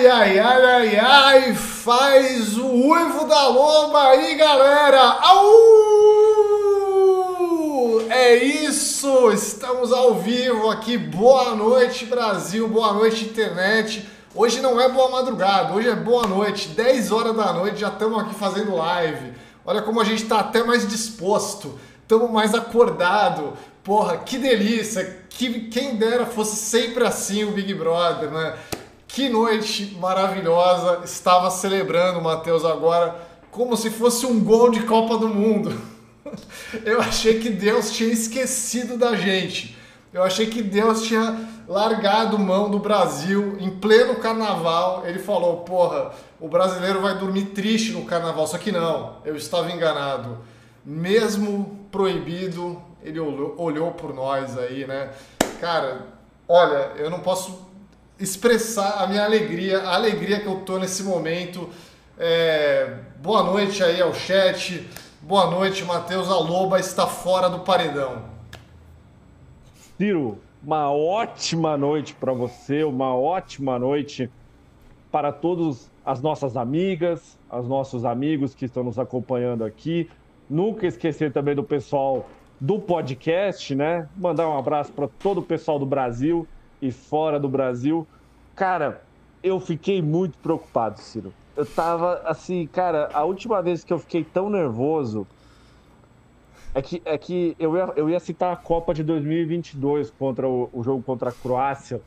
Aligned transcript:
Ai, 0.00 0.08
ai, 0.08 0.38
ai, 0.38 0.64
ai, 0.64 0.96
ai, 0.98 1.54
faz 1.54 2.56
o 2.56 2.64
uivo 2.64 3.26
da 3.26 3.48
loba 3.48 4.08
aí, 4.08 4.34
galera! 4.34 4.98
Au! 5.20 5.50
É 8.08 8.34
isso, 8.34 9.30
estamos 9.30 9.92
ao 9.92 10.14
vivo 10.14 10.70
aqui. 10.70 10.96
Boa 10.96 11.54
noite, 11.54 12.06
Brasil, 12.06 12.66
boa 12.66 12.94
noite, 12.94 13.26
internet. 13.26 14.08
Hoje 14.34 14.62
não 14.62 14.80
é 14.80 14.88
boa 14.88 15.10
madrugada, 15.10 15.74
hoje 15.74 15.90
é 15.90 15.94
boa 15.94 16.26
noite, 16.26 16.68
10 16.68 17.12
horas 17.12 17.36
da 17.36 17.52
noite, 17.52 17.80
já 17.80 17.88
estamos 17.88 18.20
aqui 18.20 18.34
fazendo 18.34 18.74
live. 18.74 19.34
Olha 19.66 19.82
como 19.82 20.00
a 20.00 20.04
gente 20.04 20.22
está 20.22 20.40
até 20.40 20.64
mais 20.64 20.88
disposto, 20.88 21.78
estamos 22.00 22.30
mais 22.30 22.54
acordado. 22.54 23.52
Porra, 23.84 24.16
que 24.16 24.38
delícia! 24.38 25.20
Que, 25.28 25.68
quem 25.68 25.96
dera 25.96 26.24
fosse 26.24 26.56
sempre 26.56 27.04
assim 27.06 27.44
o 27.44 27.52
Big 27.52 27.74
Brother, 27.74 28.30
né? 28.30 28.56
Que 29.12 29.28
noite 29.28 29.96
maravilhosa! 29.98 31.00
Estava 31.04 31.50
celebrando, 31.50 32.22
Matheus, 32.22 32.64
agora 32.64 33.20
como 33.50 33.76
se 33.76 33.90
fosse 33.90 34.24
um 34.24 34.38
gol 34.38 34.70
de 34.70 34.84
Copa 34.84 35.18
do 35.18 35.28
Mundo. 35.28 35.76
Eu 36.86 37.00
achei 37.00 37.40
que 37.40 37.50
Deus 37.50 37.90
tinha 37.90 38.08
esquecido 38.08 38.96
da 38.96 39.16
gente. 39.16 39.76
Eu 40.12 40.22
achei 40.22 40.46
que 40.46 40.62
Deus 40.62 41.02
tinha 41.02 41.48
largado 41.66 42.38
mão 42.38 42.70
do 42.70 42.78
Brasil 42.78 43.56
em 43.58 43.70
pleno 43.70 44.14
carnaval. 44.14 45.02
Ele 45.04 45.18
falou: 45.18 45.56
porra, 45.58 46.12
o 46.38 46.46
brasileiro 46.46 47.00
vai 47.00 47.18
dormir 47.18 47.46
triste 47.46 47.90
no 47.90 48.04
carnaval. 48.04 48.46
Só 48.46 48.58
que 48.58 48.70
não, 48.70 49.16
eu 49.24 49.34
estava 49.34 49.72
enganado. 49.72 50.38
Mesmo 50.84 51.80
proibido, 51.90 52.80
ele 53.02 53.18
olhou, 53.18 53.56
olhou 53.58 53.90
por 53.90 54.14
nós 54.14 54.56
aí, 54.56 54.86
né? 54.86 55.10
Cara, 55.60 56.06
olha, 56.46 56.92
eu 56.96 57.10
não 57.10 57.18
posso 57.18 57.69
expressar 58.20 59.02
a 59.02 59.06
minha 59.06 59.24
alegria, 59.24 59.80
a 59.80 59.94
alegria 59.94 60.40
que 60.40 60.46
eu 60.46 60.56
tô 60.56 60.78
nesse 60.78 61.02
momento. 61.02 61.70
É, 62.18 62.98
boa 63.22 63.42
noite 63.42 63.82
aí 63.82 64.00
ao 64.00 64.12
chat. 64.12 64.86
Boa 65.22 65.50
noite, 65.50 65.84
Matheus. 65.84 66.28
A 66.28 66.38
Loba 66.38 66.78
está 66.78 67.06
fora 67.06 67.48
do 67.48 67.60
paredão. 67.60 68.24
Ciro, 69.96 70.38
uma 70.62 70.92
ótima 70.92 71.78
noite 71.78 72.14
para 72.14 72.32
você, 72.34 72.84
uma 72.84 73.16
ótima 73.16 73.78
noite 73.78 74.30
para 75.10 75.32
todas 75.32 75.90
as 76.04 76.20
nossas 76.20 76.56
amigas, 76.56 77.38
os 77.50 77.66
nossos 77.66 78.04
amigos 78.04 78.54
que 78.54 78.66
estão 78.66 78.84
nos 78.84 78.98
acompanhando 78.98 79.64
aqui. 79.64 80.10
Nunca 80.48 80.86
esquecer 80.86 81.32
também 81.32 81.54
do 81.54 81.64
pessoal 81.64 82.28
do 82.60 82.78
podcast, 82.78 83.74
né? 83.74 84.06
Mandar 84.14 84.46
um 84.46 84.58
abraço 84.58 84.92
para 84.92 85.08
todo 85.08 85.38
o 85.38 85.42
pessoal 85.42 85.78
do 85.78 85.86
Brasil 85.86 86.46
e 86.80 86.90
fora 86.90 87.38
do 87.38 87.48
Brasil. 87.48 88.06
Cara, 88.54 89.02
eu 89.42 89.58
fiquei 89.60 90.02
muito 90.02 90.38
preocupado, 90.38 91.00
Ciro. 91.00 91.32
Eu 91.56 91.66
tava 91.66 92.22
assim, 92.24 92.66
cara, 92.66 93.10
a 93.12 93.24
última 93.24 93.62
vez 93.62 93.84
que 93.84 93.92
eu 93.92 93.98
fiquei 93.98 94.24
tão 94.24 94.48
nervoso 94.48 95.26
é 96.74 96.80
que, 96.80 97.02
é 97.04 97.18
que 97.18 97.56
eu, 97.58 97.76
ia, 97.76 97.92
eu 97.96 98.08
ia 98.08 98.20
citar 98.20 98.52
a 98.52 98.56
Copa 98.56 98.94
de 98.94 99.02
2022 99.02 100.10
contra 100.12 100.48
o, 100.48 100.68
o 100.72 100.82
jogo 100.82 101.02
contra 101.02 101.30
a 101.30 101.32
Croácia, 101.32 102.00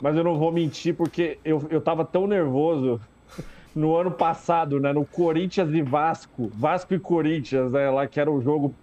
mas 0.00 0.16
eu 0.16 0.24
não 0.24 0.38
vou 0.38 0.52
mentir 0.52 0.96
porque 0.96 1.40
eu, 1.44 1.66
eu 1.70 1.80
tava 1.80 2.04
tão 2.04 2.26
nervoso 2.26 3.00
no 3.74 3.96
ano 3.96 4.12
passado, 4.12 4.78
né? 4.80 4.92
No 4.92 5.06
Corinthians 5.06 5.72
e 5.72 5.82
Vasco, 5.82 6.50
Vasco 6.54 6.92
e 6.94 7.00
Corinthians, 7.00 7.72
né? 7.72 7.88
Lá 7.90 8.06
que 8.06 8.20
era 8.20 8.30
o 8.30 8.40
jogo 8.40 8.76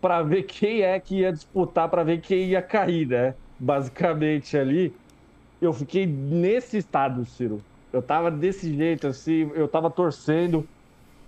para 0.00 0.22
ver 0.22 0.44
quem 0.44 0.82
é 0.82 0.98
que 1.00 1.20
ia 1.20 1.32
disputar, 1.32 1.88
para 1.90 2.04
ver 2.04 2.20
quem 2.20 2.50
ia 2.50 2.62
cair, 2.62 3.06
né? 3.08 3.34
Basicamente 3.60 4.56
ali, 4.56 4.92
eu 5.60 5.72
fiquei 5.72 6.06
nesse 6.06 6.78
estado, 6.78 7.24
Ciro. 7.26 7.62
Eu 7.92 8.00
tava 8.00 8.30
desse 8.30 8.74
jeito, 8.74 9.06
assim, 9.06 9.50
eu 9.54 9.68
tava 9.68 9.90
torcendo 9.90 10.66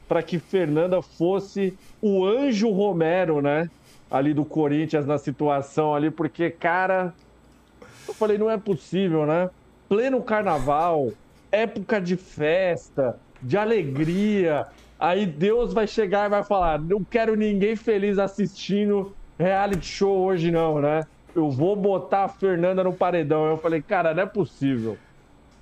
para 0.09 0.23
que 0.23 0.39
Fernanda 0.39 1.03
fosse 1.03 1.77
o 2.01 2.25
anjo 2.25 2.71
Romero, 2.71 3.41
né? 3.43 3.69
Ali 4.11 4.33
do 4.35 4.45
Corinthians 4.45 5.07
na 5.07 5.19
situação 5.19 5.95
ali, 5.95 6.11
porque, 6.11 6.51
cara, 6.51 7.15
eu 8.09 8.15
falei, 8.15 8.39
não 8.39 8.51
é 8.51 8.57
possível, 8.57 9.27
né? 9.27 9.51
Pleno 9.89 10.23
carnaval, 10.23 11.13
época 11.51 12.01
de 12.01 12.17
festa, 12.17 13.19
de 13.43 13.57
alegria, 13.57 14.67
Aí 15.03 15.27
Deus 15.27 15.75
vai 15.75 15.89
chegar 15.89 16.27
e 16.27 16.29
vai 16.29 16.45
falar: 16.45 16.79
não 16.81 17.03
quero 17.03 17.35
ninguém 17.35 17.75
feliz 17.75 18.21
assistindo 18.21 19.13
reality 19.37 19.85
show 19.85 20.17
hoje, 20.17 20.53
não, 20.53 20.81
né? 20.81 21.03
Eu 21.35 21.51
vou 21.51 21.75
botar 21.75 22.25
a 22.25 22.29
Fernanda 22.29 22.85
no 22.85 22.93
paredão. 22.93 23.47
Eu 23.47 23.59
falei, 23.59 23.81
cara, 23.81 24.15
não 24.15 24.23
é 24.23 24.27
possível. 24.27 24.99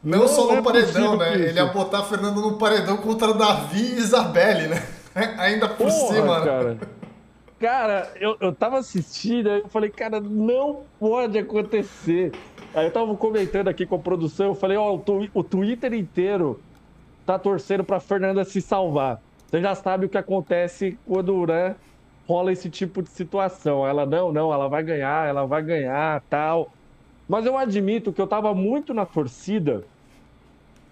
Não, 0.03 0.21
não 0.21 0.29
só 0.29 0.47
no 0.47 0.59
é 0.59 0.63
paredão, 0.63 1.17
né? 1.17 1.35
Ele 1.35 1.53
ia 1.53 1.67
botar 1.67 2.01
a 2.01 2.05
Fernanda 2.05 2.41
no 2.41 2.57
paredão 2.57 2.97
contra 2.97 3.35
Davi 3.35 3.81
e 3.81 3.99
Isabelle, 3.99 4.69
né? 4.69 4.83
Ainda 5.39 5.69
por 5.69 5.89
Porra, 5.89 6.15
cima, 6.15 6.39
né? 6.41 6.45
cara. 6.45 6.79
Cara, 7.59 8.13
eu, 8.19 8.37
eu 8.41 8.55
tava 8.55 8.79
assistindo, 8.79 9.51
eu 9.51 9.69
falei, 9.69 9.91
cara, 9.91 10.19
não 10.19 10.85
pode 10.99 11.39
acontecer. 11.39 12.33
Aí 12.75 12.87
eu 12.87 12.91
tava 12.91 13.15
comentando 13.17 13.69
aqui 13.69 13.85
com 13.85 13.97
a 13.97 13.99
produção, 13.99 14.47
eu 14.47 14.55
falei, 14.55 14.79
ó, 14.79 14.95
oh, 14.95 15.13
o, 15.13 15.29
o 15.35 15.45
Twitter 15.45 15.93
inteiro 15.93 16.59
tá 17.27 17.39
torcendo 17.39 17.85
pra 17.85 18.01
Fernanda 18.01 18.45
se 18.45 18.63
salvar. 18.63 19.21
Você 19.47 19.61
já 19.61 19.75
sabe 19.75 20.07
o 20.07 20.09
que 20.09 20.17
acontece 20.17 20.97
quando 21.07 21.47
né, 21.47 21.75
rola 22.31 22.53
esse 22.53 22.71
tipo 22.71 23.03
de 23.03 23.11
situação. 23.11 23.85
Ela, 23.85 24.07
não, 24.07 24.31
não, 24.31 24.53
ela 24.53 24.69
vai 24.69 24.85
ganhar, 24.85 25.29
ela 25.29 25.45
vai 25.47 25.63
ganhar, 25.63 26.23
tal. 26.31 26.71
Mas 27.29 27.45
eu 27.45 27.59
admito 27.59 28.13
que 28.13 28.21
eu 28.21 28.25
estava 28.25 28.55
muito 28.55 28.95
na 28.95 29.05
torcida 29.05 29.83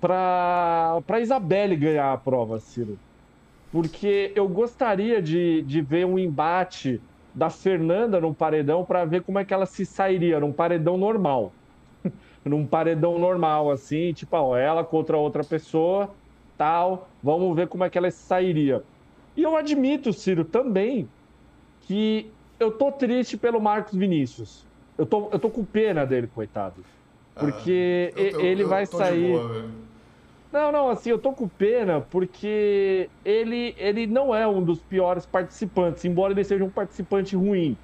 para 0.00 1.20
Isabelle 1.20 1.76
ganhar 1.76 2.12
a 2.12 2.16
prova, 2.16 2.58
Ciro. 2.58 2.98
Porque 3.70 4.32
eu 4.34 4.48
gostaria 4.48 5.22
de, 5.22 5.62
de 5.62 5.80
ver 5.80 6.06
um 6.06 6.18
embate 6.18 7.00
da 7.32 7.50
Fernanda 7.50 8.20
num 8.20 8.34
paredão 8.34 8.84
para 8.84 9.04
ver 9.04 9.22
como 9.22 9.38
é 9.38 9.44
que 9.44 9.54
ela 9.54 9.66
se 9.66 9.86
sairia 9.86 10.40
num 10.40 10.52
paredão 10.52 10.96
normal. 10.96 11.52
num 12.44 12.66
paredão 12.66 13.16
normal, 13.16 13.70
assim, 13.70 14.12
tipo, 14.12 14.36
ó, 14.36 14.56
ela 14.56 14.82
contra 14.82 15.16
outra 15.16 15.44
pessoa 15.44 16.10
tal. 16.56 17.08
Vamos 17.22 17.54
ver 17.54 17.68
como 17.68 17.84
é 17.84 17.90
que 17.90 17.96
ela 17.96 18.10
sairia. 18.10 18.82
E 19.36 19.42
eu 19.44 19.56
admito, 19.56 20.12
Ciro, 20.12 20.44
também 20.44 21.08
que 21.88 22.36
eu 22.60 22.76
tô 22.76 22.92
triste 22.92 23.38
pelo 23.38 23.60
Marcos 23.60 23.94
Vinícius. 23.98 24.68
Eu 24.98 25.06
tô, 25.06 25.30
eu 25.32 25.38
tô 25.38 25.50
com 25.50 25.64
pena 25.64 26.04
dele, 26.06 26.28
coitado. 26.28 26.86
Porque 27.38 28.12
ah, 28.14 28.30
tô, 28.32 28.40
ele 28.40 28.64
vai 28.64 28.84
sair. 28.86 29.32
Boa, 29.32 29.72
não, 30.52 30.72
não, 30.72 30.90
assim, 30.90 31.10
eu 31.10 31.20
tô 31.20 31.34
com 31.34 31.48
pena 31.48 32.00
porque 32.00 33.10
ele, 33.24 33.74
ele 33.78 34.06
não 34.06 34.34
é 34.34 34.46
um 34.48 34.64
dos 34.64 34.82
piores 34.82 35.26
participantes, 35.26 36.04
embora 36.04 36.32
ele 36.32 36.44
seja 36.44 36.64
um 36.64 36.72
participante 36.72 37.36
ruim, 37.36 37.78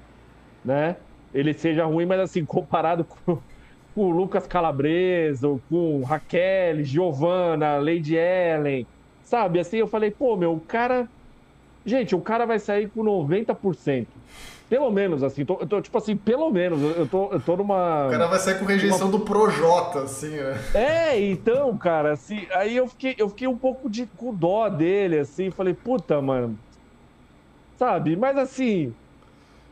né? 0.63 0.97
Ele 1.33 1.53
seja 1.53 1.85
ruim, 1.85 2.05
mas 2.05 2.19
assim, 2.21 2.45
comparado 2.47 3.05
com, 3.07 3.43
com 3.93 4.01
o 4.05 4.11
Lucas 4.11 4.47
Calabreso, 4.47 5.63
com 5.69 6.03
Raquel, 6.03 6.83
Giovanna, 6.83 7.77
Lady 7.77 8.15
Ellen, 8.15 8.87
sabe? 9.23 9.59
Assim, 9.59 9.77
eu 9.77 9.87
falei, 9.87 10.11
pô, 10.11 10.37
meu, 10.37 10.53
o 10.53 10.61
cara. 10.65 11.09
Gente, 11.85 12.15
o 12.15 12.21
cara 12.21 12.45
vai 12.45 12.59
sair 12.59 12.89
com 12.89 13.03
90%. 13.03 14.07
Pelo 14.67 14.89
menos, 14.89 15.21
assim, 15.21 15.45
tô, 15.45 15.57
tô, 15.57 15.79
tipo 15.79 15.95
assim, 15.95 16.17
pelo 16.17 16.49
menos, 16.49 16.81
eu 16.97 17.07
tô, 17.07 17.31
eu 17.31 17.39
tô 17.39 17.55
numa. 17.55 18.07
O 18.07 18.09
cara 18.09 18.25
vai 18.25 18.39
sair 18.39 18.57
com 18.57 18.65
rejeição 18.65 19.11
do 19.11 19.19
Projota, 19.19 19.99
assim, 19.99 20.31
né? 20.31 20.59
É, 20.73 21.19
então, 21.19 21.77
cara, 21.77 22.13
assim, 22.13 22.47
aí 22.51 22.75
eu 22.75 22.87
fiquei, 22.87 23.13
eu 23.15 23.29
fiquei 23.29 23.47
um 23.47 23.57
pouco 23.57 23.87
de 23.87 24.07
com 24.17 24.33
dó 24.33 24.67
dele, 24.67 25.19
assim, 25.19 25.51
falei, 25.51 25.75
puta, 25.75 26.19
mano. 26.19 26.57
Sabe? 27.77 28.15
Mas 28.15 28.37
assim, 28.37 28.91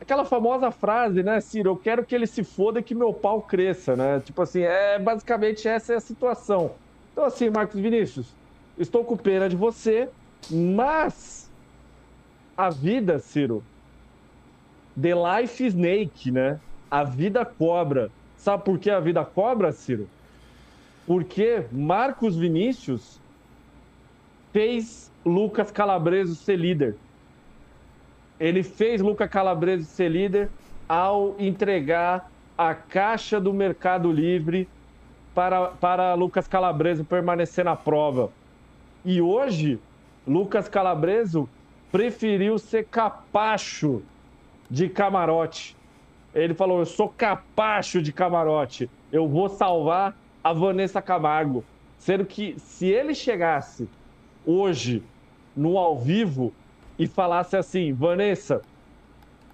aquela 0.00 0.24
famosa 0.24 0.70
frase, 0.70 1.24
né, 1.24 1.40
Ciro? 1.40 1.70
Eu 1.70 1.76
quero 1.76 2.04
que 2.04 2.14
ele 2.14 2.26
se 2.26 2.44
foda 2.44 2.78
e 2.78 2.82
que 2.82 2.94
meu 2.94 3.12
pau 3.12 3.42
cresça, 3.42 3.96
né? 3.96 4.22
Tipo 4.24 4.42
assim, 4.42 4.60
é 4.62 4.96
basicamente 4.98 5.66
essa 5.66 5.94
é 5.94 5.96
a 5.96 6.00
situação. 6.00 6.72
Então, 7.12 7.24
assim, 7.24 7.50
Marcos 7.50 7.80
Vinícius, 7.80 8.28
estou 8.78 9.04
com 9.04 9.16
pena 9.16 9.48
de 9.48 9.56
você, 9.56 10.08
mas 10.50 11.43
a 12.56 12.70
vida, 12.70 13.18
Ciro, 13.18 13.62
the 15.00 15.14
life 15.14 15.64
snake, 15.64 16.30
né? 16.30 16.60
A 16.90 17.04
vida 17.04 17.44
cobra. 17.44 18.10
Sabe 18.36 18.64
por 18.64 18.78
que 18.78 18.90
a 18.90 19.00
vida 19.00 19.24
cobra, 19.24 19.72
Ciro? 19.72 20.08
Porque 21.06 21.66
Marcos 21.72 22.36
Vinícius 22.36 23.20
fez 24.52 25.10
Lucas 25.24 25.70
Calabreso 25.70 26.34
ser 26.34 26.56
líder. 26.56 26.96
Ele 28.38 28.62
fez 28.62 29.00
Luca 29.00 29.28
Calabrese 29.28 29.84
ser 29.84 30.08
líder 30.08 30.50
ao 30.88 31.34
entregar 31.38 32.30
a 32.58 32.74
caixa 32.74 33.40
do 33.40 33.52
Mercado 33.52 34.12
Livre 34.12 34.68
para, 35.34 35.68
para 35.68 36.14
Lucas 36.14 36.46
Calabreso 36.46 37.04
permanecer 37.04 37.64
na 37.64 37.76
prova. 37.76 38.30
E 39.04 39.20
hoje, 39.20 39.78
Lucas 40.26 40.68
Calabreso 40.68 41.48
preferiu 41.94 42.58
ser 42.58 42.86
capacho 42.86 44.02
de 44.68 44.88
camarote. 44.88 45.76
Ele 46.34 46.52
falou: 46.52 46.80
Eu 46.80 46.86
sou 46.86 47.08
capacho 47.08 48.02
de 48.02 48.12
camarote. 48.12 48.90
Eu 49.12 49.28
vou 49.28 49.48
salvar 49.48 50.18
a 50.42 50.52
Vanessa 50.52 51.00
Camargo. 51.00 51.64
Sendo 51.96 52.26
que 52.26 52.58
se 52.58 52.88
ele 52.88 53.14
chegasse 53.14 53.88
hoje 54.44 55.04
no 55.56 55.78
ao 55.78 55.96
vivo 55.96 56.52
e 56.98 57.06
falasse 57.06 57.56
assim, 57.56 57.92
Vanessa, 57.92 58.60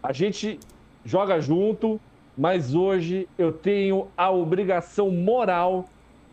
a 0.02 0.10
gente 0.10 0.58
joga 1.04 1.42
junto, 1.42 2.00
mas 2.38 2.75
hoje 2.75 3.28
eu 3.37 3.52
tenho 3.52 4.08
a 4.16 4.31
obrigação 4.31 5.10
moral 5.10 5.84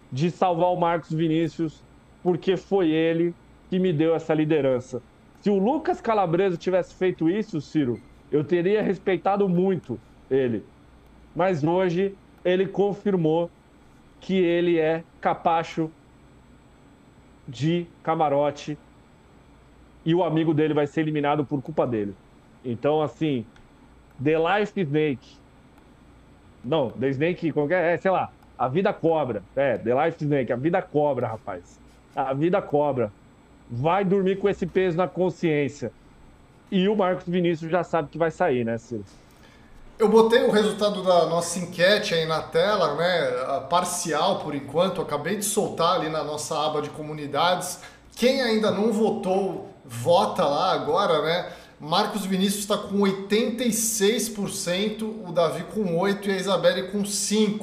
de 0.09 0.31
salvar 0.31 0.69
o 0.69 0.79
Marcos 0.79 1.11
Vinícius, 1.11 1.83
porque 2.23 2.55
foi 2.55 2.91
ele 2.91 3.35
que 3.69 3.77
me 3.77 3.91
deu 3.91 4.15
essa 4.15 4.33
liderança. 4.33 5.01
Se 5.47 5.51
o 5.51 5.57
Lucas 5.57 6.01
Calabresa 6.01 6.57
tivesse 6.57 6.93
feito 6.93 7.29
isso, 7.29 7.61
Ciro, 7.61 8.01
eu 8.29 8.43
teria 8.43 8.81
respeitado 8.81 9.47
muito 9.47 9.97
ele. 10.29 10.61
Mas 11.33 11.63
hoje 11.63 12.13
ele 12.43 12.67
confirmou 12.67 13.49
que 14.19 14.35
ele 14.35 14.77
é 14.77 15.05
capacho 15.21 15.89
de 17.47 17.87
camarote 18.03 18.77
e 20.03 20.13
o 20.13 20.21
amigo 20.21 20.53
dele 20.53 20.73
vai 20.73 20.85
ser 20.85 20.99
eliminado 20.99 21.45
por 21.45 21.61
culpa 21.61 21.87
dele. 21.87 22.13
Então, 22.61 23.01
assim, 23.01 23.45
The 24.21 24.35
Life 24.37 24.77
Snake. 24.81 25.37
Não, 26.61 26.91
The 26.91 27.07
Snake, 27.07 27.53
qualquer, 27.53 27.93
é, 27.93 27.97
sei 27.97 28.11
lá, 28.11 28.33
a 28.57 28.67
vida 28.67 28.91
cobra. 28.91 29.41
É, 29.55 29.77
The 29.77 30.07
Life 30.07 30.17
Snake, 30.21 30.51
a 30.51 30.57
vida 30.57 30.81
cobra, 30.81 31.25
rapaz. 31.25 31.79
A 32.13 32.33
vida 32.33 32.61
cobra. 32.61 33.13
Vai 33.69 34.05
dormir 34.05 34.37
com 34.37 34.47
esse 34.47 34.65
peso 34.65 34.97
na 34.97 35.07
consciência. 35.07 35.91
E 36.71 36.87
o 36.87 36.95
Marcos 36.95 37.25
Vinícius 37.27 37.69
já 37.71 37.83
sabe 37.83 38.09
que 38.09 38.17
vai 38.17 38.31
sair, 38.31 38.65
né, 38.65 38.77
Ciro? 38.77 39.03
Eu 39.99 40.09
botei 40.09 40.43
o 40.43 40.51
resultado 40.51 41.01
da 41.01 41.25
nossa 41.25 41.57
enquete 41.57 42.13
aí 42.13 42.27
na 42.27 42.39
tela, 42.41 42.93
né? 42.95 43.31
Parcial 43.69 44.39
por 44.39 44.53
enquanto. 44.53 45.01
acabei 45.01 45.37
de 45.37 45.45
soltar 45.45 45.95
ali 45.95 46.07
na 46.09 46.23
nossa 46.23 46.55
aba 46.55 46.83
de 46.83 46.91
comunidades. 46.91 47.79
Quem 48.15 48.39
ainda 48.41 48.69
não 48.69 48.93
votou, 48.93 49.73
vota 49.83 50.45
lá 50.45 50.71
agora, 50.73 51.23
né? 51.23 51.51
Marcos 51.79 52.25
Vinícius 52.25 52.61
está 52.61 52.77
com 52.77 52.99
86%, 52.99 55.01
o 55.27 55.31
Davi 55.31 55.63
com 55.63 55.97
8% 55.97 56.27
e 56.27 56.31
a 56.31 56.37
Isabelle 56.37 56.91
com 56.91 57.01
5%. 57.03 57.61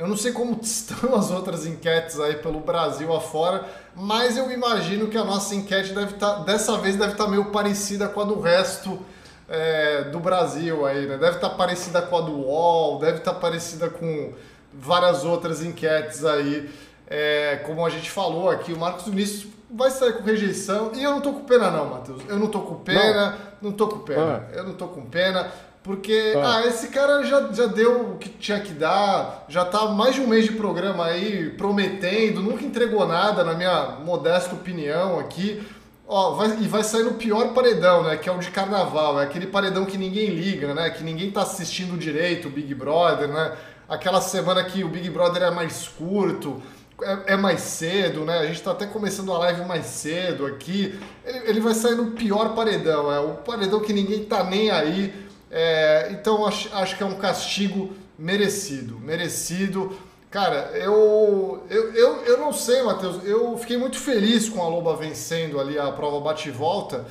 Eu 0.00 0.08
não 0.08 0.16
sei 0.16 0.32
como 0.32 0.58
estão 0.62 1.14
as 1.14 1.30
outras 1.30 1.66
enquetes 1.66 2.18
aí 2.18 2.36
pelo 2.36 2.60
Brasil 2.60 3.14
afora, 3.14 3.66
mas 3.94 4.38
eu 4.38 4.50
imagino 4.50 5.08
que 5.08 5.18
a 5.18 5.24
nossa 5.24 5.54
enquete 5.54 5.92
deve 5.92 6.14
estar, 6.14 6.36
tá, 6.36 6.42
dessa 6.42 6.78
vez 6.78 6.96
deve 6.96 7.12
estar 7.12 7.24
tá 7.24 7.30
meio 7.30 7.46
parecida 7.46 8.08
com 8.08 8.22
a 8.22 8.24
do 8.24 8.40
resto 8.40 8.98
é, 9.46 10.04
do 10.04 10.18
Brasil 10.18 10.86
aí, 10.86 11.06
né? 11.06 11.18
Deve 11.18 11.36
estar 11.36 11.50
tá 11.50 11.54
parecida 11.54 12.00
com 12.00 12.16
a 12.16 12.20
do 12.22 12.32
UOL, 12.32 12.98
deve 12.98 13.18
estar 13.18 13.34
parecida 13.34 13.90
com 13.90 14.32
várias 14.72 15.22
outras 15.24 15.62
enquetes 15.62 16.24
aí. 16.24 16.70
É, 17.06 17.56
como 17.66 17.84
a 17.84 17.90
gente 17.90 18.10
falou 18.10 18.48
aqui, 18.48 18.72
o 18.72 18.78
Marcos 18.78 19.04
Vinícius 19.06 19.52
vai 19.70 19.90
sair 19.90 20.14
com 20.14 20.22
rejeição. 20.22 20.92
E 20.94 21.02
eu 21.02 21.10
não 21.10 21.20
tô 21.20 21.32
com 21.32 21.40
pena, 21.40 21.70
não, 21.70 21.86
Matheus. 21.86 22.22
Eu 22.26 22.38
não 22.38 22.46
tô 22.46 22.60
com 22.60 22.76
pena, 22.76 23.36
não, 23.60 23.70
não 23.70 23.76
tô 23.76 23.88
com 23.88 23.98
pena. 23.98 24.46
Ah. 24.48 24.56
Eu 24.56 24.64
não 24.64 24.72
tô 24.74 24.88
com 24.88 25.02
pena. 25.02 25.50
Porque, 25.82 26.34
ah. 26.36 26.58
ah. 26.58 26.66
esse 26.66 26.88
cara 26.88 27.22
já, 27.24 27.52
já 27.52 27.66
deu 27.66 28.12
o 28.12 28.18
que 28.18 28.28
tinha 28.28 28.60
que 28.60 28.72
dar, 28.72 29.46
já 29.48 29.64
tá 29.64 29.86
mais 29.86 30.14
de 30.14 30.20
um 30.20 30.26
mês 30.26 30.44
de 30.44 30.52
programa 30.52 31.06
aí 31.06 31.50
prometendo, 31.50 32.42
nunca 32.42 32.64
entregou 32.64 33.06
nada, 33.06 33.42
na 33.42 33.54
minha 33.54 33.98
modesta 34.04 34.54
opinião 34.54 35.18
aqui. 35.18 35.62
Ó, 36.06 36.32
vai, 36.32 36.58
e 36.60 36.66
vai 36.66 36.82
sair 36.82 37.04
no 37.04 37.14
pior 37.14 37.54
paredão, 37.54 38.02
né? 38.02 38.16
Que 38.16 38.28
é 38.28 38.32
o 38.32 38.38
de 38.38 38.50
carnaval, 38.50 39.20
é 39.20 39.24
aquele 39.24 39.46
paredão 39.46 39.84
que 39.84 39.96
ninguém 39.96 40.30
liga, 40.30 40.74
né? 40.74 40.90
Que 40.90 41.04
ninguém 41.04 41.30
tá 41.30 41.42
assistindo 41.42 41.96
direito 41.96 42.48
o 42.48 42.50
Big 42.50 42.74
Brother, 42.74 43.28
né? 43.28 43.52
Aquela 43.88 44.20
semana 44.20 44.62
que 44.64 44.82
o 44.82 44.88
Big 44.88 45.08
Brother 45.08 45.44
é 45.44 45.50
mais 45.50 45.86
curto 45.86 46.60
é, 47.02 47.34
é, 47.34 47.36
mais 47.36 47.60
cedo, 47.60 48.24
né? 48.24 48.38
A 48.38 48.46
gente 48.46 48.56
está 48.56 48.72
até 48.72 48.86
começando 48.86 49.32
a 49.32 49.38
live 49.38 49.64
mais 49.64 49.86
cedo 49.86 50.46
aqui. 50.46 50.98
Ele, 51.24 51.50
ele, 51.50 51.60
vai 51.60 51.74
sair 51.74 51.94
no 51.94 52.10
pior 52.12 52.54
paredão, 52.54 53.10
é 53.12 53.18
o 53.20 53.36
paredão 53.36 53.80
que 53.80 53.92
ninguém 53.92 54.24
tá 54.24 54.44
nem 54.44 54.70
aí. 54.70 55.29
É, 55.50 56.08
então 56.12 56.46
acho, 56.46 56.74
acho 56.74 56.96
que 56.96 57.02
é 57.02 57.06
um 57.06 57.16
castigo 57.16 57.92
merecido, 58.18 58.98
merecido. 59.00 59.96
Cara, 60.30 60.70
eu, 60.74 61.64
eu, 61.68 61.92
eu, 61.92 62.16
eu 62.24 62.38
não 62.38 62.52
sei, 62.52 62.82
Matheus, 62.82 63.24
eu 63.24 63.58
fiquei 63.58 63.76
muito 63.76 63.98
feliz 63.98 64.48
com 64.48 64.62
a 64.62 64.68
Loba 64.68 64.94
vencendo 64.94 65.58
ali 65.58 65.76
a 65.76 65.90
prova 65.90 66.20
bate-volta, 66.20 67.04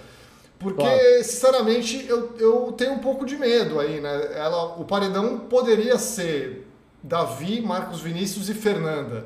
porque, 0.57 0.81
claro. 0.81 1.23
sinceramente, 1.23 2.05
eu, 2.07 2.35
eu 2.37 2.71
tenho 2.73 2.93
um 2.93 2.99
pouco 2.99 3.25
de 3.25 3.37
medo 3.37 3.79
aí, 3.79 3.99
né? 4.01 4.31
Ela, 4.35 4.75
o 4.77 4.85
paredão 4.85 5.39
poderia 5.39 5.97
ser 5.97 6.67
Davi, 7.01 7.61
Marcos 7.61 8.01
Vinícius 8.01 8.49
e 8.49 8.53
Fernanda. 8.53 9.25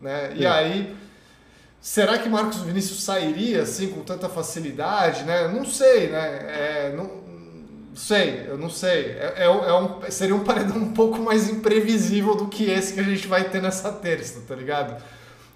Né? 0.00 0.32
E 0.36 0.46
aí, 0.46 0.94
será 1.80 2.18
que 2.18 2.28
Marcos 2.28 2.58
Vinícius 2.58 3.02
sairia 3.02 3.62
assim 3.62 3.88
com 3.88 4.02
tanta 4.02 4.28
facilidade? 4.28 5.24
Né? 5.24 5.48
Não 5.48 5.64
sei, 5.64 6.08
né? 6.08 6.26
É, 6.48 6.94
não, 6.94 7.23
sei, 7.94 8.46
eu 8.48 8.58
não 8.58 8.70
sei. 8.70 9.10
É, 9.12 9.34
é, 9.38 9.44
é 9.44 9.74
um, 9.74 10.00
seria 10.10 10.34
um 10.34 10.44
paredão 10.44 10.76
um 10.76 10.92
pouco 10.92 11.18
mais 11.18 11.48
imprevisível 11.48 12.34
do 12.34 12.48
que 12.48 12.70
esse 12.70 12.94
que 12.94 13.00
a 13.00 13.04
gente 13.04 13.26
vai 13.26 13.44
ter 13.44 13.62
nessa 13.62 13.92
terça, 13.92 14.42
tá 14.46 14.54
ligado? 14.54 15.02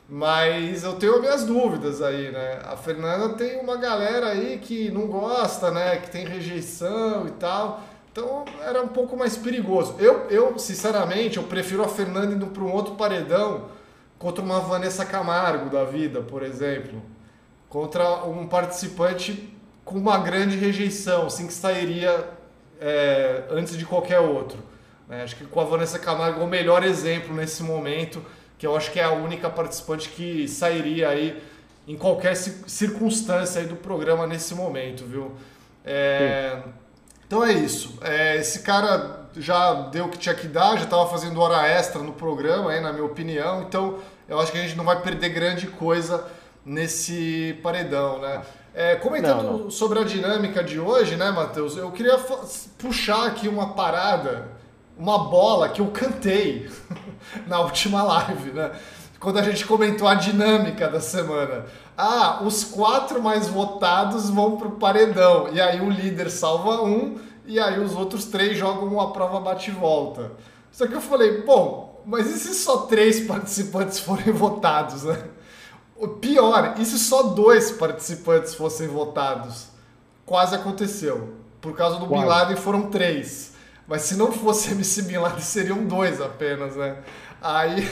Mas 0.08 0.85
eu 0.85 0.94
tenho 0.94 1.20
minhas 1.20 1.44
dúvidas 1.44 2.00
aí, 2.00 2.31
né? 2.31 2.61
A 2.64 2.76
Fernanda 2.76 3.35
tem 3.35 3.61
uma 3.61 3.76
galera 3.76 4.29
aí 4.29 4.58
que 4.58 4.90
não 4.90 5.06
gosta, 5.06 5.70
né? 5.70 5.96
Que 5.96 6.11
tem 6.11 6.25
rejeição 6.26 7.26
e 7.26 7.32
tal. 7.32 7.82
Então 8.11 8.44
era 8.62 8.82
um 8.82 8.88
pouco 8.88 9.17
mais 9.17 9.37
perigoso. 9.37 9.96
Eu, 9.99 10.26
eu 10.31 10.58
sinceramente, 10.58 11.37
eu 11.37 11.43
prefiro 11.43 11.85
a 11.85 11.88
Fernanda 11.88 12.35
indo 12.35 12.46
para 12.46 12.62
um 12.62 12.73
outro 12.73 12.94
paredão 12.94 13.67
contra 14.19 14.43
uma 14.43 14.61
Vanessa 14.61 15.05
Camargo 15.05 15.70
da 15.70 15.85
vida, 15.85 16.23
por 16.23 16.43
exemplo, 16.43 17.02
contra 17.69 18.25
um 18.25 18.46
participante 18.46 19.58
com 19.88 19.96
uma 19.96 20.19
grande 20.19 20.55
rejeição, 20.55 21.26
assim 21.26 21.46
que 21.46 21.52
sairia 21.52 22.29
é, 22.79 23.44
antes 23.50 23.75
de 23.76 23.87
qualquer 23.87 24.20
outro. 24.20 24.58
Né? 25.08 25.23
Acho 25.23 25.35
que 25.35 25.46
com 25.46 25.61
a 25.61 25.64
Vanessa 25.64 25.99
Camargo 25.99 26.43
é 26.43 26.44
o 26.44 26.46
melhor 26.46 26.85
exemplo 26.85 27.35
nesse 27.35 27.62
momento, 27.62 28.23
que 28.58 28.67
eu 28.67 28.76
acho 28.76 28.93
que 28.93 29.00
é 29.00 29.05
a 29.05 29.12
única 29.12 29.49
participante 29.49 30.11
que 30.11 30.46
sairia 30.46 31.08
aí 31.08 31.43
em 31.87 31.96
qualquer 31.96 32.37
circunstância 32.37 33.62
aí 33.62 33.67
do 33.67 33.76
programa 33.76 34.26
nesse 34.26 34.55
momento, 34.55 35.06
viu? 35.06 35.32
É, 35.87 36.58
então 37.26 37.43
é 37.43 37.55
isso. 37.55 37.99
É, 38.02 38.37
esse 38.37 38.61
cara 38.61 39.26
já 39.38 39.73
deu 39.88 40.05
o 40.05 40.08
que 40.11 40.19
tinha 40.19 40.35
que 40.35 40.49
dar, 40.49 40.76
já 40.76 40.85
estava 40.85 41.08
fazendo 41.08 41.40
hora 41.40 41.67
extra 41.67 42.02
no 42.02 42.12
programa, 42.12 42.73
aí, 42.73 42.81
na 42.81 42.93
minha 42.93 43.06
opinião. 43.06 43.62
Então 43.62 44.00
eu 44.28 44.38
acho 44.38 44.52
que 44.52 44.59
a 44.59 44.61
gente 44.61 44.76
não 44.76 44.85
vai 44.85 45.00
perder 45.00 45.30
grande 45.30 45.66
coisa 45.66 46.26
nesse 46.62 47.59
paredão, 47.62 48.21
né? 48.21 48.42
É, 48.78 48.94
comentando 48.94 49.42
não, 49.42 49.58
não. 49.58 49.70
sobre 49.73 49.99
a 49.99 50.04
dinâmica 50.04 50.62
de 50.62 50.78
hoje, 50.78 51.16
né, 51.16 51.32
Matheus? 51.32 51.76
Eu 51.76 51.90
queria 51.90 52.16
puxar 52.78 53.26
aqui 53.26 53.49
uma 53.49 53.70
parada, 53.70 54.47
uma 54.97 55.18
bola 55.18 55.68
que 55.68 55.80
eu 55.80 55.88
cantei 55.88 56.70
na 57.49 57.58
última 57.58 58.04
live, 58.04 58.52
né? 58.52 58.70
Quando 59.18 59.40
a 59.40 59.42
gente 59.42 59.66
comentou 59.66 60.06
a 60.06 60.14
dinâmica 60.14 60.87
da 60.87 61.00
semana. 61.00 61.66
Ah, 61.97 62.38
os 62.44 62.62
quatro 62.62 63.20
mais 63.20 63.49
votados 63.49 64.30
vão 64.30 64.56
pro 64.56 64.70
paredão. 64.70 65.49
E 65.52 65.61
aí 65.61 65.80
o 65.80 65.90
líder 65.90 66.30
salva 66.30 66.80
um 66.85 67.18
e 67.44 67.58
aí 67.58 67.80
os 67.80 67.97
outros 67.97 68.26
três 68.26 68.56
jogam 68.56 68.87
uma 68.87 69.12
prova 69.12 69.40
bate-volta. 69.40 70.30
Só 70.70 70.87
que 70.87 70.94
eu 70.94 71.00
falei, 71.00 71.42
bom, 71.42 72.00
mas 72.06 72.30
e 72.30 72.38
se 72.38 72.54
só 72.54 72.82
três 72.82 73.26
participantes 73.26 73.99
forem 73.99 74.32
votados, 74.32 75.02
né? 75.02 75.20
O 75.99 76.07
pior, 76.07 76.76
e 76.78 76.85
se 76.85 76.97
só 76.97 77.25
dois 77.25 77.73
participantes 77.73 78.55
fossem 78.55 78.87
votados? 78.87 79.67
Quase 80.25 80.55
aconteceu. 80.55 81.35
Por 81.61 81.76
causa 81.76 81.99
do 81.99 82.07
Bin 82.07 82.25
Laden 82.25 82.57
foram 82.57 82.88
três. 82.88 83.55
Mas 83.85 84.02
se 84.02 84.14
não 84.14 84.31
fosse 84.31 84.71
MC 84.73 85.02
Bin 85.02 85.17
Laden, 85.17 85.40
seriam 85.40 85.85
dois 85.85 86.21
apenas, 86.21 86.76
né? 86.76 86.99
Aí. 87.43 87.90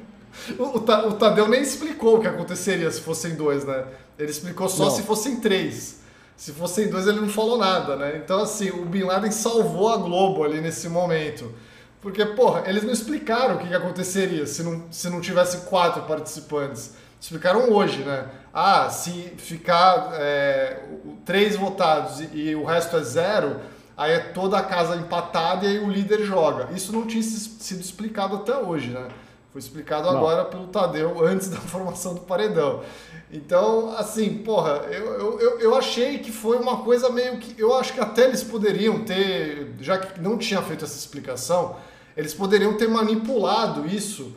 o, 0.58 0.80
Tadeu 1.12 1.46
nem 1.46 1.60
explicou 1.60 2.16
o 2.16 2.20
que 2.20 2.26
aconteceria 2.26 2.90
se 2.90 3.02
fossem 3.02 3.34
dois, 3.34 3.66
né? 3.66 3.84
Ele 4.18 4.30
explicou 4.30 4.66
só 4.66 4.84
não. 4.84 4.90
se 4.90 5.02
fossem 5.02 5.38
três. 5.38 6.00
Se 6.34 6.52
fossem 6.52 6.88
dois, 6.88 7.06
ele 7.06 7.20
não 7.20 7.28
falou 7.28 7.58
nada, 7.58 7.96
né? 7.96 8.16
Então, 8.16 8.40
assim, 8.40 8.70
o 8.70 8.86
Bin 8.86 9.02
Laden 9.02 9.30
salvou 9.30 9.92
a 9.92 9.98
Globo 9.98 10.42
ali 10.42 10.62
nesse 10.62 10.88
momento. 10.88 11.52
Porque, 12.00 12.24
porra, 12.24 12.64
eles 12.66 12.82
não 12.82 12.92
explicaram 12.92 13.56
o 13.56 13.58
que, 13.58 13.68
que 13.68 13.74
aconteceria 13.74 14.46
se 14.46 14.62
não, 14.62 14.84
se 14.90 15.10
não 15.10 15.20
tivesse 15.20 15.58
quatro 15.68 16.02
participantes. 16.02 17.01
Explicaram 17.22 17.70
hoje, 17.70 18.02
né? 18.02 18.26
Ah, 18.52 18.90
se 18.90 19.12
ficar 19.38 20.10
é, 20.14 20.82
três 21.24 21.54
votados 21.54 22.18
e, 22.18 22.24
e, 22.36 22.56
o 22.56 22.64
resto 22.64 22.96
é 22.96 23.04
zero, 23.04 23.60
aí 23.96 24.10
é 24.10 24.18
toda 24.18 24.58
a 24.58 24.62
casa 24.62 24.96
empatada 24.96 25.64
e 25.64 25.68
aí 25.68 25.78
o 25.78 25.88
líder 25.88 26.24
joga. 26.24 26.70
Isso 26.74 26.92
não 26.92 27.06
tinha 27.06 27.22
sido 27.22 27.80
explicado 27.80 28.34
até 28.34 28.56
hoje, 28.56 28.88
né? 28.88 29.06
Foi 29.52 29.60
explicado 29.60 30.10
não. 30.10 30.16
agora 30.16 30.46
pelo 30.46 30.66
Tadeu 30.66 31.22
antes 31.24 31.48
da 31.48 31.58
formação 31.58 32.14
do 32.14 32.22
paredão. 32.22 32.82
Então, 33.30 33.94
assim, 33.96 34.38
porra, 34.38 34.80
eu, 34.90 35.38
eu, 35.38 35.60
eu 35.60 35.74
achei 35.76 36.18
que 36.18 36.32
foi 36.32 36.56
uma 36.56 36.78
coisa 36.78 37.08
meio 37.08 37.38
que. 37.38 37.54
Eu 37.56 37.72
acho 37.76 37.92
que 37.92 38.00
até 38.00 38.24
eles 38.24 38.42
poderiam 38.42 39.04
ter, 39.04 39.76
já 39.80 39.96
que 39.96 40.20
não 40.20 40.36
tinha 40.36 40.60
feito 40.60 40.84
essa 40.84 40.98
explicação, 40.98 41.76
eles 42.16 42.34
poderiam 42.34 42.76
ter 42.76 42.88
manipulado 42.88 43.86
isso 43.86 44.34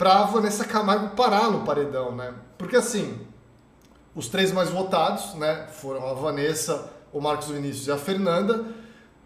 para 0.00 0.22
Vanessa 0.22 0.64
Camargo 0.64 1.14
parar 1.14 1.50
no 1.50 1.60
paredão, 1.60 2.16
né? 2.16 2.32
Porque 2.56 2.74
assim, 2.74 3.18
os 4.14 4.28
três 4.28 4.50
mais 4.50 4.70
votados, 4.70 5.34
né, 5.34 5.66
foram 5.72 6.08
a 6.08 6.14
Vanessa, 6.14 6.90
o 7.12 7.20
Marcos 7.20 7.48
Vinícius 7.48 7.86
e 7.86 7.92
a 7.92 7.98
Fernanda, 7.98 8.64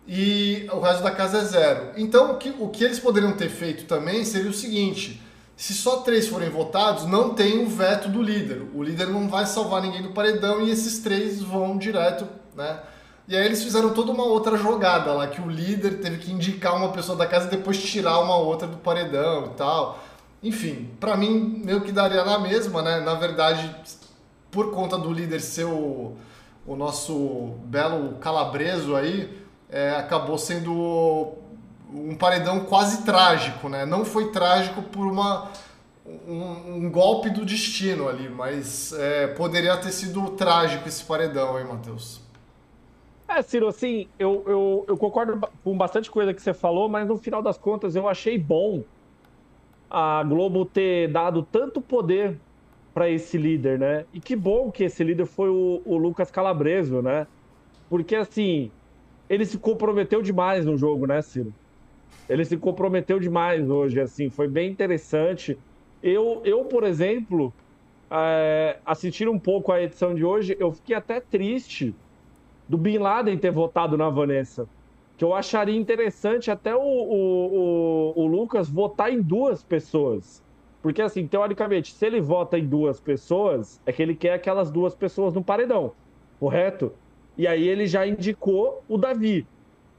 e 0.04 0.66
o 0.72 0.80
resto 0.80 1.04
da 1.04 1.12
casa 1.12 1.38
é 1.38 1.44
zero. 1.44 1.92
Então, 1.96 2.32
o 2.32 2.38
que, 2.38 2.52
o 2.58 2.68
que 2.70 2.82
eles 2.82 2.98
poderiam 2.98 3.34
ter 3.34 3.50
feito 3.50 3.84
também 3.84 4.24
seria 4.24 4.50
o 4.50 4.52
seguinte: 4.52 5.22
se 5.54 5.72
só 5.74 5.98
três 5.98 6.26
forem 6.26 6.50
votados, 6.50 7.06
não 7.06 7.34
tem 7.34 7.64
o 7.64 7.68
veto 7.68 8.08
do 8.08 8.20
líder. 8.20 8.62
O 8.74 8.82
líder 8.82 9.06
não 9.06 9.28
vai 9.28 9.46
salvar 9.46 9.80
ninguém 9.80 10.02
do 10.02 10.10
paredão 10.10 10.60
e 10.60 10.72
esses 10.72 10.98
três 10.98 11.40
vão 11.40 11.78
direto, 11.78 12.26
né? 12.56 12.80
E 13.28 13.36
aí 13.36 13.46
eles 13.46 13.62
fizeram 13.62 13.90
toda 13.90 14.10
uma 14.10 14.24
outra 14.24 14.56
jogada 14.56 15.12
lá, 15.12 15.28
que 15.28 15.40
o 15.40 15.48
líder 15.48 16.00
teve 16.00 16.18
que 16.18 16.32
indicar 16.32 16.74
uma 16.74 16.88
pessoa 16.88 17.16
da 17.16 17.28
casa 17.28 17.46
e 17.46 17.50
depois 17.50 17.80
tirar 17.80 18.18
uma 18.18 18.36
outra 18.36 18.66
do 18.66 18.78
paredão 18.78 19.46
e 19.46 19.50
tal. 19.50 20.00
Enfim, 20.44 20.90
para 21.00 21.16
mim 21.16 21.62
meio 21.64 21.80
que 21.80 21.90
daria 21.90 22.22
na 22.22 22.38
mesma, 22.38 22.82
né? 22.82 23.00
Na 23.00 23.14
verdade, 23.14 23.74
por 24.50 24.72
conta 24.72 24.98
do 24.98 25.10
líder 25.10 25.40
ser 25.40 25.64
o, 25.64 26.12
o 26.66 26.76
nosso 26.76 27.54
belo 27.64 28.16
calabreso 28.18 28.94
aí, 28.94 29.42
é, 29.70 29.92
acabou 29.92 30.36
sendo 30.36 31.32
um 31.90 32.14
paredão 32.14 32.60
quase 32.60 33.04
trágico, 33.04 33.70
né? 33.70 33.86
Não 33.86 34.04
foi 34.04 34.32
trágico 34.32 34.82
por 34.82 35.06
uma, 35.06 35.50
um, 36.04 36.74
um 36.76 36.90
golpe 36.90 37.30
do 37.30 37.42
destino 37.42 38.06
ali, 38.06 38.28
mas 38.28 38.92
é, 38.92 39.28
poderia 39.28 39.74
ter 39.78 39.92
sido 39.92 40.28
trágico 40.32 40.86
esse 40.86 41.02
paredão, 41.04 41.58
hein, 41.58 41.64
Matheus? 41.64 42.20
É, 43.26 43.40
Ciro, 43.40 43.66
assim, 43.66 44.08
eu, 44.18 44.44
eu, 44.46 44.84
eu 44.88 44.96
concordo 44.98 45.40
com 45.64 45.74
bastante 45.74 46.10
coisa 46.10 46.34
que 46.34 46.42
você 46.42 46.52
falou, 46.52 46.86
mas 46.86 47.08
no 47.08 47.16
final 47.16 47.40
das 47.40 47.56
contas 47.56 47.96
eu 47.96 48.06
achei 48.06 48.36
bom 48.38 48.84
a 49.90 50.22
Globo 50.24 50.66
ter 50.66 51.10
dado 51.12 51.44
tanto 51.46 51.82
poder 51.82 52.42
para 52.92 53.10
esse 53.10 53.36
líder, 53.38 53.78
né? 53.78 54.06
E 54.12 54.20
que 54.20 54.36
bom 54.36 54.70
que 54.70 54.84
esse 54.84 55.04
líder 55.04 55.26
foi 55.26 55.50
o, 55.50 55.82
o 55.84 55.96
Lucas 55.98 56.30
Calabreso, 56.30 57.02
né? 57.02 57.26
Porque, 57.88 58.16
assim, 58.16 58.72
ele 59.28 59.46
se 59.46 59.58
comprometeu 59.58 60.22
demais 60.22 60.66
no 60.66 60.76
jogo, 60.76 61.06
né, 61.06 61.22
Ciro? 61.22 61.54
Ele 62.28 62.44
se 62.44 62.58
comprometeu 62.58 63.20
demais 63.20 63.68
hoje, 63.70 64.00
assim, 64.00 64.30
foi 64.30 64.48
bem 64.48 64.70
interessante. 64.72 65.60
Eu, 66.02 66.42
eu 66.44 66.66
por 66.66 66.84
exemplo, 66.84 67.54
é, 68.10 68.80
assistindo 68.84 69.30
um 69.32 69.40
pouco 69.40 69.72
a 69.72 69.82
edição 69.82 70.14
de 70.14 70.24
hoje, 70.24 70.56
eu 70.58 70.72
fiquei 70.72 70.96
até 70.96 71.20
triste 71.20 71.98
do 72.68 72.78
Bin 72.78 72.98
Laden 72.98 73.38
ter 73.38 73.50
votado 73.52 73.96
na 73.96 74.10
Vanessa. 74.10 74.68
Que 75.16 75.24
eu 75.24 75.34
acharia 75.34 75.76
interessante 75.76 76.50
até 76.50 76.74
o, 76.74 76.80
o, 76.80 78.12
o, 78.16 78.22
o 78.22 78.26
Lucas 78.26 78.68
votar 78.68 79.12
em 79.12 79.22
duas 79.22 79.62
pessoas. 79.62 80.42
Porque, 80.82 81.00
assim, 81.00 81.26
teoricamente, 81.26 81.94
se 81.94 82.04
ele 82.04 82.20
vota 82.20 82.58
em 82.58 82.66
duas 82.66 83.00
pessoas, 83.00 83.80
é 83.86 83.92
que 83.92 84.02
ele 84.02 84.14
quer 84.14 84.34
aquelas 84.34 84.70
duas 84.70 84.94
pessoas 84.94 85.32
no 85.32 85.42
paredão, 85.42 85.94
correto? 86.38 86.92
E 87.38 87.46
aí 87.46 87.66
ele 87.66 87.86
já 87.86 88.06
indicou 88.06 88.84
o 88.88 88.98
Davi. 88.98 89.46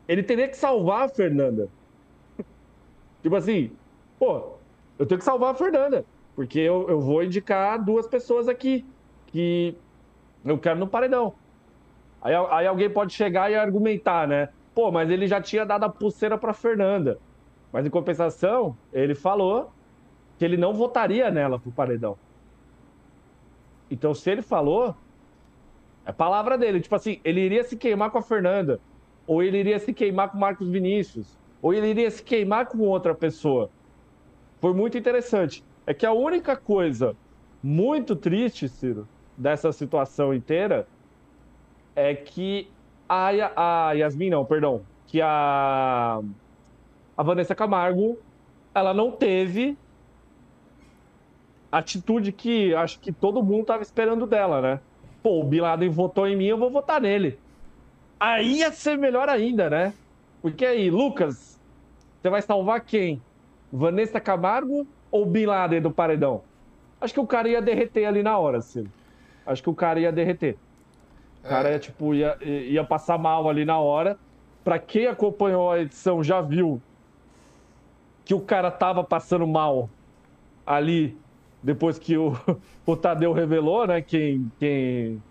Ele 0.07 0.21
teria 0.21 0.47
que 0.47 0.55
salvar 0.55 1.05
a 1.05 1.09
Fernanda. 1.09 1.69
tipo 3.21 3.35
assim, 3.35 3.75
pô, 4.19 4.59
eu 4.97 5.05
tenho 5.05 5.19
que 5.19 5.25
salvar 5.25 5.51
a 5.53 5.57
Fernanda. 5.57 6.05
Porque 6.35 6.59
eu, 6.59 6.87
eu 6.89 6.99
vou 7.01 7.23
indicar 7.23 7.83
duas 7.83 8.07
pessoas 8.07 8.47
aqui 8.47 8.85
que 9.27 9.75
eu 10.43 10.59
quero 10.59 10.79
no 10.79 10.87
paredão. 10.87 11.33
Aí, 12.21 12.33
aí 12.33 12.67
alguém 12.67 12.89
pode 12.89 13.13
chegar 13.13 13.51
e 13.51 13.55
argumentar, 13.55 14.27
né? 14.27 14.49
Pô, 14.75 14.91
mas 14.91 15.09
ele 15.09 15.25
já 15.25 15.41
tinha 15.41 15.65
dado 15.65 15.85
a 15.85 15.89
pulseira 15.89 16.37
para 16.37 16.53
Fernanda. 16.53 17.17
Mas 17.71 17.85
em 17.85 17.89
compensação, 17.89 18.77
ele 18.91 19.15
falou 19.15 19.71
que 20.37 20.43
ele 20.43 20.57
não 20.57 20.73
votaria 20.73 21.31
nela 21.31 21.57
pro 21.57 21.71
paredão. 21.71 22.17
Então, 23.89 24.13
se 24.13 24.29
ele 24.29 24.41
falou, 24.41 24.93
é 26.05 26.11
palavra 26.11 26.57
dele. 26.57 26.81
Tipo 26.81 26.95
assim, 26.95 27.21
ele 27.23 27.39
iria 27.39 27.63
se 27.63 27.77
queimar 27.77 28.11
com 28.11 28.17
a 28.17 28.21
Fernanda. 28.21 28.79
Ou 29.25 29.41
ele 29.41 29.57
iria 29.59 29.79
se 29.79 29.93
queimar 29.93 30.29
com 30.29 30.37
o 30.37 30.41
Marcos 30.41 30.67
Vinícius. 30.67 31.39
Ou 31.61 31.73
ele 31.73 31.87
iria 31.87 32.11
se 32.11 32.21
queimar 32.21 32.67
com 32.67 32.79
outra 32.79 33.15
pessoa. 33.15 33.71
Foi 34.59 34.73
muito 34.73 34.97
interessante. 34.97 35.63
É 35.87 35.93
que 35.93 36.05
a 36.05 36.11
única 36.11 36.55
coisa 36.57 37.15
muito 37.63 38.15
triste, 38.15 38.67
Ciro, 38.67 39.07
dessa 39.37 39.71
situação 39.71 40.33
inteira 40.33 40.87
é 41.95 42.13
que 42.13 42.69
a, 43.07 43.89
a 43.89 43.91
Yasmin, 43.93 44.29
não, 44.29 44.45
perdão, 44.45 44.81
que 45.07 45.21
a, 45.21 46.21
a 47.15 47.23
Vanessa 47.23 47.55
Camargo, 47.55 48.17
ela 48.73 48.93
não 48.93 49.11
teve 49.11 49.77
a 51.71 51.79
atitude 51.79 52.31
que 52.31 52.73
acho 52.75 52.99
que 52.99 53.11
todo 53.11 53.43
mundo 53.43 53.61
estava 53.61 53.83
esperando 53.83 54.25
dela, 54.25 54.61
né? 54.61 54.79
pô, 55.25 55.39
o 55.39 55.43
Bin 55.43 55.61
Laden 55.61 55.89
votou 55.89 56.27
em 56.27 56.35
mim, 56.35 56.45
eu 56.45 56.57
vou 56.57 56.69
votar 56.69 57.01
nele. 57.01 57.39
Aí 58.19 58.59
ia 58.59 58.71
ser 58.71 58.95
melhor 58.95 59.27
ainda, 59.27 59.71
né? 59.71 59.91
Porque 60.39 60.63
aí, 60.63 60.91
Lucas, 60.91 61.59
você 62.21 62.29
vai 62.29 62.43
salvar 62.43 62.81
quem? 62.81 63.19
Vanessa 63.73 64.19
Camargo 64.19 64.87
ou 65.09 65.25
Bin 65.25 65.47
Laden 65.47 65.81
do 65.81 65.89
Paredão? 65.89 66.43
Acho 67.01 67.11
que 67.11 67.19
o 67.19 67.25
cara 67.25 67.49
ia 67.49 67.59
derreter 67.59 68.05
ali 68.05 68.21
na 68.21 68.37
hora, 68.37 68.61
Ciro. 68.61 68.87
Acho 69.47 69.63
que 69.63 69.69
o 69.69 69.73
cara 69.73 69.99
ia 69.99 70.11
derreter. 70.11 70.59
O 71.45 71.47
cara 71.47 71.69
ia, 71.69 71.79
tipo, 71.79 72.15
ia, 72.15 72.35
ia 72.41 72.83
passar 72.83 73.19
mal 73.19 73.47
ali 73.47 73.63
na 73.65 73.77
hora. 73.77 74.17
Pra 74.63 74.79
quem 74.79 75.05
acompanhou 75.05 75.71
a 75.71 75.79
edição 75.79 76.23
já 76.23 76.41
viu 76.41 76.81
que 78.25 78.33
o 78.33 78.41
cara 78.41 78.71
tava 78.71 79.03
passando 79.03 79.45
mal 79.45 79.87
ali 80.65 81.15
depois 81.61 81.99
que 81.99 82.17
o, 82.17 82.33
o 82.83 82.97
Tadeu 82.97 83.31
revelou, 83.31 83.85
né? 83.85 84.01
Quem, 84.01 84.51
quem, 84.59 85.21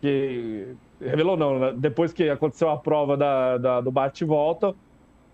quem 0.00 0.76
revelou 1.00 1.36
não, 1.36 1.60
né? 1.60 1.72
depois 1.76 2.12
que 2.12 2.28
aconteceu 2.28 2.68
a 2.68 2.76
prova 2.76 3.16
da, 3.16 3.56
da 3.56 3.80
do 3.80 3.92
bate 3.92 4.24
volta, 4.24 4.74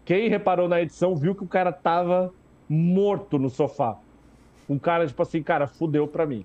quem 0.04 0.28
reparou 0.28 0.68
na 0.68 0.82
edição 0.82 1.16
viu 1.16 1.34
que 1.34 1.44
o 1.44 1.48
cara 1.48 1.72
tava 1.72 2.34
morto 2.68 3.38
no 3.38 3.48
sofá. 3.48 3.98
Um 4.68 4.78
cara 4.78 5.06
tipo 5.06 5.22
assim, 5.22 5.42
cara, 5.42 5.66
fudeu 5.66 6.06
pra 6.06 6.26
mim, 6.26 6.44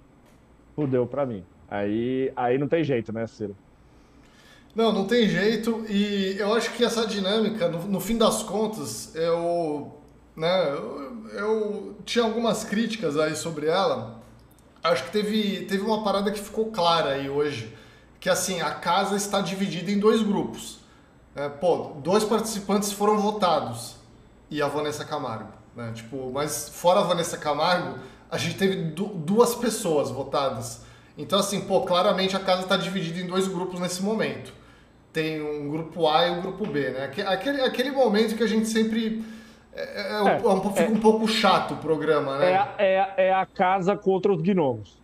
fudeu 0.73 1.05
pra 1.05 1.25
mim. 1.25 1.43
Aí, 1.67 2.31
aí 2.33 2.57
não 2.57 2.69
tem 2.69 2.81
jeito, 2.81 3.11
né, 3.11 3.27
Ciro? 3.27 3.57
Não, 4.75 4.91
não 4.91 5.05
tem 5.05 5.27
jeito. 5.27 5.85
E 5.87 6.35
eu 6.37 6.53
acho 6.53 6.71
que 6.73 6.83
essa 6.83 7.05
dinâmica, 7.05 7.67
no, 7.67 7.87
no 7.87 7.99
fim 7.99 8.17
das 8.17 8.41
contas, 8.43 9.15
eu 9.15 10.03
né? 10.35 10.69
Eu, 10.69 11.27
eu, 11.33 11.95
tinha 12.05 12.25
algumas 12.25 12.63
críticas 12.63 13.17
aí 13.17 13.35
sobre 13.35 13.67
ela. 13.67 14.21
Acho 14.83 15.05
que 15.05 15.11
teve, 15.11 15.65
teve 15.65 15.83
uma 15.83 16.03
parada 16.03 16.31
que 16.31 16.39
ficou 16.39 16.71
clara 16.71 17.11
aí 17.11 17.29
hoje, 17.29 17.73
que 18.19 18.29
assim, 18.29 18.61
a 18.61 18.71
casa 18.71 19.15
está 19.15 19.39
dividida 19.41 19.91
em 19.91 19.99
dois 19.99 20.21
grupos. 20.21 20.79
É, 21.35 21.47
pô, 21.49 21.93
dois 22.03 22.23
participantes 22.23 22.91
foram 22.91 23.17
votados 23.17 23.95
e 24.51 24.61
a 24.61 24.67
Vanessa 24.67 25.05
Camargo, 25.05 25.51
né? 25.75 25.91
Tipo, 25.95 26.31
mas 26.31 26.69
fora 26.69 26.99
a 26.99 27.03
Vanessa 27.03 27.37
Camargo, 27.37 27.97
a 28.29 28.37
gente 28.37 28.55
teve 28.55 28.75
du 28.75 29.05
duas 29.05 29.55
pessoas 29.55 30.11
votadas. 30.11 30.81
Então 31.17 31.39
assim, 31.39 31.61
pô, 31.61 31.81
claramente 31.81 32.35
a 32.35 32.39
casa 32.39 32.63
está 32.63 32.77
dividida 32.77 33.19
em 33.19 33.25
dois 33.27 33.47
grupos 33.47 33.79
nesse 33.79 34.03
momento. 34.03 34.53
Tem 35.13 35.41
um 35.41 35.69
grupo 35.69 36.07
A 36.07 36.27
e 36.27 36.31
um 36.31 36.41
grupo 36.41 36.65
B, 36.65 36.89
né? 36.89 37.11
Aquele, 37.27 37.61
aquele 37.61 37.91
momento 37.91 38.35
que 38.35 38.43
a 38.43 38.47
gente 38.47 38.67
sempre 38.67 39.23
é, 39.75 39.81
é, 39.81 40.11
é, 40.11 40.21
um, 40.21 40.27
é, 40.27 40.53
um, 40.53 40.73
fica 40.73 40.91
um 40.91 40.99
pouco 40.99 41.27
chato 41.27 41.75
o 41.75 41.77
programa, 41.77 42.37
né? 42.37 42.67
É, 42.77 43.13
é, 43.17 43.33
a 43.33 43.45
casa 43.45 43.95
contra 43.95 44.31
os 44.31 44.41
gnomos. 44.41 45.01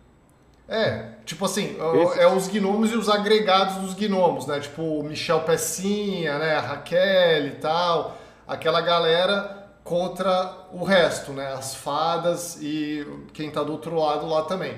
É, 0.68 1.08
tipo 1.24 1.44
assim, 1.44 1.76
Esse... 1.94 2.20
é 2.20 2.28
os 2.28 2.46
gnomos 2.46 2.92
e 2.92 2.96
os 2.96 3.08
agregados 3.08 3.76
dos 3.76 3.94
gnomos, 3.94 4.46
né? 4.46 4.60
Tipo 4.60 4.82
o 4.82 5.02
Michel 5.02 5.40
Pecinha, 5.40 6.38
né? 6.38 6.54
A 6.54 6.60
Raquel 6.60 7.46
e 7.46 7.52
tal. 7.60 8.16
Aquela 8.46 8.80
galera 8.80 9.66
contra 9.82 10.68
o 10.72 10.84
resto, 10.84 11.32
né? 11.32 11.52
As 11.52 11.74
fadas 11.74 12.56
e 12.62 13.04
quem 13.32 13.50
tá 13.50 13.64
do 13.64 13.72
outro 13.72 13.96
lado 13.96 14.26
lá 14.26 14.42
também. 14.42 14.76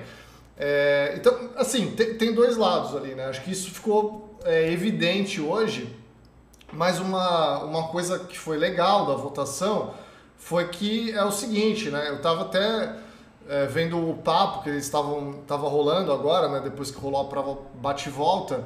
É, 0.57 1.13
então, 1.15 1.49
assim, 1.55 1.91
tem, 1.91 2.15
tem, 2.15 2.33
dois 2.33 2.57
lados 2.57 2.95
ali, 2.95 3.13
né? 3.13 3.25
Acho 3.25 3.43
que 3.43 3.51
isso 3.51 3.71
ficou 3.71 4.32
é, 4.45 4.71
evidente 4.71 5.41
hoje 5.41 6.03
mas 6.73 6.99
uma, 6.99 7.59
uma 7.59 7.87
coisa 7.87 8.19
que 8.19 8.37
foi 8.37 8.57
legal 8.57 9.05
da 9.05 9.13
votação 9.13 9.93
foi 10.37 10.67
que 10.67 11.11
é 11.11 11.23
o 11.23 11.31
seguinte, 11.31 11.89
né? 11.89 12.09
Eu 12.09 12.15
estava 12.15 12.41
até 12.41 12.95
é, 13.47 13.65
vendo 13.67 14.09
o 14.09 14.15
papo 14.15 14.63
que 14.63 14.69
eles 14.69 14.83
estavam 14.83 15.35
tava 15.47 15.69
rolando 15.69 16.11
agora, 16.11 16.49
né? 16.49 16.59
Depois 16.61 16.91
que 16.91 16.99
rolou 16.99 17.21
a 17.21 17.25
prova 17.25 17.59
bate 17.75 18.09
volta, 18.09 18.63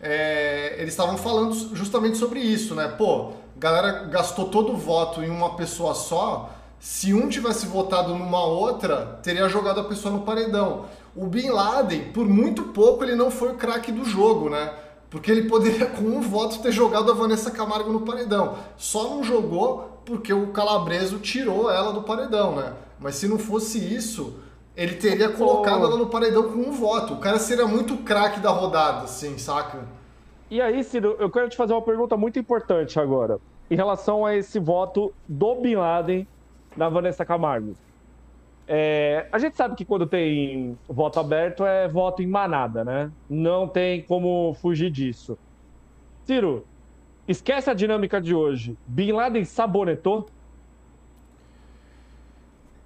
é, 0.00 0.76
eles 0.78 0.94
estavam 0.94 1.16
falando 1.16 1.54
justamente 1.76 2.16
sobre 2.16 2.40
isso, 2.40 2.74
né? 2.74 2.88
Pô, 2.88 3.32
galera 3.56 4.04
gastou 4.04 4.48
todo 4.48 4.72
o 4.72 4.76
voto 4.76 5.22
em 5.22 5.30
uma 5.30 5.54
pessoa 5.54 5.94
só. 5.94 6.50
Se 6.80 7.14
um 7.14 7.28
tivesse 7.28 7.66
votado 7.66 8.12
numa 8.14 8.44
outra, 8.44 9.20
teria 9.22 9.48
jogado 9.48 9.80
a 9.80 9.84
pessoa 9.84 10.12
no 10.12 10.22
paredão. 10.22 10.86
O 11.14 11.26
Bin 11.26 11.50
Laden, 11.50 12.10
por 12.12 12.26
muito 12.26 12.64
pouco, 12.64 13.04
ele 13.04 13.14
não 13.14 13.30
foi 13.30 13.52
o 13.52 13.56
craque 13.56 13.92
do 13.92 14.04
jogo, 14.04 14.48
né? 14.48 14.72
Porque 15.12 15.30
ele 15.30 15.46
poderia, 15.46 15.84
com 15.84 16.04
um 16.04 16.22
voto, 16.22 16.62
ter 16.62 16.72
jogado 16.72 17.10
a 17.10 17.14
Vanessa 17.14 17.50
Camargo 17.50 17.92
no 17.92 18.00
paredão. 18.00 18.56
Só 18.78 19.10
não 19.10 19.22
jogou 19.22 20.00
porque 20.06 20.32
o 20.32 20.46
Calabreso 20.48 21.18
tirou 21.18 21.70
ela 21.70 21.92
do 21.92 22.02
paredão, 22.02 22.56
né? 22.56 22.72
Mas 22.98 23.16
se 23.16 23.28
não 23.28 23.38
fosse 23.38 23.78
isso, 23.78 24.40
ele 24.74 24.94
teria 24.94 25.28
colocado 25.28 25.84
ela 25.84 25.98
no 25.98 26.06
paredão 26.06 26.44
com 26.44 26.60
um 26.60 26.72
voto. 26.72 27.12
O 27.12 27.18
cara 27.18 27.38
seria 27.38 27.66
muito 27.66 27.98
craque 27.98 28.40
da 28.40 28.48
rodada, 28.48 29.04
assim, 29.04 29.36
saca? 29.36 29.80
E 30.50 30.62
aí, 30.62 30.82
Ciro, 30.82 31.14
eu 31.18 31.30
quero 31.30 31.50
te 31.50 31.58
fazer 31.58 31.74
uma 31.74 31.82
pergunta 31.82 32.16
muito 32.16 32.38
importante 32.38 32.98
agora, 32.98 33.38
em 33.70 33.76
relação 33.76 34.24
a 34.24 34.34
esse 34.34 34.58
voto 34.58 35.12
do 35.28 35.56
Bin 35.56 35.74
Laden 35.74 36.26
na 36.74 36.88
Vanessa 36.88 37.22
Camargo. 37.22 37.76
É, 38.66 39.26
a 39.32 39.38
gente 39.38 39.56
sabe 39.56 39.74
que 39.74 39.84
quando 39.84 40.06
tem 40.06 40.78
voto 40.88 41.18
aberto 41.18 41.64
é 41.64 41.88
voto 41.88 42.22
em 42.22 42.26
manada, 42.26 42.84
né? 42.84 43.10
Não 43.28 43.66
tem 43.66 44.02
como 44.02 44.54
fugir 44.54 44.90
disso. 44.90 45.36
Ciro, 46.24 46.64
esquece 47.26 47.68
a 47.70 47.74
dinâmica 47.74 48.20
de 48.20 48.34
hoje. 48.34 48.76
Bin 48.86 49.12
Laden 49.12 49.44
sabonetou? 49.44 50.28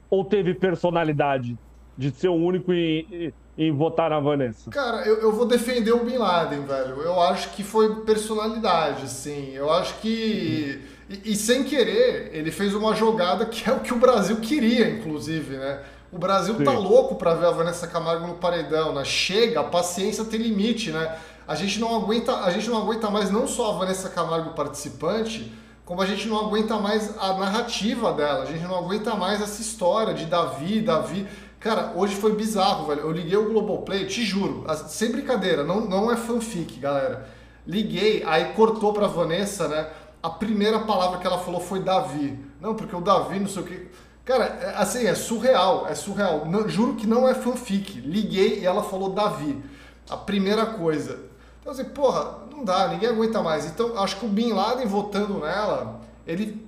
Ou 0.09 0.25
teve 0.25 0.55
personalidade 0.55 1.59
de 1.97 2.11
ser 2.11 2.29
o 2.29 2.35
único 2.35 2.73
em, 2.73 3.33
em 3.59 3.73
votar 3.73 4.11
na 4.11 4.21
Vanessa? 4.21 4.71
Cara, 4.71 5.07
eu, 5.07 5.17
eu 5.17 5.33
vou 5.33 5.47
defender 5.47 5.93
o 5.93 6.05
Bin 6.05 6.17
Laden, 6.17 6.65
velho. 6.65 7.03
Eu 7.03 7.21
acho 7.21 7.51
que 7.53 7.63
foi 7.63 8.03
personalidade, 8.03 9.09
sim. 9.09 9.51
Eu 9.53 9.71
acho 9.71 9.99
que. 10.01 10.96
E, 11.09 11.33
e, 11.33 11.37
sem 11.37 11.63
querer, 11.65 12.31
ele 12.33 12.51
fez 12.51 12.75
uma 12.75 12.95
jogada 12.95 13.47
que 13.47 13.69
é 13.69 13.73
o 13.73 13.81
que 13.81 13.95
o 13.95 13.99
Brasil 13.99 14.37
queria, 14.37 14.91
inclusive, 14.91 15.57
né? 15.57 15.81
O 16.13 16.19
Brasil 16.19 16.55
tá 16.55 16.59
sim. 16.59 16.65
tá 16.65 16.73
louco 16.73 17.17
pra 17.17 17.35
ver 17.35 17.47
a 17.47 17.51
Vanessa 17.51 17.87
Camargo 17.87 18.27
no 18.27 18.35
paredão, 18.35 18.95
né? 18.95 19.05
Chega, 19.05 19.61
a 19.61 19.65
paciência 19.65 20.25
tem 20.25 20.41
limite, 20.41 20.91
né? 20.91 21.17
A 21.47 21.55
gente 21.55 21.79
não 21.79 21.95
aguenta, 21.95 22.43
a 22.43 22.51
gente 22.51 22.69
não 22.69 22.79
aguenta 22.79 23.09
mais 23.09 23.31
não 23.31 23.47
só 23.47 23.73
a 23.73 23.79
Vanessa 23.79 24.09
Camargo 24.09 24.51
participante, 24.51 25.53
como 25.85 26.03
a 26.03 26.07
gente 26.07 26.27
não 26.27 26.41
aguenta 26.41 26.77
mais 26.79 27.17
a 27.17 27.35
narrativa 27.35 28.13
dela, 28.13 28.43
a 28.43 28.47
gente 28.47 28.65
não 28.65 28.77
aguenta 28.77 29.15
mais 29.15 29.41
essa 29.41 29.63
história 29.63 30.13
de 30.13 30.27
Davi, 30.27 30.81
Davi. 30.81 31.29
Cara, 31.61 31.93
hoje 31.95 32.17
foi 32.17 32.35
bizarro, 32.35 32.87
velho. 32.89 33.03
Eu 33.03 33.13
liguei 33.13 33.37
o 33.37 33.49
Globoplay, 33.49 34.07
te 34.07 34.25
juro, 34.25 34.65
sem 34.89 35.13
brincadeira, 35.13 35.63
não, 35.63 35.81
não 35.83 36.11
é 36.11 36.17
fanfic, 36.17 36.81
galera. 36.81 37.29
Liguei, 37.65 38.25
aí 38.27 38.53
cortou 38.55 38.93
pra 38.93 39.07
Vanessa, 39.07 39.69
né? 39.69 39.89
A 40.27 40.31
primeira 40.31 40.81
palavra 40.81 41.21
que 41.21 41.27
ela 41.27 41.39
falou 41.39 41.61
foi 41.61 41.79
Davi. 41.79 42.37
Não, 42.61 42.75
porque 42.75 42.97
o 42.97 43.01
Davi, 43.01 43.39
não 43.39 43.47
sei 43.47 43.63
o 43.63 43.65
que. 43.65 43.89
Cara, 44.25 44.45
é, 44.45 44.75
assim, 44.77 45.07
é 45.07 45.15
surreal, 45.15 45.87
é 45.87 45.95
surreal. 45.95 46.47
Não, 46.47 46.69
juro 46.69 46.97
que 46.97 47.07
não 47.07 47.29
é 47.29 47.33
fanfic. 47.33 48.01
Liguei 48.01 48.59
e 48.59 48.67
ela 48.67 48.83
falou 48.83 49.11
Davi. 49.11 49.63
A 50.11 50.17
primeira 50.17 50.67
coisa. 50.67 51.21
Então, 51.61 51.73
assim, 51.73 51.85
porra, 51.85 52.39
não 52.51 52.65
dá, 52.65 52.89
ninguém 52.89 53.09
aguenta 53.09 53.41
mais. 53.41 53.67
Então, 53.67 53.97
acho 54.03 54.17
que 54.17 54.27
o 54.27 54.29
Bin 54.29 54.53
Laden 54.53 54.89
votando 54.89 55.39
nela, 55.39 56.01
ele 56.27 56.67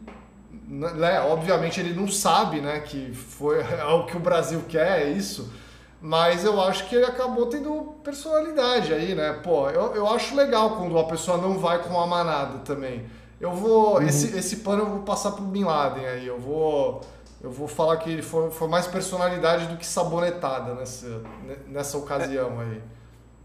né, 0.69 1.21
obviamente 1.23 1.81
ele 1.81 1.95
não 1.95 2.07
sabe 2.07 2.61
né, 2.61 2.79
que 2.79 3.13
foi 3.13 3.59
é 3.59 3.85
o 3.87 4.07
que 4.07 4.17
o 4.17 4.21
Brasil 4.21 4.63
quer, 4.69 5.03
é 5.03 5.11
isso. 5.11 5.53
Mas 6.01 6.45
eu 6.45 6.63
acho 6.63 6.89
que 6.89 6.95
ele 6.95 7.07
acabou 7.07 7.47
tendo 7.47 7.97
personalidade 8.05 8.95
aí, 8.95 9.17
né? 9.17 9.33
Pô, 9.43 9.69
eu, 9.69 9.97
eu 9.97 10.09
acho 10.09 10.37
legal 10.37 10.77
quando 10.77 10.97
a 10.97 11.03
pessoa 11.03 11.39
não 11.39 11.59
vai 11.59 11.83
com 11.83 11.99
a 11.99 12.07
manada 12.07 12.59
também. 12.61 13.18
Eu 13.41 13.53
vou. 13.53 13.97
Uhum. 13.97 14.03
Esse, 14.03 14.37
esse 14.37 14.57
pano 14.57 14.83
eu 14.83 14.87
vou 14.87 15.03
passar 15.03 15.33
pro 15.33 15.45
Bin 15.45 15.65
Laden 15.65 16.07
aí. 16.07 16.27
Eu 16.27 16.39
vou. 16.39 17.01
Eu 17.41 17.51
vou 17.53 17.69
falar 17.69 17.97
que 17.99 18.11
ele 18.11 18.23
foi, 18.23 18.51
foi 18.51 18.67
mais 18.67 18.89
personalidade 18.89 19.67
do 19.67 19.77
que 19.77 19.87
sabonetada 19.87 20.75
nessa, 20.75 21.23
nessa 21.69 21.97
ocasião 21.97 22.59
aí. 22.59 22.83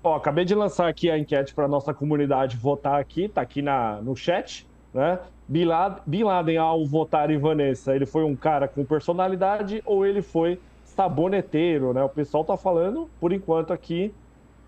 Ó, 0.04 0.16
acabei 0.16 0.44
de 0.46 0.56
lançar 0.56 0.90
aqui 0.90 1.12
a 1.12 1.18
enquete 1.18 1.54
para 1.54 1.68
nossa 1.68 1.94
comunidade 1.94 2.58
votar 2.58 3.00
aqui, 3.00 3.30
tá 3.30 3.42
aqui 3.42 3.62
na, 3.62 4.02
no 4.02 4.16
chat, 4.16 4.68
né? 4.94 5.20
Bin 5.48 5.66
Laden, 5.66 6.02
Bin 6.08 6.24
Laden, 6.24 6.58
ao 6.58 6.86
votar 6.86 7.30
em 7.30 7.38
Vanessa, 7.38 7.96
ele 7.96 8.06
foi 8.06 8.24
um 8.24 8.36
cara 8.36 8.68
com 8.68 8.84
personalidade 8.84 9.82
ou 9.86 10.06
ele 10.06 10.22
foi 10.22 10.60
saboneteiro, 10.84 11.94
né? 11.94 12.04
O 12.04 12.10
pessoal 12.10 12.44
tá 12.44 12.58
falando, 12.58 13.10
por 13.20 13.32
enquanto 13.32 13.72
aqui, 13.72 14.14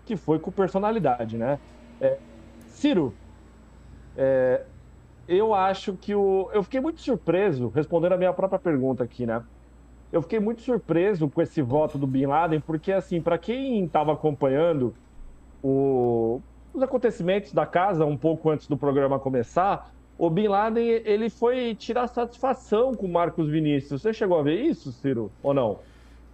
que 0.04 0.16
foi 0.16 0.38
com 0.38 0.50
personalidade, 0.50 1.36
né? 1.36 1.58
É, 2.00 2.16
Ciro, 2.68 3.12
é, 4.16 4.62
eu 5.28 5.54
acho 5.54 5.94
que 5.94 6.14
o... 6.14 6.48
Eu 6.52 6.62
fiquei 6.62 6.80
muito 6.80 7.00
surpreso, 7.00 7.68
respondendo 7.68 8.12
a 8.12 8.16
minha 8.16 8.32
própria 8.32 8.58
pergunta 8.58 9.04
aqui, 9.04 9.26
né? 9.26 9.42
Eu 10.12 10.22
fiquei 10.22 10.38
muito 10.38 10.62
surpreso 10.62 11.28
com 11.28 11.42
esse 11.42 11.60
voto 11.60 11.98
do 11.98 12.06
Bin 12.06 12.26
Laden, 12.26 12.60
porque, 12.60 12.92
assim, 12.92 13.20
para 13.20 13.36
quem 13.36 13.84
estava 13.84 14.12
acompanhando 14.12 14.94
o... 15.62 16.40
os 16.72 16.82
acontecimentos 16.82 17.52
da 17.52 17.66
casa 17.66 18.04
um 18.04 18.16
pouco 18.16 18.50
antes 18.50 18.68
do 18.68 18.76
programa 18.76 19.18
começar, 19.18 19.90
o 20.18 20.30
Bin 20.30 20.48
Laden 20.48 20.86
ele 21.04 21.28
foi 21.28 21.74
tirar 21.74 22.06
satisfação 22.08 22.94
com 22.94 23.06
o 23.06 23.12
Marcos 23.12 23.48
Vinícius. 23.48 24.00
Você 24.00 24.12
chegou 24.12 24.38
a 24.38 24.42
ver 24.42 24.60
isso, 24.60 24.92
Ciro, 24.92 25.30
ou 25.42 25.52
não? 25.52 25.78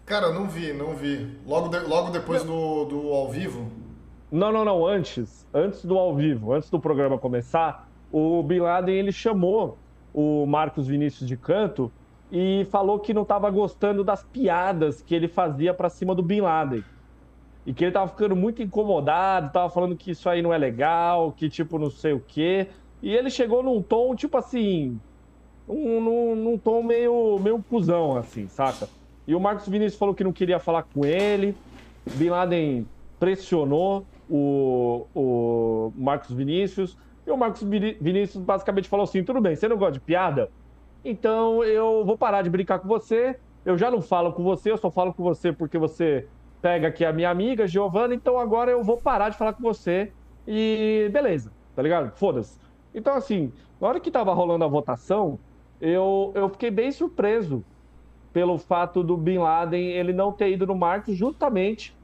Cara, 0.04 0.32
não 0.32 0.46
vi, 0.48 0.72
não 0.72 0.94
vi. 0.94 1.28
Logo, 1.46 1.68
de, 1.68 1.78
logo 1.80 2.10
depois 2.10 2.44
do, 2.44 2.84
do 2.84 3.12
ao 3.12 3.30
vivo? 3.30 3.66
Não, 4.30 4.52
não, 4.52 4.64
não. 4.64 4.86
Antes. 4.86 5.46
Antes 5.54 5.84
do 5.84 5.98
ao 5.98 6.14
vivo, 6.14 6.52
antes 6.52 6.70
do 6.70 6.78
programa 6.78 7.18
começar, 7.18 7.88
o 8.12 8.42
Bin 8.42 8.60
Laden 8.60 8.94
ele 8.94 9.12
chamou 9.12 9.78
o 10.12 10.44
Marcos 10.46 10.86
Vinícius 10.86 11.26
de 11.26 11.36
canto 11.36 11.90
e 12.30 12.66
falou 12.70 12.98
que 12.98 13.14
não 13.14 13.22
estava 13.22 13.50
gostando 13.50 14.04
das 14.04 14.22
piadas 14.22 15.02
que 15.02 15.14
ele 15.14 15.28
fazia 15.28 15.72
para 15.72 15.88
cima 15.88 16.14
do 16.14 16.22
Bin 16.22 16.42
Laden. 16.42 16.84
E 17.64 17.72
que 17.72 17.84
ele 17.84 17.90
estava 17.90 18.08
ficando 18.08 18.34
muito 18.36 18.62
incomodado, 18.62 19.46
estava 19.46 19.70
falando 19.70 19.96
que 19.96 20.10
isso 20.10 20.28
aí 20.28 20.42
não 20.42 20.52
é 20.52 20.58
legal, 20.58 21.32
que 21.32 21.48
tipo 21.48 21.78
não 21.78 21.90
sei 21.90 22.12
o 22.12 22.20
quê. 22.20 22.68
E 23.02 23.14
ele 23.14 23.30
chegou 23.30 23.62
num 23.62 23.82
tom, 23.82 24.14
tipo 24.14 24.36
assim. 24.36 25.00
Um, 25.68 26.00
num, 26.00 26.34
num 26.34 26.58
tom 26.58 26.82
meio, 26.82 27.38
meio 27.38 27.62
cuzão, 27.62 28.16
assim, 28.16 28.48
saca? 28.48 28.88
E 29.26 29.34
o 29.34 29.40
Marcos 29.40 29.68
Vinícius 29.68 29.98
falou 29.98 30.14
que 30.14 30.24
não 30.24 30.32
queria 30.32 30.58
falar 30.58 30.82
com 30.82 31.04
ele. 31.04 31.54
Bin 32.14 32.30
Laden 32.30 32.86
pressionou 33.18 34.04
o, 34.28 35.06
o 35.14 35.92
Marcos 35.96 36.32
Vinícius. 36.32 36.96
E 37.26 37.30
o 37.30 37.36
Marcos 37.36 37.62
Vinícius 37.62 38.42
basicamente 38.42 38.88
falou 38.88 39.04
assim: 39.04 39.22
tudo 39.24 39.40
bem, 39.40 39.54
você 39.54 39.68
não 39.68 39.76
gosta 39.76 39.92
de 39.92 40.00
piada? 40.00 40.50
Então 41.04 41.62
eu 41.64 42.04
vou 42.04 42.16
parar 42.16 42.42
de 42.42 42.50
brincar 42.50 42.78
com 42.78 42.88
você. 42.88 43.38
Eu 43.64 43.78
já 43.78 43.90
não 43.90 44.00
falo 44.00 44.32
com 44.32 44.42
você, 44.42 44.72
eu 44.72 44.76
só 44.76 44.90
falo 44.90 45.14
com 45.14 45.22
você 45.22 45.52
porque 45.52 45.78
você 45.78 46.26
pega 46.60 46.88
aqui 46.88 47.04
a 47.04 47.12
minha 47.12 47.30
amiga, 47.30 47.66
Giovana. 47.66 48.14
Então 48.14 48.38
agora 48.38 48.70
eu 48.70 48.82
vou 48.82 48.96
parar 48.96 49.28
de 49.28 49.36
falar 49.36 49.52
com 49.52 49.62
você. 49.62 50.12
E 50.46 51.08
beleza, 51.12 51.52
tá 51.74 51.82
ligado? 51.82 52.12
Foda-se. 52.16 52.58
Então, 52.94 53.14
assim, 53.14 53.52
na 53.80 53.88
hora 53.88 54.00
que 54.00 54.08
estava 54.08 54.34
rolando 54.34 54.64
a 54.64 54.68
votação, 54.68 55.38
eu, 55.80 56.32
eu 56.34 56.48
fiquei 56.48 56.70
bem 56.70 56.92
surpreso 56.92 57.64
pelo 58.32 58.58
fato 58.58 59.02
do 59.02 59.16
Bin 59.16 59.38
Laden 59.38 59.90
ele 59.90 60.12
não 60.12 60.32
ter 60.32 60.50
ido 60.50 60.66
no 60.66 60.74
Marcos 60.74 61.16
justamente 61.16 61.96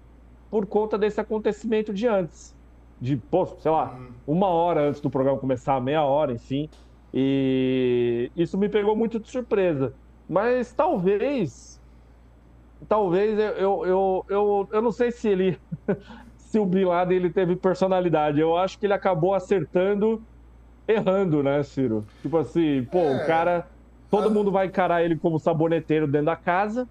por 0.51 0.67
conta 0.67 0.99
desse 0.99 1.21
acontecimento 1.21 1.93
de 1.93 2.07
antes. 2.07 2.58
De, 3.01 3.17
pô, 3.17 3.47
sei 3.47 3.71
lá, 3.71 3.95
uhum. 3.95 4.35
uma 4.35 4.49
hora 4.49 4.89
antes 4.89 5.01
do 5.01 5.11
programa 5.11 5.39
começar, 5.39 5.81
meia 5.81 6.03
hora, 6.03 6.33
enfim. 6.33 6.69
E 7.13 8.31
isso 8.37 8.59
me 8.59 8.69
pegou 8.69 8.97
muito 8.97 9.19
de 9.19 9.29
surpresa. 9.29 9.95
Mas 10.29 10.73
talvez. 10.73 11.81
Talvez 12.89 13.39
eu, 13.39 13.85
eu, 13.87 14.27
eu, 14.29 14.69
eu, 14.73 14.83
não 14.83 14.93
sei 14.93 15.11
se 15.11 15.29
ele. 15.29 15.59
se 16.37 16.59
o 16.59 16.67
Bin 16.67 16.85
Laden 16.85 17.17
ele 17.17 17.31
teve 17.31 17.57
personalidade. 17.57 18.41
Eu 18.41 18.57
acho 18.57 18.79
que 18.79 18.87
ele 18.87 18.93
acabou 18.93 19.35
acertando 19.35 20.23
errando, 20.87 21.43
né, 21.43 21.63
Ciro? 21.63 22.07
Tipo 22.23 22.39
assim, 22.39 22.85
pô, 22.91 22.99
é, 22.99 23.23
o 23.23 23.27
cara. 23.27 23.67
Todo 24.11 24.29
a... 24.29 24.31
mundo 24.31 24.51
vai 24.51 24.67
encarar 24.67 25.03
ele 25.03 25.17
como 25.17 25.39
saboneteiro 25.39 26.07
dentro 26.07 26.27
da 26.27 26.37
casa. 26.37 26.89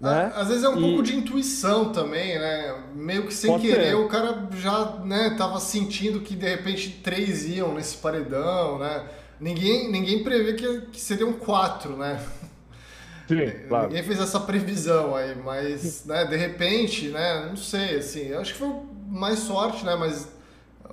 Né? 0.00 0.32
Às 0.34 0.48
vezes 0.48 0.64
é 0.64 0.68
um 0.68 0.78
e... 0.78 0.80
pouco 0.80 1.02
de 1.02 1.14
intuição 1.14 1.92
também, 1.92 2.38
né? 2.38 2.74
Meio 2.94 3.26
que 3.26 3.34
sem 3.34 3.50
Pode 3.50 3.66
querer, 3.66 3.88
ser. 3.90 3.94
o 3.94 4.08
cara 4.08 4.48
já 4.56 4.96
né, 5.04 5.34
tava 5.36 5.60
sentindo 5.60 6.20
que 6.20 6.34
de 6.34 6.48
repente 6.48 7.00
três 7.04 7.46
iam 7.46 7.74
nesse 7.74 7.98
paredão, 7.98 8.78
né? 8.78 9.04
Ninguém, 9.38 9.90
ninguém 9.90 10.24
prevê 10.24 10.54
que, 10.54 10.80
que 10.92 11.00
seriam 11.00 11.34
quatro, 11.34 11.96
né? 11.96 12.18
Sim, 13.28 13.68
claro. 13.68 13.88
Ninguém 13.88 14.02
fez 14.02 14.20
essa 14.20 14.40
previsão 14.40 15.14
aí, 15.14 15.36
mas 15.36 16.04
né, 16.06 16.24
de 16.24 16.36
repente, 16.36 17.08
né? 17.08 17.46
Não 17.46 17.56
sei, 17.56 17.98
assim, 17.98 18.32
acho 18.32 18.54
que 18.54 18.58
foi 18.58 18.72
mais 19.06 19.40
sorte, 19.40 19.84
né? 19.84 19.94
Mas 19.96 20.28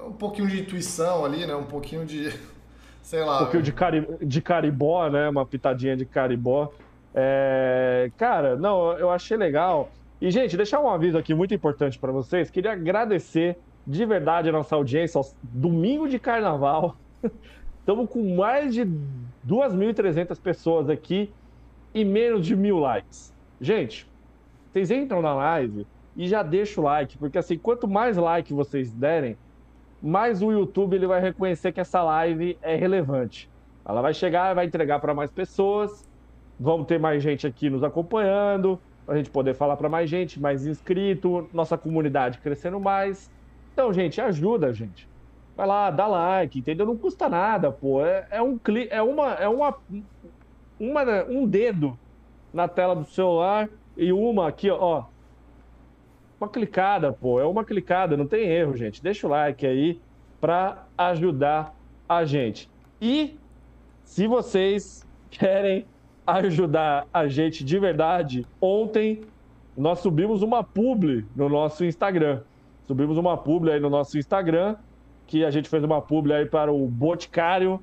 um 0.06 0.14
pouquinho 0.14 0.48
de 0.48 0.60
intuição 0.60 1.26
ali, 1.26 1.46
né? 1.46 1.56
Um 1.56 1.64
pouquinho 1.64 2.06
de. 2.06 2.32
Sei 3.02 3.24
lá. 3.24 3.38
Um 3.38 3.40
pouquinho 3.40 3.64
de, 3.64 3.72
cari... 3.72 4.06
de 4.22 4.42
caribó, 4.42 5.10
né? 5.10 5.30
Uma 5.30 5.46
pitadinha 5.46 5.96
de 5.96 6.06
caribó. 6.06 6.72
É... 7.14 8.12
Cara, 8.18 8.56
não, 8.56 8.94
eu 8.94 9.10
achei 9.10 9.38
legal. 9.38 9.90
E, 10.20 10.32
gente, 10.32 10.58
deixar 10.58 10.80
um 10.80 10.90
aviso 10.90 11.18
aqui 11.18 11.34
muito 11.34 11.54
importante 11.54 11.98
para 12.00 12.12
vocês. 12.12 12.50
Queria 12.50 12.72
agradecer 12.72 13.58
de 13.86 14.06
verdade 14.06 14.50
a 14.50 14.52
nossa 14.52 14.76
audiência. 14.76 15.22
Domingo 15.44 16.08
de 16.08 16.20
carnaval. 16.20 16.96
Estamos 17.80 18.10
com 18.10 18.36
mais 18.36 18.74
de 18.74 18.82
2.300 19.48 20.40
pessoas 20.42 20.90
aqui 20.90 21.32
e 21.94 22.04
menos 22.04 22.46
de 22.46 22.56
mil 22.56 22.80
likes. 22.80 23.34
Gente, 23.62 24.08
vocês 24.72 24.92
entram 24.92 25.22
na 25.22 25.34
live 25.34 25.88
e 26.16 26.28
já 26.28 26.44
deixam 26.44 26.84
o 26.84 26.88
like, 26.88 27.18
porque 27.18 27.38
assim, 27.38 27.58
quanto 27.58 27.88
mais 27.88 28.18
like 28.18 28.54
vocês 28.54 28.92
derem, 28.92 29.38
mais 30.02 30.42
o 30.42 30.52
YouTube 30.52 30.96
ele 30.96 31.08
vai 31.08 31.22
reconhecer 31.22 31.72
que 31.72 31.80
essa 31.80 32.04
live 32.04 32.58
é 32.62 32.76
relevante. 32.76 33.50
Ela 33.86 34.02
vai 34.02 34.14
chegar, 34.14 34.54
vai 34.54 34.66
entregar 34.66 35.00
para 35.00 35.14
mais 35.14 35.32
pessoas, 35.32 36.07
vamos 36.60 36.88
ter 36.88 37.00
mais 37.00 37.22
gente 37.22 37.46
aqui 37.46 37.70
nos 37.70 37.84
acompanhando, 37.84 38.80
para 39.06 39.16
a 39.16 39.18
gente 39.18 39.30
poder 39.30 39.54
falar 39.54 39.78
para 39.78 39.88
mais 39.88 40.10
gente, 40.10 40.40
mais 40.40 40.66
inscrito, 40.66 41.50
nossa 41.54 41.78
comunidade 41.78 42.40
crescendo 42.40 42.80
mais. 42.80 43.32
Então, 43.74 43.94
gente, 43.94 44.20
ajuda, 44.20 44.74
gente. 44.74 45.08
Vai 45.56 45.66
lá, 45.66 45.90
dá 45.90 46.08
like, 46.08 46.60
entendeu? 46.60 46.86
Não 46.86 46.98
custa 46.98 47.30
nada, 47.30 47.72
pô. 47.72 48.06
É, 48.06 48.28
é 48.32 48.42
um 48.42 48.58
clique, 48.58 48.94
é 48.94 49.02
uma, 49.02 49.34
é 49.34 49.48
uma, 49.48 49.76
uma, 50.80 51.24
um 51.30 51.48
dedo 51.48 51.98
na 52.54 52.68
tela 52.68 52.96
do 52.96 53.06
celular 53.06 53.70
e 53.96 54.12
uma 54.12 54.48
aqui, 54.48 54.70
ó. 54.70 55.06
Uma 56.40 56.50
clicada, 56.50 57.14
pô. 57.14 57.40
É 57.40 57.46
uma 57.46 57.64
clicada, 57.64 58.18
não 58.18 58.28
tem 58.28 58.48
erro, 58.48 58.76
gente. 58.76 59.02
Deixa 59.02 59.26
o 59.26 59.30
like 59.30 59.66
aí 59.66 60.00
para 60.40 60.86
ajudar 60.98 61.74
a 62.08 62.26
gente. 62.26 62.70
E 63.02 63.40
se 64.04 64.28
vocês 64.28 65.08
querem 65.30 65.86
ajudar 66.28 67.08
a 67.14 67.28
gente 67.28 67.64
de 67.64 67.80
verdade, 67.80 68.46
ontem 68.60 69.22
nós 69.78 70.00
subimos 70.00 70.42
uma 70.42 70.62
publi 70.64 71.26
no 71.34 71.48
nosso 71.48 71.86
Instagram. 71.86 72.42
Subimos 72.86 73.18
uma 73.18 73.38
publi 73.38 73.72
aí 73.72 73.80
no 73.80 73.90
nosso 73.90 74.18
Instagram, 74.18 74.76
que 75.26 75.46
a 75.46 75.52
gente 75.52 75.70
fez 75.70 75.84
uma 75.84 76.02
publi 76.02 76.34
aí 76.34 76.46
para 76.46 76.72
o 76.72 76.88
Boticário. 76.88 77.80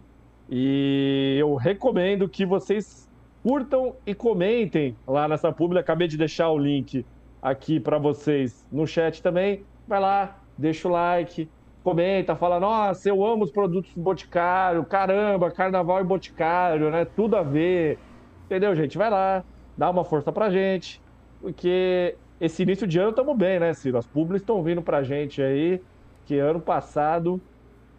E 0.51 1.37
eu 1.39 1.55
recomendo 1.55 2.29
que 2.29 2.45
vocês 2.45 3.09
curtam 3.43 3.95
e 4.07 4.15
comentem 4.15 4.97
lá 5.07 5.27
nessa 5.27 5.51
publi. 5.53 5.79
Acabei 5.79 6.09
de 6.09 6.19
deixar 6.19 6.51
o 6.51 6.59
link 6.59 7.05
aqui 7.41 7.81
para 7.81 7.97
vocês 7.97 8.67
no 8.71 8.87
chat 8.87 9.23
também. 9.23 9.65
Vai 9.87 10.01
lá, 10.01 10.39
deixa 10.59 10.89
o 10.89 10.91
like, 10.91 11.49
comenta, 11.83 12.35
fala: 12.35 12.59
Nossa, 12.59 13.09
eu 13.09 13.25
amo 13.25 13.45
os 13.45 13.53
produtos 13.53 13.95
do 13.95 14.03
Boticário, 14.03 14.85
caramba, 14.85 15.51
carnaval 15.51 16.01
e 16.01 16.05
Boticário, 16.05 16.91
né? 16.91 17.05
Tudo 17.05 17.37
a 17.37 17.43
ver. 17.43 17.99
Entendeu, 18.45 18.75
gente? 18.75 18.99
Vai 18.99 19.11
lá, 19.11 19.45
dá 19.77 19.91
uma 19.91 20.05
força 20.05 20.31
pra 20.31 20.51
gente, 20.51 21.01
porque 21.41 22.17
esse 22.41 22.63
início 22.63 22.87
de 22.87 22.99
ano 22.99 23.11
estamos 23.11 23.37
bem, 23.37 23.59
né, 23.59 23.73
Ciro? 23.73 23.99
As 23.99 24.07
públicas 24.07 24.43
estão 24.43 24.63
vindo 24.63 24.83
pra 24.83 25.03
gente 25.03 25.43
aí, 25.43 25.81
que 26.27 26.39
ano 26.39 26.61
passado 26.61 27.41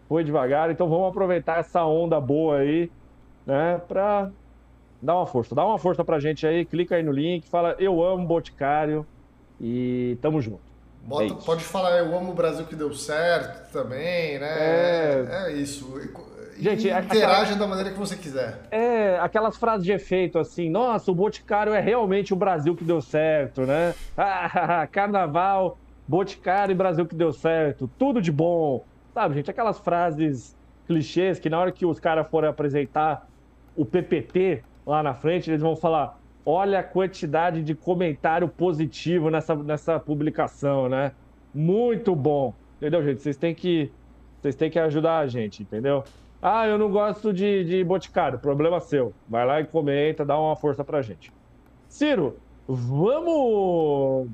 foi 0.08 0.24
devagar, 0.24 0.70
então 0.70 0.88
vamos 0.88 1.10
aproveitar 1.10 1.60
essa 1.60 1.84
onda 1.84 2.20
boa 2.22 2.58
aí, 2.58 2.92
né, 3.46 3.82
pra 3.88 4.30
dar 5.02 5.16
uma 5.16 5.26
força. 5.26 5.56
Dá 5.56 5.66
uma 5.66 5.80
força 5.80 6.04
pra 6.04 6.20
gente 6.20 6.46
aí, 6.46 6.64
clica 6.64 6.96
aí 6.96 7.04
no 7.04 7.12
link, 7.12 7.48
fala 7.48 7.76
eu 7.80 8.04
amo 8.04 8.26
Boticário 8.28 9.06
e 9.60 10.18
tamo 10.22 10.40
junto. 10.42 10.76
Bota, 11.04 11.26
é 11.26 11.46
pode 11.46 11.64
falar, 11.64 11.98
eu 12.00 12.18
amo 12.18 12.32
o 12.32 12.36
Brasil 12.36 12.66
que 12.66 12.76
deu 12.76 12.94
certo 12.94 13.72
também, 13.72 14.40
né? 14.40 14.48
É, 14.48 15.28
é 15.48 15.52
isso. 15.54 15.86
Gente, 16.58 16.88
interaja 16.88 17.42
aquela... 17.42 17.56
da 17.56 17.68
maneira 17.68 17.92
que 17.92 17.98
você 17.98 18.16
quiser. 18.16 18.62
É, 18.72 19.18
aquelas 19.20 19.58
frases 19.58 19.86
de 19.86 19.92
efeito 19.92 20.40
assim, 20.40 20.70
nossa, 20.70 21.12
o 21.12 21.16
Boticário 21.16 21.74
é 21.74 21.80
realmente 21.80 22.34
o 22.34 22.36
Brasil 22.36 22.76
que 22.76 22.84
deu 22.84 23.02
certo, 23.02 23.62
né? 23.62 23.94
Ah, 24.18 24.88
carnaval, 24.92 25.78
Boticário 26.08 26.72
e 26.72 26.76
Brasil 26.76 27.06
que 27.06 27.16
deu 27.16 27.34
certo, 27.34 27.90
tudo 28.00 28.22
de 28.22 28.32
bom. 28.32 28.84
Sabe, 29.14 29.36
gente, 29.36 29.52
aquelas 29.52 29.80
frases 29.80 30.56
clichês 30.88 31.40
que 31.40 31.50
na 31.50 31.60
hora 31.60 31.72
que 31.72 31.86
os 31.86 32.00
caras 32.00 32.28
forem 32.28 32.50
apresentar 32.50 33.28
o 33.76 33.86
PPT 33.86 34.64
lá 34.86 35.02
na 35.04 35.14
frente, 35.14 35.50
eles 35.50 35.62
vão 35.62 35.76
falar: 35.76 36.20
olha 36.46 36.80
a 36.80 36.84
quantidade 36.84 37.64
de 37.64 37.76
comentário 37.76 38.48
positivo 38.48 39.30
nessa, 39.30 39.56
nessa 39.56 40.00
publicação, 40.00 40.88
né? 40.88 41.12
Muito 41.54 42.16
bom. 42.16 42.54
Entendeu, 42.78 43.04
gente? 43.04 43.22
Vocês 43.22 43.38
têm 43.38 43.56
que, 43.56 43.92
vocês 44.42 44.56
têm 44.56 44.70
que 44.70 44.78
ajudar 44.78 45.20
a 45.20 45.28
gente, 45.28 45.64
entendeu? 45.64 46.04
Ah, 46.48 46.68
eu 46.68 46.78
não 46.78 46.92
gosto 46.92 47.34
de, 47.34 47.64
de 47.64 47.84
boticário. 47.84 48.38
Problema 48.38 48.80
seu. 48.80 49.12
Vai 49.28 49.44
lá 49.48 49.60
e 49.60 49.66
comenta, 49.66 50.24
dá 50.24 50.40
uma 50.40 50.56
força 50.56 50.84
pra 50.84 51.02
gente. 51.02 51.34
Ciro, 51.90 52.38
vamos. 52.68 54.28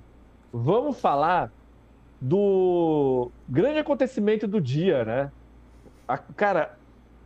Vamos 0.52 1.00
falar 1.00 1.50
do 2.20 3.32
grande 3.48 3.80
acontecimento 3.80 4.46
do 4.46 4.60
dia, 4.60 5.06
né? 5.06 5.32
A, 6.06 6.18
cara, 6.18 6.78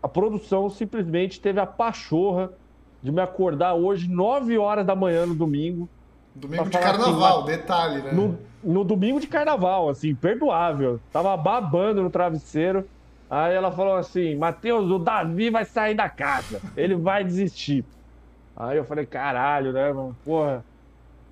a 0.03 0.07
produção 0.07 0.69
simplesmente 0.69 1.41
teve 1.41 1.59
a 1.59 1.65
pachorra 1.65 2.51
de 3.01 3.11
me 3.11 3.21
acordar 3.21 3.73
hoje, 3.73 4.07
9 4.07 4.55
horas 4.59 4.85
da 4.85 4.95
manhã 4.95 5.25
no 5.25 5.33
domingo. 5.33 5.89
Domingo 6.35 6.65
de 6.65 6.77
carnaval, 6.77 7.39
assim, 7.39 7.47
detalhe, 7.47 8.01
né? 8.03 8.11
No, 8.11 8.37
no 8.63 8.83
domingo 8.83 9.19
de 9.19 9.25
carnaval, 9.25 9.89
assim, 9.89 10.13
perdoável. 10.13 10.99
Tava 11.11 11.35
babando 11.35 12.03
no 12.03 12.11
travesseiro. 12.11 12.87
Aí 13.29 13.53
ela 13.53 13.71
falou 13.71 13.95
assim: 13.95 14.35
Matheus, 14.35 14.89
o 14.89 14.99
Davi 14.99 15.49
vai 15.49 15.65
sair 15.65 15.95
da 15.95 16.09
casa, 16.09 16.61
ele 16.77 16.95
vai 16.95 17.23
desistir. 17.23 17.83
Aí 18.55 18.77
eu 18.77 18.85
falei: 18.85 19.05
caralho, 19.05 19.73
né, 19.73 19.91
mano? 19.91 20.15
Porra, 20.23 20.63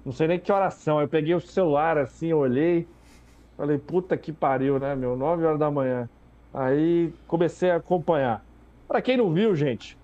não 0.05 0.11
sei 0.11 0.27
nem 0.27 0.39
que 0.39 0.51
oração. 0.51 0.99
Eu 0.99 1.07
peguei 1.07 1.35
o 1.35 1.39
celular 1.39 1.97
assim, 1.97 2.33
olhei, 2.33 2.87
falei: 3.55 3.77
puta 3.77 4.17
que 4.17 4.31
pariu, 4.31 4.79
né, 4.79 4.95
meu? 4.95 5.15
9 5.15 5.45
horas 5.45 5.59
da 5.59 5.69
manhã. 5.69 6.09
Aí 6.53 7.13
comecei 7.27 7.71
a 7.71 7.77
acompanhar. 7.77 8.43
Para 8.87 9.01
quem 9.01 9.17
não 9.17 9.31
viu, 9.31 9.55
gente, 9.55 9.97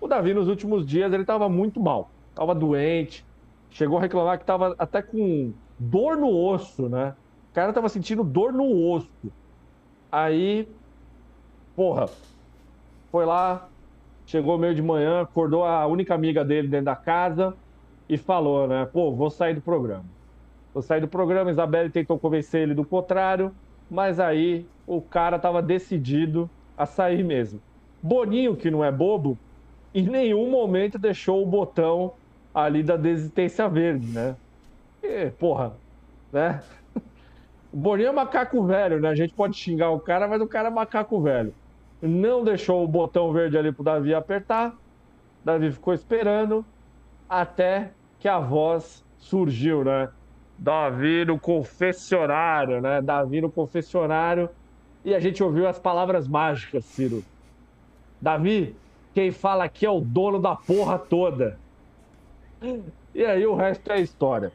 o 0.00 0.06
Davi 0.06 0.34
nos 0.34 0.48
últimos 0.48 0.86
dias 0.86 1.12
ele 1.12 1.24
tava 1.24 1.48
muito 1.48 1.80
mal, 1.80 2.10
tava 2.34 2.54
doente, 2.54 3.24
chegou 3.70 3.98
a 3.98 4.00
reclamar 4.00 4.38
que 4.38 4.44
tava 4.44 4.74
até 4.78 5.00
com 5.02 5.52
dor 5.78 6.16
no 6.16 6.28
osso, 6.28 6.88
né? 6.88 7.14
O 7.50 7.54
cara 7.54 7.72
tava 7.72 7.88
sentindo 7.88 8.22
dor 8.24 8.52
no 8.52 8.64
osso. 8.90 9.32
Aí 10.10 10.68
porra, 11.78 12.06
foi 13.12 13.24
lá, 13.24 13.68
chegou 14.26 14.58
meio 14.58 14.74
de 14.74 14.82
manhã, 14.82 15.20
acordou 15.20 15.62
a 15.62 15.86
única 15.86 16.12
amiga 16.12 16.44
dele 16.44 16.66
dentro 16.66 16.86
da 16.86 16.96
casa 16.96 17.54
e 18.08 18.16
falou, 18.16 18.66
né? 18.66 18.84
Pô, 18.92 19.12
vou 19.14 19.30
sair 19.30 19.54
do 19.54 19.60
programa. 19.60 20.04
Vou 20.74 20.82
sair 20.82 21.00
do 21.00 21.06
programa. 21.06 21.52
Isabelle 21.52 21.88
tentou 21.88 22.18
convencer 22.18 22.62
ele 22.62 22.74
do 22.74 22.84
contrário, 22.84 23.54
mas 23.88 24.18
aí 24.18 24.66
o 24.88 25.00
cara 25.00 25.38
tava 25.38 25.62
decidido 25.62 26.50
a 26.76 26.84
sair 26.84 27.22
mesmo. 27.22 27.62
Boninho, 28.02 28.56
que 28.56 28.72
não 28.72 28.84
é 28.84 28.90
bobo, 28.90 29.38
em 29.94 30.02
nenhum 30.02 30.50
momento 30.50 30.98
deixou 30.98 31.44
o 31.44 31.46
botão 31.46 32.12
ali 32.52 32.82
da 32.82 32.96
desistência 32.96 33.68
verde, 33.68 34.08
né? 34.08 34.34
E, 35.00 35.30
porra, 35.30 35.74
né? 36.32 36.60
O 37.70 37.76
Boninho 37.76 38.08
é 38.08 38.12
macaco 38.12 38.64
velho, 38.64 38.98
né? 38.98 39.10
A 39.10 39.14
gente 39.14 39.34
pode 39.34 39.54
xingar 39.54 39.90
o 39.90 40.00
cara, 40.00 40.26
mas 40.26 40.40
o 40.40 40.46
cara 40.48 40.68
é 40.68 40.70
macaco 40.70 41.20
velho 41.20 41.54
não 42.00 42.44
deixou 42.44 42.84
o 42.84 42.88
botão 42.88 43.32
verde 43.32 43.58
ali 43.58 43.72
pro 43.72 43.84
Davi 43.84 44.14
apertar. 44.14 44.74
Davi 45.44 45.72
ficou 45.72 45.94
esperando 45.94 46.64
até 47.28 47.90
que 48.18 48.28
a 48.28 48.38
voz 48.38 49.04
surgiu, 49.16 49.84
né? 49.84 50.08
Davi 50.56 51.24
no 51.24 51.38
confessionário, 51.38 52.80
né? 52.80 53.00
Davi 53.00 53.40
no 53.40 53.50
confessionário. 53.50 54.48
E 55.04 55.14
a 55.14 55.20
gente 55.20 55.42
ouviu 55.42 55.66
as 55.68 55.78
palavras 55.78 56.26
mágicas, 56.26 56.84
Ciro. 56.84 57.24
Davi, 58.20 58.74
quem 59.14 59.30
fala 59.30 59.64
aqui 59.64 59.86
é 59.86 59.90
o 59.90 60.00
dono 60.00 60.40
da 60.40 60.56
porra 60.56 60.98
toda. 60.98 61.58
E 63.14 63.24
aí 63.24 63.46
o 63.46 63.54
resto 63.54 63.90
é 63.92 64.00
história. 64.00 64.52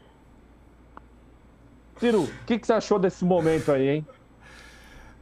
Ciro, 1.97 2.23
o 2.23 2.45
que, 2.45 2.59
que 2.59 2.67
você 2.67 2.73
achou 2.73 2.99
desse 2.99 3.23
momento 3.23 3.71
aí, 3.71 3.87
hein? 3.87 4.07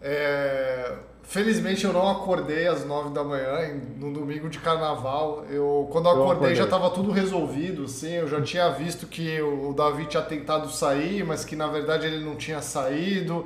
É, 0.01 0.97
Felizmente 1.23 1.85
eu 1.85 1.93
não 1.93 2.09
acordei 2.09 2.67
às 2.67 2.85
nove 2.85 3.11
da 3.11 3.23
manhã, 3.23 3.79
no 3.97 4.11
domingo 4.11 4.49
de 4.49 4.59
carnaval. 4.59 5.45
Eu, 5.49 5.87
quando 5.91 6.05
eu 6.05 6.11
acordei, 6.11 6.33
acordei. 6.33 6.55
já 6.55 6.65
estava 6.65 6.89
tudo 6.89 7.11
resolvido, 7.11 7.85
assim. 7.85 8.13
Eu 8.13 8.27
já 8.27 8.41
tinha 8.41 8.69
visto 8.69 9.07
que 9.07 9.41
o 9.41 9.73
Davi 9.73 10.05
tinha 10.05 10.23
tentado 10.23 10.69
sair, 10.69 11.23
mas 11.23 11.45
que 11.45 11.55
na 11.55 11.67
verdade 11.67 12.07
ele 12.07 12.23
não 12.25 12.35
tinha 12.35 12.61
saído. 12.61 13.45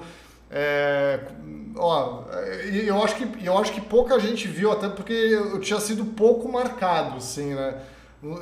É, 0.50 1.20
ó, 1.76 2.24
eu 2.88 3.04
acho 3.04 3.16
que 3.16 3.46
eu 3.46 3.58
acho 3.58 3.74
que 3.74 3.82
pouca 3.82 4.20
gente 4.20 4.48
viu, 4.48 4.72
até 4.72 4.88
porque 4.88 5.14
eu 5.14 5.60
tinha 5.60 5.80
sido 5.80 6.06
pouco 6.06 6.52
marcado, 6.52 7.18
assim, 7.18 7.54
né? 7.54 7.82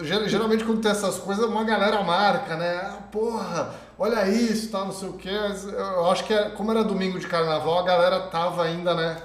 Geralmente 0.01 0.63
quando 0.63 0.81
tem 0.81 0.91
essas 0.91 1.17
coisas, 1.17 1.43
uma 1.45 1.63
galera 1.63 2.01
marca, 2.03 2.55
né? 2.55 2.81
Ah, 2.83 2.99
porra, 3.11 3.73
olha 4.03 4.27
isso, 4.27 4.69
tá, 4.69 4.83
não 4.83 4.91
sei 4.91 5.07
o 5.07 5.13
quê. 5.13 5.29
Eu 5.29 6.05
acho 6.07 6.25
que 6.25 6.33
é, 6.33 6.49
como 6.49 6.71
era 6.71 6.83
domingo 6.83 7.17
de 7.17 7.25
carnaval, 7.25 7.79
a 7.79 7.83
galera 7.83 8.19
tava 8.27 8.63
ainda, 8.63 8.93
né? 8.93 9.17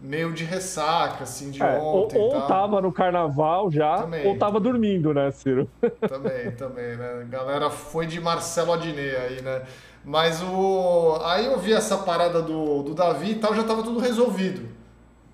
meio 0.00 0.32
de 0.32 0.42
ressaca, 0.42 1.22
assim, 1.22 1.52
de 1.52 1.62
é, 1.62 1.78
ontem. 1.78 2.18
Ou, 2.18 2.34
ou 2.34 2.42
tava 2.42 2.80
no 2.80 2.92
carnaval 2.92 3.70
já, 3.70 3.98
também. 3.98 4.26
ou 4.26 4.36
tava 4.36 4.58
dormindo, 4.58 5.14
né, 5.14 5.30
Ciro? 5.30 5.70
Também, 6.08 6.50
também, 6.52 6.96
né? 6.96 7.20
A 7.20 7.24
galera 7.24 7.70
foi 7.70 8.04
de 8.04 8.20
Marcelo 8.20 8.72
Adnet 8.72 9.14
aí, 9.14 9.40
né? 9.40 9.62
Mas 10.04 10.42
o. 10.42 11.20
Aí 11.24 11.46
eu 11.46 11.56
vi 11.56 11.72
essa 11.72 11.98
parada 11.98 12.42
do, 12.42 12.82
do 12.82 12.94
Davi 12.94 13.30
e 13.30 13.34
tal, 13.36 13.54
já 13.54 13.62
tava 13.62 13.84
tudo 13.84 14.00
resolvido. 14.00 14.68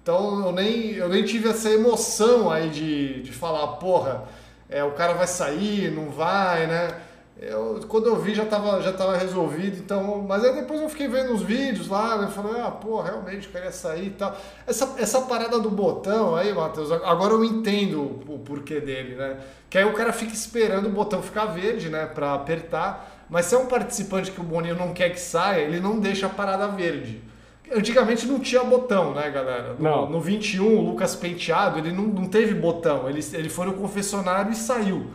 Então 0.02 0.44
eu 0.46 0.52
nem, 0.52 0.92
eu 0.92 1.08
nem 1.08 1.24
tive 1.24 1.48
essa 1.48 1.70
emoção 1.70 2.50
aí 2.50 2.68
de, 2.68 3.22
de 3.22 3.32
falar, 3.32 3.66
porra, 3.78 4.24
é, 4.68 4.84
o 4.84 4.90
cara 4.90 5.14
vai 5.14 5.26
sair, 5.26 5.90
não 5.90 6.10
vai, 6.10 6.66
né? 6.66 6.94
Eu, 7.40 7.80
quando 7.86 8.06
eu 8.06 8.16
vi 8.16 8.34
já 8.34 8.42
estava 8.42 8.82
já 8.82 8.92
tava 8.92 9.16
resolvido, 9.16 9.78
então. 9.78 10.24
Mas 10.26 10.44
aí 10.44 10.54
depois 10.54 10.80
eu 10.80 10.88
fiquei 10.88 11.06
vendo 11.06 11.32
os 11.32 11.42
vídeos 11.42 11.86
lá, 11.86 12.16
eu 12.16 12.28
falei, 12.28 12.60
ah, 12.60 12.70
pô, 12.70 13.00
realmente 13.00 13.46
eu 13.46 13.52
queria 13.52 13.70
sair 13.70 14.08
e 14.08 14.10
tal. 14.10 14.36
Essa, 14.66 14.96
essa 14.98 15.20
parada 15.20 15.60
do 15.60 15.70
botão 15.70 16.34
aí, 16.34 16.52
Matheus, 16.52 16.90
agora 16.90 17.34
eu 17.34 17.44
entendo 17.44 18.02
o 18.26 18.40
porquê 18.40 18.80
dele, 18.80 19.14
né? 19.14 19.36
Que 19.70 19.78
aí 19.78 19.84
o 19.84 19.92
cara 19.92 20.12
fica 20.12 20.32
esperando 20.32 20.86
o 20.86 20.90
botão 20.90 21.22
ficar 21.22 21.44
verde, 21.44 21.88
né, 21.88 22.06
pra 22.06 22.34
apertar. 22.34 23.26
Mas 23.30 23.46
se 23.46 23.54
é 23.54 23.58
um 23.58 23.66
participante 23.66 24.32
que 24.32 24.40
o 24.40 24.44
Boninho 24.44 24.74
não 24.74 24.92
quer 24.92 25.10
que 25.10 25.20
saia, 25.20 25.60
ele 25.60 25.78
não 25.78 26.00
deixa 26.00 26.26
a 26.26 26.30
parada 26.30 26.66
verde. 26.66 27.22
Antigamente 27.70 28.26
não 28.26 28.40
tinha 28.40 28.64
botão, 28.64 29.12
né, 29.14 29.30
galera? 29.30 29.74
No, 29.74 29.84
não. 29.84 30.10
no 30.10 30.20
21, 30.20 30.64
o 30.64 30.80
Lucas 30.80 31.14
Penteado, 31.14 31.78
ele 31.78 31.92
não, 31.92 32.04
não 32.04 32.26
teve 32.26 32.54
botão. 32.54 33.08
Ele, 33.08 33.20
ele 33.34 33.48
foi 33.50 33.66
no 33.66 33.74
confessionário 33.74 34.50
e 34.50 34.56
saiu. 34.56 35.10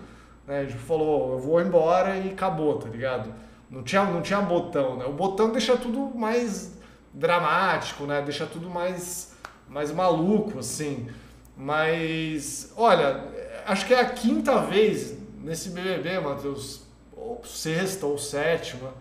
Né? 0.48 0.60
A 0.60 0.66
gente 0.66 0.78
falou, 0.78 1.34
eu 1.34 1.40
vou 1.40 1.62
embora 1.62 2.18
e 2.18 2.32
acabou, 2.32 2.78
tá 2.78 2.90
ligado? 2.90 3.34
Não 3.70 3.84
tinha, 3.84 4.04
não 4.04 4.22
tinha 4.22 4.42
botão, 4.42 4.98
né? 4.98 5.06
O 5.06 5.14
botão 5.14 5.52
deixa 5.52 5.76
tudo 5.78 6.12
mais 6.16 6.78
dramático, 7.14 8.06
né? 8.06 8.22
Deixa 8.22 8.46
tudo 8.46 8.70
mais, 8.70 9.36
mais 9.68 9.92
maluco, 9.92 10.60
assim. 10.60 11.08
Mas, 11.56 12.74
olha, 12.76 13.24
acho 13.66 13.86
que 13.86 13.94
é 13.94 14.00
a 14.00 14.10
quinta 14.10 14.60
vez 14.60 15.18
nesse 15.42 15.70
BBB, 15.70 16.20
Matheus, 16.20 16.84
ou 17.16 17.42
sexta 17.44 18.06
ou 18.06 18.18
sétima, 18.18 18.94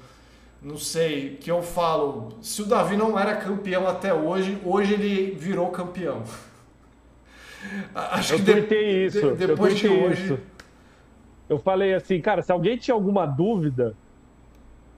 não 0.61 0.79
sei, 0.79 1.37
que 1.41 1.51
eu 1.51 1.61
falo, 1.61 2.39
se 2.41 2.63
o 2.63 2.67
Davi 2.67 2.97
não 2.97 3.19
era 3.19 3.37
campeão 3.37 3.89
até 3.89 4.15
hoje, 4.15 4.59
hoje 4.65 4.95
ele 4.95 5.33
virou 5.33 5.71
campeão. 5.71 6.23
Acho 7.95 8.35
eu 8.35 8.39
que 8.39 8.61
de, 8.61 9.07
isso. 9.07 9.33
De, 9.33 9.47
depois 9.47 9.77
de 9.77 9.89
hoje. 9.89 10.25
Isso. 10.25 10.39
Eu 11.53 11.59
falei 11.59 11.93
assim, 11.93 12.19
cara, 12.21 12.41
se 12.41 12.51
alguém 12.51 12.79
tinha 12.79 12.95
alguma 12.95 13.27
dúvida, 13.27 13.95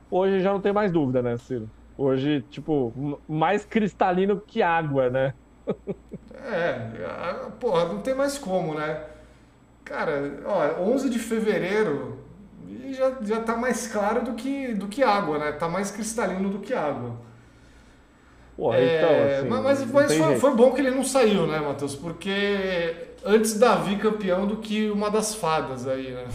hoje 0.09 0.41
já 0.41 0.53
não 0.53 0.61
tem 0.61 0.73
mais 0.73 0.93
dúvida, 0.93 1.21
né, 1.21 1.37
Ciro? 1.37 1.69
Hoje, 1.99 2.45
tipo, 2.49 3.19
mais 3.29 3.65
cristalino 3.65 4.41
que 4.41 4.63
água, 4.63 5.11
né? 5.11 5.35
é, 6.45 6.79
porra, 7.59 7.87
não 7.87 8.01
tem 8.01 8.15
mais 8.15 8.39
como, 8.39 8.75
né? 8.75 9.03
Cara, 9.85 10.41
ó, 10.47 10.81
11 10.83 11.11
de 11.11 11.19
fevereiro 11.19 12.19
já, 12.93 13.17
já 13.21 13.41
tá 13.41 13.57
mais 13.57 13.89
claro 13.89 14.25
do 14.25 14.35
que, 14.35 14.75
do 14.75 14.87
que 14.87 15.03
água, 15.03 15.39
né? 15.39 15.53
Tá 15.53 15.69
mais 15.69 15.91
cristalino 15.91 16.51
do 16.51 16.61
que 16.61 16.73
água. 16.73 17.17
Porra, 18.57 18.79
é, 18.79 18.99
então, 18.99 19.11
assim, 19.11 19.49
mas, 19.49 19.91
mas 19.91 20.17
foi, 20.17 20.37
foi, 20.37 20.55
bom 20.55 20.73
que 20.73 20.81
ele 20.81 20.93
não 20.93 21.03
saiu, 21.03 21.49
né, 21.49 21.59
Matheus? 21.59 21.97
Porque 21.97 23.14
antes 23.25 23.59
Davi 23.59 23.97
campeão 23.97 24.47
do 24.47 24.59
que 24.59 24.91
uma 24.91 25.11
das 25.11 25.35
fadas 25.35 25.87
aí, 25.87 26.13
né? 26.13 26.27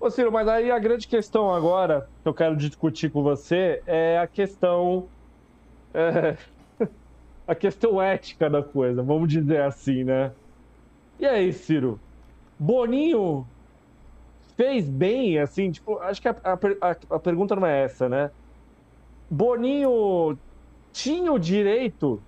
Ô 0.00 0.10
Ciro, 0.10 0.32
mas 0.32 0.48
aí 0.48 0.70
a 0.70 0.78
grande 0.78 1.06
questão 1.06 1.54
agora 1.54 2.08
que 2.22 2.28
eu 2.28 2.34
quero 2.34 2.56
discutir 2.56 3.10
com 3.10 3.22
você 3.22 3.82
é 3.86 4.18
a 4.18 4.26
questão. 4.26 5.08
É, 5.94 6.36
a 7.46 7.54
questão 7.54 8.00
ética 8.00 8.48
da 8.48 8.62
coisa, 8.62 9.02
vamos 9.02 9.28
dizer 9.28 9.62
assim, 9.62 10.04
né? 10.04 10.32
E 11.20 11.26
aí, 11.26 11.52
Ciro? 11.52 12.00
Boninho 12.58 13.46
fez 14.56 14.88
bem, 14.88 15.38
assim, 15.38 15.70
tipo, 15.70 15.98
acho 15.98 16.20
que 16.20 16.28
a, 16.28 16.36
a, 16.80 17.16
a 17.16 17.18
pergunta 17.18 17.54
não 17.54 17.66
é 17.66 17.84
essa, 17.84 18.08
né? 18.08 18.30
Boninho 19.30 20.36
tinha 20.92 21.32
o 21.32 21.38
direito 21.38 22.22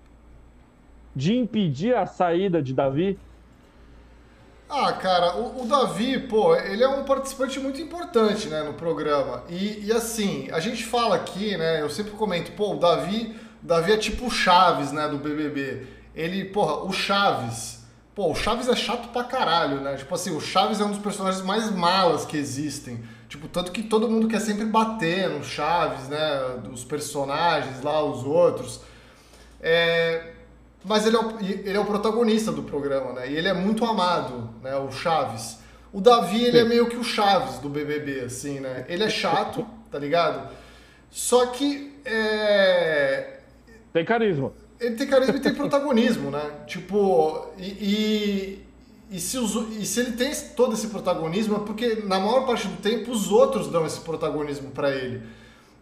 de 1.14 1.36
impedir 1.36 1.94
a 1.94 2.06
saída 2.06 2.62
de 2.62 2.72
Davi? 2.72 3.18
Ah, 4.76 4.92
cara, 4.92 5.36
o, 5.36 5.62
o, 5.62 5.66
Davi, 5.66 6.18
pô, 6.18 6.56
ele 6.56 6.82
é 6.82 6.88
um 6.88 7.04
participante 7.04 7.60
muito 7.60 7.80
importante, 7.80 8.48
né, 8.48 8.64
no 8.64 8.74
programa. 8.74 9.44
E, 9.48 9.86
e, 9.86 9.92
assim, 9.92 10.48
a 10.50 10.58
gente 10.58 10.84
fala 10.84 11.14
aqui, 11.14 11.56
né, 11.56 11.80
eu 11.80 11.88
sempre 11.88 12.10
comento, 12.10 12.50
pô, 12.52 12.72
o 12.72 12.80
Davi, 12.80 13.36
Davi 13.62 13.92
é 13.92 13.96
tipo 13.96 14.26
o 14.26 14.30
Chaves, 14.30 14.90
né, 14.90 15.06
do 15.06 15.16
BBB. 15.16 15.86
Ele, 16.12 16.46
porra, 16.46 16.82
o 16.82 16.92
Chaves, 16.92 17.84
pô, 18.16 18.32
o 18.32 18.34
Chaves 18.34 18.68
é 18.68 18.74
chato 18.74 19.10
pra 19.10 19.22
caralho, 19.22 19.80
né? 19.80 19.94
Tipo 19.94 20.12
assim, 20.12 20.34
o 20.36 20.40
Chaves 20.40 20.80
é 20.80 20.84
um 20.84 20.90
dos 20.90 20.98
personagens 20.98 21.44
mais 21.44 21.70
malas 21.70 22.24
que 22.24 22.36
existem. 22.36 23.04
Tipo, 23.28 23.46
tanto 23.46 23.70
que 23.70 23.82
todo 23.82 24.10
mundo 24.10 24.26
quer 24.26 24.40
sempre 24.40 24.64
bater 24.64 25.28
no 25.28 25.44
Chaves, 25.44 26.08
né? 26.08 26.58
Dos 26.64 26.84
personagens 26.84 27.80
lá, 27.80 28.04
os 28.04 28.24
outros. 28.24 28.80
É, 29.60 30.33
mas 30.84 31.06
ele 31.06 31.16
é, 31.16 31.20
o, 31.20 31.40
ele 31.40 31.76
é 31.76 31.80
o 31.80 31.84
protagonista 31.84 32.52
do 32.52 32.62
programa, 32.62 33.12
né? 33.14 33.30
E 33.30 33.36
ele 33.36 33.48
é 33.48 33.54
muito 33.54 33.84
amado, 33.84 34.50
né? 34.62 34.76
O 34.76 34.92
Chaves. 34.92 35.58
O 35.92 36.00
Davi, 36.00 36.44
ele 36.44 36.58
é 36.58 36.64
meio 36.64 36.88
que 36.88 36.96
o 36.96 37.04
Chaves 37.04 37.58
do 37.58 37.68
BBB, 37.68 38.20
assim, 38.20 38.60
né? 38.60 38.84
Ele 38.88 39.04
é 39.04 39.08
chato, 39.08 39.66
tá 39.90 39.98
ligado? 39.98 40.50
Só 41.10 41.46
que. 41.46 41.98
É... 42.04 43.38
Tem 43.92 44.04
carisma. 44.04 44.52
Ele 44.78 44.96
tem 44.96 45.06
carisma 45.06 45.36
e 45.36 45.40
tem 45.40 45.54
protagonismo, 45.54 46.30
né? 46.30 46.50
Tipo, 46.66 47.46
e, 47.56 47.68
e, 47.70 48.66
e 49.10 49.20
se, 49.20 49.38
os, 49.38 49.54
e 49.78 49.86
se 49.86 50.00
ele 50.00 50.12
tem 50.12 50.34
todo 50.56 50.74
esse 50.74 50.88
protagonismo 50.88 51.56
é 51.56 51.60
porque 51.60 52.02
na 52.04 52.18
maior 52.18 52.44
parte 52.44 52.66
do 52.66 52.76
tempo 52.82 53.10
os 53.12 53.30
outros 53.30 53.68
dão 53.68 53.86
esse 53.86 54.00
protagonismo 54.00 54.70
para 54.72 54.90
ele. 54.90 55.22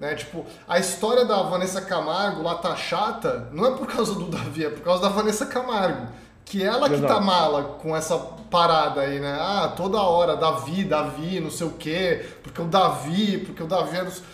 Né? 0.02 0.16
Tipo, 0.16 0.44
a 0.66 0.80
história 0.80 1.24
da 1.24 1.44
Vanessa 1.44 1.80
Camargo 1.80 2.42
lá 2.42 2.56
tá 2.56 2.74
chata, 2.74 3.48
não 3.52 3.64
é 3.64 3.70
por 3.70 3.86
causa 3.86 4.14
do 4.16 4.24
Davi, 4.24 4.64
é 4.64 4.68
por 4.68 4.82
causa 4.82 5.00
da 5.00 5.08
Vanessa 5.08 5.46
Camargo. 5.46 6.08
Que 6.44 6.60
ela 6.60 6.90
que 6.90 7.00
tá 7.02 7.20
mala 7.20 7.78
com 7.80 7.96
essa 7.96 8.18
parada 8.18 9.02
aí, 9.02 9.20
né? 9.20 9.38
Ah, 9.40 9.72
toda 9.76 10.02
hora, 10.02 10.36
Davi, 10.36 10.82
Davi, 10.82 11.38
não 11.38 11.52
sei 11.52 11.68
o 11.68 11.70
quê, 11.70 12.26
porque 12.42 12.60
o 12.60 12.64
Davi, 12.64 13.38
porque 13.46 13.62
o 13.62 13.66
Davi 13.68 13.96
é 13.96 14.04
dos... 14.04 14.24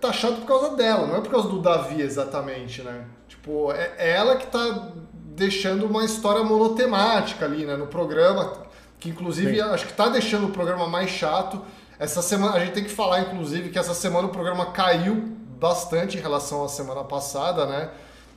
Tá 0.00 0.12
chato 0.12 0.40
por 0.40 0.46
causa 0.46 0.74
dela, 0.74 1.06
não 1.06 1.14
é 1.14 1.20
por 1.20 1.30
causa 1.30 1.48
do 1.48 1.60
Davi 1.60 2.02
exatamente, 2.02 2.82
né? 2.82 3.04
Tipo, 3.28 3.70
é, 3.70 3.92
é 3.98 4.10
ela 4.16 4.34
que 4.34 4.48
tá 4.48 4.88
deixando 5.36 5.86
uma 5.86 6.04
história 6.04 6.42
monotemática 6.42 7.44
ali, 7.44 7.64
né, 7.64 7.76
no 7.76 7.86
programa, 7.86 8.52
que 8.98 9.10
inclusive 9.10 9.54
Sim. 9.54 9.60
acho 9.60 9.86
que 9.86 9.92
tá 9.92 10.08
deixando 10.08 10.48
o 10.48 10.50
programa 10.50 10.88
mais 10.88 11.08
chato. 11.08 11.62
Essa 11.98 12.22
semana 12.22 12.54
a 12.54 12.60
gente 12.60 12.72
tem 12.72 12.84
que 12.84 12.90
falar 12.90 13.20
inclusive 13.20 13.70
que 13.70 13.78
essa 13.78 13.94
semana 13.94 14.28
o 14.28 14.30
programa 14.30 14.66
caiu 14.66 15.16
bastante 15.58 16.16
em 16.16 16.20
relação 16.20 16.64
à 16.64 16.68
semana 16.68 17.02
passada, 17.02 17.66
né? 17.66 17.90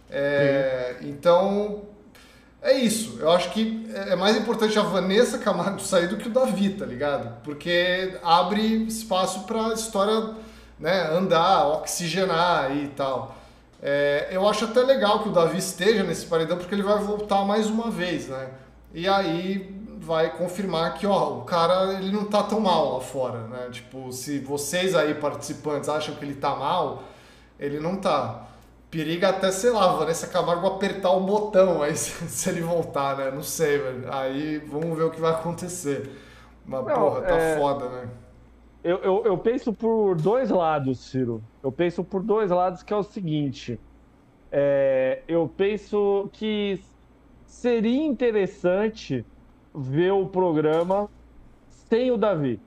É, 0.09 0.97
então 1.01 1.83
é 2.61 2.73
isso. 2.73 3.17
Eu 3.19 3.31
acho 3.31 3.51
que 3.51 3.87
é 3.93 4.15
mais 4.15 4.35
importante 4.35 4.77
a 4.77 4.81
Vanessa 4.81 5.37
Camargo 5.37 5.79
sair 5.79 6.07
do 6.07 6.17
que 6.17 6.27
o 6.27 6.31
Davi, 6.31 6.71
tá 6.71 6.85
ligado? 6.85 7.41
Porque 7.43 8.17
abre 8.23 8.61
espaço 8.85 9.41
para 9.41 9.67
a 9.67 9.73
história 9.73 10.35
né, 10.79 11.09
andar, 11.11 11.67
oxigenar 11.67 12.75
e 12.75 12.87
tal. 12.89 13.35
É, 13.81 14.29
eu 14.31 14.47
acho 14.47 14.65
até 14.65 14.81
legal 14.81 15.23
que 15.23 15.29
o 15.29 15.31
Davi 15.31 15.57
esteja 15.57 16.03
nesse 16.03 16.25
paredão, 16.25 16.57
porque 16.57 16.73
ele 16.73 16.83
vai 16.83 16.99
voltar 16.99 17.45
mais 17.45 17.67
uma 17.67 17.89
vez, 17.89 18.27
né? 18.27 18.49
E 18.93 19.07
aí 19.07 19.80
vai 20.01 20.35
confirmar 20.35 20.95
que, 20.95 21.05
ó, 21.05 21.37
o 21.37 21.41
cara, 21.43 21.93
ele 21.93 22.11
não 22.11 22.25
tá 22.25 22.41
tão 22.41 22.59
mal 22.59 22.95
lá 22.95 22.99
fora, 23.01 23.41
né? 23.47 23.69
Tipo, 23.71 24.11
se 24.11 24.39
vocês 24.39 24.95
aí, 24.95 25.13
participantes, 25.13 25.87
acham 25.87 26.15
que 26.15 26.25
ele 26.25 26.33
tá 26.33 26.55
mal, 26.55 27.03
ele 27.59 27.79
não 27.79 27.95
tá. 27.95 28.47
Periga 28.89 29.29
até, 29.29 29.51
sei 29.51 29.69
lá, 29.69 29.93
Vanessa 29.93 30.27
Camargo 30.27 30.65
apertar 30.65 31.11
o 31.11 31.21
botão 31.21 31.83
aí 31.83 31.95
se, 31.95 32.49
ele 32.49 32.61
voltar, 32.61 33.15
né? 33.15 33.29
Não 33.29 33.43
sei, 33.43 33.77
velho. 33.77 34.11
Aí 34.11 34.57
vamos 34.57 34.97
ver 34.97 35.03
o 35.03 35.11
que 35.11 35.21
vai 35.21 35.31
acontecer. 35.31 36.09
Mas, 36.65 36.83
não, 36.83 36.95
porra, 36.95 37.21
tá 37.21 37.37
é... 37.37 37.59
foda, 37.59 37.87
né? 37.89 38.09
Eu, 38.83 38.97
eu, 38.97 39.25
eu, 39.25 39.37
penso 39.37 39.71
por 39.71 40.15
dois 40.15 40.49
lados, 40.49 40.99
Ciro. 40.99 41.43
Eu 41.61 41.71
penso 41.71 42.03
por 42.03 42.23
dois 42.23 42.49
lados, 42.49 42.81
que 42.81 42.91
é 42.91 42.95
o 42.95 43.03
seguinte. 43.03 43.79
É, 44.51 45.21
eu 45.27 45.47
penso 45.55 46.27
que 46.33 46.81
seria 47.45 48.03
interessante 48.03 49.23
ver 49.73 50.11
o 50.11 50.27
programa 50.27 51.09
sem 51.69 52.11
o 52.11 52.17
Davi. 52.17 52.59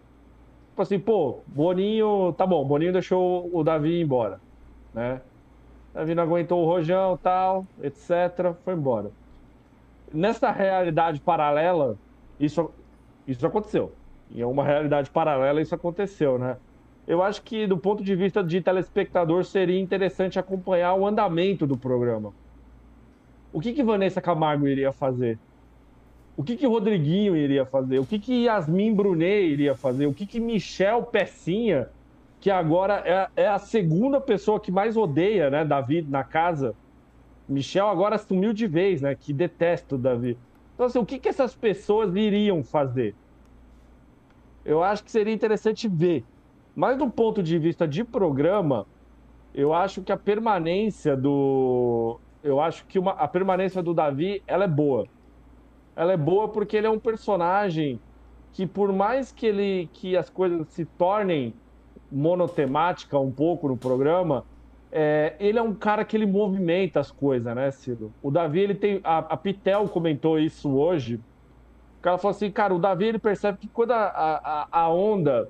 Tipo 0.71 0.83
assim, 0.83 0.99
pô, 0.99 1.41
Boninho, 1.47 2.33
tá 2.37 2.47
bom, 2.47 2.65
Boninho 2.65 2.93
deixou 2.93 3.49
o 3.53 3.63
Davi 3.63 4.01
embora, 4.01 4.41
né? 4.93 5.21
Davi 5.93 6.15
não 6.15 6.25
aguentou 6.25 6.63
o 6.63 6.67
rojão, 6.67 7.17
tal, 7.17 7.67
etc, 7.83 8.55
foi 8.65 8.75
embora. 8.75 9.11
Nessa 10.13 10.51
realidade 10.51 11.21
paralela, 11.21 11.97
isso, 12.41 12.71
isso 13.27 13.47
aconteceu 13.47 13.93
em 14.35 14.45
uma 14.45 14.65
realidade 14.65 15.11
paralela 15.11 15.61
isso 15.61 15.75
aconteceu, 15.75 16.39
né? 16.39 16.57
Eu 17.07 17.23
acho 17.23 17.43
que 17.43 17.67
do 17.67 17.77
ponto 17.77 18.03
de 18.03 18.15
vista 18.17 18.43
de 18.43 18.61
telespectador 18.61 19.45
seria 19.45 19.79
interessante 19.79 20.39
acompanhar 20.39 20.95
o 20.95 21.07
andamento 21.07 21.67
do 21.67 21.77
programa. 21.77 22.33
O 23.53 23.61
que 23.61 23.73
que 23.73 23.83
Vanessa 23.83 24.21
Camargo 24.21 24.67
iria 24.67 24.91
fazer? 24.91 25.39
O 26.37 26.43
que 26.43 26.57
que 26.57 26.67
Rodriguinho 26.67 27.37
iria 27.37 27.65
fazer? 27.65 27.99
O 27.99 28.07
que 28.07 28.19
que 28.19 28.45
Yasmin 28.45 28.95
Brunet 28.95 29.47
iria 29.47 29.77
fazer? 29.77 30.07
O 30.07 30.15
que 30.15 30.27
que 30.27 30.41
Michel 30.41 31.05
Pecinha, 31.05 31.89
que 32.41 32.51
agora 32.51 33.03
é, 33.07 33.43
é 33.45 33.49
a 33.49 33.59
segunda 33.59 34.21
pessoa 34.21 34.59
que 34.59 34.73
mais 34.73 34.97
odeia, 34.97 35.49
né, 35.49 35.65
Davi 35.65 36.03
na 36.03 36.25
casa. 36.25 36.75
Michel 37.49 37.89
agora 37.89 38.17
assumiu 38.17 38.53
de 38.53 38.67
vez, 38.67 39.01
né, 39.01 39.15
que 39.15 39.33
detesta 39.33 39.95
o 39.95 39.99
Davi. 39.99 40.37
Então, 40.75 40.87
assim, 40.87 40.99
o 40.99 41.07
que 41.07 41.19
que 41.19 41.29
essas 41.29 41.55
pessoas 41.55 42.17
iriam 42.17 42.65
fazer? 42.65 43.15
eu 44.65 44.83
acho 44.83 45.05
que 45.05 45.11
seria 45.11 45.35
interessante 45.35 45.89
ver. 45.89 46.25
Mas 46.75 46.97
do 46.97 47.09
ponto 47.11 47.43
de 47.43 47.59
vista 47.59 47.87
de 47.87 48.03
programa, 48.03 48.87
eu 49.55 49.73
acho 49.73 50.03
que 50.03 50.11
a 50.11 50.17
permanência 50.17 51.17
do. 51.17 52.19
Eu 52.43 52.61
acho 52.61 52.85
que 52.87 52.99
uma, 52.99 53.13
a 53.13 53.29
permanência 53.29 53.83
do 53.83 53.95
Davi 53.95 54.43
ela 54.47 54.65
é 54.65 54.69
boa. 54.69 55.07
Ela 55.97 56.13
é 56.13 56.17
boa 56.17 56.49
porque 56.49 56.77
ele 56.77 56.87
é 56.87 56.91
um 56.91 56.99
personagem 56.99 58.01
que, 58.53 58.67
por 58.67 58.93
mais 58.93 59.33
que 59.33 59.47
ele 59.47 59.89
que 59.93 60.17
as 60.17 60.29
coisas 60.31 60.67
se 60.69 60.85
tornem 60.85 61.55
monotemática 62.11 63.19
um 63.19 63.31
pouco 63.31 63.69
no 63.69 63.77
programa, 63.77 64.45
é, 64.93 65.35
ele 65.41 65.59
é 65.59 65.63
um 65.63 65.75
cara 65.75 66.05
que 66.05 66.17
ele 66.17 66.27
movimenta 66.27 67.01
as 67.01 67.11
coisas, 67.11 67.53
né, 67.55 67.71
Ciro? 67.73 68.13
O 68.23 68.31
Davi, 68.31 68.61
ele 68.61 68.75
tem. 68.75 69.01
A, 69.03 69.19
a 69.19 69.37
Pitel 69.37 69.89
comentou 69.89 70.39
isso 70.39 70.71
hoje. 70.71 71.17
O 71.99 72.03
cara 72.03 72.17
falou 72.19 72.31
assim, 72.31 72.51
cara, 72.51 72.73
o 72.73 72.79
Davi 72.79 73.07
ele 73.07 73.19
percebe 73.19 73.59
que 73.59 73.67
quando 73.67 73.91
a, 73.93 74.05
a, 74.05 74.69
a 74.71 74.89
onda 74.89 75.49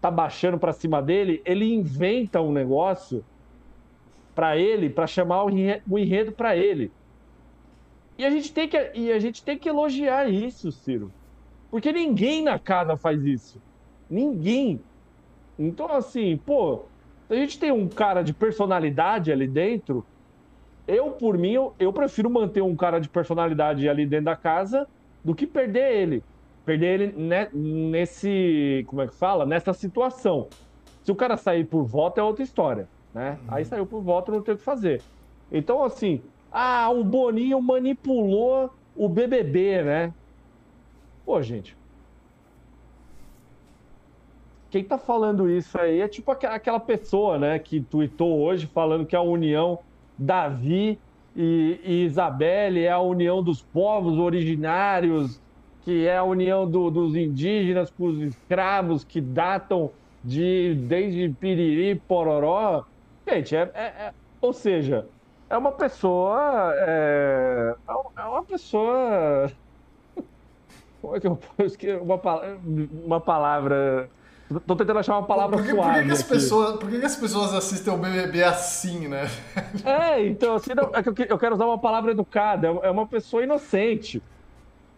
tá 0.00 0.10
baixando 0.10 0.58
para 0.58 0.72
cima 0.72 1.02
dele, 1.02 1.42
ele 1.44 1.72
inventa 1.74 2.40
um 2.40 2.52
negócio 2.52 3.24
para 4.34 4.56
ele, 4.56 4.90
para 4.90 5.06
chamar 5.06 5.44
o 5.44 5.50
enredo 5.98 6.30
para 6.30 6.56
ele. 6.56 6.92
E 8.16 8.24
a 8.24 8.30
gente 8.30 8.52
tem 8.52 8.68
que 8.68 8.92
e 8.94 9.12
a 9.12 9.18
gente 9.18 9.42
tem 9.42 9.58
que 9.58 9.68
elogiar 9.68 10.28
isso, 10.28 10.70
Ciro. 10.70 11.10
Porque 11.70 11.92
ninguém 11.92 12.42
na 12.42 12.58
casa 12.58 12.96
faz 12.96 13.24
isso. 13.24 13.60
Ninguém. 14.08 14.80
Então 15.58 15.90
assim, 15.92 16.36
pô, 16.36 16.82
a 17.28 17.34
gente 17.34 17.58
tem 17.58 17.72
um 17.72 17.88
cara 17.88 18.22
de 18.22 18.32
personalidade 18.32 19.32
ali 19.32 19.48
dentro, 19.48 20.04
eu 20.86 21.10
por 21.10 21.36
mim 21.36 21.52
eu, 21.52 21.74
eu 21.78 21.92
prefiro 21.92 22.30
manter 22.30 22.62
um 22.62 22.76
cara 22.76 23.00
de 23.00 23.08
personalidade 23.08 23.88
ali 23.88 24.06
dentro 24.06 24.26
da 24.26 24.36
casa 24.36 24.86
do 25.24 25.34
que 25.34 25.46
perder 25.46 25.92
ele. 25.92 26.22
Perder 26.64 27.00
ele 27.00 27.14
ne, 27.16 27.48
nesse, 27.52 28.84
como 28.86 29.02
é 29.02 29.06
que 29.06 29.14
fala? 29.14 29.44
Nessa 29.44 29.72
situação. 29.72 30.48
Se 31.02 31.12
o 31.12 31.14
cara 31.14 31.36
sair 31.36 31.64
por 31.64 31.84
voto 31.84 32.18
é 32.18 32.22
outra 32.22 32.42
história 32.42 32.88
né? 33.14 33.38
Uhum. 33.42 33.54
Aí 33.54 33.64
saiu 33.64 33.86
por 33.86 34.02
voto, 34.02 34.32
não 34.32 34.42
tem 34.42 34.54
o 34.54 34.58
que 34.58 34.64
fazer. 34.64 35.00
Então, 35.50 35.84
assim, 35.84 36.20
ah, 36.56 36.88
o 36.88 37.02
Boninho 37.02 37.60
manipulou 37.60 38.70
o 38.94 39.08
BBB, 39.08 39.82
né? 39.82 40.14
Pô, 41.26 41.42
gente. 41.42 41.76
Quem 44.70 44.84
tá 44.84 44.96
falando 44.96 45.50
isso 45.50 45.76
aí 45.76 46.00
é 46.00 46.06
tipo 46.06 46.30
aquela 46.30 46.78
pessoa, 46.78 47.38
né, 47.38 47.58
que 47.58 47.80
tweetou 47.80 48.40
hoje 48.40 48.66
falando 48.66 49.04
que 49.06 49.16
a 49.16 49.20
união 49.20 49.80
Davi 50.16 50.98
e, 51.34 51.80
e 51.84 52.04
Isabelle 52.04 52.80
é 52.84 52.90
a 52.90 53.00
união 53.00 53.42
dos 53.42 53.60
povos 53.60 54.18
originários, 54.18 55.40
que 55.82 56.06
é 56.06 56.16
a 56.16 56.24
união 56.24 56.70
do, 56.70 56.88
dos 56.88 57.16
indígenas 57.16 57.90
com 57.90 58.06
os 58.06 58.20
escravos 58.20 59.02
que 59.02 59.20
datam 59.20 59.90
de 60.22 60.74
desde 60.88 61.28
Piriri, 61.28 61.96
Pororó. 61.96 62.84
Gente, 63.28 63.56
é, 63.56 63.70
é, 63.74 63.82
é, 63.82 64.14
ou 64.40 64.52
seja, 64.52 65.06
é 65.54 65.58
uma 65.58 65.72
pessoa. 65.72 66.72
É, 66.76 67.74
é 68.16 68.22
uma 68.22 68.44
pessoa. 68.44 69.50
Como 71.00 71.16
é 71.16 71.20
que 71.20 71.26
eu 71.26 71.36
posso 71.36 71.76
uma, 72.02 72.20
uma 73.04 73.20
palavra. 73.20 74.10
Tô 74.66 74.76
tentando 74.76 74.98
achar 74.98 75.16
uma 75.18 75.26
palavra 75.26 75.56
por 75.56 75.64
que, 75.64 75.72
suave. 75.72 75.90
Por 75.90 76.00
que, 76.00 76.06
que 76.06 76.12
as 76.12 76.22
pessoas, 76.22 76.76
por 76.76 76.90
que, 76.90 77.00
que, 77.00 77.06
as 77.06 77.16
pessoas 77.16 77.54
assistem 77.54 77.94
o 77.94 77.96
BBB 77.96 78.42
assim, 78.42 79.08
né? 79.08 79.26
É, 79.84 80.26
então, 80.26 80.54
assim, 80.54 80.74
não, 80.74 80.90
é 80.92 81.02
que 81.02 81.32
eu 81.32 81.38
quero 81.38 81.54
usar 81.54 81.64
uma 81.64 81.78
palavra 81.78 82.10
educada. 82.10 82.68
É 82.82 82.90
uma 82.90 83.06
pessoa 83.06 83.42
inocente. 83.42 84.22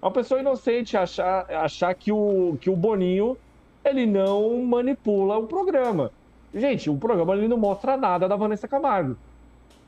Uma 0.03 0.11
pessoa 0.11 0.41
inocente 0.41 0.97
achar, 0.97 1.51
achar 1.51 1.95
que, 1.95 2.13
o, 2.13 2.57
que 2.61 2.69
o 2.69 2.77
Boninho 2.77 3.37
ele 3.85 4.05
não 4.05 4.63
manipula 4.63 5.39
o 5.39 5.47
programa. 5.47 6.11
Gente, 6.53 6.91
o 6.91 6.97
programa 6.97 7.35
ele 7.35 7.49
não 7.49 7.57
mostra 7.57 7.97
nada 7.97 8.29
da 8.29 8.37
Vanessa 8.37 8.67
Camargo. 8.67 9.17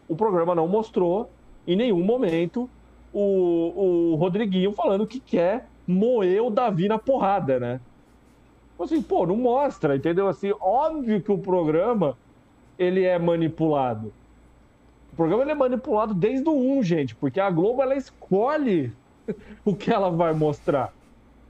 O 0.09 0.17
programa 0.17 0.55
não 0.55 0.67
mostrou 0.67 1.31
em 1.67 1.77
nenhum 1.77 2.03
momento 2.03 2.69
o, 3.13 4.13
o 4.13 4.15
Rodriguinho 4.17 4.73
falando 4.73 5.07
que 5.07 5.21
quer 5.21 5.67
moer 5.87 6.43
o 6.43 6.51
Davi 6.51 6.89
na 6.89 6.99
porrada, 6.99 7.59
né? 7.59 7.81
Assim, 8.79 9.03
pô, 9.03 9.27
não 9.27 9.37
mostra, 9.37 9.97
entendeu? 9.97 10.29
Assim, 10.29 10.53
óbvio 10.61 11.21
que 11.21 11.33
o 11.33 11.39
programa 11.39 12.17
ele 12.79 13.05
é 13.05 13.19
manipulado. 13.19 14.13
O 15.13 15.17
programa 15.17 15.43
ele 15.43 15.51
é 15.51 15.55
manipulado 15.55 16.15
desde 16.15 16.49
o 16.49 16.79
1, 16.79 16.83
gente, 16.85 17.15
porque 17.17 17.41
a 17.41 17.51
Globo 17.51 17.83
ela 17.83 17.97
escolhe 17.97 18.93
o 19.65 19.75
que 19.75 19.93
ela 19.93 20.11
vai 20.11 20.33
mostrar. 20.33 20.93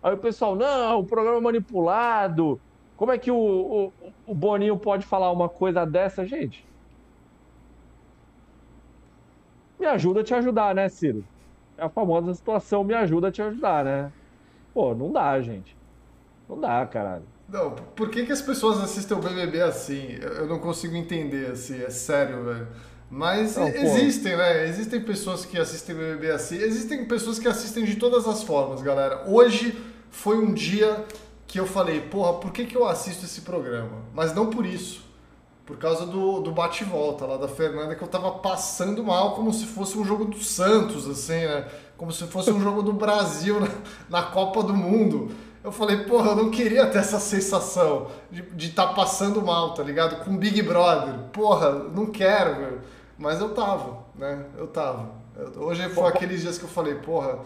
Aí 0.03 0.15
o 0.15 0.19
pessoal, 0.19 0.57
não, 0.57 1.01
o 1.01 1.05
programa 1.05 1.39
é 1.39 1.41
manipulado, 1.41 2.61
como 2.99 3.13
é 3.13 3.19
que 3.19 3.31
o, 3.31 3.37
o, 3.37 3.93
o 4.27 4.35
Boninho 4.35 4.77
pode 4.77 5.07
falar 5.07 5.31
uma 5.31 5.49
coisa 5.49 5.85
dessa, 5.85 6.27
gente? 6.27 6.68
Me 9.79 9.87
ajuda 9.87 10.21
a 10.21 10.25
te 10.25 10.35
ajudar, 10.35 10.75
né, 10.75 10.89
Ciro? 10.89 11.25
É 11.77 11.85
a 11.85 11.89
famosa 11.89 12.35
situação 12.35 12.83
me 12.83 12.95
ajuda 12.95 13.29
a 13.29 13.33
te 13.33 13.41
ajudar, 13.41 13.85
né? 13.85 14.13
Pô, 14.75 14.95
não 14.95 15.13
dá, 15.13 15.41
gente. 15.41 15.77
Não 16.49 16.61
dá, 16.61 16.85
caralho. 16.87 17.25
Não, 17.49 17.71
por 17.71 18.11
que, 18.11 18.27
que 18.27 18.33
as 18.33 18.43
pessoas 18.43 18.79
assistem 18.79 19.17
o 19.17 19.21
BBB 19.21 19.63
assim? 19.63 20.19
Eu 20.21 20.47
não 20.47 20.59
consigo 20.59 20.95
entender, 20.97 21.53
assim, 21.53 21.83
é 21.83 21.91
sério, 21.91 22.45
velho. 22.45 22.69
Mas 23.11 23.57
não, 23.57 23.67
existem, 23.69 24.37
né? 24.37 24.69
Existem 24.69 25.01
pessoas 25.01 25.47
que 25.47 25.59
assistem 25.59 25.95
o 25.95 25.99
BBB 25.99 26.31
assim. 26.31 26.57
Existem 26.57 27.07
pessoas 27.07 27.39
que 27.39 27.49
assistem 27.49 27.85
de 27.85 27.97
todas 27.97 28.29
as 28.29 28.43
formas, 28.43 28.83
galera. 28.83 29.25
Hoje 29.27 29.83
foi 30.11 30.37
um 30.39 30.53
dia 30.53 31.05
que 31.47 31.59
eu 31.59 31.67
falei, 31.67 32.03
porra, 32.03 32.35
por 32.35 32.53
que, 32.53 32.67
que 32.67 32.77
eu 32.77 32.87
assisto 32.87 33.25
esse 33.25 33.41
programa? 33.41 34.03
Mas 34.13 34.35
não 34.35 34.51
por 34.51 34.67
isso. 34.67 35.08
Por 35.69 35.77
causa 35.77 36.07
do, 36.07 36.41
do 36.41 36.51
bate-volta 36.51 37.27
lá 37.27 37.37
da 37.37 37.47
Fernanda, 37.47 37.95
que 37.95 38.01
eu 38.01 38.09
tava 38.09 38.31
passando 38.31 39.05
mal 39.05 39.35
como 39.35 39.53
se 39.53 39.67
fosse 39.67 39.99
um 39.99 40.05
jogo 40.05 40.25
do 40.25 40.43
Santos, 40.43 41.07
assim, 41.07 41.45
né? 41.45 41.69
Como 41.95 42.11
se 42.11 42.27
fosse 42.27 42.51
um 42.51 42.59
jogo 42.59 42.83
do 42.83 42.95
Brasil 42.95 43.61
na, 43.61 43.69
na 44.09 44.23
Copa 44.23 44.63
do 44.63 44.73
Mundo. 44.73 45.31
Eu 45.63 45.71
falei, 45.71 46.05
porra, 46.05 46.31
eu 46.31 46.37
não 46.37 46.51
queria 46.51 46.87
ter 46.87 47.01
essa 47.01 47.21
sensação 47.21 48.07
de 48.31 48.69
estar 48.69 48.87
tá 48.87 48.95
passando 48.95 49.43
mal, 49.43 49.75
tá 49.75 49.83
ligado? 49.83 50.25
Com 50.25 50.39
Big 50.39 50.63
Brother. 50.63 51.13
Porra, 51.35 51.71
não 51.71 52.07
quero, 52.07 52.55
velho. 52.55 52.81
Mas 53.19 53.39
eu 53.39 53.51
tava, 53.51 54.07
né? 54.15 54.47
Eu 54.57 54.69
tava. 54.69 55.11
Hoje 55.55 55.87
foi 55.91 56.09
aqueles 56.09 56.41
dias 56.41 56.57
que 56.57 56.65
eu 56.65 56.71
falei, 56.71 56.95
porra, 56.95 57.41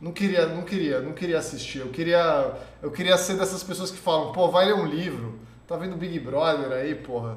não 0.00 0.10
queria, 0.10 0.46
não 0.46 0.62
queria, 0.62 1.00
não 1.02 1.12
queria 1.12 1.38
assistir. 1.38 1.80
Eu 1.80 1.88
queria, 1.88 2.50
eu 2.80 2.90
queria 2.90 3.18
ser 3.18 3.36
dessas 3.36 3.62
pessoas 3.62 3.90
que 3.90 3.98
falam, 3.98 4.32
pô, 4.32 4.48
vai 4.48 4.64
ler 4.64 4.74
um 4.74 4.86
livro. 4.86 5.38
Tá 5.66 5.76
vendo 5.76 5.96
Big 5.96 6.18
Brother 6.18 6.72
aí, 6.72 6.94
porra? 6.94 7.36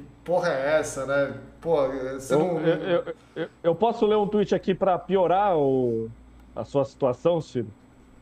Que 0.00 0.06
porra 0.24 0.48
é 0.48 0.78
essa, 0.78 1.04
né? 1.06 1.34
Pô, 1.60 1.76
você 1.88 2.34
eu, 2.34 2.38
não. 2.38 2.60
Eu, 2.60 3.04
eu, 3.36 3.48
eu, 3.62 3.74
posso 3.74 4.06
ler 4.06 4.16
um 4.16 4.26
tweet 4.26 4.54
aqui 4.54 4.74
para 4.74 4.98
piorar 4.98 5.56
o, 5.58 6.08
a 6.56 6.64
sua 6.64 6.84
situação, 6.84 7.40
Ciro? 7.40 7.68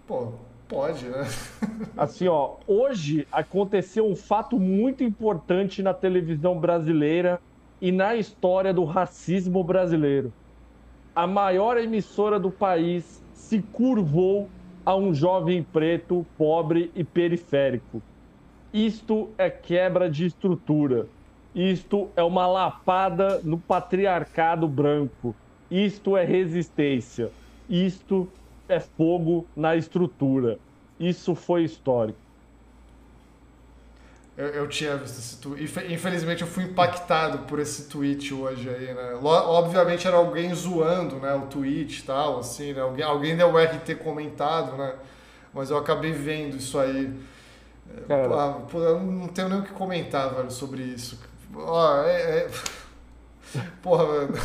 Pô, 0.06 0.32
pode, 0.68 1.06
né? 1.08 1.24
Assim, 1.96 2.26
ó, 2.26 2.56
hoje 2.66 3.26
aconteceu 3.30 4.06
um 4.06 4.16
fato 4.16 4.58
muito 4.58 5.04
importante 5.04 5.82
na 5.82 5.94
televisão 5.94 6.58
brasileira 6.58 7.40
e 7.80 7.92
na 7.92 8.16
história 8.16 8.74
do 8.74 8.84
racismo 8.84 9.62
brasileiro. 9.62 10.32
A 11.14 11.26
maior 11.26 11.76
emissora 11.76 12.40
do 12.40 12.50
país 12.50 13.22
se 13.34 13.62
curvou 13.62 14.48
a 14.84 14.96
um 14.96 15.14
jovem 15.14 15.62
preto, 15.62 16.26
pobre 16.36 16.90
e 16.94 17.04
periférico. 17.04 18.02
Isto 18.72 19.30
é 19.38 19.48
quebra 19.48 20.10
de 20.10 20.26
estrutura. 20.26 21.06
Isto 21.54 22.10
é 22.14 22.22
uma 22.22 22.46
lapada 22.46 23.40
no 23.42 23.58
patriarcado 23.58 24.68
branco. 24.68 25.34
Isto 25.70 26.16
é 26.16 26.24
resistência. 26.24 27.30
Isto 27.68 28.28
é 28.68 28.80
fogo 28.80 29.46
na 29.56 29.76
estrutura. 29.76 30.58
Isso 30.98 31.34
foi 31.34 31.64
histórico. 31.64 32.18
Eu, 34.36 34.46
eu 34.50 34.68
tinha 34.68 34.96
visto 34.96 35.18
esse 35.18 35.36
tweet. 35.38 35.92
Infelizmente 35.92 36.42
eu 36.42 36.48
fui 36.48 36.62
impactado 36.62 37.38
por 37.40 37.58
esse 37.58 37.88
tweet 37.88 38.32
hoje 38.32 38.68
aí, 38.68 38.94
né? 38.94 39.18
Obviamente 39.20 40.06
era 40.06 40.16
alguém 40.16 40.54
zoando, 40.54 41.16
né? 41.16 41.34
O 41.34 41.46
tweet 41.46 41.98
e 41.98 42.02
tal, 42.04 42.38
assim, 42.38 42.72
né? 42.72 42.80
Alguém, 42.80 43.04
alguém 43.04 43.36
deu 43.36 43.52
o 43.52 43.58
RT 43.58 43.96
comentado, 43.96 44.76
né? 44.76 44.94
Mas 45.52 45.70
eu 45.70 45.76
acabei 45.76 46.12
vendo 46.12 46.56
isso 46.56 46.78
aí. 46.78 47.12
Ah, 48.08 48.60
eu 48.74 49.00
não 49.00 49.26
tenho 49.26 49.48
nem 49.48 49.58
o 49.58 49.62
que 49.64 49.72
comentar, 49.72 50.32
velho, 50.32 50.50
sobre 50.52 50.82
isso. 50.82 51.18
Ó, 51.54 52.02
é, 52.02 52.38
é... 52.38 52.50
Porra, 53.82 54.26
velho. 54.26 54.42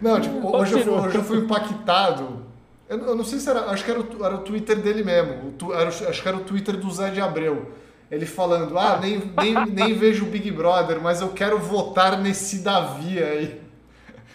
Não, 0.00 0.20
tipo, 0.20 0.56
hoje 0.56 0.80
eu, 0.80 0.94
hoje 0.94 1.16
eu 1.16 1.24
fui 1.24 1.38
impactado 1.38 2.52
eu, 2.92 2.98
eu, 3.06 3.14
não 3.16 3.24
sei 3.24 3.38
se 3.38 3.48
era. 3.48 3.70
Acho 3.70 3.84
que 3.84 3.90
era 3.90 4.00
o, 4.00 4.24
era 4.24 4.34
o 4.34 4.42
Twitter 4.42 4.78
dele 4.78 5.02
mesmo. 5.02 5.54
O, 5.62 5.72
era, 5.72 5.88
acho 5.88 6.22
que 6.22 6.28
era 6.28 6.36
o 6.36 6.44
Twitter 6.44 6.76
do 6.76 6.90
Zé 6.90 7.08
de 7.08 7.22
Abreu. 7.22 7.72
Ele 8.10 8.26
falando: 8.26 8.78
Ah, 8.78 8.98
nem, 9.00 9.32
nem, 9.38 9.66
nem 9.66 9.94
vejo 9.94 10.26
o 10.26 10.28
Big 10.28 10.50
Brother, 10.50 11.00
mas 11.00 11.22
eu 11.22 11.30
quero 11.30 11.58
votar 11.58 12.20
nesse 12.20 12.58
Davi 12.58 13.22
aí. 13.22 13.62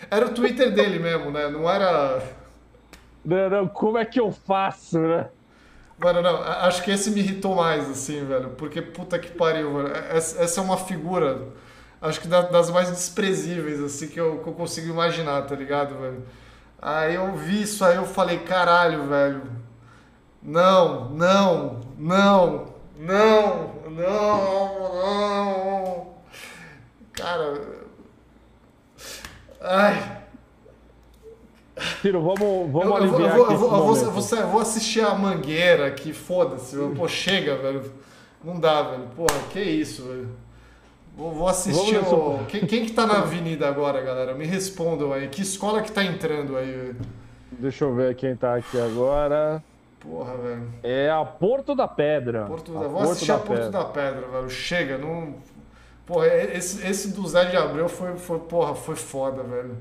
Era 0.09 0.25
o 0.25 0.33
Twitter 0.33 0.73
dele 0.73 0.97
mesmo, 0.97 1.29
né? 1.29 1.47
Não 1.49 1.69
era. 1.69 2.23
Não, 3.23 3.49
não, 3.49 3.67
como 3.67 3.99
é 3.99 4.05
que 4.05 4.19
eu 4.19 4.31
faço, 4.31 4.99
né? 4.99 5.27
Mano, 5.97 6.21
não, 6.21 6.43
acho 6.43 6.83
que 6.83 6.91
esse 6.91 7.09
me 7.09 7.21
irritou 7.21 7.55
mais, 7.55 7.89
assim, 7.89 8.23
velho. 8.25 8.51
Porque 8.51 8.81
puta 8.81 9.17
que 9.17 9.31
pariu, 9.31 9.77
velho. 9.77 9.95
Essa, 10.09 10.43
essa 10.43 10.59
é 10.61 10.63
uma 10.63 10.77
figura, 10.77 11.47
acho 11.99 12.21
que 12.21 12.27
das 12.27 12.69
mais 12.69 12.89
desprezíveis, 12.89 13.81
assim, 13.81 14.07
que 14.07 14.19
eu, 14.19 14.39
que 14.39 14.47
eu 14.47 14.53
consigo 14.53 14.89
imaginar, 14.89 15.41
tá 15.43 15.55
ligado, 15.55 15.99
velho? 15.99 16.23
Aí 16.79 17.15
eu 17.15 17.35
vi 17.35 17.63
isso 17.63 17.83
aí, 17.83 17.95
eu 17.95 18.05
falei, 18.05 18.39
caralho, 18.39 19.07
velho. 19.07 19.41
Não, 20.43 21.09
não, 21.09 21.81
não, 21.97 22.75
não, 22.95 23.73
não, 23.89 24.95
não. 24.95 26.07
Cara. 27.13 27.61
Ai. 29.59 30.16
Ciro, 32.01 32.21
vamos, 32.21 32.71
vamos 32.71 32.87
eu, 32.87 32.95
aliviar 32.95 33.37
eu 33.37 33.45
vou, 33.45 33.51
eu 33.51 33.57
vou, 33.57 33.71
eu 33.71 34.11
vou, 34.11 34.37
eu 34.37 34.47
vou, 34.47 34.61
assistir 34.61 35.01
a 35.01 35.13
Mangueira 35.13 35.87
aqui, 35.87 36.13
foda-se. 36.13 36.75
Pô, 36.95 37.07
chega, 37.07 37.55
velho. 37.55 37.91
Não 38.43 38.59
dá, 38.59 38.81
velho. 38.83 39.03
Porra, 39.15 39.39
que 39.51 39.59
isso, 39.59 40.03
velho. 40.03 40.29
Vou, 41.15 41.31
vou 41.31 41.47
assistir 41.47 41.97
o... 41.97 42.45
Quem, 42.47 42.65
quem 42.65 42.85
que 42.85 42.91
tá 42.91 43.05
na 43.05 43.19
avenida 43.19 43.67
agora, 43.67 44.01
galera? 44.01 44.33
Me 44.35 44.45
respondam 44.45 45.11
aí. 45.11 45.27
Que 45.27 45.41
escola 45.41 45.81
que 45.81 45.91
tá 45.91 46.03
entrando 46.03 46.55
aí, 46.55 46.71
velho? 46.71 46.95
Deixa 47.51 47.85
eu 47.85 47.93
ver 47.93 48.15
quem 48.15 48.35
tá 48.35 48.55
aqui 48.55 48.79
agora. 48.79 49.63
Porra, 49.99 50.37
velho. 50.37 50.69
É 50.83 51.09
a 51.09 51.25
Porto 51.25 51.75
da 51.75 51.87
Pedra. 51.87 52.45
Porto 52.45 52.71
da... 52.71 52.81
Vou 52.81 52.91
Porto 52.91 53.11
assistir 53.11 53.31
a 53.31 53.37
Porto 53.37 53.63
Pedra. 53.63 53.69
da 53.71 53.85
Pedra, 53.85 54.27
velho. 54.27 54.49
Chega, 54.49 54.97
não... 54.97 55.35
Porra, 56.05 56.27
esse, 56.27 56.87
esse 56.87 57.11
do 57.11 57.27
Zé 57.27 57.45
de 57.45 57.57
Abreu 57.57 57.89
foi, 57.89 58.15
foi, 58.15 58.39
porra, 58.39 58.73
foi 58.73 58.95
foda, 58.95 59.43
velho. 59.43 59.75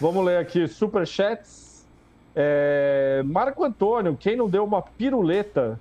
Vamos 0.00 0.24
ler 0.24 0.38
aqui 0.38 0.68
superchats. 0.68 1.86
É... 2.34 3.22
Marco 3.26 3.64
Antônio, 3.64 4.16
quem 4.16 4.36
não 4.36 4.48
deu 4.48 4.64
uma 4.64 4.82
piruleta 4.82 5.78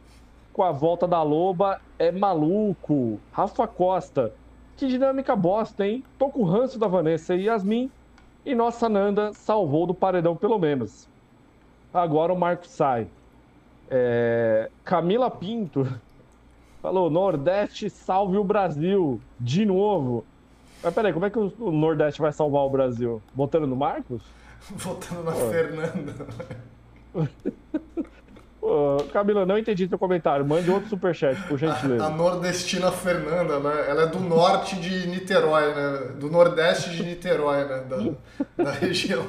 com 0.51 0.63
a 0.63 0.71
volta 0.71 1.07
da 1.07 1.21
Loba 1.21 1.79
é 1.97 2.11
maluco. 2.11 3.19
Rafa 3.31 3.67
Costa, 3.67 4.33
que 4.75 4.87
dinâmica 4.87 5.35
bosta, 5.35 5.85
hein? 5.85 6.03
Tô 6.17 6.29
com 6.29 6.41
o 6.41 6.45
ranço 6.45 6.79
da 6.79 6.87
Vanessa 6.87 7.35
e 7.35 7.43
Yasmin 7.43 7.89
e 8.45 8.55
nossa 8.55 8.89
Nanda 8.89 9.31
salvou 9.33 9.85
do 9.85 9.93
paredão 9.93 10.35
pelo 10.35 10.57
menos. 10.57 11.07
Agora 11.93 12.33
o 12.33 12.39
Marco 12.39 12.67
sai. 12.67 13.07
É... 13.89 14.69
Camila 14.83 15.29
Pinto 15.29 15.87
falou: 16.81 17.09
Nordeste 17.09 17.89
salve 17.89 18.37
o 18.37 18.43
Brasil 18.43 19.21
de 19.39 19.65
novo. 19.65 20.25
Mas 20.83 20.93
peraí, 20.93 21.13
como 21.13 21.25
é 21.25 21.29
que 21.29 21.37
o 21.37 21.71
Nordeste 21.71 22.21
vai 22.21 22.31
salvar 22.31 22.63
o 22.63 22.69
Brasil? 22.69 23.21
Votando 23.35 23.67
no 23.67 23.75
Marcos? 23.75 24.23
Votando 24.71 25.23
na 25.23 25.31
Pô. 25.31 25.49
Fernanda. 25.49 26.27
Ô, 28.61 28.97
Camila, 29.11 29.43
não 29.43 29.57
entendi 29.57 29.87
seu 29.87 29.97
comentário. 29.97 30.45
Mande 30.45 30.69
outro 30.69 30.87
superchat, 30.87 31.35
por 31.47 31.57
gentileza. 31.57 32.03
A, 32.03 32.07
a, 32.07 32.09
nordestina 32.11 32.91
Fernanda, 32.91 33.59
né? 33.59 33.89
Ela 33.89 34.03
é 34.03 34.07
do 34.07 34.19
norte 34.19 34.75
de 34.75 35.07
Niterói, 35.07 35.73
né? 35.73 36.11
Do 36.19 36.29
nordeste 36.29 36.91
de 36.91 37.03
Niterói, 37.03 37.65
né? 37.65 37.83
Da, 37.89 38.63
da 38.63 38.71
região. 38.77 39.25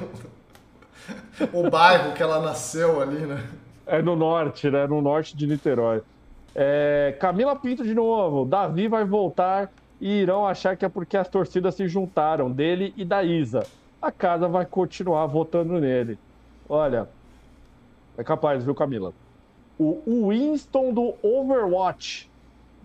O 1.51 1.71
bairro 1.71 2.13
que 2.13 2.23
ela 2.23 2.41
nasceu 2.43 3.01
ali, 3.01 3.21
né? 3.21 3.43
É 3.87 4.03
no 4.03 4.15
norte, 4.15 4.71
né? 4.71 4.87
No 4.87 5.01
norte 5.01 5.35
de 5.35 5.47
Niterói. 5.47 6.03
É, 6.55 7.17
Camila 7.19 7.57
Pinto 7.57 7.83
de 7.83 7.95
novo. 7.95 8.45
Davi 8.45 8.87
vai 8.87 9.05
voltar 9.05 9.73
e 10.03 10.21
irão 10.21 10.45
achar 10.45 10.77
que 10.77 10.85
é 10.85 10.89
porque 10.89 11.17
as 11.17 11.29
torcidas 11.29 11.77
se 11.77 11.87
juntaram, 11.87 12.51
dele 12.51 12.93
e 12.97 13.05
da 13.05 13.23
Isa. 13.23 13.65
A 14.03 14.11
casa 14.11 14.49
vai 14.49 14.67
continuar 14.67 15.27
votando 15.27 15.81
nele. 15.81 16.19
Olha, 16.69 17.09
é 18.19 18.25
capaz, 18.25 18.65
viu, 18.65 18.75
Camila? 18.75 19.15
O 19.79 20.29
Winston 20.29 20.93
do 20.93 21.15
Overwatch 21.23 22.29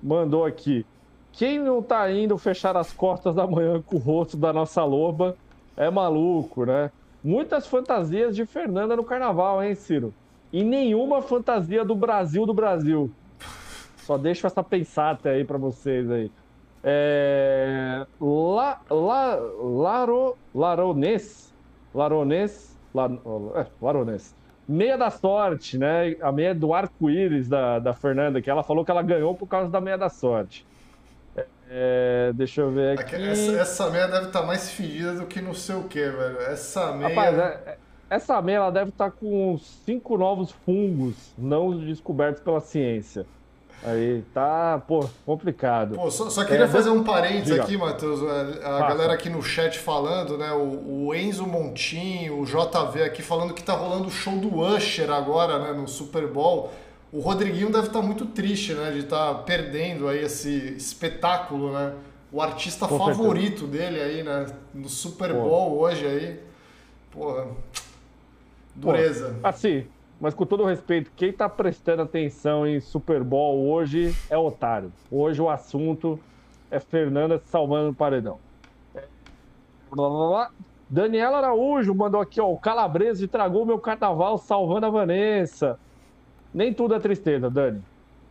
mandou 0.02 0.46
aqui. 0.46 0.86
Quem 1.34 1.58
não 1.58 1.82
tá 1.82 2.12
indo 2.12 2.38
fechar 2.38 2.78
as 2.78 2.94
costas 2.94 3.34
da 3.34 3.48
manhã 3.48 3.82
com 3.82 3.96
o 3.96 4.00
rosto 4.00 4.38
da 4.38 4.54
nossa 4.54 4.84
loba 4.84 5.36
é 5.76 5.90
maluco, 5.90 6.66
né? 6.66 6.92
Muitas 7.24 7.66
fantasias 7.66 8.36
de 8.36 8.46
Fernanda 8.46 8.96
no 8.96 9.04
carnaval, 9.04 9.64
hein, 9.64 9.74
Ciro? 9.74 10.14
E 10.54 10.64
nenhuma 10.64 11.24
fantasia 11.24 11.84
do 11.84 11.96
Brasil 11.96 12.46
do 12.46 12.54
Brasil. 12.54 13.10
Só 13.98 14.20
deixo 14.20 14.46
essa 14.46 14.64
pensata 14.64 15.30
aí 15.30 15.44
para 15.44 15.58
vocês 15.58 16.10
aí. 16.12 16.32
É... 16.84 18.06
La, 18.20 18.80
la, 18.90 19.36
laro, 19.36 20.38
Laronês, 20.54 21.54
Laronês, 21.94 22.78
la, 22.94 23.06
é, 23.56 23.66
Laronês. 23.82 24.36
Meia 24.68 24.98
da 24.98 25.10
sorte, 25.10 25.78
né? 25.78 26.16
A 26.22 26.32
meia 26.32 26.54
do 26.54 26.74
arco-íris 26.74 27.48
da, 27.48 27.80
da 27.80 27.94
Fernanda, 27.94 28.42
que 28.42 28.50
ela 28.50 28.64
falou 28.64 28.84
que 28.84 28.92
ela 28.92 29.02
ganhou 29.02 29.34
por 29.34 29.48
causa 29.48 29.72
da 29.72 29.80
meia 29.80 29.98
da 29.98 30.10
sorte. 30.10 30.66
É, 31.70 32.32
deixa 32.34 32.62
eu 32.62 32.72
ver 32.72 33.00
aqui. 33.00 33.16
Essa, 33.16 33.52
essa 33.60 33.90
meia 33.90 34.08
deve 34.08 34.28
estar 34.28 34.42
tá 34.42 34.46
mais 34.46 34.72
fedida 34.72 35.14
do 35.14 35.26
que 35.26 35.42
não 35.42 35.54
sei 35.54 35.76
o 35.76 35.84
que, 35.84 36.00
velho. 36.00 36.40
Essa 36.42 36.94
meia. 36.94 37.10
Rapaz, 37.10 37.38
é, 37.38 37.64
é, 37.66 37.78
essa 38.10 38.42
meia 38.42 38.58
ela 38.58 38.72
deve 38.72 38.90
estar 38.90 39.12
tá 39.12 39.12
com 39.12 39.58
cinco 39.58 40.18
novos 40.18 40.52
fungos 40.52 41.34
não 41.38 41.78
descobertos 41.78 42.42
pela 42.42 42.62
ciência. 42.62 43.26
Aí 43.84 44.24
tá, 44.34 44.82
pô, 44.88 45.08
complicado. 45.26 45.96
Pô, 45.96 46.10
só, 46.10 46.30
só 46.30 46.44
queria 46.44 46.66
é, 46.66 46.68
fazer 46.68 46.90
um 46.90 47.04
parênteses 47.04 47.54
diga. 47.54 47.64
aqui, 47.64 47.78
Matheus. 47.78 48.22
É, 48.22 48.66
a, 48.66 48.78
a 48.78 48.90
galera 48.90 49.14
aqui 49.14 49.30
no 49.30 49.42
chat 49.42 49.78
falando, 49.78 50.38
né? 50.38 50.52
O, 50.52 51.06
o, 51.06 51.16
Enzo 51.16 51.46
Montinho, 51.46 52.40
o 52.42 52.46
JV 52.46 53.04
aqui 53.04 53.22
falando 53.22 53.54
que 53.54 53.62
tá 53.62 53.74
rolando 53.74 54.08
o 54.08 54.12
show 54.12 54.38
do 54.38 54.58
Usher 54.60 55.12
agora, 55.12 55.60
né? 55.60 55.74
No 55.74 55.88
Super 55.88 56.28
Bowl. 56.28 56.72
O 57.12 57.20
Rodriguinho 57.20 57.72
deve 57.72 57.88
estar 57.88 58.02
tá 58.02 58.06
muito 58.06 58.26
triste, 58.26 58.74
né? 58.74 58.92
De 58.92 59.00
estar 59.00 59.34
tá 59.36 59.42
perdendo 59.44 60.08
aí 60.08 60.24
esse 60.24 60.74
espetáculo, 60.76 61.72
né? 61.72 61.94
O 62.32 62.42
artista 62.42 62.88
Com 62.88 62.98
favorito 62.98 63.62
certeza. 63.62 63.86
dele 63.86 64.02
aí, 64.02 64.24
né? 64.24 64.48
No 64.74 64.90
Super 64.90 65.34
Bowl 65.34 65.80
hoje 65.80 66.06
aí. 66.06 66.40
Porra. 67.12 67.48
Dureza. 68.76 69.36
Pô, 69.42 69.48
assim, 69.48 69.86
mas 70.20 70.34
com 70.34 70.46
todo 70.46 70.66
respeito, 70.66 71.12
quem 71.16 71.30
está 71.30 71.48
prestando 71.48 72.02
atenção 72.02 72.66
em 72.66 72.80
Super 72.80 73.24
Bowl 73.24 73.70
hoje 73.70 74.16
é 74.30 74.38
otário. 74.38 74.92
Hoje 75.12 75.42
o 75.42 75.50
assunto 75.50 76.20
é 76.72 76.80
Fernanda 76.80 77.40
salvando 77.46 77.92
o 77.92 77.94
paredão. 77.94 78.40
Blá, 79.92 80.10
blá, 80.10 80.28
blá. 80.28 80.52
Daniela 80.90 81.38
Araújo 81.38 81.94
mandou 81.94 82.22
aqui, 82.22 82.40
ó, 82.40 82.50
o 82.52 82.58
Calabrese 82.58 83.26
estragou 83.26 83.66
meu 83.66 83.78
carnaval 83.78 84.38
salvando 84.38 84.86
a 84.86 84.90
Vanessa. 84.90 85.78
Nem 86.54 86.74
tudo 86.74 86.96
é 86.96 87.00
tristeza, 87.00 87.50
Dani. 87.50 87.84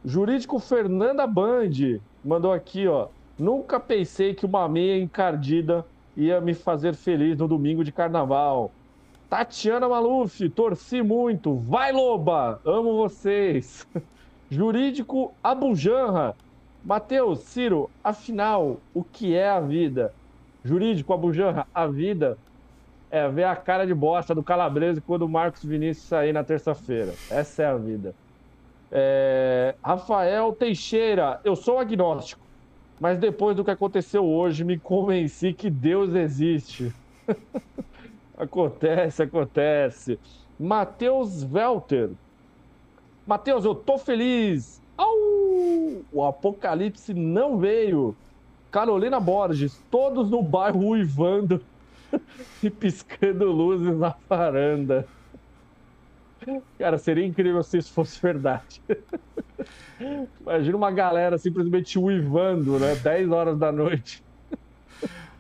Jurídico 0.05 0.59
Fernanda 0.59 1.27
Band 1.27 2.01
mandou 2.25 2.53
aqui, 2.53 2.89
ó. 2.89 3.09
Nunca 3.39 3.79
pensei 3.79 4.35
que 4.35 4.47
uma 4.47 4.69
meia 4.69 4.99
encardida 4.99 5.85
ia 6.17 6.41
me 6.41 6.55
fazer 6.55 6.95
feliz 6.95 7.37
no 7.37 7.47
domingo 7.47 7.85
de 7.85 7.93
carnaval. 7.93 8.73
Tatiana 9.29 9.89
Maluf, 9.89 10.49
torci 10.51 11.03
muito. 11.03 11.57
Vai, 11.57 11.93
Loba! 11.93 12.61
Amo 12.65 12.97
vocês. 12.97 13.87
Jurídico 14.49 15.35
Abujanra. 15.43 16.37
Matheus, 16.85 17.41
Ciro, 17.41 17.91
afinal, 18.05 18.79
o 18.95 19.03
que 19.03 19.35
é 19.35 19.49
a 19.49 19.59
vida? 19.59 20.15
Jurídico 20.65 21.13
Abujanra, 21.13 21.67
a 21.75 21.89
vida 21.89 22.39
é 23.11 23.29
ver 23.29 23.45
a 23.45 23.57
cara 23.57 23.85
de 23.85 23.93
bosta 23.93 24.33
do 24.33 24.43
Calabrese 24.43 25.01
quando 25.01 25.23
o 25.23 25.29
Marcos 25.29 25.65
Vinícius 25.65 26.07
sair 26.07 26.33
na 26.33 26.45
terça-feira. 26.45 27.13
Essa 27.29 27.65
é 27.65 27.67
a 27.67 27.77
vida. 27.77 28.15
É... 28.93 29.75
Rafael 29.83 30.53
Teixeira, 30.53 31.41
eu 31.43 31.57
sou 31.57 31.81
agnóstico, 31.81 32.47
mas 33.01 33.19
depois 33.19 33.57
do 33.57 33.65
que 33.65 33.71
aconteceu 33.73 34.25
hoje, 34.25 34.63
me 34.63 34.79
convenci 34.79 35.53
que 35.53 35.69
Deus 35.69 36.15
existe. 36.15 36.95
Acontece, 38.37 39.23
acontece. 39.23 40.19
Matheus 40.59 41.43
Welter. 41.45 42.11
Matheus, 43.27 43.65
eu 43.65 43.75
tô 43.75 43.99
feliz. 43.99 44.81
Au! 44.97 45.15
O 46.13 46.25
apocalipse 46.25 47.13
não 47.15 47.59
veio. 47.59 48.15
Carolina 48.71 49.19
Borges, 49.19 49.83
todos 49.91 50.31
no 50.31 50.43
bairro 50.43 50.89
uivando 50.89 51.63
e 52.63 52.69
piscando 52.69 53.51
luzes 53.51 53.97
na 53.97 54.15
varanda. 54.29 55.07
Cara, 56.79 56.99
seria 56.99 57.25
incrível 57.25 57.63
se 57.63 57.79
isso 57.79 57.93
fosse 57.93 58.21
verdade. 58.21 58.83
Imagina 60.41 60.77
uma 60.77 60.91
galera 60.91 61.39
simplesmente 61.39 61.99
uivando, 61.99 62.79
né? 62.79 62.95
10 62.95 63.31
horas 63.31 63.59
da 63.59 63.73
noite. 63.73 64.26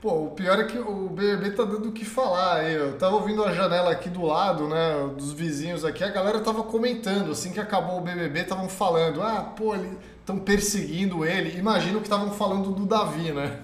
Pô, 0.06 0.26
o 0.26 0.30
pior 0.30 0.56
é 0.60 0.62
que 0.62 0.78
o 0.78 1.08
BBB 1.08 1.50
tá 1.50 1.64
dando 1.64 1.88
o 1.88 1.92
que 1.92 2.04
falar. 2.04 2.62
Eu 2.70 2.96
tava 2.96 3.16
ouvindo 3.16 3.42
a 3.42 3.52
janela 3.52 3.90
aqui 3.90 4.08
do 4.08 4.22
lado, 4.22 4.68
né, 4.68 5.10
dos 5.18 5.32
vizinhos 5.32 5.84
aqui, 5.84 6.04
a 6.04 6.10
galera 6.10 6.38
tava 6.38 6.62
comentando, 6.62 7.32
assim 7.32 7.50
que 7.50 7.58
acabou 7.58 7.98
o 7.98 8.00
BBB, 8.02 8.42
estavam 8.42 8.68
falando, 8.68 9.20
ah, 9.20 9.52
pô, 9.56 9.74
estão 9.74 10.38
perseguindo 10.38 11.24
ele. 11.24 11.58
Imagino 11.58 11.98
que 11.98 12.06
estavam 12.06 12.30
falando 12.30 12.70
do 12.70 12.86
Davi, 12.86 13.32
né? 13.32 13.58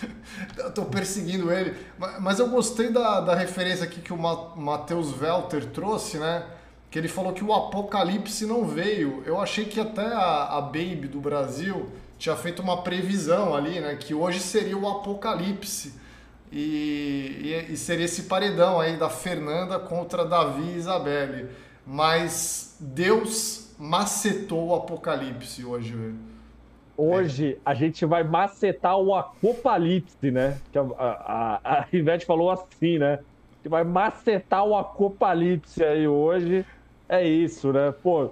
Estão 0.56 0.84
perseguindo 0.84 1.52
ele. 1.52 1.76
Mas 2.20 2.38
eu 2.38 2.48
gostei 2.48 2.92
da, 2.92 3.20
da 3.20 3.34
referência 3.34 3.82
aqui 3.84 4.00
que 4.00 4.12
o 4.12 4.16
Matheus 4.56 5.20
Welter 5.20 5.66
trouxe, 5.66 6.16
né? 6.16 6.44
que 6.92 6.98
ele 6.98 7.08
falou 7.08 7.32
que 7.32 7.42
o 7.42 7.52
apocalipse 7.54 8.44
não 8.44 8.66
veio. 8.66 9.22
Eu 9.24 9.40
achei 9.40 9.64
que 9.64 9.80
até 9.80 10.06
a, 10.06 10.58
a 10.58 10.60
Baby 10.60 11.08
do 11.08 11.20
Brasil 11.20 11.88
tinha 12.22 12.36
feito 12.36 12.62
uma 12.62 12.82
previsão 12.82 13.52
ali, 13.52 13.80
né? 13.80 13.96
Que 13.96 14.14
hoje 14.14 14.38
seria 14.38 14.78
o 14.78 14.88
apocalipse. 14.88 15.92
E, 16.52 17.64
e, 17.68 17.72
e 17.72 17.76
seria 17.76 18.04
esse 18.04 18.24
paredão 18.24 18.78
aí 18.78 18.96
da 18.96 19.10
Fernanda 19.10 19.76
contra 19.80 20.24
Davi 20.24 20.62
e 20.62 20.76
Isabelle. 20.76 21.48
Mas 21.84 22.76
Deus 22.78 23.74
macetou 23.76 24.68
o 24.68 24.74
apocalipse 24.76 25.64
hoje. 25.64 26.14
Hoje 26.96 27.58
a 27.64 27.74
gente 27.74 28.06
vai 28.06 28.22
macetar 28.22 28.96
o 28.96 29.16
apocalipse, 29.16 30.30
né? 30.30 30.58
Que 30.70 30.78
a, 30.78 30.82
a, 30.82 31.60
a 31.64 31.86
Ivete 31.92 32.24
falou 32.24 32.52
assim, 32.52 32.98
né? 32.98 33.18
Que 33.64 33.68
vai 33.68 33.82
macetar 33.82 34.64
o 34.64 34.76
apocalipse 34.76 35.82
aí 35.82 36.06
hoje. 36.06 36.64
É 37.08 37.26
isso, 37.26 37.72
né? 37.72 37.92
Pô, 38.00 38.30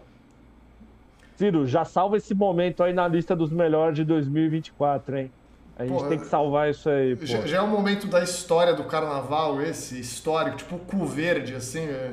Ciro, 1.41 1.67
já 1.67 1.87
salva 1.87 2.19
esse 2.19 2.35
momento 2.35 2.83
aí 2.83 2.93
na 2.93 3.09
lista 3.09 3.35
dos 3.35 3.51
melhores 3.51 3.97
de 3.97 4.05
2024, 4.05 5.17
hein? 5.17 5.33
A 5.75 5.87
gente 5.87 6.07
tem 6.07 6.19
que 6.19 6.27
salvar 6.27 6.69
isso 6.69 6.91
aí. 6.91 7.17
Pô. 7.17 7.25
Já, 7.25 7.47
já, 7.47 7.57
é 7.57 7.61
o 7.63 7.67
momento 7.67 8.07
da 8.07 8.23
história 8.23 8.75
do 8.75 8.85
carnaval, 8.85 9.63
esse 9.63 9.99
histórico, 9.99 10.59
tipo 10.59 10.77
o 10.77 10.79
cu 10.79 11.07
verde, 11.07 11.55
assim. 11.55 11.87
É... 11.87 12.13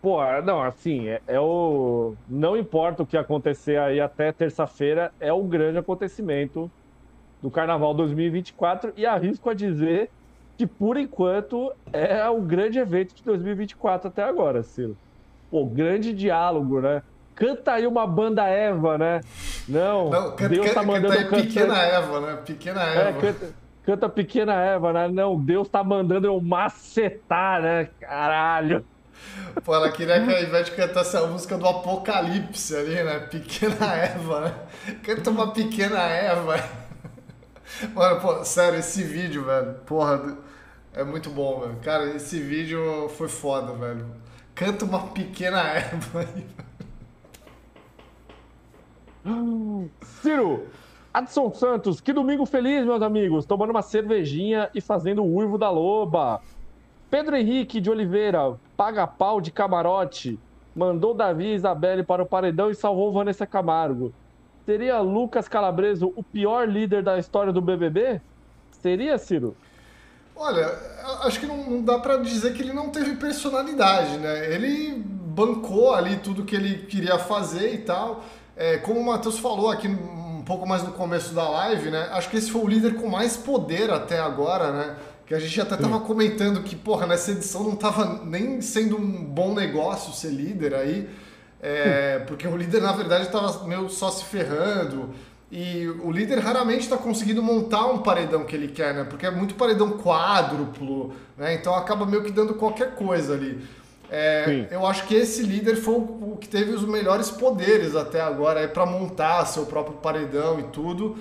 Pô, 0.00 0.18
não, 0.44 0.62
assim, 0.62 1.08
é, 1.08 1.20
é, 1.26 1.40
o. 1.40 2.14
Não 2.28 2.56
importa 2.56 3.02
o 3.02 3.06
que 3.06 3.16
acontecer 3.16 3.80
aí 3.80 4.00
até 4.00 4.30
terça-feira, 4.30 5.12
é 5.18 5.32
o 5.32 5.42
grande 5.42 5.78
acontecimento 5.78 6.70
do 7.42 7.50
Carnaval 7.50 7.94
2024 7.94 8.92
e 8.96 9.04
arrisco 9.04 9.50
a 9.50 9.54
dizer 9.54 10.08
que, 10.56 10.68
por 10.68 10.96
enquanto, 10.96 11.72
é 11.92 12.28
o 12.28 12.40
grande 12.40 12.78
evento 12.78 13.12
de 13.12 13.24
2024 13.24 14.06
até 14.06 14.22
agora, 14.22 14.62
Ciro. 14.62 14.96
Pô, 15.50 15.66
grande 15.66 16.12
diálogo, 16.12 16.80
né? 16.80 17.02
Canta 17.36 17.72
aí 17.72 17.86
uma 17.86 18.06
banda 18.06 18.44
Eva, 18.44 18.96
né? 18.96 19.20
Não, 19.68 20.08
Não 20.08 20.30
canta, 20.34 20.48
Deus 20.48 20.72
tá 20.72 20.82
mandando 20.82 21.14
canta 21.14 21.36
aí 21.36 21.42
Pequena 21.42 21.78
Eva, 21.78 22.20
né? 22.20 22.38
Pequena 22.44 22.82
é, 22.82 22.96
Eva. 22.96 23.08
É, 23.08 23.12
canta, 23.12 23.54
canta 23.84 24.08
Pequena 24.08 24.54
Eva, 24.54 24.92
né? 24.94 25.08
Não, 25.08 25.38
Deus 25.38 25.68
tá 25.68 25.84
mandando 25.84 26.26
eu 26.26 26.40
macetar, 26.40 27.60
né? 27.60 27.90
Caralho. 28.00 28.86
Pô, 29.62 29.74
ela 29.74 29.90
queria 29.92 30.24
que 30.24 30.32
a 30.32 30.40
Ivete 30.40 30.72
cantasse 30.72 31.14
a 31.14 31.26
música 31.26 31.58
do 31.58 31.68
Apocalipse 31.68 32.74
ali, 32.74 33.02
né? 33.04 33.18
Pequena 33.30 33.94
Eva, 33.94 34.40
né? 34.40 34.54
Canta 35.02 35.28
uma 35.30 35.52
Pequena 35.52 36.00
Eva. 36.08 36.56
Mano, 37.94 38.20
pô, 38.20 38.44
sério, 38.44 38.78
esse 38.78 39.02
vídeo, 39.02 39.44
velho, 39.44 39.74
porra, 39.84 40.38
é 40.94 41.04
muito 41.04 41.28
bom, 41.28 41.60
velho. 41.60 41.76
Cara, 41.82 42.04
esse 42.14 42.40
vídeo 42.40 43.10
foi 43.10 43.28
foda, 43.28 43.74
velho. 43.74 44.06
Canta 44.54 44.86
uma 44.86 45.08
Pequena 45.08 45.60
Eva 45.68 46.20
aí, 46.20 46.46
Ciro, 50.02 50.66
Adson 51.12 51.52
Santos, 51.52 52.00
que 52.00 52.12
domingo 52.12 52.46
feliz, 52.46 52.84
meus 52.84 53.02
amigos. 53.02 53.44
Tomando 53.44 53.70
uma 53.70 53.82
cervejinha 53.82 54.70
e 54.74 54.80
fazendo 54.80 55.22
o 55.22 55.34
uivo 55.34 55.58
da 55.58 55.70
loba. 55.70 56.40
Pedro 57.10 57.36
Henrique 57.36 57.80
de 57.80 57.90
Oliveira, 57.90 58.58
paga 58.76 59.06
pau 59.06 59.40
de 59.40 59.50
camarote, 59.50 60.38
mandou 60.74 61.14
Davi 61.14 61.46
e 61.46 61.54
Isabelle 61.54 62.02
para 62.02 62.22
o 62.22 62.26
paredão 62.26 62.70
e 62.70 62.74
salvou 62.74 63.12
Vanessa 63.12 63.46
Camargo. 63.46 64.12
Seria 64.64 65.00
Lucas 65.00 65.48
Calabreso 65.48 66.12
o 66.16 66.22
pior 66.22 66.68
líder 66.68 67.02
da 67.02 67.18
história 67.18 67.52
do 67.52 67.60
BBB? 67.60 68.20
Seria, 68.72 69.16
Ciro? 69.16 69.56
Olha, 70.34 70.66
acho 71.22 71.40
que 71.40 71.46
não, 71.46 71.70
não 71.70 71.82
dá 71.82 71.98
para 71.98 72.18
dizer 72.18 72.52
que 72.52 72.62
ele 72.62 72.72
não 72.72 72.90
teve 72.90 73.16
personalidade, 73.16 74.18
né? 74.18 74.52
Ele 74.52 74.92
bancou 74.98 75.94
ali 75.94 76.16
tudo 76.16 76.44
que 76.44 76.54
ele 76.54 76.86
queria 76.86 77.18
fazer 77.18 77.72
e 77.72 77.78
tal. 77.78 78.22
É, 78.56 78.78
como 78.78 78.98
o 78.98 79.04
Matheus 79.04 79.38
falou 79.38 79.70
aqui 79.70 79.86
um 79.86 80.42
pouco 80.44 80.66
mais 80.66 80.82
no 80.82 80.92
começo 80.92 81.34
da 81.34 81.46
live, 81.48 81.90
né? 81.90 82.08
Acho 82.12 82.30
que 82.30 82.38
esse 82.38 82.50
foi 82.50 82.62
o 82.62 82.66
líder 82.66 82.94
com 82.94 83.08
mais 83.08 83.36
poder 83.36 83.90
até 83.90 84.18
agora, 84.18 84.72
né? 84.72 84.96
Que 85.26 85.34
a 85.34 85.38
gente 85.38 85.60
até 85.60 85.76
tava 85.76 86.00
comentando 86.00 86.62
que, 86.62 86.74
porra, 86.74 87.06
nessa 87.06 87.32
edição 87.32 87.64
não 87.64 87.76
tava 87.76 88.22
nem 88.24 88.60
sendo 88.62 88.96
um 88.96 89.24
bom 89.24 89.52
negócio 89.52 90.12
ser 90.12 90.30
líder 90.30 90.74
aí. 90.74 91.10
É, 91.60 92.20
porque 92.20 92.46
o 92.46 92.56
líder, 92.56 92.80
na 92.80 92.92
verdade, 92.92 93.26
estava 93.26 93.66
meio 93.66 93.88
só 93.90 94.10
se 94.10 94.24
ferrando. 94.24 95.10
E 95.50 95.88
o 96.02 96.10
líder 96.10 96.38
raramente 96.38 96.80
está 96.80 96.96
conseguindo 96.96 97.42
montar 97.42 97.86
um 97.86 97.98
paredão 97.98 98.44
que 98.44 98.56
ele 98.56 98.68
quer, 98.68 98.94
né? 98.94 99.04
Porque 99.04 99.26
é 99.26 99.30
muito 99.30 99.54
paredão 99.54 99.98
quádruplo, 99.98 101.12
né? 101.36 101.54
Então 101.54 101.74
acaba 101.74 102.06
meio 102.06 102.22
que 102.22 102.32
dando 102.32 102.54
qualquer 102.54 102.94
coisa 102.94 103.34
ali. 103.34 103.64
É, 104.10 104.68
eu 104.70 104.86
acho 104.86 105.06
que 105.06 105.14
esse 105.14 105.42
líder 105.42 105.76
foi 105.76 105.94
o 105.94 106.36
que 106.40 106.48
teve 106.48 106.70
os 106.70 106.84
melhores 106.84 107.30
poderes 107.30 107.96
até 107.96 108.20
agora 108.20 108.66
para 108.68 108.86
montar 108.86 109.44
seu 109.46 109.66
próprio 109.66 109.96
paredão 109.96 110.60
e 110.60 110.64
tudo. 110.64 111.16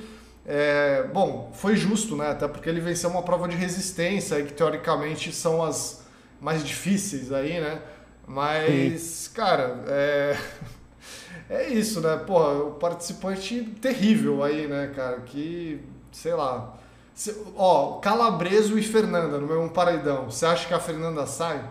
É, 0.45 1.03
bom, 1.11 1.51
foi 1.53 1.75
justo, 1.75 2.15
né? 2.15 2.29
Até 2.29 2.47
porque 2.47 2.69
ele 2.69 2.79
venceu 2.79 3.09
uma 3.09 3.23
prova 3.23 3.47
de 3.47 3.55
resistência, 3.55 4.43
que 4.43 4.53
teoricamente 4.53 5.31
são 5.31 5.63
as 5.63 6.05
mais 6.39 6.63
difíceis 6.63 7.31
aí, 7.31 7.59
né? 7.59 7.81
Mas, 8.27 9.01
Sim. 9.01 9.33
cara, 9.33 9.83
é... 9.87 10.37
é 11.49 11.67
isso, 11.69 12.01
né? 12.01 12.17
Porra, 12.17 12.53
o 12.63 12.71
participante 12.73 13.61
terrível 13.81 14.43
aí, 14.43 14.67
né, 14.67 14.91
cara? 14.95 15.21
Que, 15.21 15.81
sei 16.11 16.33
lá. 16.33 16.77
Se, 17.15 17.35
ó, 17.55 17.99
Calabreso 17.99 18.77
e 18.77 18.83
Fernanda 18.83 19.39
no 19.39 19.47
mesmo 19.47 19.69
paredão. 19.69 20.29
Você 20.29 20.45
acha 20.45 20.67
que 20.67 20.73
a 20.73 20.79
Fernanda 20.79 21.25
sai? 21.25 21.63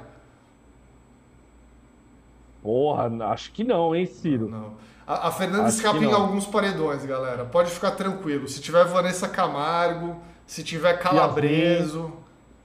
Porra, 2.64 3.12
acho 3.26 3.52
que 3.52 3.62
não, 3.62 3.94
hein, 3.94 4.06
Ciro? 4.06 4.48
Não. 4.48 4.58
não. 4.58 4.74
A, 5.06 5.28
a 5.28 5.30
Fernanda 5.30 5.66
Acho 5.66 5.76
escapa 5.76 5.98
em 5.98 6.10
alguns 6.10 6.46
paredões, 6.46 7.04
galera. 7.04 7.44
Pode 7.44 7.70
ficar 7.70 7.90
tranquilo. 7.90 8.48
Se 8.48 8.58
tiver 8.58 8.86
Vanessa 8.86 9.28
Camargo, 9.28 10.16
se 10.46 10.64
tiver 10.64 10.98
Calabreso, 10.98 12.10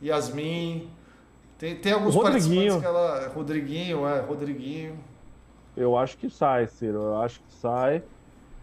Yasmin. 0.01 0.77
Yasmin 0.77 0.89
tem, 1.57 1.75
tem 1.75 1.91
alguns 1.91 2.15
Rodriguinho. 2.15 2.79
participantes 2.79 2.79
que 2.79 2.85
ela. 2.85 3.27
Rodriguinho, 3.35 4.07
é, 4.07 4.21
Rodriguinho. 4.21 4.97
Eu 5.75 5.97
acho 5.97 6.17
que 6.17 6.29
sai, 6.29 6.65
Ciro. 6.67 6.99
Eu 6.99 7.21
acho 7.21 7.41
que 7.41 7.53
sai. 7.55 8.01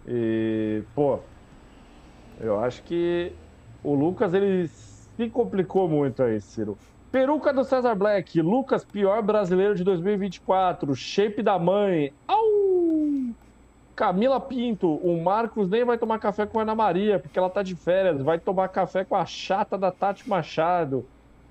E, 0.09 0.82
pô, 0.95 1.18
eu 2.41 2.59
acho 2.59 2.82
que 2.82 3.30
o 3.84 3.95
Lucas 3.95 4.32
ele 4.32 4.68
se 4.68 5.28
complicou 5.28 5.87
muito 5.87 6.22
aí, 6.22 6.41
Ciro. 6.41 6.78
Peruca 7.11 7.52
do 7.52 7.64
César 7.64 7.94
Black, 7.94 8.40
Lucas, 8.40 8.84
pior 8.84 9.22
brasileiro 9.22 9.74
de 9.74 9.84
2024, 9.84 10.94
shape 10.94 11.42
da 11.42 11.59
mãe. 11.59 12.12
Au! 12.26 12.46
Camila 13.94 14.38
Pinto, 14.38 14.94
o 14.96 15.22
Marcos 15.22 15.70
nem 15.70 15.82
vai 15.82 15.96
tomar 15.96 16.18
café 16.18 16.44
com 16.44 16.59
a 16.59 16.62
Ana 16.62 16.74
Maria, 16.74 17.18
porque 17.18 17.38
ela 17.38 17.48
tá 17.48 17.62
de 17.62 17.74
férias, 17.74 18.20
vai 18.20 18.38
tomar 18.38 18.68
café 18.68 19.04
com 19.04 19.16
a 19.16 19.24
chata 19.24 19.78
da 19.78 19.90
Tati 19.90 20.28
Machado. 20.28 21.07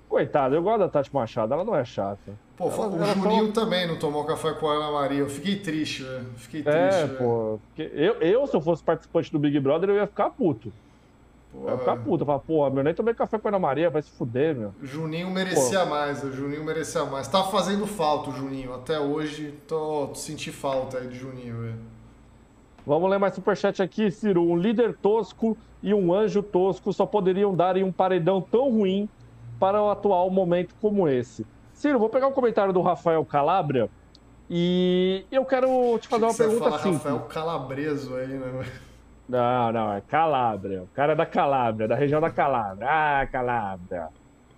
Coitado, 0.08 0.54
eu 0.54 0.62
gosto 0.62 0.78
da 0.78 0.88
Tati 0.88 1.12
Machado, 1.12 1.52
ela 1.52 1.64
não 1.64 1.74
é 1.74 1.84
chata. 1.84 2.32
Pô, 2.56 2.68
ela, 2.68 2.88
o 2.88 2.96
ela 3.02 3.14
Juninho 3.14 3.46
só... 3.46 3.64
também 3.64 3.88
não 3.88 3.98
tomou 3.98 4.24
café 4.24 4.52
com 4.52 4.68
a 4.68 4.74
Ana 4.74 4.92
Maria, 4.92 5.18
eu 5.18 5.28
fiquei 5.28 5.56
triste, 5.56 6.04
velho. 6.04 6.26
Fiquei 6.36 6.60
é, 6.60 6.88
triste. 6.88 7.02
É, 7.02 7.06
pô. 7.16 7.58
Eu, 7.76 8.14
eu, 8.20 8.46
se 8.46 8.54
eu 8.54 8.60
fosse 8.60 8.84
participante 8.84 9.32
do 9.32 9.40
Big 9.40 9.58
Brother, 9.58 9.90
eu 9.90 9.96
ia 9.96 10.06
ficar 10.06 10.30
puto. 10.30 10.72
Porra. 11.56 11.70
Eu 11.70 11.72
ia 11.72 11.78
ficar 11.78 11.96
puto, 11.96 12.22
eu 12.22 12.26
falar, 12.26 12.38
porra, 12.40 12.70
meu, 12.70 12.84
nem 12.84 12.94
tomei 12.94 13.14
café 13.14 13.38
com 13.38 13.48
a 13.48 13.50
Ana 13.50 13.58
Maria, 13.58 13.88
vai 13.88 14.02
se 14.02 14.10
fuder, 14.10 14.54
meu. 14.54 14.74
Juninho 14.82 15.30
merecia 15.30 15.80
pô. 15.80 15.86
mais, 15.86 16.22
o 16.22 16.30
Juninho 16.30 16.64
merecia 16.64 17.04
mais. 17.04 17.26
Tá 17.26 17.42
fazendo 17.44 17.86
falta 17.86 18.30
o 18.30 18.32
Juninho, 18.32 18.74
até 18.74 19.00
hoje 19.00 19.54
tô, 19.66 20.14
senti 20.14 20.52
falta 20.52 20.98
aí 20.98 21.08
de 21.08 21.18
Juninho, 21.18 21.62
velho. 21.62 21.78
Vamos 22.86 23.10
ler 23.10 23.18
mais 23.18 23.34
superchat 23.34 23.82
aqui, 23.82 24.10
Ciro. 24.10 24.42
Um 24.42 24.56
líder 24.56 24.96
tosco 24.96 25.56
e 25.82 25.92
um 25.92 26.14
anjo 26.14 26.42
tosco 26.42 26.92
só 26.92 27.04
poderiam 27.04 27.54
dar 27.54 27.76
em 27.76 27.82
um 27.82 27.90
paredão 27.90 28.40
tão 28.40 28.70
ruim 28.70 29.08
para 29.58 29.82
o 29.82 29.90
atual 29.90 30.30
momento 30.30 30.74
como 30.80 31.08
esse. 31.08 31.44
Ciro, 31.72 31.98
vou 31.98 32.08
pegar 32.08 32.28
o 32.28 32.30
um 32.30 32.32
comentário 32.32 32.72
do 32.72 32.80
Rafael 32.80 33.24
Calabria 33.24 33.90
e 34.48 35.24
eu 35.32 35.44
quero 35.44 35.98
te 35.98 36.06
fazer 36.06 36.24
uma 36.24 36.34
pergunta 36.34 36.76
assim. 36.76 36.92
Rafael 36.92 37.20
Calabreso 37.20 38.14
aí, 38.14 38.28
né? 38.28 38.66
Não, 39.28 39.72
não, 39.72 39.92
é 39.92 40.00
Calabria. 40.00 40.82
O 40.82 40.88
cara 40.88 41.12
é 41.12 41.16
da 41.16 41.26
Calabria, 41.26 41.88
da 41.88 41.96
região 41.96 42.20
da 42.20 42.30
Calabria. 42.30 42.88
Ah, 42.88 43.26
Calabria. 43.26 44.08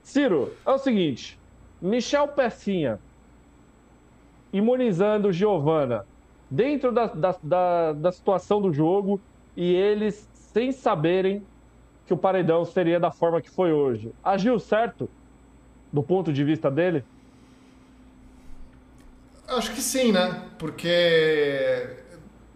Ciro, 0.02 0.52
é 0.66 0.70
o 0.70 0.78
seguinte: 0.78 1.38
Michel 1.80 2.28
Pecinha 2.28 2.98
imunizando 4.52 5.32
Giovana 5.32 6.06
dentro 6.50 6.92
da, 6.92 7.06
da, 7.06 7.34
da, 7.42 7.92
da 7.92 8.12
situação 8.12 8.60
do 8.60 8.72
jogo 8.72 9.20
e 9.56 9.74
eles 9.74 10.28
sem 10.32 10.72
saberem 10.72 11.42
que 12.06 12.14
o 12.14 12.16
paredão 12.16 12.64
seria 12.64 12.98
da 12.98 13.10
forma 13.10 13.40
que 13.40 13.50
foi 13.50 13.72
hoje. 13.72 14.12
Agiu 14.24 14.58
certo 14.58 15.08
do 15.92 16.02
ponto 16.02 16.32
de 16.32 16.42
vista 16.42 16.70
dele? 16.70 17.04
Acho 19.46 19.74
que 19.74 19.80
sim, 19.80 20.12
né? 20.12 20.42
Porque 20.58 21.97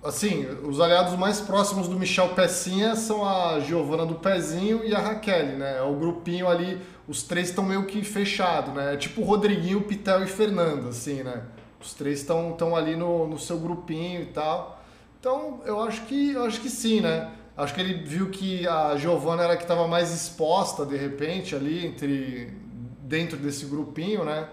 assim, 0.02 0.46
os 0.64 0.80
aliados 0.80 1.16
mais 1.16 1.40
próximos 1.40 1.88
do 1.88 1.98
Michel 1.98 2.30
Pecinha 2.30 2.96
são 2.96 3.24
a 3.24 3.60
Giovana 3.60 4.04
do 4.04 4.16
Pezinho 4.16 4.84
e 4.84 4.94
a 4.94 4.98
Raquel, 4.98 5.58
né? 5.58 5.78
É 5.78 5.82
o 5.82 5.94
grupinho 5.94 6.48
ali, 6.48 6.80
os 7.06 7.22
três 7.22 7.50
estão 7.50 7.64
meio 7.64 7.86
que 7.86 8.02
fechados, 8.02 8.74
né? 8.74 8.94
É 8.94 8.96
tipo 8.96 9.22
Rodriguinho, 9.22 9.80
Pitel 9.82 10.24
e 10.24 10.26
Fernando, 10.26 10.88
assim, 10.88 11.22
né? 11.22 11.42
Os 11.80 11.94
três 11.94 12.20
estão 12.20 12.76
ali 12.76 12.96
no, 12.96 13.26
no 13.26 13.38
seu 13.38 13.58
grupinho 13.58 14.22
e 14.22 14.26
tal. 14.26 14.82
Então, 15.18 15.60
eu 15.64 15.80
acho 15.80 16.02
que 16.02 16.32
eu 16.32 16.44
acho 16.44 16.60
que 16.60 16.68
sim, 16.68 17.00
né? 17.00 17.30
Acho 17.56 17.74
que 17.74 17.80
ele 17.80 17.94
viu 17.94 18.30
que 18.30 18.66
a 18.66 18.96
Giovanna 18.96 19.44
era 19.44 19.52
a 19.52 19.56
que 19.56 19.62
estava 19.62 19.86
mais 19.86 20.12
exposta 20.12 20.86
de 20.86 20.96
repente 20.96 21.54
ali 21.54 21.86
entre 21.86 22.52
dentro 23.02 23.36
desse 23.36 23.66
grupinho, 23.66 24.24
né? 24.24 24.48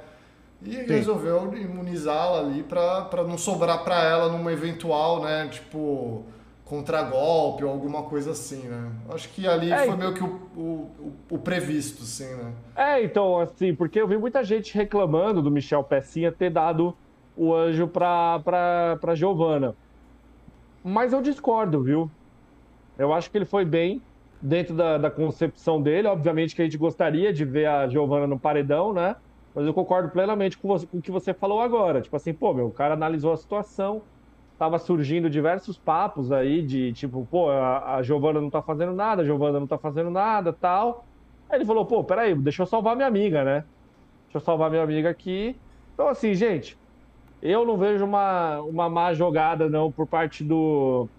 E 0.62 0.74
Sim. 0.74 0.86
resolveu 0.88 1.56
imunizá-la 1.56 2.40
ali 2.40 2.64
para 2.64 3.24
não 3.26 3.38
sobrar 3.38 3.84
para 3.84 4.04
ela 4.04 4.30
numa 4.30 4.52
eventual, 4.52 5.24
né, 5.24 5.48
tipo 5.48 6.26
contragolpe 6.66 7.64
ou 7.64 7.72
alguma 7.72 8.04
coisa 8.04 8.32
assim, 8.32 8.68
né? 8.68 8.92
Acho 9.10 9.28
que 9.30 9.48
ali 9.48 9.72
é, 9.72 9.86
foi 9.86 9.96
meio 9.96 10.14
que 10.14 10.24
o, 10.24 10.28
o, 10.56 11.14
o, 11.32 11.38
previsto, 11.40 12.04
sim, 12.04 12.30
né? 12.36 12.54
É, 12.76 13.04
então, 13.04 13.40
assim, 13.40 13.74
porque 13.74 14.00
eu 14.00 14.08
vi 14.08 14.18
muita 14.18 14.44
gente 14.44 14.76
reclamando 14.76 15.42
do 15.42 15.50
Michel 15.50 15.84
Pecinha 15.84 16.32
ter 16.32 16.52
dado 16.52 16.96
o 17.36 17.56
anjo 17.56 17.88
pra, 17.88 18.40
pra, 18.46 18.98
pra 19.02 19.16
Giovana. 19.16 19.76
Mas 20.84 21.12
eu 21.12 21.24
discordo, 21.24 21.82
viu? 21.82 22.12
Eu 23.00 23.14
acho 23.14 23.32
que 23.32 23.38
ele 23.38 23.46
foi 23.46 23.66
bem 23.66 24.00
dentro 24.40 24.76
da, 24.76 25.00
da 25.00 25.10
concepção 25.10 25.82
dele. 25.82 26.08
Obviamente 26.08 26.56
que 26.56 26.62
a 26.62 26.66
gente 26.66 26.78
gostaria 26.78 27.34
de 27.34 27.46
ver 27.46 27.66
a 27.66 27.88
Giovana 27.88 28.28
no 28.28 28.40
paredão, 28.40 28.94
né? 28.94 29.16
Mas 29.54 29.66
eu 29.66 29.74
concordo 29.74 30.10
plenamente 30.10 30.58
com, 30.58 30.68
você, 30.68 30.86
com 30.86 30.98
o 30.98 31.02
que 31.02 31.12
você 31.12 31.34
falou 31.34 31.62
agora. 31.62 32.02
Tipo 32.02 32.16
assim, 32.16 32.34
pô, 32.34 32.54
meu, 32.54 32.68
o 32.68 32.72
cara 32.72 32.94
analisou 32.94 33.34
a 33.34 33.38
situação, 33.38 34.02
tava 34.58 34.78
surgindo 34.78 35.30
diversos 35.30 35.78
papos 35.78 36.32
aí 36.32 36.62
de 36.62 36.94
tipo, 36.94 37.28
pô, 37.30 37.50
a, 37.50 37.96
a 37.96 38.04
Giovana 38.04 38.40
não 38.42 38.50
tá 38.50 38.62
fazendo 38.62 38.94
nada, 38.94 39.22
a 39.22 39.26
Giovana 39.26 39.60
não 39.60 39.68
tá 39.68 39.78
fazendo 39.78 40.10
nada, 40.10 40.54
tal. 40.54 41.06
Aí 41.50 41.58
ele 41.58 41.66
falou, 41.66 41.86
pô, 41.86 42.04
peraí, 42.04 42.36
deixa 42.36 42.62
eu 42.62 42.68
salvar 42.68 42.96
minha 42.96 43.08
amiga, 43.08 43.44
né? 43.44 43.66
Deixa 44.26 44.38
eu 44.38 44.42
salvar 44.42 44.70
minha 44.70 44.84
amiga 44.84 45.10
aqui. 45.10 45.60
Então, 45.94 46.08
assim, 46.08 46.34
gente, 46.34 46.78
eu 47.42 47.66
não 47.66 47.78
vejo 47.78 48.06
uma, 48.06 48.62
uma 48.62 48.90
má 48.90 49.14
jogada, 49.14 49.70
não, 49.70 49.92
por 49.92 50.06
parte 50.08 50.44
do, 50.44 51.10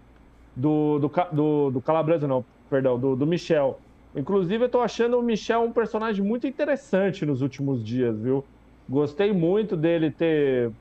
do, 0.55 0.99
do, 0.99 1.11
do, 1.33 1.71
do 1.73 1.83
Calabresa, 1.83 2.29
não, 2.29 2.45
perdão, 2.69 2.99
do, 2.99 3.17
do 3.17 3.27
Michel. 3.27 3.81
Inclusive, 4.15 4.65
eu 4.65 4.71
tô 4.71 4.81
achando 4.81 5.19
o 5.19 5.23
Michel 5.23 5.63
um 5.63 5.73
personagem 5.73 6.25
muito 6.25 6.47
interessante 6.47 7.25
nos 7.25 7.43
últimos 7.43 7.85
dias, 7.85 8.21
viu? 8.21 8.45
Gostei 8.89 9.33
muito 9.33 9.77
dele 9.77 10.11
ter 10.13 10.73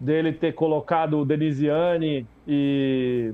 dele 0.00 0.32
ter 0.32 0.52
colocado 0.54 1.18
o 1.18 1.24
Denisiane 1.24 2.28
e, 2.46 3.32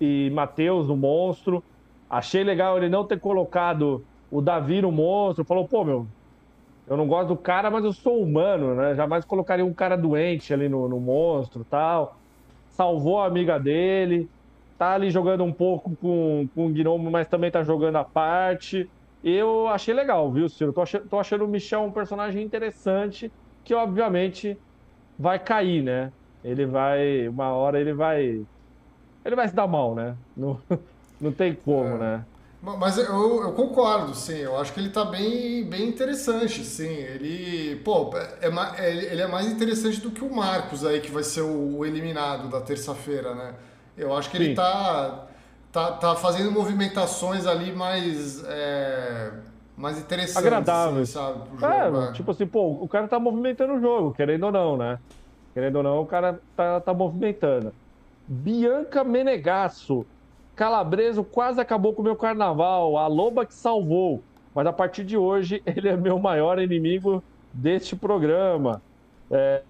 e 0.00 0.30
Matheus 0.30 0.88
no 0.88 0.96
monstro. 0.96 1.64
Achei 2.08 2.44
legal 2.44 2.76
ele 2.76 2.88
não 2.88 3.06
ter 3.06 3.18
colocado 3.20 4.04
o 4.30 4.42
Davi 4.42 4.82
no 4.82 4.92
monstro. 4.92 5.44
Falou, 5.46 5.68
pô, 5.68 5.84
meu, 5.84 6.08
eu 6.86 6.96
não 6.96 7.06
gosto 7.08 7.28
do 7.28 7.38
cara, 7.38 7.70
mas 7.70 7.84
eu 7.84 7.92
sou 7.92 8.22
humano, 8.22 8.74
né? 8.74 8.94
Jamais 8.94 9.24
colocaria 9.24 9.64
um 9.64 9.74
cara 9.74 9.96
doente 9.96 10.52
ali 10.52 10.68
no, 10.68 10.88
no 10.88 11.00
monstro 11.00 11.64
tal. 11.64 12.14
Salvou 12.68 13.20
a 13.20 13.26
amiga 13.26 13.58
dele 13.58 14.30
tá 14.78 14.94
ali 14.94 15.10
jogando 15.10 15.44
um 15.44 15.52
pouco 15.52 15.96
com, 15.96 16.48
com 16.54 16.66
o 16.66 16.70
Gnomo, 16.70 17.10
mas 17.10 17.28
também 17.28 17.50
tá 17.50 17.62
jogando 17.62 17.96
a 17.96 18.04
parte. 18.04 18.88
Eu 19.22 19.68
achei 19.68 19.94
legal, 19.94 20.30
viu, 20.32 20.48
Ciro? 20.48 20.72
Tô 20.72 20.82
achando, 20.82 21.08
tô 21.08 21.18
achando 21.18 21.44
o 21.44 21.48
Michel 21.48 21.82
um 21.82 21.92
personagem 21.92 22.42
interessante, 22.42 23.30
que 23.64 23.74
obviamente 23.74 24.58
vai 25.18 25.38
cair, 25.38 25.82
né? 25.82 26.12
Ele 26.44 26.66
vai. 26.66 27.28
Uma 27.28 27.50
hora 27.52 27.80
ele 27.80 27.92
vai. 27.92 28.44
Ele 29.24 29.36
vai 29.36 29.48
se 29.48 29.54
dar 29.54 29.68
mal, 29.68 29.94
né? 29.94 30.16
Não, 30.36 30.60
não 31.20 31.32
tem 31.32 31.54
como, 31.54 31.94
é. 31.94 31.98
né? 31.98 32.24
Mas 32.62 32.96
eu, 32.96 33.42
eu, 33.42 33.52
concordo, 33.54 34.14
sim. 34.14 34.36
Eu 34.36 34.56
acho 34.56 34.72
que 34.72 34.78
ele 34.78 34.90
tá 34.90 35.04
bem, 35.04 35.64
bem 35.64 35.88
interessante, 35.88 36.64
sim. 36.64 36.84
Ele, 36.84 37.74
pô, 37.84 38.12
é, 38.16 38.48
é, 38.78 39.12
ele 39.12 39.20
é 39.20 39.26
mais 39.26 39.48
interessante 39.48 40.00
do 40.00 40.12
que 40.12 40.22
o 40.22 40.32
Marcos 40.32 40.84
aí, 40.84 41.00
que 41.00 41.10
vai 41.10 41.24
ser 41.24 41.40
o 41.40 41.84
eliminado 41.84 42.48
da 42.48 42.60
terça-feira, 42.60 43.34
né? 43.34 43.54
Eu 43.96 44.16
acho 44.16 44.30
que 44.30 44.36
Sim. 44.36 44.42
ele 44.44 44.52
está 44.52 45.26
tá, 45.72 45.92
tá 45.92 46.14
fazendo 46.14 46.50
movimentações 46.50 47.46
ali 47.46 47.72
mais, 47.72 48.44
é, 48.44 49.32
mais 49.76 49.98
interessantes. 49.98 50.36
Agradáveis. 50.36 51.16
Assim, 51.16 51.34
sabe? 51.34 51.58
Jogo, 51.58 51.98
é, 52.06 52.08
é, 52.08 52.12
Tipo 52.12 52.30
assim, 52.30 52.46
pô, 52.46 52.78
o 52.80 52.88
cara 52.88 53.08
tá 53.08 53.18
movimentando 53.18 53.74
o 53.74 53.80
jogo, 53.80 54.12
querendo 54.12 54.44
ou 54.44 54.52
não, 54.52 54.76
né? 54.76 54.98
Querendo 55.54 55.76
ou 55.76 55.82
não, 55.82 56.00
o 56.00 56.06
cara 56.06 56.40
tá, 56.56 56.80
tá 56.80 56.94
movimentando. 56.94 57.72
Bianca 58.26 59.02
Menegasso. 59.04 60.06
Calabreso 60.54 61.24
quase 61.24 61.60
acabou 61.60 61.92
com 61.92 62.02
o 62.02 62.04
meu 62.04 62.16
carnaval. 62.16 62.96
A 62.96 63.06
loba 63.06 63.44
que 63.44 63.54
salvou. 63.54 64.22
Mas 64.54 64.66
a 64.66 64.72
partir 64.72 65.04
de 65.04 65.16
hoje, 65.16 65.62
ele 65.66 65.88
é 65.88 65.96
meu 65.96 66.18
maior 66.18 66.58
inimigo 66.58 67.22
deste 67.52 67.96
programa. 67.96 68.80
É... 69.30 69.62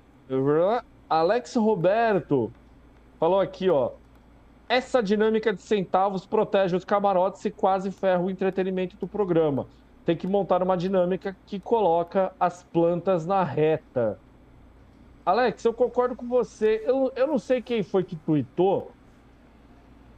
Alex 1.08 1.56
Roberto 1.56 2.52
falou 3.18 3.40
aqui, 3.40 3.68
ó. 3.68 3.90
Essa 4.72 5.02
dinâmica 5.02 5.52
de 5.52 5.60
centavos 5.60 6.24
protege 6.24 6.74
os 6.74 6.82
camarotes 6.82 7.44
e 7.44 7.50
quase 7.50 7.90
ferra 7.90 8.22
o 8.22 8.30
entretenimento 8.30 8.96
do 8.96 9.06
programa. 9.06 9.68
Tem 10.02 10.16
que 10.16 10.26
montar 10.26 10.62
uma 10.62 10.78
dinâmica 10.78 11.36
que 11.44 11.60
coloca 11.60 12.34
as 12.40 12.62
plantas 12.62 13.26
na 13.26 13.44
reta. 13.44 14.18
Alex, 15.26 15.62
eu 15.62 15.74
concordo 15.74 16.16
com 16.16 16.26
você. 16.26 16.82
Eu, 16.86 17.12
eu 17.14 17.26
não 17.26 17.38
sei 17.38 17.60
quem 17.60 17.82
foi 17.82 18.02
que 18.02 18.16
tweetou. 18.16 18.90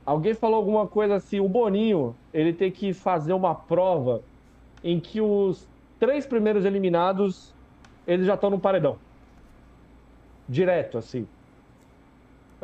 Alguém 0.07 0.35
falou 0.35 0.59
alguma 0.59 0.87
coisa 0.87 1.17
assim. 1.17 1.41
O 1.41 1.49
Boninho, 1.49 2.17
ele 2.33 2.53
tem 2.53 2.71
que 2.71 2.95
fazer 2.95 3.33
uma 3.33 3.57
prova 3.57 4.23
em 4.85 5.01
que 5.01 5.21
os 5.21 5.69
três 5.99 6.29
primeiros 6.29 6.65
eliminados, 6.65 7.57
eles 8.07 8.25
já 8.25 8.35
estão 8.35 8.51
no 8.51 8.61
paredão. 8.61 9.01
Direto, 10.47 10.97
assim. 10.97 11.34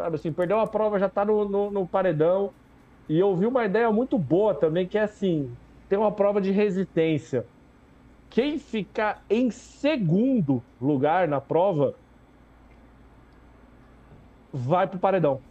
Sabe 0.01 0.17
assim, 0.17 0.33
perdeu 0.33 0.59
a 0.59 0.67
prova, 0.67 0.99
já 0.99 1.11
tá 1.11 1.27
no, 1.27 1.47
no, 1.47 1.71
no 1.71 1.87
paredão. 1.87 2.51
E 3.07 3.19
eu 3.19 3.37
vi 3.37 3.45
uma 3.45 3.67
ideia 3.67 3.93
muito 3.93 4.19
boa 4.19 4.59
também, 4.59 4.89
que 4.89 4.97
é 4.97 5.03
assim: 5.03 5.55
tem 5.89 5.99
uma 5.99 6.15
prova 6.15 6.41
de 6.41 6.51
resistência. 6.51 7.45
Quem 8.31 8.59
ficar 8.59 9.23
em 9.29 9.51
segundo 9.51 10.65
lugar 10.81 11.29
na 11.29 11.39
prova 11.39 11.93
vai 14.51 14.87
pro 14.89 14.99
paredão. 14.99 15.43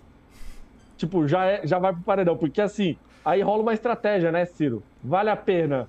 Tipo, 0.98 1.28
já, 1.28 1.46
é, 1.46 1.68
já 1.68 1.78
vai 1.78 1.94
pro 1.94 2.04
paredão. 2.04 2.36
Porque 2.36 2.60
assim, 2.60 2.96
aí 3.24 3.42
rola 3.44 3.62
uma 3.62 3.74
estratégia, 3.74 4.32
né, 4.32 4.46
Ciro? 4.46 4.84
Vale 5.00 5.30
a 5.30 5.38
pena 5.38 5.88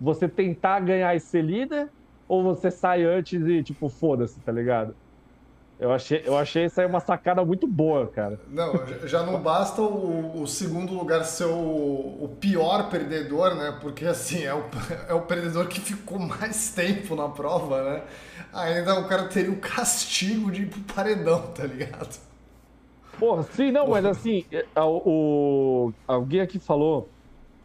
você 0.00 0.28
tentar 0.28 0.80
ganhar 0.80 1.14
e 1.14 1.20
ser 1.20 1.42
líder? 1.42 1.90
Ou 2.26 2.42
você 2.42 2.70
sai 2.70 3.04
antes 3.04 3.42
e, 3.46 3.62
tipo, 3.62 3.90
foda-se, 3.90 4.42
tá 4.42 4.52
ligado? 4.52 4.96
Eu 5.80 5.92
achei, 5.92 6.22
eu 6.24 6.36
achei 6.36 6.64
isso 6.64 6.80
aí 6.80 6.86
uma 6.86 6.98
sacada 6.98 7.44
muito 7.44 7.64
boa, 7.64 8.08
cara. 8.08 8.40
Não, 8.48 8.72
já 9.06 9.22
não 9.22 9.40
basta 9.40 9.80
o, 9.80 10.42
o 10.42 10.46
segundo 10.46 10.92
lugar 10.92 11.24
ser 11.24 11.44
o, 11.44 12.18
o, 12.20 12.36
pior 12.40 12.90
perdedor, 12.90 13.54
né? 13.54 13.78
Porque 13.80 14.04
assim, 14.04 14.42
é 14.42 14.52
o, 14.52 14.64
é 15.08 15.14
o 15.14 15.20
perdedor 15.20 15.68
que 15.68 15.80
ficou 15.80 16.18
mais 16.18 16.72
tempo 16.72 17.14
na 17.14 17.28
prova, 17.28 17.82
né? 17.84 18.02
Ainda 18.52 18.98
o 18.98 19.06
cara 19.06 19.28
teria 19.28 19.52
o 19.52 19.60
castigo 19.60 20.50
de 20.50 20.62
ir 20.62 20.66
pro 20.66 20.80
paredão, 20.94 21.42
tá 21.54 21.64
ligado? 21.64 22.18
Porra, 23.16 23.44
sim, 23.44 23.70
não, 23.70 23.86
Porra. 23.86 24.02
mas 24.02 24.18
assim, 24.18 24.44
é, 24.50 24.64
o, 24.76 25.92
alguém 26.08 26.40
aqui 26.40 26.58
falou, 26.58 27.08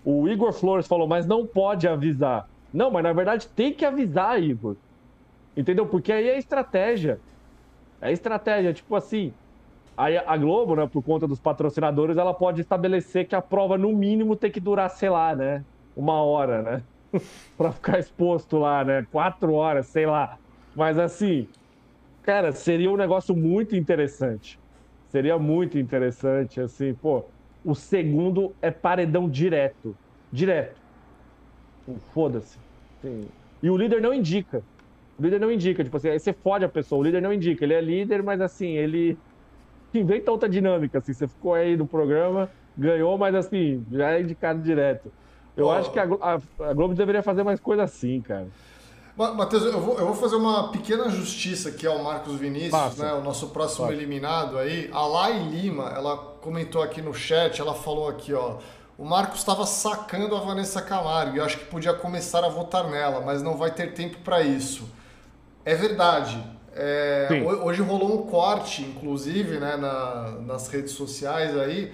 o 0.06 0.28
Igor 0.28 0.54
Flores 0.54 0.86
falou, 0.86 1.08
mas 1.08 1.26
não 1.26 1.48
pode 1.48 1.88
avisar. 1.88 2.48
Não, 2.72 2.92
mas 2.92 3.04
na 3.04 3.14
verdade 3.14 3.48
tem 3.48 3.74
que 3.74 3.84
avisar, 3.84 4.42
Igor. 4.42 4.76
Entendeu? 5.58 5.88
Porque 5.88 6.12
aí 6.12 6.30
é 6.30 6.38
estratégia. 6.38 7.20
É 8.04 8.12
estratégia, 8.12 8.74
tipo 8.74 8.96
assim. 8.96 9.34
A 9.96 10.38
Globo, 10.38 10.76
né, 10.76 10.88
por 10.92 11.04
conta 11.04 11.28
dos 11.28 11.40
patrocinadores, 11.40 12.18
ela 12.18 12.34
pode 12.36 12.62
estabelecer 12.62 13.28
que 13.28 13.36
a 13.36 13.42
prova, 13.42 13.78
no 13.78 13.96
mínimo, 13.96 14.36
tem 14.38 14.52
que 14.52 14.60
durar, 14.60 14.90
sei 14.90 15.10
lá, 15.10 15.36
né? 15.36 15.64
Uma 15.96 16.24
hora, 16.24 16.64
né? 16.64 16.86
pra 17.58 17.72
ficar 17.72 18.00
exposto 18.00 18.58
lá, 18.58 18.84
né? 18.84 19.04
Quatro 19.12 19.54
horas, 19.54 19.90
sei 19.92 20.06
lá. 20.08 20.38
Mas 20.76 20.98
assim, 21.00 21.48
cara, 22.24 22.54
seria 22.54 22.92
um 22.92 22.98
negócio 22.98 23.36
muito 23.36 23.76
interessante. 23.76 24.60
Seria 25.08 25.40
muito 25.40 25.78
interessante, 25.80 26.62
assim, 26.62 26.96
pô. 26.96 27.32
O 27.64 27.76
segundo 27.76 28.56
é 28.62 28.72
paredão 28.72 29.30
direto. 29.30 29.98
Direto. 30.32 30.82
Foda-se. 32.14 32.60
E 33.62 33.70
o 33.70 33.78
líder 33.78 34.02
não 34.02 34.14
indica. 34.14 34.64
O 35.18 35.22
líder 35.22 35.40
não 35.40 35.52
indica, 35.52 35.84
tipo 35.84 35.96
assim, 35.96 36.10
aí 36.10 36.20
você 36.20 36.34
fode 36.34 36.66
a 36.66 36.70
pessoa, 36.70 37.00
o 37.00 37.04
líder 37.04 37.22
não 37.22 37.32
indica, 37.32 37.64
ele 37.64 37.74
é 37.74 37.82
líder, 37.82 38.24
mas 38.24 38.42
assim, 38.42 38.72
ele 38.72 39.18
inventa 39.94 40.32
outra 40.32 40.50
dinâmica, 40.50 40.98
assim, 40.98 41.14
você 41.14 41.28
ficou 41.28 41.54
aí 41.54 41.78
no 41.78 41.86
programa, 41.86 42.50
ganhou, 42.78 43.18
mas 43.18 43.36
assim, 43.36 43.86
já 43.92 44.12
é 44.12 44.22
indicado 44.22 44.62
direto. 44.62 45.12
Eu 45.56 45.68
oh. 45.68 45.72
acho 45.72 45.92
que 45.92 46.00
a, 46.00 46.04
a, 46.04 46.70
a, 46.70 46.74
Globo 46.74 46.96
deveria 46.96 47.22
fazer 47.22 47.44
mais 47.44 47.60
coisa 47.60 47.84
assim, 47.84 48.22
cara. 48.22 48.48
Matheus, 49.16 49.64
eu 49.66 49.80
vou, 49.80 50.00
eu 50.00 50.08
vou 50.08 50.16
fazer 50.16 50.36
uma 50.36 50.70
pequena 50.72 51.08
justiça 51.08 51.70
aqui 51.70 51.86
ao 51.86 52.02
Marcos 52.02 52.36
Vinícius, 52.38 52.98
né, 52.98 53.14
o 53.14 53.22
nosso 53.22 53.50
próximo 53.50 53.86
Passa. 53.86 53.96
eliminado 53.96 54.58
aí. 54.58 54.90
A 54.92 55.06
Lai 55.06 55.38
Lima, 55.38 55.92
ela 55.96 56.18
comentou 56.42 56.82
aqui 56.82 57.00
no 57.00 57.14
chat, 57.14 57.62
ela 57.62 57.76
falou 57.76 58.10
aqui, 58.10 58.34
ó, 58.34 58.58
o 58.98 59.06
Marcos 59.06 59.40
estava 59.40 59.68
sacando 59.68 60.36
a 60.36 60.40
Vanessa 60.40 60.82
Camargo 60.82 61.38
e 61.38 61.40
acho 61.40 61.60
que 61.60 61.66
podia 61.66 61.94
começar 61.94 62.44
a 62.44 62.50
votar 62.50 62.90
nela, 62.90 63.22
mas 63.22 63.44
não 63.44 63.56
vai 63.56 63.70
ter 63.70 63.94
tempo 63.94 64.18
para 64.24 64.42
isso. 64.42 64.90
É 65.66 65.76
verdade. 65.76 66.44
É, 66.76 67.30
hoje 67.64 67.82
rolou 67.82 68.24
um 68.24 68.28
corte, 68.30 68.82
inclusive, 68.82 69.60
né, 69.60 69.78
na, 69.78 70.32
nas 70.42 70.68
redes 70.68 70.94
sociais 70.94 71.58
aí, 71.58 71.94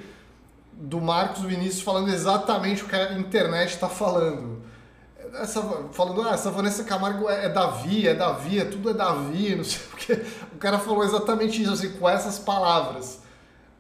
do 0.74 1.01
Marcos 1.01 1.41
Vinícius 1.41 1.82
falando 1.82 2.09
exatamente 2.09 2.84
o 2.84 2.88
que 2.88 2.95
a 2.95 3.13
internet 3.13 3.72
está 3.72 3.89
falando. 3.89 4.61
Essa, 5.34 5.61
falando, 5.91 6.28
ah, 6.28 6.34
essa 6.34 6.49
Vanessa 6.49 6.84
Camargo 6.86 7.30
é, 7.30 7.45
é 7.45 7.49
Davi, 7.49 8.07
é 8.07 8.15
Davi, 8.15 8.59
é 8.59 8.65
tudo 8.65 8.89
é 8.89 8.93
Davi, 8.93 9.55
não 9.55 9.63
sei 9.63 9.82
o 9.93 9.97
que. 9.97 10.13
O 10.53 10.57
cara 10.57 10.80
falou 10.80 11.03
exatamente 11.03 11.61
isso, 11.61 11.74
assim, 11.74 11.91
com 11.91 12.09
essas 12.09 12.39
palavras. 12.39 13.22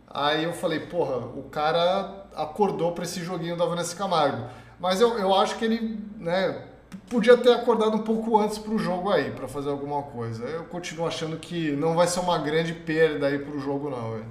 Aí 0.07 0.43
eu 0.43 0.53
falei, 0.53 0.81
porra, 0.81 1.17
o 1.17 1.43
cara 1.43 2.25
acordou 2.35 2.91
para 2.91 3.05
esse 3.05 3.23
joguinho 3.23 3.55
da 3.55 3.65
Vanessa 3.65 3.95
Camargo. 3.95 4.47
Mas 4.79 4.99
eu, 4.99 5.17
eu 5.17 5.33
acho 5.33 5.55
que 5.55 5.65
ele, 5.65 5.99
né, 6.17 6.63
podia 7.09 7.37
ter 7.37 7.51
acordado 7.51 7.95
um 7.95 8.03
pouco 8.03 8.37
antes 8.37 8.57
para 8.57 8.73
o 8.73 8.77
jogo 8.77 9.09
aí, 9.09 9.31
para 9.31 9.47
fazer 9.47 9.69
alguma 9.69 10.03
coisa. 10.03 10.45
Eu 10.45 10.65
continuo 10.65 11.07
achando 11.07 11.37
que 11.37 11.71
não 11.71 11.95
vai 11.95 12.07
ser 12.07 12.19
uma 12.19 12.37
grande 12.37 12.73
perda 12.73 13.27
aí 13.27 13.39
para 13.39 13.55
o 13.55 13.59
jogo, 13.59 13.89
não. 13.89 14.11
Véio. 14.11 14.25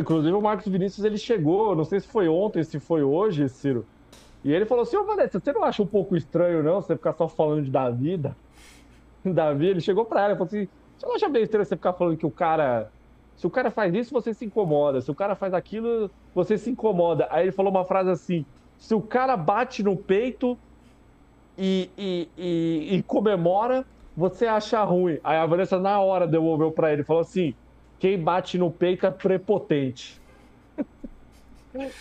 Inclusive 0.00 0.34
o 0.34 0.42
Marcos 0.42 0.66
Vinícius 0.66 1.04
ele 1.04 1.18
chegou, 1.18 1.76
não 1.76 1.84
sei 1.84 2.00
se 2.00 2.08
foi 2.08 2.28
ontem, 2.28 2.64
se 2.64 2.80
foi 2.80 3.02
hoje, 3.02 3.48
Ciro. 3.48 3.86
E 4.42 4.52
ele 4.52 4.64
falou 4.64 4.82
assim: 4.82 4.96
Ô 4.96 5.04
Vanessa, 5.04 5.40
você 5.40 5.52
não 5.52 5.64
acha 5.64 5.82
um 5.82 5.86
pouco 5.86 6.16
estranho, 6.16 6.62
não? 6.62 6.80
Você 6.80 6.96
ficar 6.96 7.12
só 7.14 7.28
falando 7.28 7.64
de 7.64 7.70
Davi? 7.70 8.16
Da... 8.16 8.32
Davi, 9.24 9.66
ele 9.66 9.80
chegou 9.80 10.04
pra 10.04 10.22
ela 10.22 10.32
e 10.32 10.36
falou 10.36 10.46
assim: 10.46 10.68
Você 10.96 11.06
não 11.06 11.14
acha 11.14 11.28
meio 11.28 11.44
estranho 11.44 11.64
você 11.64 11.76
ficar 11.76 11.92
falando 11.92 12.16
que 12.16 12.26
o 12.26 12.30
cara. 12.30 12.90
Se 13.36 13.46
o 13.46 13.50
cara 13.50 13.70
faz 13.70 13.94
isso, 13.94 14.14
você 14.14 14.32
se 14.32 14.46
incomoda. 14.46 15.00
Se 15.00 15.10
o 15.10 15.14
cara 15.14 15.34
faz 15.34 15.52
aquilo, 15.52 16.10
você 16.34 16.56
se 16.56 16.70
incomoda. 16.70 17.28
Aí 17.30 17.44
ele 17.44 17.52
falou 17.52 17.70
uma 17.70 17.84
frase 17.84 18.10
assim: 18.10 18.46
Se 18.78 18.94
o 18.94 19.00
cara 19.00 19.36
bate 19.36 19.82
no 19.82 19.96
peito 19.96 20.58
e, 21.58 21.90
e, 21.96 22.28
e, 22.36 22.96
e 22.96 23.02
comemora, 23.02 23.84
você 24.16 24.46
acha 24.46 24.82
ruim. 24.84 25.18
Aí 25.22 25.36
a 25.36 25.46
Vanessa, 25.46 25.78
na 25.78 26.00
hora, 26.00 26.26
devolveu 26.26 26.70
pra 26.70 26.92
ele: 26.92 27.04
Falou 27.04 27.22
assim 27.22 27.54
quem 27.98 28.18
bate 28.18 28.58
no 28.58 28.70
peito 28.70 29.06
é 29.06 29.10
prepotente. 29.10 30.20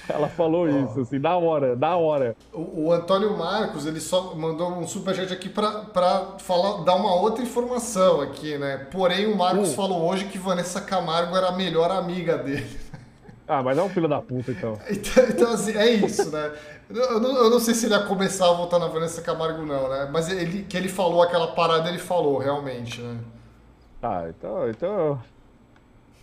Ela 0.07 0.29
falou 0.29 0.65
oh. 0.65 0.69
isso, 0.69 1.01
assim, 1.01 1.19
na 1.19 1.35
hora, 1.35 1.75
na 1.75 1.97
hora. 1.97 2.35
O, 2.53 2.85
o, 2.85 2.93
Antônio 2.93 3.37
Marcos, 3.37 3.85
ele 3.85 3.99
só 3.99 4.33
mandou 4.33 4.71
um 4.71 4.87
superchat 4.87 5.33
aqui 5.33 5.49
para 5.49 6.37
falar, 6.39 6.83
dar 6.83 6.95
uma 6.95 7.13
outra 7.13 7.43
informação 7.43 8.21
aqui, 8.21 8.57
né? 8.57 8.87
Porém, 8.89 9.25
o 9.25 9.37
Marcos 9.37 9.71
uh. 9.71 9.75
falou 9.75 10.07
hoje 10.09 10.25
que 10.25 10.37
Vanessa 10.37 10.79
Camargo 10.79 11.35
era 11.35 11.49
a 11.49 11.51
melhor 11.51 11.91
amiga 11.91 12.37
dele. 12.37 12.84
Ah, 13.47 13.61
mas 13.61 13.77
é 13.77 13.81
um 13.83 13.89
filho 13.89 14.07
da 14.07 14.21
puta, 14.21 14.51
então. 14.51 14.73
então, 14.89 15.23
então 15.29 15.51
assim, 15.51 15.77
é 15.77 15.89
isso, 15.91 16.31
né? 16.31 16.51
Eu 16.89 17.19
não, 17.19 17.35
eu 17.35 17.49
não, 17.49 17.59
sei 17.59 17.73
se 17.73 17.85
ele 17.85 17.95
ia 17.95 18.03
começar 18.03 18.49
a 18.49 18.53
votar 18.53 18.79
na 18.79 18.87
Vanessa 18.87 19.21
Camargo, 19.21 19.65
não, 19.65 19.89
né? 19.89 20.09
Mas 20.11 20.29
ele, 20.29 20.63
que 20.63 20.75
ele 20.77 20.89
falou 20.89 21.21
aquela 21.21 21.47
parada, 21.47 21.89
ele 21.89 21.99
falou, 21.99 22.37
realmente, 22.37 23.01
né? 23.01 23.17
Ah, 24.01 24.25
então, 24.29 24.69
então 24.69 25.19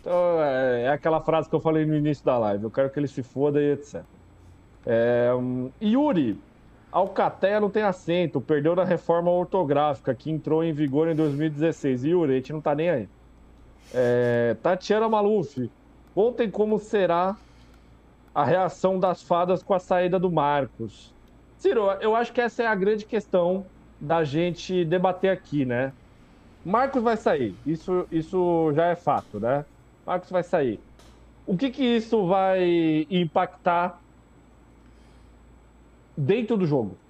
então, 0.03 0.43
é, 0.43 0.83
é, 0.83 0.89
aquela 0.89 1.21
frase 1.21 1.49
que 1.49 1.55
eu 1.55 1.61
falei 1.61 1.87
no 1.87 1.95
início 1.95 2.25
da 2.25 2.37
live. 2.37 2.65
Eu 2.65 2.71
quero 2.71 2.91
que 2.91 2.99
ele 2.99 3.07
se 3.07 3.23
foda 3.23 3.63
e 3.63 3.73
etc. 3.73 4.03
É, 4.85 5.33
um, 5.33 5.71
Yuri, 5.81 6.37
Alcatéia 6.91 7.61
não 7.61 7.71
tem 7.71 7.85
acento, 7.85 8.41
perdeu 8.41 8.75
na 8.75 8.83
reforma 8.83 9.31
ortográfica 9.31 10.13
que 10.13 10.29
entrou 10.29 10.65
em 10.65 10.73
vigor 10.73 11.09
em 11.09 11.15
2016. 11.15 12.05
Yuri, 12.05 12.33
a 12.33 12.35
gente 12.35 12.53
não 12.53 12.61
tá 12.61 12.75
nem 12.75 12.91
aí. 12.91 13.09
É, 13.95 14.57
Tatiana 14.61 15.09
Maluf, 15.09 15.71
contem 16.15 16.51
como 16.51 16.79
será 16.79 17.37
a 18.35 18.45
reação 18.45 18.99
das 18.99 19.23
fadas 19.23 19.63
com 19.63 19.75
a 19.75 19.79
saída 19.79 20.19
do 20.19 20.31
Marcos. 20.31 21.15
Ciro, 21.57 21.91
eu 22.01 22.15
acho 22.17 22.33
que 22.33 22.41
essa 22.41 22.63
é 22.63 22.67
a 22.67 22.75
grande 22.75 23.07
questão 23.07 23.71
da 24.01 24.25
gente 24.25 24.85
debater 24.85 25.31
aqui, 25.31 25.65
né? 25.65 25.93
Marcos 26.65 27.03
vai 27.03 27.17
sair, 27.17 27.61
isso, 27.67 28.07
isso 28.11 28.73
já 28.75 28.87
é 28.87 28.97
fato, 28.97 29.41
né? 29.41 29.67
Marcos 30.05 30.31
vai 30.31 30.43
sair. 30.43 30.85
O 31.47 31.57
que 31.57 31.71
que 31.71 31.85
isso 31.85 32.27
vai 32.27 33.07
impactar 33.11 34.03
dentro 36.17 36.57
do 36.57 36.67
jogo? 36.67 37.02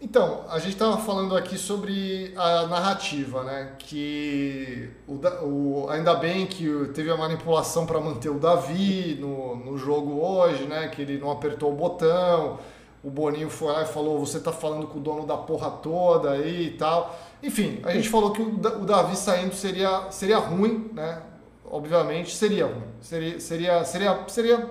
Então, 0.00 0.44
a 0.50 0.58
gente 0.58 0.72
estava 0.72 0.98
falando 0.98 1.34
aqui 1.36 1.56
sobre 1.56 2.32
a 2.36 2.66
narrativa, 2.66 3.42
né? 3.42 3.72
Que 3.78 4.90
o, 5.08 5.14
o, 5.14 5.86
ainda 5.88 6.14
bem 6.14 6.46
que 6.46 6.68
teve 6.94 7.10
a 7.10 7.16
manipulação 7.16 7.86
para 7.86 7.98
manter 7.98 8.28
o 8.28 8.38
Davi 8.38 9.16
no, 9.18 9.56
no 9.56 9.78
jogo 9.78 10.20
hoje, 10.20 10.64
né? 10.64 10.88
Que 10.88 11.02
ele 11.02 11.18
não 11.18 11.30
apertou 11.30 11.72
o 11.72 11.76
botão. 11.76 12.58
O 13.02 13.10
Boninho 13.10 13.48
foi 13.48 13.72
lá 13.72 13.82
e 13.82 13.86
falou: 13.86 14.18
Você 14.20 14.38
tá 14.38 14.52
falando 14.52 14.86
com 14.86 14.98
o 14.98 15.02
dono 15.02 15.26
da 15.26 15.36
porra 15.36 15.70
toda 15.70 16.32
aí 16.32 16.66
e 16.66 16.70
tal. 16.72 17.18
Enfim, 17.42 17.80
a 17.82 17.92
gente 17.92 18.08
falou 18.10 18.32
que 18.32 18.42
o, 18.42 18.54
o 18.54 18.84
Davi 18.84 19.16
saindo 19.16 19.54
seria, 19.54 20.10
seria 20.10 20.38
ruim, 20.38 20.90
né? 20.92 21.22
obviamente, 21.70 22.34
seria 22.34 22.66
ruim. 22.66 22.82
Seria, 23.00 23.40
seria, 23.40 23.84
seria, 23.84 24.24
seria 24.28 24.70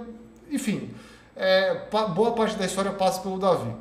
enfim, 0.49 0.93
é, 1.35 1.87
boa 2.13 2.31
parte 2.33 2.55
da 2.55 2.65
história 2.65 2.91
passa 2.91 3.21
pelo 3.21 3.37
Davi. 3.37 3.73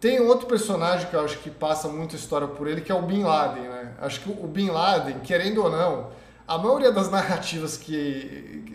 Tem 0.00 0.20
outro 0.20 0.46
personagem 0.46 1.08
que 1.08 1.16
eu 1.16 1.24
acho 1.24 1.38
que 1.38 1.50
passa 1.50 1.88
muita 1.88 2.16
história 2.16 2.46
por 2.46 2.66
ele, 2.66 2.80
que 2.80 2.92
é 2.92 2.94
o 2.94 3.02
Bin 3.02 3.22
Laden, 3.22 3.62
né? 3.62 3.94
Acho 4.00 4.20
que 4.20 4.30
o 4.30 4.46
Bin 4.46 4.68
Laden, 4.68 5.20
querendo 5.20 5.64
ou 5.64 5.70
não, 5.70 6.08
a 6.46 6.58
maioria 6.58 6.92
das 6.92 7.10
narrativas 7.10 7.76
que 7.76 7.94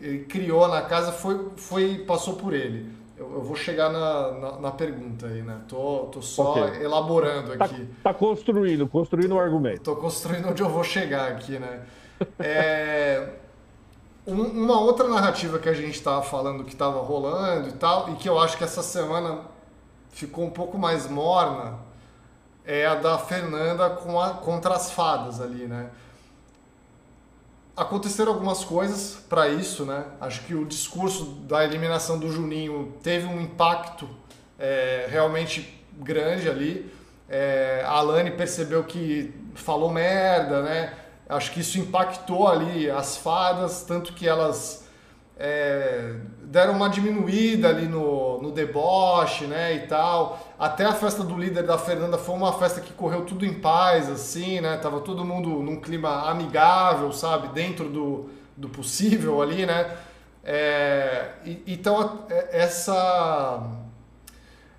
ele 0.02 0.26
criou 0.28 0.68
na 0.68 0.82
casa 0.82 1.12
foi, 1.12 1.50
foi 1.56 2.00
passou 2.00 2.36
por 2.36 2.54
ele. 2.54 2.92
Eu, 3.16 3.34
eu 3.34 3.42
vou 3.44 3.56
chegar 3.56 3.92
na, 3.92 4.32
na, 4.32 4.60
na, 4.60 4.72
pergunta 4.72 5.28
aí, 5.28 5.44
né? 5.44 5.62
Tô, 5.68 6.10
tô 6.12 6.24
só 6.24 6.54
okay. 6.54 6.84
elaborando 6.84 7.56
tá, 7.56 7.66
aqui. 7.66 7.88
Tá 8.04 8.14
construindo, 8.14 8.88
construindo 8.88 9.34
o 9.34 9.36
um 9.36 9.40
argumento. 9.40 9.82
Tô 9.82 9.96
construindo 9.96 10.50
onde 10.50 10.64
eu 10.64 10.70
vou 10.70 10.84
chegar 10.84 11.32
aqui, 11.32 11.60
né? 11.60 11.82
É, 12.40 13.30
uma 14.26 14.80
outra 14.80 15.08
narrativa 15.08 15.60
que 15.60 15.70
a 15.70 15.74
gente 15.74 15.96
estava 15.96 16.22
falando 16.24 16.64
que 16.64 16.74
estava 16.74 17.00
rolando 17.00 17.70
e 17.70 17.74
tal, 17.74 18.10
e 18.10 18.16
que 18.16 18.28
eu 18.28 18.40
acho 18.40 18.58
que 18.58 18.64
essa 18.64 18.82
semana 18.82 19.51
ficou 20.12 20.46
um 20.46 20.50
pouco 20.50 20.78
mais 20.78 21.08
morna, 21.08 21.80
é 22.66 22.86
a 22.86 22.96
da 22.96 23.18
Fernanda 23.18 23.90
com 23.90 24.20
a, 24.20 24.36
contra 24.36 24.76
as 24.76 24.92
fadas 24.92 25.42
ali, 25.42 25.66
né? 25.66 25.90
Aconteceram 27.76 28.34
algumas 28.34 28.64
coisas 28.64 29.16
para 29.30 29.48
isso, 29.48 29.86
né? 29.86 30.06
Acho 30.20 30.42
que 30.42 30.54
o 30.54 30.66
discurso 30.66 31.26
da 31.48 31.64
eliminação 31.64 32.20
do 32.20 32.32
Juninho 32.32 32.94
teve 33.02 33.26
um 33.26 33.42
impacto 33.42 34.08
é, 34.60 35.08
realmente 35.10 35.84
grande 35.98 36.50
ali. 36.50 36.94
É, 37.28 37.84
a 37.86 37.94
Alane 37.94 38.32
percebeu 38.32 38.84
que 38.84 39.34
falou 39.56 39.90
merda, 39.90 40.62
né? 40.62 40.94
Acho 41.28 41.52
que 41.52 41.62
isso 41.62 41.80
impactou 41.80 42.48
ali 42.48 42.92
as 42.92 43.16
fadas, 43.16 43.84
tanto 43.84 44.14
que 44.14 44.28
elas 44.28 44.86
é, 45.38 46.16
deram 46.52 46.74
uma 46.74 46.90
diminuída 46.90 47.70
ali 47.70 47.88
no, 47.88 48.42
no 48.42 48.52
deboche, 48.52 49.46
né, 49.46 49.74
e 49.74 49.88
tal. 49.88 50.38
Até 50.60 50.84
a 50.84 50.92
festa 50.92 51.24
do 51.24 51.38
líder 51.38 51.64
da 51.64 51.78
Fernanda 51.78 52.18
foi 52.18 52.36
uma 52.36 52.52
festa 52.52 52.82
que 52.82 52.92
correu 52.92 53.26
tudo 53.26 53.46
em 53.46 53.54
paz, 53.54 54.10
assim, 54.10 54.60
né? 54.60 54.76
Tava 54.76 55.00
todo 55.00 55.24
mundo 55.24 55.48
num 55.50 55.80
clima 55.80 56.30
amigável, 56.30 57.14
sabe? 57.14 57.48
Dentro 57.48 57.88
do, 57.88 58.30
do 58.58 58.68
possível 58.68 59.42
ali, 59.42 59.66
né? 59.66 59.98
É, 60.44 61.30
e, 61.46 61.64
então 61.68 62.26
é, 62.30 62.50
essa 62.52 63.64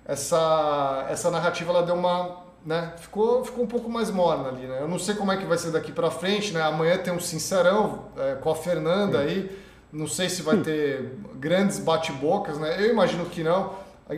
essa 0.05 1.07
essa 1.09 1.31
narrativa 1.31 1.71
ela 1.71 1.83
deu 1.83 1.95
uma 1.95 2.43
né? 2.65 2.93
Ficou, 2.97 3.43
ficou 3.43 3.63
um 3.63 3.67
pouco 3.67 3.89
mais 3.89 4.11
morna 4.11 4.49
ali, 4.49 4.67
né? 4.67 4.77
Eu 4.79 4.87
não 4.87 4.99
sei 4.99 5.15
como 5.15 5.31
é 5.31 5.37
que 5.37 5.45
vai 5.45 5.57
ser 5.57 5.71
daqui 5.71 5.91
para 5.91 6.11
frente, 6.11 6.53
né? 6.53 6.61
Amanhã 6.61 6.97
tem 6.97 7.11
um 7.11 7.19
sincerão 7.19 8.05
é, 8.15 8.35
com 8.35 8.51
a 8.51 8.55
Fernanda 8.55 9.17
Sim. 9.19 9.25
aí. 9.25 9.62
Não 9.93 10.07
sei 10.07 10.27
se 10.27 10.41
vai 10.41 10.57
ter 10.57 11.13
grandes 11.35 11.77
bate-bocas, 11.77 12.57
né? 12.57 12.83
Eu 12.83 12.91
imagino 12.91 13.25
que 13.25 13.43
não. 13.43 13.73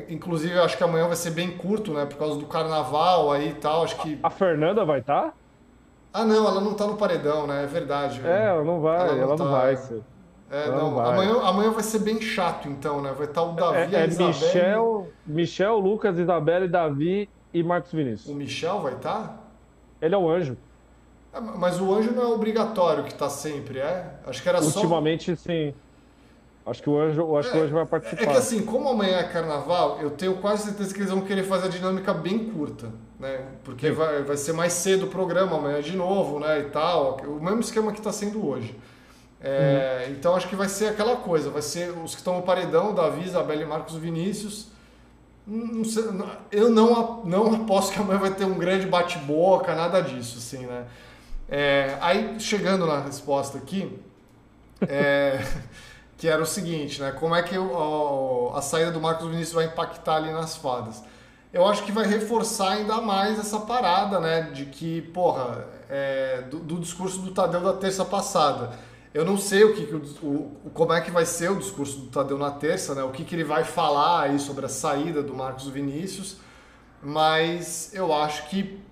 Inclusive, 0.09 0.57
acho 0.57 0.77
que 0.77 0.83
amanhã 0.83 1.05
vai 1.05 1.17
ser 1.17 1.31
bem 1.31 1.51
curto, 1.51 1.93
né? 1.93 2.05
Por 2.05 2.17
causa 2.17 2.39
do 2.39 2.45
carnaval 2.45 3.29
aí 3.31 3.49
e 3.49 3.53
tal. 3.55 3.83
Acho 3.83 3.97
que. 3.97 4.17
A 4.23 4.29
Fernanda 4.29 4.85
vai 4.85 5.01
estar? 5.01 5.23
Tá? 5.23 5.33
Ah, 6.13 6.23
não, 6.23 6.47
ela 6.47 6.61
não 6.61 6.73
tá 6.73 6.87
no 6.87 6.95
paredão, 6.95 7.45
né? 7.45 7.65
É 7.65 7.67
verdade. 7.67 8.21
É, 8.23 8.45
ela 8.45 8.63
não 8.63 8.79
vai, 8.79 9.01
ela 9.01 9.15
não, 9.15 9.21
ela 9.21 9.35
tá... 9.35 9.43
não 9.43 9.51
vai 9.51 9.75
ser. 9.75 10.01
É, 10.49 10.69
não, 10.69 10.91
não 10.91 10.99
amanhã, 10.99 11.41
amanhã 11.41 11.71
vai 11.71 11.83
ser 11.83 11.99
bem 11.99 12.21
chato, 12.21 12.69
então, 12.69 13.01
né? 13.01 13.11
Vai 13.11 13.27
estar 13.27 13.41
tá 13.41 13.47
o 13.47 13.53
Davi, 13.53 13.95
é, 13.95 13.99
é 13.99 14.03
a 14.03 14.05
Isabelle... 14.05 14.27
Michel, 14.27 15.07
Michel, 15.25 15.79
Lucas, 15.79 16.17
Isabelle, 16.17 16.69
Davi 16.69 17.29
e 17.53 17.61
Marcos 17.61 17.91
Vinícius. 17.91 18.29
O 18.29 18.35
Michel 18.35 18.79
vai 18.79 18.93
estar? 18.93 19.13
Tá? 19.13 19.37
Ele 20.01 20.15
é 20.15 20.17
o 20.17 20.29
anjo. 20.29 20.55
É, 21.35 21.39
mas 21.39 21.79
o 21.81 21.93
anjo 21.93 22.11
não 22.11 22.23
é 22.23 22.27
obrigatório 22.27 23.03
que 23.03 23.11
está 23.11 23.29
sempre, 23.29 23.79
é? 23.79 24.13
Acho 24.25 24.41
que 24.41 24.47
era 24.47 24.61
Ultimamente, 24.61 25.25
só. 25.25 25.31
Ultimamente, 25.31 25.35
sim. 25.37 25.73
Acho 26.65 26.81
que 26.81 26.89
o 26.89 26.99
anjo, 26.99 27.37
acho 27.37 27.49
é, 27.49 27.51
que 27.51 27.57
o 27.57 27.63
anjo 27.63 27.73
vai 27.75 27.85
participar. 27.85 28.23
É 28.23 28.25
que 28.25 28.37
assim, 28.37 28.65
como 28.65 28.89
amanhã 28.89 29.17
é 29.17 29.23
carnaval, 29.23 29.99
eu 30.01 30.09
tenho 30.09 30.35
quase 30.37 30.63
certeza 30.63 30.93
que 30.93 30.99
eles 31.01 31.11
vão 31.11 31.21
querer 31.21 31.43
fazer 31.43 31.67
a 31.67 31.69
dinâmica 31.69 32.11
bem 32.11 32.39
curta, 32.49 32.89
né? 33.19 33.45
Porque 33.63 33.91
vai, 33.91 34.23
vai 34.23 34.37
ser 34.37 34.53
mais 34.53 34.73
cedo 34.73 35.05
o 35.05 35.09
programa 35.09 35.57
amanhã 35.57 35.79
de 35.79 35.95
novo, 35.95 36.39
né? 36.39 36.59
E 36.61 36.63
tal. 36.69 37.17
O 37.27 37.43
mesmo 37.43 37.59
esquema 37.59 37.91
que 37.91 37.99
está 37.99 38.11
sendo 38.11 38.47
hoje. 38.47 38.75
É, 39.41 40.05
uhum. 40.07 40.13
Então 40.13 40.35
acho 40.35 40.47
que 40.47 40.55
vai 40.55 40.67
ser 40.67 40.87
aquela 40.87 41.17
coisa, 41.17 41.51
vai 41.51 41.61
ser 41.61 41.91
os 41.91 42.15
que 42.15 42.21
estão 42.21 42.37
no 42.37 42.41
paredão, 42.41 42.95
Davi, 42.95 43.25
Isabelle, 43.25 43.63
Marcos 43.65 43.95
Vinícius 43.95 44.73
não 45.47 45.83
sei, 45.83 46.03
eu 46.51 46.71
não, 46.71 47.23
não 47.23 47.53
aposto 47.53 47.93
que 47.93 47.99
amanhã 47.99 48.19
vai 48.19 48.33
ter 48.33 48.45
um 48.45 48.57
grande 48.57 48.87
bate-boca, 48.87 49.75
nada 49.75 50.01
disso, 50.01 50.39
assim, 50.39 50.65
né? 50.65 50.85
É, 51.47 51.97
aí, 52.01 52.39
chegando 52.39 52.87
na 52.87 52.99
resposta 52.99 53.57
aqui, 53.57 53.99
é, 54.87 55.45
que 56.17 56.27
era 56.27 56.41
o 56.41 56.45
seguinte, 56.45 57.01
né? 57.01 57.11
Como 57.11 57.35
é 57.35 57.43
que 57.43 57.57
o, 57.57 58.51
a 58.55 58.61
saída 58.61 58.91
do 58.91 58.99
Marcos 58.99 59.27
Vinícius 59.27 59.53
vai 59.53 59.65
impactar 59.65 60.15
ali 60.15 60.31
nas 60.31 60.55
fadas? 60.55 61.03
Eu 61.53 61.65
acho 61.65 61.83
que 61.83 61.91
vai 61.91 62.05
reforçar 62.05 62.73
ainda 62.73 62.99
mais 62.99 63.39
essa 63.39 63.59
parada, 63.59 64.19
né? 64.19 64.41
De 64.53 64.65
que, 64.65 65.01
porra, 65.01 65.67
é, 65.89 66.41
do, 66.49 66.59
do, 66.59 66.79
discurso 66.79 67.19
do 67.19 67.31
Tadeu 67.31 67.61
da 67.61 67.73
terça 67.73 68.03
passada. 68.03 68.71
Eu 69.13 69.23
não 69.23 69.37
sei 69.37 69.63
o 69.63 69.73
que, 69.73 69.83
o, 69.93 70.27
o, 70.65 70.71
como 70.73 70.91
é 70.91 70.99
que 70.99 71.09
vai 71.09 71.25
ser 71.25 71.49
o 71.49 71.55
discurso 71.55 71.99
do 71.99 72.07
Tadeu 72.07 72.37
na 72.37 72.51
terça, 72.51 72.93
né? 72.93 73.03
O 73.03 73.11
que, 73.11 73.23
que 73.23 73.35
ele 73.35 73.45
vai 73.45 73.63
falar 73.63 74.23
aí 74.23 74.39
sobre 74.39 74.65
a 74.65 74.69
saída 74.69 75.23
do 75.23 75.33
Marcos 75.33 75.67
Vinícius, 75.67 76.37
mas 77.01 77.93
eu 77.93 78.13
acho 78.13 78.49
que 78.49 78.83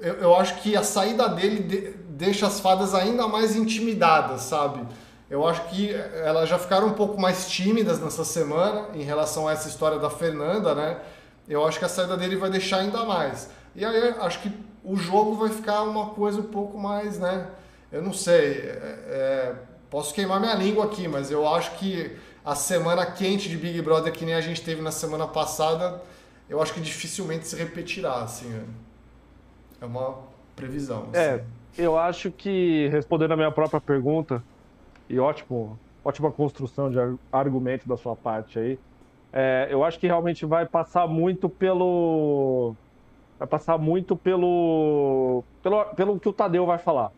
eu, 0.00 0.14
eu 0.14 0.34
acho 0.36 0.60
que 0.62 0.76
a 0.76 0.82
saída 0.82 1.28
dele 1.28 1.62
de, 1.62 1.90
deixa 2.08 2.46
as 2.46 2.60
fadas 2.60 2.94
ainda 2.94 3.26
mais 3.26 3.56
intimidadas, 3.56 4.42
sabe? 4.42 4.86
Eu 5.30 5.46
acho 5.46 5.62
que 5.68 5.94
elas 5.94 6.48
já 6.48 6.58
ficaram 6.58 6.88
um 6.88 6.92
pouco 6.92 7.20
mais 7.20 7.48
tímidas 7.48 8.00
nessa 8.00 8.24
semana 8.24 8.88
em 8.94 9.02
relação 9.02 9.46
a 9.46 9.52
essa 9.52 9.68
história 9.68 9.98
da 9.98 10.10
Fernanda, 10.10 10.74
né? 10.74 10.98
Eu 11.48 11.64
acho 11.64 11.78
que 11.78 11.84
a 11.84 11.88
saída 11.88 12.16
dele 12.16 12.36
vai 12.36 12.50
deixar 12.50 12.78
ainda 12.78 13.04
mais. 13.04 13.48
E 13.74 13.84
aí 13.84 14.14
acho 14.20 14.40
que 14.40 14.52
o 14.84 14.96
jogo 14.96 15.34
vai 15.36 15.50
ficar 15.50 15.82
uma 15.82 16.06
coisa 16.06 16.40
um 16.40 16.44
pouco 16.44 16.76
mais, 16.76 17.18
né? 17.18 17.46
Eu 17.92 18.02
não 18.02 18.12
sei, 18.12 18.64
é, 18.64 19.54
posso 19.88 20.12
queimar 20.14 20.40
minha 20.40 20.54
língua 20.54 20.84
aqui, 20.84 21.06
mas 21.08 21.30
eu 21.30 21.46
acho 21.48 21.72
que 21.76 22.16
a 22.44 22.54
semana 22.54 23.06
quente 23.06 23.48
de 23.48 23.56
Big 23.56 23.80
Brother 23.82 24.12
que 24.12 24.24
nem 24.24 24.34
a 24.34 24.40
gente 24.40 24.62
teve 24.62 24.80
na 24.80 24.92
semana 24.92 25.26
passada, 25.26 26.02
eu 26.48 26.60
acho 26.60 26.72
que 26.72 26.80
dificilmente 26.80 27.46
se 27.46 27.56
repetirá, 27.56 28.22
assim. 28.22 28.52
É, 28.52 28.89
é 29.80 29.84
uma 29.84 30.18
previsão. 30.54 31.08
Assim. 31.12 31.16
É, 31.16 31.44
eu 31.78 31.98
acho 31.98 32.30
que, 32.30 32.88
respondendo 32.88 33.32
a 33.32 33.36
minha 33.36 33.50
própria 33.50 33.80
pergunta, 33.80 34.42
e 35.08 35.18
ótimo, 35.18 35.78
ótima 36.04 36.30
construção 36.30 36.90
de 36.90 36.98
argumento 37.32 37.88
da 37.88 37.96
sua 37.96 38.14
parte 38.14 38.58
aí, 38.58 38.78
é, 39.32 39.68
eu 39.70 39.84
acho 39.84 39.98
que 39.98 40.06
realmente 40.06 40.44
vai 40.44 40.66
passar 40.66 41.06
muito 41.06 41.48
pelo 41.48 42.74
vai 43.38 43.48
passar 43.48 43.78
muito 43.78 44.14
pelo, 44.14 45.42
pelo, 45.62 45.84
pelo 45.94 46.20
que 46.20 46.28
o 46.28 46.32
Tadeu 46.32 46.66
vai 46.66 46.76
falar. 46.76 47.10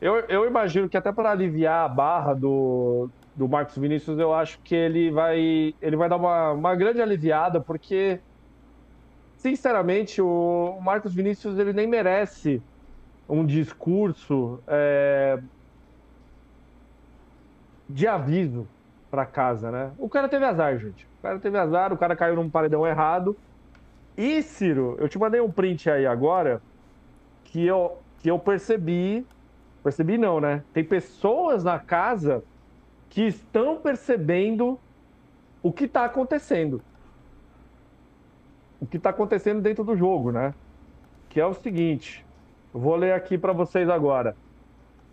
Eu, 0.00 0.16
eu 0.28 0.46
imagino 0.46 0.88
que 0.88 0.96
até 0.96 1.10
para 1.10 1.32
aliviar 1.32 1.84
a 1.84 1.88
barra 1.88 2.34
do, 2.34 3.08
do 3.34 3.48
Marcos 3.48 3.76
Vinícius, 3.76 4.18
eu 4.18 4.32
acho 4.32 4.60
que 4.60 4.74
ele 4.74 5.10
vai, 5.10 5.74
ele 5.82 5.96
vai 5.96 6.08
dar 6.08 6.16
uma, 6.16 6.52
uma 6.52 6.74
grande 6.76 7.02
aliviada, 7.02 7.60
porque, 7.60 8.20
sinceramente, 9.44 10.22
o, 10.22 10.78
Marcos 10.80 11.14
Vinícius 11.14 11.58
ele 11.58 11.74
nem 11.74 11.86
merece 11.86 12.62
um 13.28 13.44
discurso 13.44 14.58
é, 14.66 15.38
de 17.86 18.06
aviso 18.06 18.66
para 19.10 19.26
casa, 19.26 19.70
né? 19.70 19.92
O 19.98 20.08
cara 20.08 20.30
teve 20.30 20.46
azar, 20.46 20.78
gente. 20.78 21.06
O 21.18 21.22
cara 21.22 21.38
teve 21.38 21.58
azar, 21.58 21.92
o 21.92 21.98
cara 21.98 22.16
caiu 22.16 22.36
num 22.36 22.48
paredão 22.48 22.86
errado. 22.86 23.36
E, 24.16 24.40
Ciro, 24.40 24.96
eu 24.98 25.10
te 25.10 25.18
mandei 25.18 25.42
um 25.42 25.50
print 25.50 25.90
aí 25.90 26.06
agora 26.06 26.62
que 27.44 27.66
eu, 27.66 27.98
que 28.20 28.30
eu 28.30 28.38
percebi. 28.38 29.26
Percebi 29.82 30.16
não, 30.16 30.40
né? 30.40 30.64
Tem 30.72 30.82
pessoas 30.82 31.62
na 31.62 31.78
casa 31.78 32.42
que 33.10 33.26
estão 33.26 33.76
percebendo 33.76 34.80
o 35.62 35.70
que 35.70 35.84
está 35.84 36.06
acontecendo. 36.06 36.80
O 38.80 38.86
que 38.86 38.96
está 38.96 39.10
acontecendo 39.10 39.60
dentro 39.60 39.84
do 39.84 39.96
jogo, 39.96 40.30
né? 40.30 40.54
Que 41.28 41.40
é 41.40 41.46
o 41.46 41.54
seguinte. 41.54 42.24
Vou 42.72 42.96
ler 42.96 43.12
aqui 43.12 43.38
para 43.38 43.52
vocês 43.52 43.88
agora. 43.88 44.36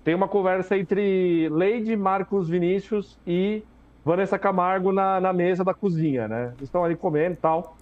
Tem 0.04 0.16
uma 0.16 0.28
conversa 0.28 0.78
entre 0.78 1.48
Leide, 1.50 1.96
Marcos 1.96 2.50
Vinícius 2.50 3.20
e 3.26 3.64
Vanessa 4.04 4.40
Camargo 4.40 4.92
na, 4.92 5.22
na 5.22 5.32
mesa 5.32 5.64
da 5.64 5.74
cozinha, 5.74 6.28
né? 6.28 6.54
Estão 6.62 6.84
ali 6.84 6.96
comendo 6.96 7.34
e 7.34 7.38
tal. 7.38 7.76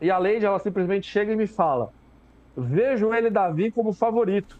E 0.00 0.10
a 0.10 0.18
Leide, 0.18 0.44
ela 0.44 0.58
simplesmente 0.58 1.08
chega 1.08 1.32
e 1.32 1.36
me 1.36 1.46
fala: 1.46 1.92
Vejo 2.56 3.14
ele, 3.14 3.30
Davi, 3.30 3.70
como 3.70 3.92
favorito. 3.92 4.58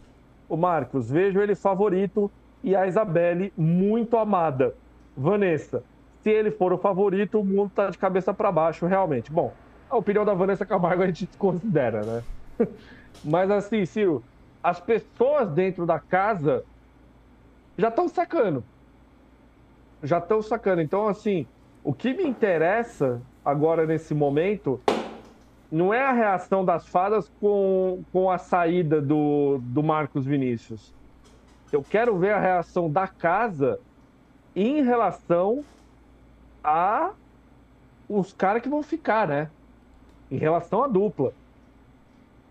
O 0.49 0.57
Marcos, 0.57 1.11
vejo 1.11 1.41
ele 1.41 1.55
favorito 1.55 2.31
e 2.63 2.77
a 2.77 2.87
Isabelle 2.87 3.53
muito 3.57 4.17
amada. 4.17 4.75
Vanessa, 5.17 5.83
se 6.23 6.31
ele 6.31 6.51
for 6.51 6.73
o 6.73 6.79
favorito, 6.79 7.41
o 7.41 7.45
mundo 7.45 7.71
tá 7.75 7.91
de 7.91 7.99
cabeça 7.99 8.33
para 8.33 8.51
baixo, 8.51 8.87
realmente. 8.87 9.31
Bom, 9.31 9.53
a 9.89 9.97
opinião 9.97 10.25
da 10.25 10.35
Vanessa 10.35 10.67
Camargo 10.67 11.03
a 11.03 11.07
gente 11.07 11.29
considera, 11.37 12.05
né? 12.05 12.25
Mas 13.23 13.51
assim, 13.51 13.85
Ciro, 13.87 14.25
as 14.63 14.81
pessoas 14.81 15.53
dentro 15.53 15.87
da 15.87 16.01
casa 16.01 16.65
já 17.79 17.89
estão 17.89 18.09
sacando. 18.09 18.67
Já 20.03 20.19
estão 20.19 20.43
sacando. 20.43 20.83
Então, 20.83 21.09
assim, 21.09 21.49
o 21.83 21.95
que 21.95 22.13
me 22.15 22.25
interessa 22.27 23.23
agora 23.45 23.87
nesse 23.87 24.15
momento 24.15 24.85
não 25.71 25.95
é 25.95 26.03
a 26.03 26.13
reação 26.13 26.65
das 26.65 26.89
fadas 26.89 27.29
com, 27.41 28.05
com 28.13 28.31
a 28.31 28.39
saída 28.39 29.03
do, 29.03 29.61
do 29.63 29.83
Marcos 29.83 30.27
Vinícius. 30.27 30.95
Eu 31.73 31.85
quero 31.85 32.19
ver 32.19 32.33
a 32.35 32.41
reação 32.41 32.91
da 32.91 33.09
casa 33.09 33.79
em 34.55 34.83
relação 34.85 35.67
a 36.63 37.15
os 38.09 38.33
caras 38.33 38.63
que 38.63 38.69
vão 38.69 38.83
ficar, 38.83 39.29
né? 39.29 39.53
Em 40.31 40.37
relação 40.37 40.83
à 40.83 40.89
dupla. 40.89 41.33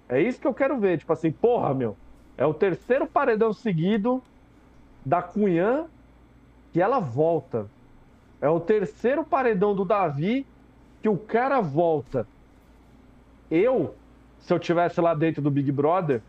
É 0.07 0.21
isso 0.21 0.39
que 0.39 0.47
eu 0.47 0.53
quero 0.53 0.80
ver. 0.80 0.99
Tipo 0.99 1.13
assim, 1.13 1.32
porra, 1.32 1.74
meu. 1.74 1.97
É 2.38 2.45
o 2.45 2.53
terceiro 2.53 3.05
paredão 3.05 3.53
seguido 3.53 4.21
da 5.05 5.21
Cunhã 5.21 5.86
que 6.71 6.82
ela 6.82 6.99
volta. 6.99 7.67
É 8.41 8.49
o 8.49 8.59
terceiro 8.59 9.24
paredão 9.24 9.76
do 9.76 9.86
Davi 9.86 10.45
que 11.01 11.09
o 11.09 11.17
cara 11.17 11.61
volta 11.61 12.28
eu, 13.53 13.93
se 14.39 14.51
eu 14.51 14.57
tivesse 14.57 14.99
lá 14.99 15.13
dentro 15.13 15.39
do 15.39 15.51
Big 15.51 15.71
Brother, 15.71 16.24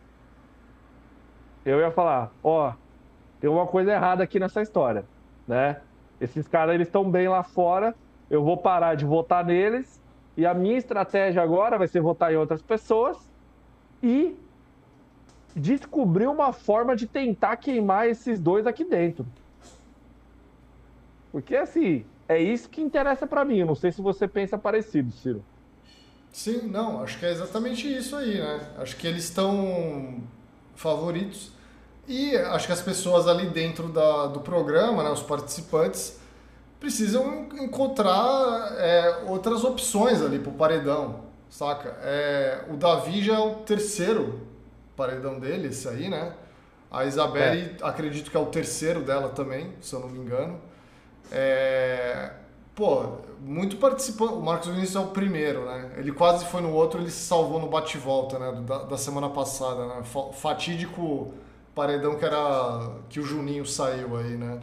eu 1.64 1.80
ia 1.80 1.90
falar, 1.90 2.30
ó, 2.42 2.68
oh, 2.68 2.72
tem 3.40 3.48
uma 3.48 3.66
coisa 3.66 3.92
errada 3.92 4.22
aqui 4.22 4.38
nessa 4.38 4.60
história, 4.60 5.06
né? 5.48 5.80
Esses 6.20 6.46
caras 6.46 6.74
eles 6.74 6.86
estão 6.86 7.10
bem 7.10 7.26
lá 7.26 7.42
fora, 7.42 7.94
eu 8.28 8.44
vou 8.44 8.58
parar 8.58 8.94
de 8.94 9.06
votar 9.06 9.42
neles 9.42 10.02
e 10.36 10.44
a 10.44 10.52
minha 10.52 10.76
estratégia 10.76 11.42
agora 11.42 11.78
vai 11.78 11.86
ser 11.86 12.00
votar 12.00 12.32
em 12.32 12.36
outras 12.36 12.62
pessoas 12.62 13.16
e 14.02 14.36
descobrir 15.54 16.26
uma 16.26 16.52
forma 16.52 16.96
de 16.96 17.06
tentar 17.06 17.56
queimar 17.56 18.08
esses 18.08 18.40
dois 18.40 18.66
aqui 18.66 18.84
dentro. 18.84 19.24
Porque 21.30 21.54
assim, 21.56 22.04
é 22.28 22.40
isso 22.40 22.68
que 22.68 22.80
interessa 22.80 23.26
para 23.26 23.44
mim. 23.44 23.58
Eu 23.58 23.66
não 23.66 23.74
sei 23.74 23.92
se 23.92 24.00
você 24.00 24.26
pensa 24.26 24.58
parecido, 24.58 25.12
Ciro. 25.12 25.44
Sim, 26.32 26.62
não, 26.66 27.00
acho 27.02 27.18
que 27.18 27.26
é 27.26 27.30
exatamente 27.30 27.86
isso 27.86 28.16
aí, 28.16 28.38
né? 28.38 28.68
Acho 28.78 28.96
que 28.96 29.06
eles 29.06 29.24
estão 29.24 30.20
favoritos 30.74 31.52
e 32.08 32.36
acho 32.36 32.66
que 32.66 32.72
as 32.72 32.82
pessoas 32.82 33.28
ali 33.28 33.46
dentro 33.46 33.88
da, 33.88 34.26
do 34.26 34.40
programa, 34.40 35.02
né, 35.02 35.10
os 35.10 35.22
participantes, 35.22 36.18
precisam 36.84 37.48
encontrar 37.58 38.74
é, 38.76 39.24
outras 39.26 39.64
opções 39.64 40.20
ali 40.20 40.38
pro 40.38 40.52
paredão, 40.52 41.20
saca? 41.48 41.96
É, 42.02 42.66
o 42.70 42.76
Davi 42.76 43.22
já 43.22 43.36
é 43.36 43.38
o 43.38 43.54
terceiro 43.54 44.40
paredão 44.94 45.40
dele, 45.40 45.68
esse 45.68 45.88
aí, 45.88 46.10
né? 46.10 46.34
A 46.90 47.06
Isabelle, 47.06 47.74
é. 47.80 47.86
acredito 47.86 48.30
que 48.30 48.36
é 48.36 48.40
o 48.40 48.46
terceiro 48.46 49.00
dela 49.00 49.30
também, 49.30 49.72
se 49.80 49.94
eu 49.94 50.00
não 50.00 50.10
me 50.10 50.18
engano. 50.18 50.60
É, 51.32 52.32
pô, 52.74 53.14
muito 53.40 53.78
participante. 53.78 54.34
O 54.34 54.42
Marcos 54.42 54.68
Vinícius 54.68 54.96
é 54.96 55.00
o 55.00 55.06
primeiro, 55.06 55.64
né? 55.64 55.90
Ele 55.96 56.12
quase 56.12 56.44
foi 56.44 56.60
no 56.60 56.70
outro, 56.70 57.00
ele 57.00 57.10
se 57.10 57.24
salvou 57.24 57.58
no 57.58 57.66
bate-volta, 57.66 58.38
né? 58.38 58.60
Da, 58.60 58.82
da, 58.82 58.98
semana 58.98 59.30
passada, 59.30 59.86
né? 59.86 60.02
Fatídico 60.34 61.32
paredão 61.74 62.16
que 62.16 62.26
era 62.26 62.90
que 63.08 63.18
o 63.18 63.24
Juninho 63.24 63.64
saiu 63.64 64.18
aí, 64.18 64.36
né? 64.36 64.60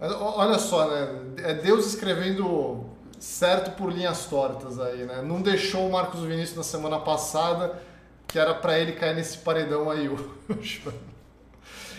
Olha 0.00 0.58
só, 0.58 0.88
né? 0.88 1.08
É 1.38 1.54
Deus 1.54 1.86
escrevendo 1.86 2.84
certo 3.18 3.76
por 3.76 3.90
linhas 3.90 4.26
tortas 4.26 4.78
aí, 4.78 5.04
né? 5.04 5.22
Não 5.22 5.40
deixou 5.40 5.86
o 5.88 5.92
Marcos 5.92 6.20
Vinícius 6.20 6.56
na 6.56 6.62
semana 6.62 6.98
passada, 6.98 7.80
que 8.26 8.38
era 8.38 8.54
para 8.54 8.78
ele 8.78 8.92
cair 8.92 9.14
nesse 9.14 9.38
paredão 9.38 9.90
aí 9.90 10.08
hoje. 10.08 10.82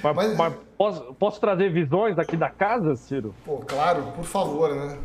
Mas, 0.04 0.16
mas, 0.16 0.38
mas 0.38 0.54
posso, 0.78 1.14
posso 1.16 1.42
trazer 1.42 1.72
visões 1.72 2.20
aqui 2.20 2.38
da 2.38 2.52
casa, 2.52 2.96
Ciro? 2.96 3.34
Pô, 3.44 3.58
claro, 3.58 4.04
por 4.16 4.26
favor, 4.26 4.76
né? 4.76 4.96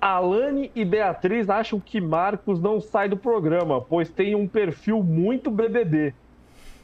Alane 0.00 0.72
e 0.74 0.84
Beatriz 0.84 1.48
acham 1.48 1.78
que 1.78 2.00
Marcos 2.00 2.60
não 2.60 2.80
sai 2.80 3.08
do 3.08 3.16
programa, 3.16 3.80
pois 3.80 4.10
tem 4.10 4.34
um 4.34 4.48
perfil 4.48 5.04
muito 5.04 5.52
BBB. 5.52 6.12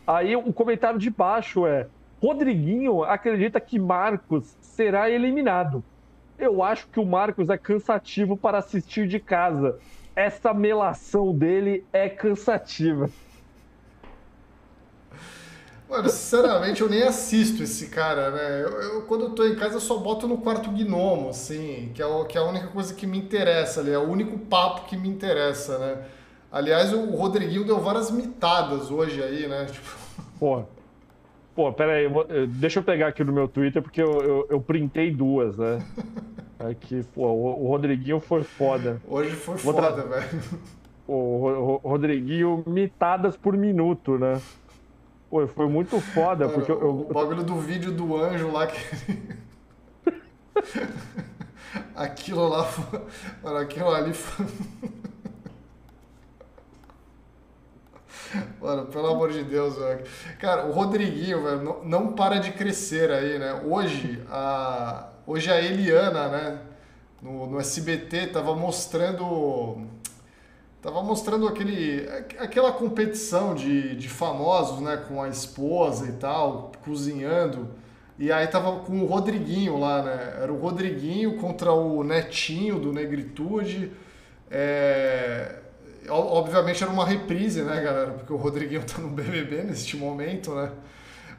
Aí 0.06 0.34
o 0.36 0.52
comentário 0.52 0.98
de 0.98 1.10
baixo 1.10 1.66
é: 1.66 1.86
Rodriguinho 2.22 3.02
acredita 3.02 3.58
que 3.60 3.78
Marcos 3.78 4.56
será 4.60 5.08
eliminado. 5.08 5.82
Eu 6.38 6.62
acho 6.62 6.86
que 6.88 7.00
o 7.00 7.06
Marcos 7.06 7.48
é 7.48 7.56
cansativo 7.56 8.36
para 8.36 8.58
assistir 8.58 9.08
de 9.08 9.18
casa. 9.18 9.78
Essa 10.14 10.52
melação 10.52 11.34
dele 11.34 11.84
é 11.92 12.08
cansativa. 12.08 13.10
Mano, 15.88 16.08
sinceramente, 16.08 16.82
eu 16.82 16.88
nem 16.88 17.02
assisto 17.02 17.62
esse 17.64 17.88
cara, 17.88 18.30
né? 18.30 18.62
Eu, 18.62 18.80
eu, 18.80 19.02
quando 19.02 19.24
eu 19.24 19.30
tô 19.30 19.44
em 19.44 19.56
casa, 19.56 19.74
eu 19.74 19.80
só 19.80 19.98
boto 19.98 20.28
no 20.28 20.38
quarto 20.38 20.70
gnomo, 20.70 21.30
assim, 21.30 21.90
que 21.94 22.00
é, 22.00 22.06
o, 22.06 22.24
que 22.26 22.38
é 22.38 22.40
a 22.40 22.44
única 22.44 22.68
coisa 22.68 22.94
que 22.94 23.08
me 23.08 23.18
interessa 23.18 23.80
ali, 23.80 23.90
é 23.90 23.98
o 23.98 24.08
único 24.08 24.38
papo 24.38 24.86
que 24.86 24.96
me 24.96 25.08
interessa, 25.08 25.78
né? 25.78 26.04
Aliás, 26.52 26.92
o 26.92 27.16
Rodriguinho 27.16 27.64
deu 27.64 27.80
várias 27.80 28.08
mitadas 28.10 28.90
hoje 28.90 29.20
aí, 29.20 29.48
né? 29.48 29.66
Tipo... 29.72 29.90
Pô, 30.38 30.64
pô, 31.60 31.70
pera 31.74 31.92
aí, 31.92 32.08
deixa 32.46 32.78
eu 32.78 32.82
pegar 32.82 33.08
aqui 33.08 33.22
no 33.22 33.34
meu 33.34 33.46
Twitter, 33.46 33.82
porque 33.82 34.00
eu, 34.00 34.22
eu, 34.22 34.46
eu 34.48 34.60
printei 34.62 35.10
duas, 35.10 35.58
né? 35.58 35.78
Aqui, 36.58 37.02
pô, 37.14 37.26
o, 37.26 37.64
o 37.64 37.68
Rodriguinho 37.68 38.20
foi 38.20 38.42
foda. 38.42 39.00
Hoje 39.08 39.30
foi 39.30 39.56
Vou 39.56 39.72
foda, 39.72 40.02
velho. 40.02 40.42
O, 41.08 41.80
o 41.82 41.88
Rodriguinho 41.88 42.62
mitadas 42.66 43.34
por 43.34 43.56
minuto, 43.56 44.18
né? 44.18 44.40
Pô, 45.30 45.46
foi 45.48 45.66
muito 45.66 45.98
foda, 46.00 46.46
Mano, 46.46 46.58
porque 46.58 46.70
eu, 46.70 47.06
O 47.08 47.14
bagulho 47.14 47.42
do 47.42 47.56
vídeo 47.56 47.90
do 47.90 48.14
anjo 48.14 48.52
lá 48.52 48.66
que. 48.66 48.78
aquilo 51.96 52.46
lá 52.46 52.64
foi. 52.64 53.00
Mano, 53.42 53.56
aquilo 53.56 53.88
ali 53.88 54.12
foi. 54.12 54.46
Mano, 58.60 58.86
pelo 58.86 59.08
amor 59.08 59.32
de 59.32 59.42
Deus, 59.44 59.76
velho. 59.76 60.04
Cara, 60.38 60.66
o 60.66 60.72
Rodriguinho, 60.72 61.42
velho, 61.42 61.62
não, 61.62 61.84
não 61.84 62.12
para 62.12 62.38
de 62.38 62.52
crescer 62.52 63.10
aí, 63.10 63.38
né? 63.38 63.62
Hoje, 63.64 64.22
a, 64.30 65.08
hoje 65.26 65.50
a 65.50 65.60
Eliana, 65.60 66.28
né, 66.28 66.58
no, 67.22 67.46
no 67.46 67.60
SBT, 67.60 68.28
tava 68.28 68.54
mostrando 68.54 69.88
Tava 70.82 71.02
mostrando 71.02 71.46
aquele, 71.46 72.08
aquela 72.38 72.72
competição 72.72 73.54
de, 73.54 73.94
de 73.96 74.08
famosos, 74.08 74.80
né? 74.80 74.96
Com 74.96 75.22
a 75.22 75.28
esposa 75.28 76.08
e 76.08 76.12
tal, 76.12 76.72
cozinhando. 76.82 77.68
E 78.18 78.32
aí 78.32 78.46
tava 78.46 78.80
com 78.80 79.02
o 79.02 79.06
Rodriguinho 79.06 79.78
lá, 79.78 80.02
né? 80.02 80.38
Era 80.42 80.50
o 80.50 80.58
Rodriguinho 80.58 81.36
contra 81.36 81.70
o 81.70 82.02
Netinho 82.02 82.78
do 82.78 82.94
Negritude. 82.94 83.92
É... 84.50 85.59
Obviamente 86.10 86.82
era 86.82 86.92
uma 86.92 87.06
reprise, 87.06 87.62
né, 87.62 87.80
galera? 87.80 88.10
Porque 88.12 88.32
o 88.32 88.36
Rodriguinho 88.36 88.82
tá 88.86 89.00
no 89.00 89.08
BBB 89.08 89.64
neste 89.64 89.96
momento, 89.96 90.54
né? 90.54 90.70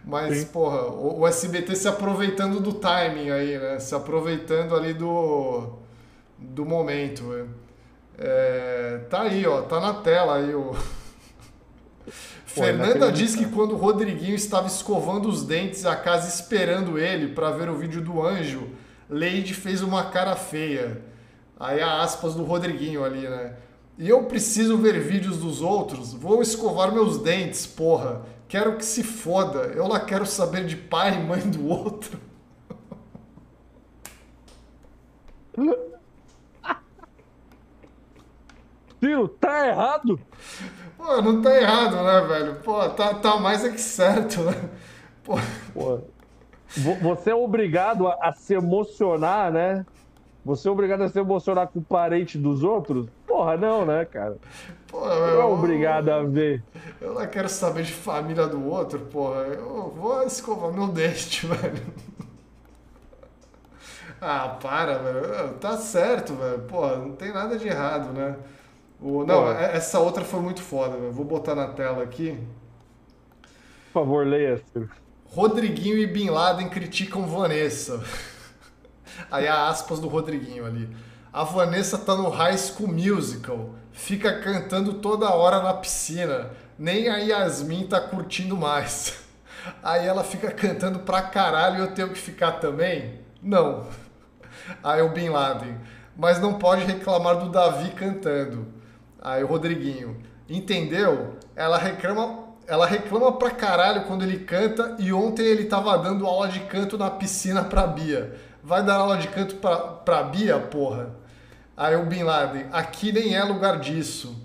Mas, 0.04 0.38
Sim. 0.40 0.46
porra, 0.48 0.84
o 0.90 1.28
SBT 1.28 1.76
se 1.76 1.88
aproveitando 1.88 2.60
do 2.60 2.74
timing 2.74 3.30
aí, 3.30 3.58
né? 3.60 3.80
Se 3.80 3.94
aproveitando 3.94 4.76
ali 4.76 4.94
do, 4.94 5.74
do 6.40 6.66
momento, 6.66 7.30
velho. 7.30 7.50
É, 8.18 9.02
tá 9.10 9.24
aí, 9.24 9.46
ó, 9.46 9.62
tá 9.62 9.80
na 9.80 9.94
tela 9.96 10.38
aí 10.38 10.54
o. 10.54 10.76
Fernanda 12.46 13.12
diz 13.12 13.36
que 13.36 13.46
quando 13.46 13.74
o 13.74 13.78
Rodriguinho 13.78 14.36
estava 14.36 14.68
escovando 14.68 15.30
os 15.30 15.44
dentes 15.44 15.86
a 15.86 15.96
casa 15.96 16.28
esperando 16.28 17.00
ele 17.00 17.34
para 17.34 17.50
ver 17.52 17.70
o 17.70 17.78
vídeo 17.78 18.02
do 18.02 18.22
anjo, 18.22 18.68
Leide 19.10 19.54
fez 19.54 19.82
uma 19.82 20.06
cara 20.06 20.36
feia. 20.36 21.02
Aí 21.60 21.80
a 21.80 22.02
aspas 22.02 22.34
do 22.34 22.44
Rodriguinho 22.44 23.04
ali, 23.04 23.22
né? 23.22 23.54
E 24.02 24.10
eu 24.10 24.24
preciso 24.24 24.80
ver 24.80 25.00
vídeos 25.00 25.38
dos 25.38 25.62
outros, 25.62 26.12
vou 26.12 26.42
escovar 26.42 26.92
meus 26.92 27.20
dentes, 27.20 27.68
porra. 27.68 28.24
Quero 28.48 28.76
que 28.76 28.84
se 28.84 29.04
foda. 29.04 29.60
Eu 29.76 29.88
lá 29.88 30.00
quero 30.00 30.26
saber 30.26 30.66
de 30.66 30.76
pai 30.76 31.14
e 31.14 31.24
mãe 31.24 31.42
do 31.42 31.68
outro. 31.68 32.20
Ciro, 39.00 39.28
tá 39.28 39.68
errado? 39.68 40.20
Pô, 40.98 41.22
não 41.22 41.40
tá 41.40 41.56
errado, 41.56 41.98
né, 41.98 42.22
velho? 42.22 42.56
Pô, 42.64 42.90
tá, 42.90 43.14
tá 43.14 43.38
mais 43.38 43.64
é 43.64 43.70
que 43.70 43.80
certo, 43.80 44.42
né? 44.42 44.68
Pô. 45.24 45.36
Pô. 45.76 46.00
Você 47.04 47.30
é 47.30 47.36
obrigado 47.36 48.08
a, 48.08 48.18
a, 48.20 48.34
se 48.34 48.56
emocionar, 48.56 49.52
né? 49.52 49.86
Você 50.44 50.68
é 50.68 50.72
obrigado 50.72 51.04
a 51.04 51.10
se 51.10 51.20
emocionar 51.20 51.68
com 51.68 51.78
o 51.78 51.84
parente 51.84 52.36
dos 52.36 52.64
outros? 52.64 53.08
Porra, 53.32 53.56
não, 53.56 53.86
né, 53.86 54.04
cara? 54.04 54.38
Porra, 54.88 55.16
não 55.16 55.42
é 55.42 55.46
obrigado 55.46 56.10
a 56.10 56.22
ver. 56.22 56.62
Eu 57.00 57.14
não 57.14 57.26
quero 57.28 57.48
saber 57.48 57.84
de 57.84 57.94
família 57.94 58.46
do 58.46 58.68
outro, 58.68 59.00
porra. 59.00 59.44
Eu 59.44 59.90
vou 59.96 60.22
escovar 60.24 60.70
meu 60.74 60.90
dente, 60.90 61.48
velho. 61.48 61.82
Ah, 64.20 64.58
para, 64.62 64.98
velho. 65.00 65.54
Tá 65.60 65.78
certo, 65.78 66.34
velho. 66.36 66.60
Porra, 66.64 66.98
não 66.98 67.14
tem 67.14 67.32
nada 67.32 67.58
de 67.58 67.70
errado, 67.70 68.12
né? 68.12 68.36
O, 69.00 69.24
não, 69.24 69.44
Pô. 69.46 69.52
É, 69.54 69.78
essa 69.78 70.00
outra 70.00 70.26
foi 70.26 70.42
muito 70.42 70.62
foda, 70.62 70.98
velho. 70.98 71.14
Vou 71.14 71.24
botar 71.24 71.56
na 71.56 71.70
tela 71.70 72.04
aqui. 72.04 72.38
Por 73.94 74.02
favor, 74.02 74.28
leia, 74.28 74.62
Ciro. 74.74 74.90
Rodriguinho 75.26 75.98
e 75.98 76.06
Bin 76.06 76.30
Laden 76.30 76.70
criticam 76.70 77.26
Vanessa. 77.26 78.04
Aí 79.32 79.48
há 79.48 79.70
aspas 79.70 80.02
do 80.02 80.10
Rodriguinho 80.10 80.66
ali. 80.66 80.90
A 81.34 81.46
Vanessa 81.46 81.98
tá 81.98 82.14
no 82.14 82.28
High 82.28 82.58
School 82.58 82.90
Musical. 82.90 83.70
Fica 83.94 84.42
cantando 84.42 84.96
toda 84.96 85.30
hora 85.30 85.64
na 85.64 85.74
piscina. 85.74 86.50
Nem 86.78 87.08
a 87.08 87.20
Yasmin 87.20 87.88
tá 87.88 88.02
curtindo 88.02 88.58
mais. 88.58 89.18
Aí 89.82 90.06
ela 90.06 90.26
fica 90.26 90.52
cantando 90.52 91.00
pra 91.00 91.22
caralho 91.22 91.78
e 91.78 91.80
eu 91.80 91.94
tenho 91.94 92.10
que 92.10 92.20
ficar 92.20 92.54
também? 92.54 93.22
Não. 93.42 93.88
Aí 94.84 95.02
o 95.02 95.08
Bin 95.08 95.30
Laden. 95.30 95.78
Mas 96.18 96.38
não 96.38 96.56
pode 96.56 96.84
reclamar 96.84 97.38
do 97.38 97.50
Davi 97.50 97.92
cantando. 97.92 98.68
Aí 99.22 99.42
o 99.42 99.48
Rodriguinho, 99.48 100.22
entendeu? 100.50 101.38
Ela 101.56 101.78
reclama, 101.78 102.40
ela 102.68 102.86
reclama 102.86 103.32
pra 103.38 103.52
caralho 103.52 104.04
quando 104.04 104.24
ele 104.24 104.40
canta 104.40 104.98
e 105.00 105.14
ontem 105.14 105.44
ele 105.44 105.64
tava 105.64 105.98
dando 105.98 106.26
aula 106.26 106.50
de 106.50 106.60
canto 106.62 106.98
na 106.98 107.10
piscina 107.10 107.64
pra 107.64 107.88
Bia. 107.88 108.36
Vai 108.62 108.84
dar 108.84 108.96
aula 108.96 109.16
de 109.16 109.30
canto 109.30 109.56
pra, 109.56 109.78
pra 109.78 110.24
Bia, 110.24 110.60
porra? 110.60 111.21
Aí 111.76 111.96
o 111.96 112.06
Bin 112.06 112.24
Laden, 112.24 112.68
aqui 112.72 113.12
nem 113.12 113.36
é 113.36 113.44
lugar 113.44 113.80
disso. 113.80 114.36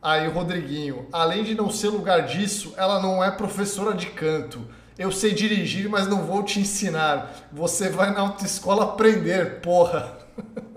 Aí 0.00 0.26
o 0.26 0.32
Rodriguinho, 0.32 1.06
além 1.12 1.44
de 1.44 1.54
não 1.54 1.70
ser 1.70 1.88
lugar 1.88 2.22
disso, 2.22 2.74
ela 2.76 3.00
não 3.00 3.22
é 3.22 3.30
professora 3.30 3.94
de 3.94 4.06
canto. 4.06 4.66
Eu 4.98 5.10
sei 5.10 5.32
dirigir, 5.32 5.88
mas 5.88 6.06
não 6.06 6.26
vou 6.26 6.42
te 6.42 6.60
ensinar. 6.60 7.48
Você 7.52 7.88
vai 7.88 8.12
na 8.12 8.20
autoescola 8.20 8.84
aprender, 8.84 9.60
porra. 9.60 10.18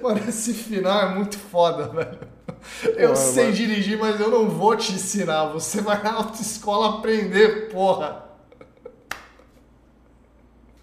Mano, 0.00 0.20
esse 0.28 0.54
final 0.54 1.00
é 1.00 1.14
muito 1.14 1.38
foda, 1.38 1.88
velho. 1.88 2.18
Eu 2.96 3.12
porra, 3.12 3.16
sei 3.16 3.44
mano. 3.44 3.56
dirigir, 3.56 3.98
mas 3.98 4.20
eu 4.20 4.30
não 4.30 4.48
vou 4.48 4.76
te 4.76 4.92
ensinar. 4.92 5.46
Você 5.46 5.80
vai 5.80 6.02
na 6.02 6.12
autoescola 6.12 6.98
aprender, 6.98 7.68
porra. 7.70 8.24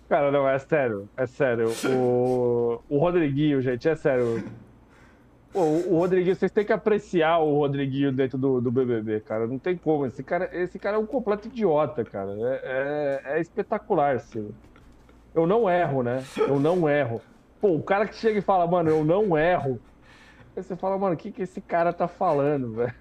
Cara, 0.10 0.32
não, 0.32 0.50
é 0.50 0.58
sério. 0.58 1.08
É 1.16 1.28
sério. 1.28 1.72
O, 1.86 2.82
o 2.90 2.98
Rodriguinho, 2.98 3.62
gente, 3.62 3.88
é 3.88 3.96
sério. 3.96 4.44
O 5.54 5.98
Rodriguinho, 5.98 6.36
vocês 6.36 6.52
têm 6.52 6.66
que 6.66 6.74
apreciar 6.74 7.38
o 7.38 7.56
Rodriguinho 7.60 8.12
dentro 8.12 8.36
do, 8.36 8.60
do 8.60 8.72
BBB, 8.72 9.20
cara. 9.22 9.46
Não 9.46 9.60
tem 9.60 9.78
como. 9.78 10.08
Esse 10.08 10.24
cara, 10.24 10.50
esse 10.52 10.80
cara 10.80 10.98
é 10.98 11.00
um 11.00 11.06
completo 11.06 11.48
idiota, 11.48 12.04
cara. 12.04 12.32
É, 12.32 13.22
é, 13.24 13.38
é 13.38 13.42
espetacular, 13.42 14.20
Silvio. 14.20 14.56
Eu 15.34 15.46
não 15.46 15.70
erro, 15.70 16.02
né? 16.02 16.24
Eu 16.38 16.60
não 16.60 16.90
erro. 16.90 17.22
Pô, 17.62 17.76
o 17.76 17.84
cara 17.84 18.08
que 18.08 18.16
chega 18.16 18.40
e 18.40 18.42
fala, 18.42 18.66
mano, 18.66 18.90
eu 18.90 19.06
não 19.06 19.38
erro. 19.38 19.80
Aí 20.58 20.64
você 20.64 20.76
fala, 20.76 20.98
mano, 20.98 21.14
o 21.14 21.18
que, 21.18 21.32
que 21.32 21.44
esse 21.44 21.62
cara 21.62 21.94
tá 21.94 22.08
falando, 22.08 22.74
velho? 22.74 22.96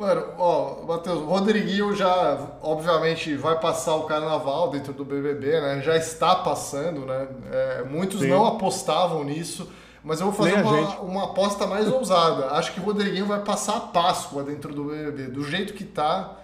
Mano, 0.00 0.28
ó, 0.38 0.82
Matheus, 0.86 1.18
o 1.18 1.26
Rodriguinho 1.26 1.94
já, 1.94 2.48
obviamente, 2.62 3.36
vai 3.36 3.60
passar 3.60 3.96
o 3.96 4.04
carnaval 4.04 4.70
dentro 4.70 4.94
do 4.94 5.04
BBB, 5.04 5.60
né? 5.60 5.82
Já 5.82 5.94
está 5.94 6.36
passando, 6.36 7.04
né? 7.04 7.28
É, 7.52 7.84
muitos 7.84 8.20
Sim. 8.20 8.28
não 8.28 8.46
apostavam 8.46 9.22
nisso, 9.22 9.70
mas 10.02 10.18
eu 10.18 10.30
vou 10.30 10.34
fazer 10.34 10.58
uma, 10.62 11.00
uma, 11.00 11.24
aposta 11.24 11.66
mais 11.66 11.86
ousada. 11.86 12.46
Acho 12.52 12.72
que 12.72 12.80
o 12.80 12.82
Rodriguinho 12.82 13.26
vai 13.26 13.40
passar 13.40 13.76
a 13.76 13.80
Páscoa 13.80 14.42
dentro 14.42 14.74
do 14.74 14.84
BBB, 14.84 15.24
do 15.24 15.44
jeito 15.44 15.74
que 15.74 15.84
tá. 15.84 16.34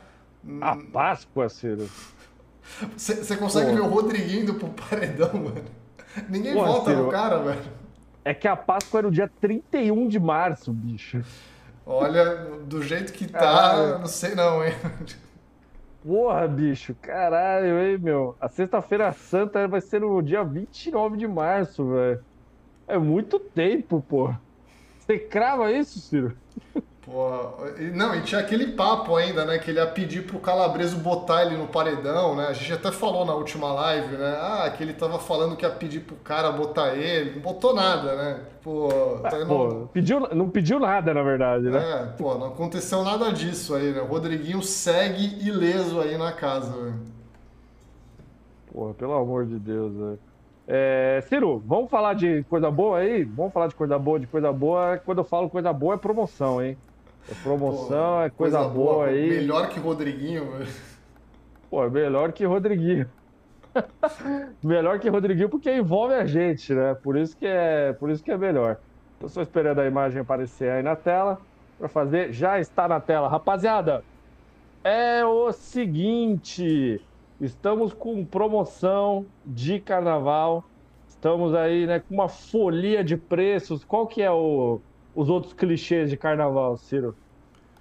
A 0.61 0.77
Páscoa, 0.77 1.49
Ciro? 1.49 1.89
Você 2.95 3.39
consegue 3.39 3.71
Pô. 3.71 3.77
ver 3.77 3.81
o 3.81 3.89
Rodriguinho 3.89 4.43
indo 4.43 4.55
pro 4.57 4.69
paredão, 4.69 5.33
mano? 5.33 5.65
Ninguém 6.29 6.53
Pô, 6.53 6.63
vota 6.63 6.95
no 6.95 7.09
cara, 7.09 7.39
velho. 7.39 7.63
É 8.23 8.35
que 8.35 8.47
a 8.47 8.55
Páscoa 8.55 8.99
era 8.99 9.09
o 9.09 9.11
dia 9.11 9.31
31 9.41 10.09
de 10.09 10.21
março, 10.21 10.71
bicho. 10.75 11.25
Olha, 11.89 12.35
do 12.65 12.83
jeito 12.83 13.13
que 13.13 13.29
tá, 13.29 13.99
não 14.01 14.09
sei 14.09 14.35
não, 14.35 14.65
hein? 14.65 14.75
Porra, 16.05 16.49
bicho, 16.49 16.97
caralho, 17.01 17.81
hein, 17.81 17.97
meu. 17.97 18.37
A 18.41 18.49
sexta-feira 18.49 19.13
santa 19.13 19.69
vai 19.69 19.81
ser 19.81 20.01
no 20.01 20.21
dia 20.21 20.43
29 20.43 21.17
de 21.17 21.29
março, 21.29 21.89
velho. 21.89 22.25
É 22.89 22.99
muito 22.99 23.39
tempo, 23.39 24.05
pô. 24.09 24.35
Você 24.99 25.17
crava 25.19 25.71
isso, 25.71 26.01
Ciro? 26.01 26.37
Pô, 27.07 27.53
não, 27.95 28.17
e 28.17 28.23
tinha 28.23 28.41
aquele 28.41 28.73
papo 28.73 29.15
ainda, 29.15 29.45
né? 29.45 29.61
Que 29.61 29.71
ele 29.71 29.79
ia 29.79 29.87
pedir 29.87 30.27
pro 30.27 30.41
Calabreso 30.41 30.99
botar 30.99 31.45
ele 31.45 31.57
no 31.57 31.69
paredão, 31.69 32.35
né? 32.35 32.49
A 32.49 32.53
gente 32.53 32.73
até 32.73 32.91
falou 32.91 33.25
na 33.25 33.33
última 33.33 33.73
live, 33.73 34.17
né? 34.17 34.37
Ah, 34.41 34.69
que 34.77 34.83
ele 34.83 34.93
tava 34.93 35.17
falando 35.17 35.55
que 35.55 35.65
ia 35.65 35.71
pedir 35.71 36.01
pro 36.01 36.17
cara 36.17 36.51
botar 36.51 36.97
ele. 36.97 37.37
Não 37.37 37.43
botou 37.43 37.73
nada, 37.73 38.17
né? 38.17 38.41
Pô, 38.61 38.89
tá, 39.23 39.39
não... 39.45 39.87
pediu, 39.87 40.19
não 40.35 40.51
pediu 40.51 40.81
nada, 40.81 41.15
na 41.15 41.23
verdade, 41.23 41.71
né? 41.71 41.79
É, 41.79 42.07
pô, 42.19 42.35
não 42.35 42.49
aconteceu 42.49 43.05
nada 43.05 43.33
disso 43.33 43.77
aí, 43.77 43.93
né? 43.93 44.01
O 44.01 44.07
Rodriguinho 44.07 44.61
segue 44.61 45.47
ileso 45.47 46.01
aí 46.01 46.19
na 46.19 46.33
casa, 46.33 46.73
velho. 46.73 47.01
Porra, 48.73 48.95
pelo 48.95 49.15
amor 49.15 49.47
de 49.47 49.61
Deus, 49.61 49.95
velho. 49.95 50.19
É, 50.67 51.23
Ciro, 51.29 51.63
vamos 51.65 51.89
falar 51.89 52.15
de 52.15 52.43
coisa 52.51 52.69
boa 52.69 52.99
aí? 52.99 53.23
Vamos 53.23 53.53
falar 53.53 53.69
de 53.69 53.77
coisa 53.77 53.97
boa, 53.97 54.19
de 54.19 54.27
coisa 54.27 54.53
boa. 54.53 55.01
Quando 55.05 55.19
eu 55.19 55.25
falo 55.25 55.49
coisa 55.49 55.73
boa 55.73 55.95
é 55.95 55.99
promoção, 55.99 56.61
hein? 56.61 56.77
É 57.31 57.35
promoção, 57.43 58.17
Pô, 58.17 58.23
é 58.23 58.31
coisa, 58.31 58.59
coisa 58.59 58.59
boa, 58.61 58.95
boa, 58.95 59.07
aí. 59.07 59.29
Melhor 59.29 59.69
que 59.69 59.81
Rodriguinho, 59.81 60.53
velho. 60.53 60.73
Pô, 61.69 61.85
é 61.85 61.91
melhor 61.91 62.33
que 62.33 62.45
Rodriguinho. 62.45 63.11
melhor 64.63 65.01
que 65.01 65.09
Rodriguinho 65.09 65.49
porque 65.49 65.73
envolve 65.75 66.15
a 66.15 66.25
gente, 66.25 66.73
né? 66.73 66.95
Por 66.95 67.17
isso 67.17 67.37
que 67.37 67.47
é, 67.47 67.93
por 67.93 68.11
isso 68.11 68.23
que 68.23 68.31
é 68.31 68.37
melhor. 68.37 68.79
Eu 69.21 69.27
estou 69.27 69.43
esperando 69.43 69.81
a 69.81 69.87
imagem 69.87 70.21
aparecer 70.21 70.71
aí 70.71 70.83
na 70.83 70.95
tela 70.95 71.41
para 71.79 71.89
fazer. 71.89 72.33
Já 72.33 72.61
está 72.61 72.87
na 72.87 73.01
tela, 73.01 73.29
rapaziada. 73.29 74.05
É 74.85 75.25
o 75.25 75.53
seguinte, 75.53 77.01
estamos 77.41 77.93
com 77.93 78.25
promoção 78.25 79.27
de 79.45 79.81
carnaval. 79.81 80.65
Estamos 81.09 81.55
aí, 81.55 81.87
né, 81.87 81.99
com 81.99 82.15
uma 82.15 82.29
folia 82.29 83.03
de 83.03 83.17
preços. 83.17 83.85
Qual 83.85 84.07
que 84.07 84.23
é 84.23 84.31
o 84.31 84.81
os 85.17 85.31
outros 85.31 85.55
clichês 85.55 86.11
de 86.11 86.17
carnaval, 86.17 86.77
Ciro? 86.77 87.17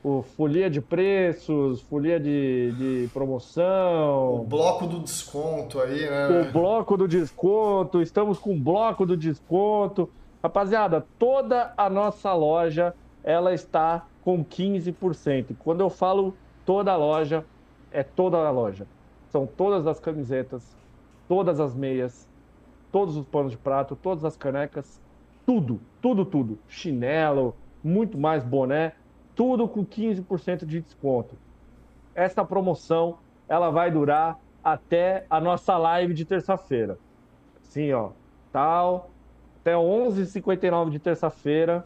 O 0.02 0.22
folia 0.22 0.70
de 0.70 0.80
preços, 0.80 1.82
folia 1.82 2.20
de, 2.20 2.72
de 2.72 3.10
promoção. 3.12 4.36
O 4.36 4.46
bloco 4.46 4.88
do 4.88 5.00
desconto 5.00 5.80
aí, 5.82 6.10
né? 6.10 6.42
O 6.42 6.52
bloco 6.54 6.96
do 6.96 7.08
desconto, 7.08 8.02
estamos 8.02 8.40
com 8.40 8.56
o 8.56 8.60
bloco 8.60 9.06
do 9.06 9.18
desconto. 9.18 10.10
Rapaziada, 10.42 11.06
toda 11.20 11.74
a 11.76 11.90
nossa 11.90 12.34
loja 12.34 12.94
ela 13.24 13.54
está 13.54 14.06
com 14.24 14.46
15%. 14.46 15.56
Quando 15.60 15.82
eu 15.82 15.90
falo 15.90 16.36
toda 16.66 16.92
a 16.94 16.96
loja, 16.96 17.44
é 17.92 18.04
toda 18.04 18.38
a 18.38 18.52
loja. 18.52 18.88
São 19.30 19.48
todas 19.48 19.88
as 19.88 20.00
camisetas, 20.00 20.78
todas 21.28 21.60
as 21.60 21.74
meias, 21.74 22.30
todos 22.92 23.18
os 23.18 23.26
panos 23.26 23.52
de 23.52 23.58
prato, 23.58 23.96
todas 23.96 24.24
as 24.24 24.38
canecas 24.38 25.02
tudo, 25.46 25.80
tudo, 26.02 26.26
tudo. 26.26 26.60
Chinelo, 26.68 27.56
muito 27.84 28.18
mais 28.18 28.44
boné, 28.44 28.94
tudo 29.36 29.68
com 29.68 29.86
15% 29.86 30.66
de 30.66 30.82
desconto. 30.82 31.36
Essa 32.14 32.44
promoção, 32.44 33.18
ela 33.48 33.70
vai 33.70 33.92
durar 33.92 34.40
até 34.64 35.26
a 35.30 35.40
nossa 35.40 35.78
live 35.78 36.14
de 36.14 36.26
terça-feira. 36.26 36.98
Sim, 37.62 37.92
ó, 37.94 38.10
tal, 38.52 39.12
até 39.62 39.74
11h59 39.74 40.90
de 40.90 41.00
terça-feira 41.00 41.86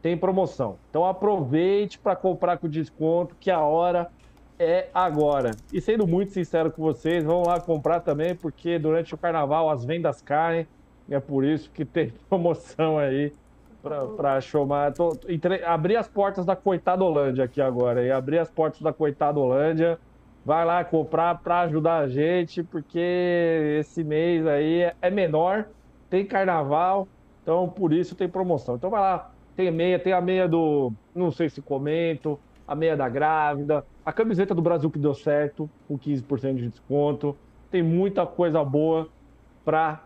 tem 0.00 0.16
promoção. 0.16 0.78
Então 0.88 1.04
aproveite 1.04 1.98
para 1.98 2.16
comprar 2.16 2.58
com 2.58 2.68
desconto, 2.68 3.36
que 3.38 3.50
a 3.50 3.60
hora 3.60 4.10
é 4.58 4.88
agora. 4.94 5.50
E 5.72 5.80
sendo 5.80 6.06
muito 6.06 6.32
sincero 6.32 6.70
com 6.70 6.82
vocês, 6.82 7.24
vão 7.24 7.42
lá 7.42 7.60
comprar 7.60 8.00
também, 8.00 8.34
porque 8.34 8.78
durante 8.78 9.14
o 9.14 9.18
carnaval 9.18 9.70
as 9.70 9.84
vendas 9.84 10.22
caem 10.22 10.66
é 11.14 11.20
por 11.20 11.44
isso 11.44 11.70
que 11.70 11.84
tem 11.84 12.12
promoção 12.28 12.98
aí 12.98 13.32
para 13.82 14.40
chamar. 14.40 14.92
Tô, 14.92 15.16
entre, 15.28 15.64
abrir 15.64 15.96
as 15.96 16.08
portas 16.08 16.44
da 16.44 16.54
Coitada 16.54 17.02
Holândia 17.02 17.44
aqui 17.44 17.60
agora. 17.60 18.04
E 18.04 18.10
abrir 18.10 18.38
as 18.38 18.50
portas 18.50 18.80
da 18.80 18.92
Coitada 18.92 19.38
Holândia. 19.38 19.98
Vai 20.44 20.64
lá 20.64 20.82
comprar 20.82 21.38
para 21.40 21.60
ajudar 21.60 21.98
a 21.98 22.08
gente, 22.08 22.62
porque 22.62 23.76
esse 23.78 24.02
mês 24.02 24.46
aí 24.46 24.82
é, 24.82 24.94
é 25.02 25.10
menor, 25.10 25.66
tem 26.08 26.24
carnaval, 26.24 27.06
então 27.42 27.68
por 27.68 27.92
isso 27.92 28.14
tem 28.14 28.26
promoção. 28.26 28.76
Então 28.76 28.88
vai 28.88 29.02
lá, 29.02 29.30
tem 29.54 29.70
meia, 29.70 29.98
tem 29.98 30.14
a 30.14 30.20
meia 30.20 30.48
do. 30.48 30.92
Não 31.14 31.30
sei 31.30 31.50
se 31.50 31.60
comento, 31.60 32.40
a 32.66 32.74
meia 32.74 32.96
da 32.96 33.06
grávida, 33.06 33.84
a 34.04 34.12
camiseta 34.12 34.54
do 34.54 34.62
Brasil 34.62 34.90
que 34.90 34.98
deu 34.98 35.12
certo, 35.12 35.68
com 35.86 35.98
15% 35.98 36.54
de 36.54 36.68
desconto. 36.68 37.36
Tem 37.70 37.82
muita 37.82 38.24
coisa 38.24 38.64
boa 38.64 39.08
para 39.62 40.02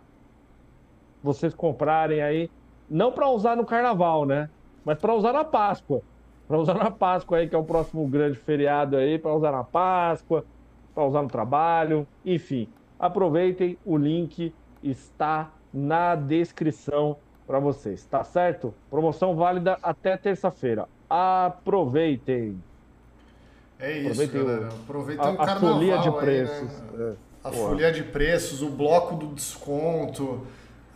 vocês 1.24 1.54
comprarem 1.54 2.20
aí, 2.20 2.50
não 2.88 3.10
para 3.10 3.28
usar 3.30 3.56
no 3.56 3.64
carnaval, 3.64 4.26
né? 4.26 4.50
Mas 4.84 4.98
para 4.98 5.14
usar 5.14 5.32
na 5.32 5.42
Páscoa. 5.42 6.02
Para 6.46 6.58
usar 6.58 6.74
na 6.74 6.90
Páscoa 6.90 7.38
aí, 7.38 7.48
que 7.48 7.54
é 7.54 7.58
o 7.58 7.64
próximo 7.64 8.06
grande 8.06 8.36
feriado 8.36 8.98
aí, 8.98 9.18
para 9.18 9.34
usar 9.34 9.50
na 9.50 9.64
Páscoa, 9.64 10.44
para 10.94 11.02
usar 11.04 11.22
no 11.22 11.28
trabalho, 11.28 12.06
enfim. 12.24 12.68
Aproveitem, 12.98 13.78
o 13.86 13.96
link 13.96 14.52
está 14.82 15.50
na 15.72 16.14
descrição 16.14 17.16
para 17.46 17.58
vocês, 17.58 18.04
tá 18.04 18.22
certo? 18.22 18.74
Promoção 18.90 19.34
válida 19.34 19.78
até 19.82 20.18
terça-feira. 20.18 20.86
Aproveitem. 21.08 22.62
É 23.78 23.98
isso, 23.98 24.22
Aproveitem 24.22 24.44
galera. 24.44 24.68
Aproveitem 24.68 25.26
a, 25.26 25.30
o 25.30 25.36
carnaval 25.36 25.70
a 25.70 25.72
folia 25.72 25.98
de 25.98 26.12
preços. 26.12 26.82
Aí, 26.82 26.98
né? 26.98 27.16
é. 27.20 27.48
A 27.48 27.52
folia 27.52 27.92
de 27.92 28.02
preços, 28.02 28.62
o 28.62 28.70
bloco 28.70 29.16
do 29.16 29.26
desconto. 29.34 30.46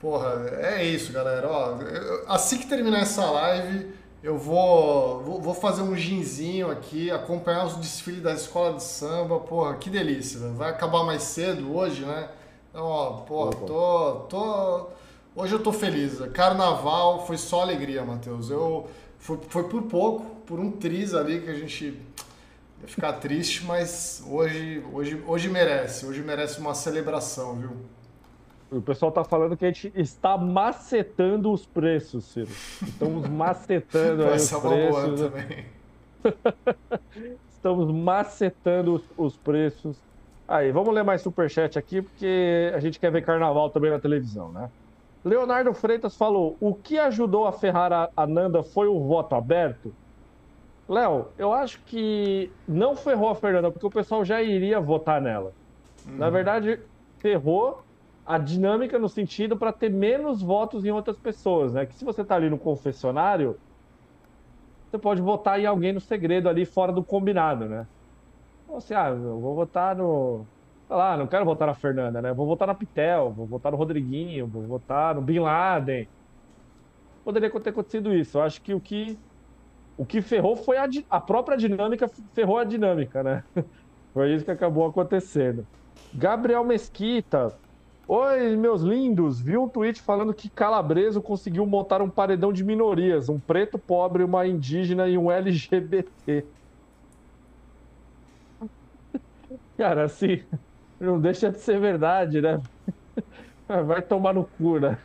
Porra, 0.01 0.47
é 0.61 0.85
isso, 0.85 1.13
galera. 1.13 1.49
Ó, 1.49 1.79
assim 2.29 2.59
que 2.59 2.67
terminar 2.67 3.01
essa 3.01 3.29
live, 3.31 3.93
eu 4.23 4.39
vou, 4.39 5.41
vou, 5.41 5.55
fazer 5.55 5.83
um 5.83 5.97
ginzinho 5.97 6.71
aqui, 6.71 7.11
acompanhar 7.11 7.67
os 7.67 7.77
desfiles 7.77 8.23
da 8.23 8.33
escola 8.33 8.75
de 8.75 8.83
samba. 8.83 9.41
Porra, 9.41 9.75
que 9.77 9.91
delícia. 9.91 10.41
Vai 10.51 10.71
acabar 10.71 11.05
mais 11.05 11.23
cedo 11.23 11.75
hoje, 11.75 12.05
né? 12.05 12.29
Então, 12.71 12.85
ó, 12.85 13.11
porra, 13.23 13.53
tô, 13.67 14.15
tô. 14.29 14.87
Hoje 15.35 15.55
eu 15.55 15.63
tô 15.63 15.73
feliz. 15.73 16.19
Carnaval 16.33 17.27
foi 17.27 17.37
só 17.37 17.63
alegria, 17.63 18.05
Matheus. 18.05 18.51
Eu 18.51 18.89
foi, 19.19 19.39
foi 19.49 19.65
por 19.65 19.83
pouco, 19.83 20.25
por 20.47 20.61
um 20.61 20.71
triz 20.71 21.15
ali 21.15 21.41
que 21.41 21.51
a 21.51 21.55
gente 21.55 21.87
ia 22.81 22.89
ficar 22.89 23.15
triste, 23.15 23.65
mas 23.65 24.23
hoje, 24.29 24.83
hoje, 24.93 25.23
hoje 25.27 25.49
merece. 25.49 26.07
Hoje 26.07 26.23
merece 26.23 26.61
uma 26.61 26.75
celebração, 26.75 27.57
viu? 27.57 27.71
O 28.71 28.83
pessoal 28.83 29.09
está 29.09 29.25
falando 29.25 29.57
que 29.57 29.64
a 29.64 29.69
gente 29.69 29.91
está 29.95 30.37
macetando 30.37 31.51
os 31.51 31.64
preços, 31.64 32.25
Ciro. 32.27 32.51
Estamos 32.83 33.27
macetando 33.29 34.25
aí 34.25 34.37
os 34.37 34.51
preços. 34.51 35.21
Também. 35.21 35.66
Estamos 37.49 37.91
macetando 37.91 38.95
os, 38.95 39.03
os, 39.16 39.37
preços. 39.37 39.99
Aí, 40.47 40.71
vamos 40.71 40.95
ler 40.95 41.03
mais 41.03 41.23
superchat 41.23 41.79
aqui, 41.79 42.03
porque 42.03 42.71
a 42.75 42.79
gente 42.79 43.01
quer 43.01 43.11
ver 43.11 43.23
carnaval 43.23 43.71
também 43.71 43.91
na 43.91 43.99
televisão, 43.99 44.53
né? 44.53 44.71
Leonardo 45.25 45.73
Freitas 45.73 46.14
falou: 46.14 46.57
o 46.61 46.75
que 46.75 46.99
ajudou 46.99 47.47
a 47.47 47.53
ferrar 47.53 47.93
a, 47.93 48.11
a 48.14 48.27
Nanda 48.27 48.62
foi 48.62 48.87
o 48.87 49.01
voto 49.01 49.35
aberto? 49.35 49.95
Léo, 50.87 51.29
eu 51.37 51.53
acho 51.53 51.81
que 51.85 52.51
não 52.66 52.95
ferrou 52.95 53.31
a 53.31 53.35
Fernanda, 53.35 53.71
porque 53.71 53.87
o 53.87 53.91
pessoal 53.91 54.25
já 54.25 54.43
iria 54.43 54.81
votar 54.81 55.21
nela. 55.21 55.53
Uhum. 56.07 56.16
Na 56.16 56.31
verdade, 56.31 56.81
ferrou 57.19 57.83
a 58.29 58.37
dinâmica 58.39 58.99
no 58.99 59.09
sentido 59.09 59.59
para 59.59 59.73
ter 59.73 59.91
menos 59.91 60.43
votos 60.43 60.85
em 60.85 60.91
outras 60.91 61.19
pessoas, 61.19 61.73
né? 61.73 61.87
Que 61.87 61.95
se 61.95 62.05
você 62.05 62.23
tá 62.23 62.37
ali 62.37 62.51
no 62.51 62.59
confessionário, 62.59 63.59
você 64.91 64.99
pode 64.99 65.23
votar 65.23 65.59
em 65.59 65.65
alguém 65.67 65.95
no 65.95 66.01
segredo 66.01 66.49
ali 66.49 66.67
fora 66.67 66.93
do 66.93 67.03
combinado, 67.05 67.67
né? 67.67 67.89
Ou 68.67 68.79
assim, 68.79 68.95
ah, 68.95 69.09
eu 69.11 69.41
vou 69.41 69.55
votar 69.55 69.97
no. 69.97 70.47
Sei 70.87 70.97
lá, 70.97 71.17
não 71.17 71.27
quero 71.27 71.45
votar 71.47 71.69
na 71.69 71.75
Fernanda, 71.75 72.21
né? 72.21 72.35
Vou 72.35 72.47
votar 72.47 72.69
na 72.69 72.75
Pitel, 72.75 73.33
vou 73.33 73.47
votar 73.47 73.73
no 73.73 73.79
Rodriguinho, 73.79 74.47
vou 74.47 74.67
votar 74.67 75.15
no 75.15 75.23
Bin 75.23 75.41
Laden. 75.41 76.11
Poderia 77.25 77.51
ter 77.51 77.71
acontecido 77.71 78.15
isso. 78.15 78.39
Eu 78.39 78.43
acho 78.43 78.61
que 78.63 78.75
o 78.75 78.81
que 78.81 79.19
o 79.97 80.07
que 80.07 80.23
ferrou 80.23 80.57
foi 80.57 80.77
a, 80.79 80.87
a 81.11 81.21
própria 81.21 81.57
dinâmica, 81.57 82.07
ferrou 82.35 82.59
a 82.59 82.65
dinâmica, 82.65 83.23
né? 83.23 83.45
Foi 84.13 84.35
isso 84.35 84.45
que 84.45 84.51
acabou 84.51 84.87
acontecendo. 84.87 85.69
Gabriel 86.13 86.65
Mesquita, 86.65 87.61
Oi, 88.10 88.56
meus 88.56 88.80
lindos! 88.82 89.39
Vi 89.40 89.56
um 89.59 89.68
tweet 89.68 90.01
falando 90.02 90.35
que 90.35 90.51
Calabreso 90.51 91.22
conseguiu 91.22 91.66
montar 91.66 92.01
um 92.02 92.10
paredão 92.10 92.52
de 92.52 92.64
minorias, 92.64 93.28
um 93.28 93.39
preto 93.39 93.78
pobre, 93.78 94.24
uma 94.24 94.47
indígena 94.47 95.09
e 95.09 95.16
um 95.18 95.30
LGBT. 95.30 96.48
Cara, 99.76 100.05
assim, 100.05 100.47
não 101.01 101.20
deixa 101.20 101.51
de 101.51 101.60
ser 101.60 101.80
verdade, 101.80 102.40
né? 102.40 102.59
Vai 103.86 104.02
tomar 104.02 104.35
no 104.35 104.48
cu, 104.48 104.78
né? 104.80 105.02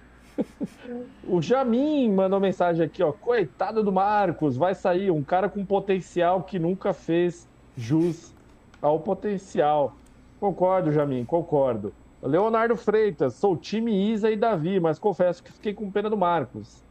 O 1.22 1.42
Jamin 1.42 2.12
mandou 2.14 2.40
mensagem 2.40 2.86
aqui, 2.86 3.02
ó. 3.04 3.14
Coitado 3.14 3.84
do 3.84 3.92
Marcos, 3.92 4.58
vai 4.58 4.76
sair 4.76 5.12
um 5.12 5.24
cara 5.24 5.50
com 5.50 5.66
potencial 5.66 6.44
que 6.44 6.60
nunca 6.60 6.94
fez 6.94 7.50
jus 7.76 8.36
ao 8.82 9.02
potencial. 9.04 10.02
Concordo, 10.40 10.92
Jamin, 10.92 11.26
concordo. 11.26 11.96
Leonardo 12.24 12.76
Freitas, 12.78 13.34
sou 13.34 13.58
time 13.58 14.12
Isa 14.12 14.32
e 14.32 14.38
Davi, 14.38 14.80
mas 14.80 14.98
confesso 14.98 15.44
que 15.44 15.52
fiquei 15.52 15.74
com 15.74 15.92
pena 15.92 16.10
do 16.10 16.18
Marcos. 16.18 16.82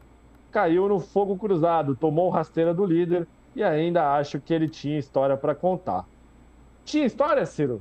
Caiu 0.51 0.87
no 0.89 1.01
fogo 1.01 1.37
cruzado, 1.37 1.97
tomou 1.97 2.29
rasteira 2.29 2.75
do 2.75 2.85
líder 2.85 3.27
e 3.57 3.63
ainda 3.63 4.15
acho 4.15 4.39
que 4.39 4.53
ele 4.53 4.69
tinha 4.69 4.99
história 4.99 5.37
para 5.37 5.55
contar. 5.55 6.05
Tinha 6.85 7.07
história, 7.07 7.47
Ciro? 7.47 7.81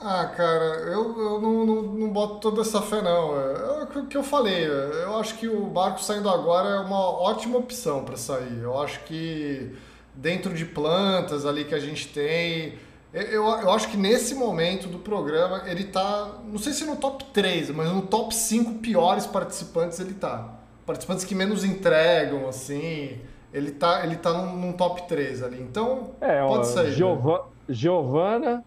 Ah, 0.00 0.26
cara, 0.34 0.64
eu, 0.86 1.18
eu 1.18 1.40
não, 1.40 1.66
não, 1.66 1.82
não 1.82 2.08
boto 2.08 2.40
toda 2.40 2.62
essa 2.62 2.80
fé, 2.80 3.02
não. 3.02 3.38
É, 3.38 3.82
é 3.96 3.98
o 3.98 4.06
que 4.06 4.16
eu 4.16 4.22
falei. 4.22 4.66
Eu 4.66 5.16
acho 5.18 5.36
que 5.36 5.46
o 5.46 5.66
barco 5.66 6.02
saindo 6.02 6.28
agora 6.28 6.68
é 6.70 6.78
uma 6.80 6.98
ótima 6.98 7.58
opção 7.58 8.04
para 8.04 8.16
sair. 8.16 8.60
Eu 8.62 8.80
acho 8.80 9.04
que 9.04 9.76
dentro 10.14 10.54
de 10.54 10.64
plantas 10.64 11.46
ali 11.46 11.64
que 11.64 11.74
a 11.74 11.78
gente 11.78 12.08
tem. 12.08 12.78
Eu, 13.12 13.44
eu 13.44 13.70
acho 13.70 13.88
que 13.88 13.96
nesse 13.96 14.36
momento 14.36 14.88
do 14.88 14.98
programa 14.98 15.64
ele 15.66 15.84
tá, 15.84 16.38
não 16.44 16.58
sei 16.58 16.72
se 16.72 16.84
no 16.84 16.94
top 16.94 17.24
3, 17.32 17.70
mas 17.70 17.90
no 17.90 18.02
top 18.02 18.32
5 18.32 18.74
piores 18.74 19.26
participantes 19.26 19.98
ele 19.98 20.14
tá. 20.14 20.48
Participantes 20.86 21.24
que 21.24 21.34
menos 21.34 21.64
entregam, 21.64 22.48
assim. 22.48 23.18
Ele 23.52 23.72
tá, 23.72 24.04
ele 24.04 24.16
tá 24.16 24.32
num, 24.32 24.56
num 24.56 24.72
top 24.72 25.08
3 25.08 25.42
ali. 25.42 25.60
Então, 25.60 26.10
é, 26.20 26.40
pode 26.46 26.68
sair. 26.68 26.92
Giova 26.92 27.38
né? 27.38 27.44
Giovana, 27.68 28.64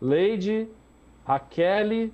Leide, 0.00 0.68
Raquel. 1.26 2.10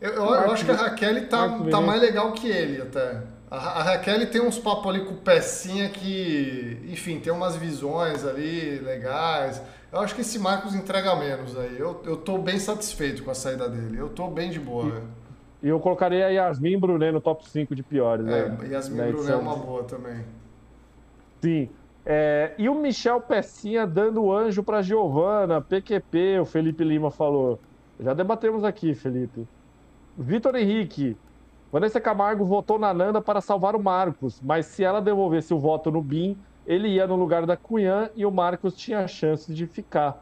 Eu, 0.00 0.12
eu, 0.12 0.24
eu 0.24 0.52
acho 0.52 0.64
que 0.64 0.70
a 0.70 0.74
Raquel 0.74 1.28
tá, 1.28 1.58
tá 1.70 1.80
mais 1.80 2.00
legal 2.00 2.32
que 2.32 2.48
ele 2.48 2.80
até. 2.80 3.22
A, 3.50 3.56
a 3.56 3.82
Raquel 3.82 4.30
tem 4.30 4.40
uns 4.40 4.58
papos 4.58 4.86
ali 4.88 5.04
com 5.04 5.14
o 5.14 5.16
Pecinha 5.16 5.88
que, 5.88 6.78
enfim, 6.88 7.18
tem 7.18 7.32
umas 7.32 7.56
visões 7.56 8.24
ali 8.24 8.78
legais. 8.78 9.62
Eu 9.90 10.00
acho 10.00 10.14
que 10.14 10.20
esse 10.20 10.38
Marcos 10.38 10.74
entrega 10.74 11.16
menos 11.16 11.56
aí. 11.58 11.78
Eu, 11.78 12.02
eu 12.04 12.16
tô 12.16 12.36
bem 12.38 12.58
satisfeito 12.58 13.22
com 13.22 13.30
a 13.30 13.34
saída 13.34 13.68
dele. 13.68 13.98
Eu 13.98 14.10
tô 14.10 14.28
bem 14.28 14.50
de 14.50 14.60
boa, 14.60 14.86
e, 14.86 14.90
velho. 14.90 15.08
E 15.62 15.68
eu 15.68 15.80
colocaria 15.80 16.26
a 16.26 16.28
Yasmin 16.28 16.78
Brunet 16.78 17.12
no 17.12 17.20
top 17.20 17.48
5 17.48 17.74
de 17.74 17.82
piores, 17.82 18.26
é, 18.26 18.48
né? 18.48 18.68
Yasmin 18.70 19.12
Brunet 19.12 19.32
é 19.32 19.36
uma 19.36 19.56
boa 19.56 19.84
também. 19.84 20.24
Sim. 21.40 21.70
É, 22.04 22.52
e 22.58 22.68
o 22.68 22.74
Michel 22.74 23.20
Pecinha 23.20 23.86
dando 23.86 24.32
anjo 24.32 24.62
para 24.62 24.82
Giovana, 24.82 25.60
PQP, 25.60 26.40
o 26.40 26.44
Felipe 26.44 26.84
Lima 26.84 27.10
falou. 27.10 27.58
Já 27.98 28.14
debatemos 28.14 28.62
aqui, 28.64 28.94
Felipe. 28.94 29.46
Vitor 30.16 30.54
Henrique. 30.56 31.16
Vanessa 31.70 32.00
Camargo 32.00 32.44
votou 32.44 32.78
na 32.78 32.94
Nanda 32.94 33.20
para 33.20 33.40
salvar 33.40 33.76
o 33.76 33.82
Marcos, 33.82 34.40
mas 34.40 34.66
se 34.66 34.82
ela 34.82 35.00
devolvesse 35.00 35.52
o 35.52 35.58
voto 35.58 35.90
no 35.90 36.02
BIM, 36.02 36.38
ele 36.66 36.88
ia 36.88 37.06
no 37.06 37.16
lugar 37.16 37.44
da 37.44 37.56
Cunhã 37.56 38.08
e 38.14 38.24
o 38.24 38.30
Marcos 38.30 38.74
tinha 38.74 39.00
a 39.00 39.08
chance 39.08 39.52
de 39.52 39.66
ficar. 39.66 40.18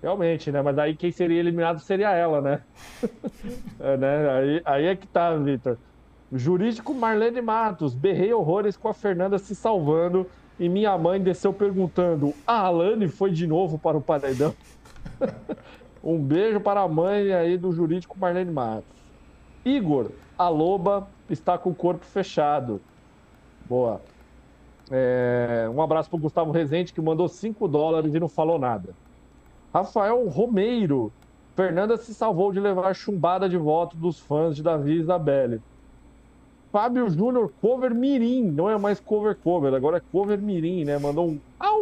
Realmente, 0.00 0.50
né? 0.50 0.62
Mas 0.62 0.78
aí 0.78 0.96
quem 0.96 1.10
seria 1.10 1.38
eliminado 1.38 1.80
seria 1.80 2.12
ela, 2.12 2.40
né? 2.40 2.62
é, 3.80 3.96
né? 3.96 4.30
Aí, 4.30 4.62
aí 4.64 4.86
é 4.86 4.96
que 4.96 5.06
tá, 5.06 5.34
Vitor. 5.36 5.78
Jurídico 6.32 6.94
Marlene 6.94 7.42
Matos. 7.42 7.94
Berrei 7.94 8.32
horrores 8.32 8.76
com 8.76 8.88
a 8.88 8.94
Fernanda 8.94 9.38
se 9.38 9.54
salvando 9.54 10.26
e 10.58 10.68
minha 10.68 10.96
mãe 10.96 11.20
desceu 11.20 11.52
perguntando: 11.52 12.32
a 12.46 12.60
Alane 12.66 13.08
foi 13.08 13.30
de 13.30 13.46
novo 13.46 13.78
para 13.78 13.96
o 13.96 14.02
paredão? 14.02 14.54
um 16.02 16.18
beijo 16.22 16.60
para 16.60 16.80
a 16.80 16.88
mãe 16.88 17.32
aí 17.32 17.58
do 17.58 17.72
jurídico 17.72 18.18
Marlene 18.18 18.52
Matos. 18.52 18.99
Igor, 19.64 20.10
a 20.38 20.48
loba 20.48 21.08
está 21.28 21.58
com 21.58 21.70
o 21.70 21.74
corpo 21.74 22.04
fechado. 22.04 22.80
Boa. 23.68 24.00
É, 24.90 25.70
um 25.72 25.80
abraço 25.80 26.10
para 26.10 26.16
o 26.16 26.20
Gustavo 26.20 26.50
Rezende, 26.50 26.92
que 26.92 27.00
mandou 27.00 27.28
5 27.28 27.68
dólares 27.68 28.14
e 28.14 28.20
não 28.20 28.28
falou 28.28 28.58
nada. 28.58 28.94
Rafael 29.72 30.26
Romeiro. 30.28 31.12
Fernanda 31.54 31.96
se 31.96 32.14
salvou 32.14 32.52
de 32.52 32.58
levar 32.58 32.94
chumbada 32.94 33.48
de 33.48 33.56
voto 33.56 33.96
dos 33.96 34.18
fãs 34.18 34.56
de 34.56 34.62
Davi 34.62 34.92
e 34.92 35.00
Isabelle. 35.00 35.60
Fábio 36.72 37.10
Júnior, 37.10 37.52
cover 37.60 37.94
mirim, 37.94 38.44
não 38.44 38.70
é 38.70 38.78
mais 38.78 39.00
cover 39.00 39.36
cover, 39.36 39.74
agora 39.74 39.98
é 39.98 40.02
cover 40.12 40.38
mirim, 40.38 40.84
né? 40.84 40.98
Mandou 40.98 41.28
um 41.28 41.40
au! 41.58 41.80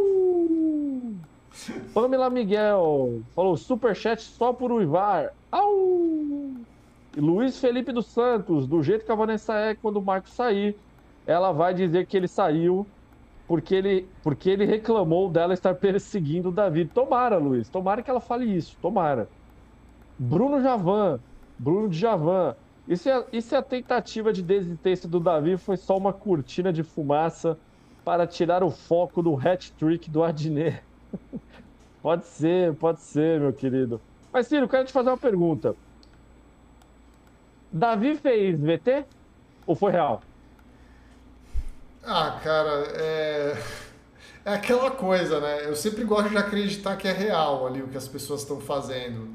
Pamela 1.93 2.31
Miguel 2.31 3.21
falou 3.35 3.57
superchat 3.57 4.23
só 4.23 4.53
por 4.53 4.73
uivar. 4.73 5.33
Au! 5.53 6.58
Luiz 7.21 7.59
Felipe 7.59 7.93
dos 7.93 8.07
Santos, 8.07 8.67
do 8.67 8.83
jeito 8.83 9.05
que 9.05 9.13
a 9.13 9.15
Vanessa 9.15 9.55
é 9.55 9.75
quando 9.75 9.97
o 9.97 10.03
Marco 10.03 10.29
sair, 10.29 10.77
ela 11.27 11.53
vai 11.53 11.75
dizer 11.75 12.07
que 12.07 12.17
ele 12.17 12.29
saiu 12.29 12.87
porque 13.47 13.75
ele, 13.75 14.07
porque 14.23 14.51
ele 14.51 14.65
reclamou 14.65 15.31
dela 15.31 15.55
estar 15.55 15.75
perseguindo 15.75 16.51
o 16.51 16.53
Davi. 16.53 16.85
Tomara, 16.85 17.39
Luiz, 17.39 17.69
tomara 17.69 18.03
que 18.03 18.11
ela 18.11 18.21
fale 18.21 18.45
isso, 18.45 18.77
tomara. 18.81 19.29
Bruno 20.19 20.61
Javan, 20.61 21.19
Bruno 21.59 21.93
Javan, 21.93 22.55
e 22.87 22.97
se, 22.97 23.11
a, 23.11 23.25
e 23.33 23.41
se 23.41 23.57
a 23.57 23.63
tentativa 23.63 24.33
de 24.33 24.43
desistência 24.43 25.09
do 25.09 25.19
Davi 25.19 25.57
foi 25.57 25.77
só 25.77 25.97
uma 25.97 26.13
cortina 26.13 26.73
de 26.73 26.83
fumaça 26.83 27.59
para 28.05 28.27
tirar 28.27 28.63
o 28.63 28.71
foco 28.71 29.23
do 29.23 29.35
hat-trick 29.35 30.11
do 30.11 30.23
Adnet? 30.23 30.83
pode 32.03 32.27
ser, 32.27 32.75
pode 32.77 33.01
ser, 33.01 33.41
meu 33.41 33.53
querido. 33.53 34.01
Mas, 34.33 34.47
Ciro, 34.47 34.69
quero 34.69 34.85
te 34.85 34.93
fazer 34.93 35.11
uma 35.11 35.19
pergunta. 35.19 35.75
Davi 37.73 38.17
fez 38.17 38.59
VT 38.61 39.05
ou 39.67 39.75
foi 39.75 39.93
real? 39.93 40.23
Ah, 42.03 42.41
cara, 42.43 42.71
é... 42.95 43.57
é 44.45 44.55
aquela 44.55 44.91
coisa, 44.91 45.41
né? 45.41 45.67
Eu 45.67 45.77
sempre 45.77 46.05
gosto 46.05 46.31
de 46.31 46.37
acreditar 46.37 46.97
que 46.97 47.07
é 47.07 47.13
real 47.13 47.67
ali 47.67 47.83
o 47.83 47.89
que 47.89 47.99
as 47.99 48.09
pessoas 48.09 48.43
estão 48.43 48.61
fazendo. 48.61 49.29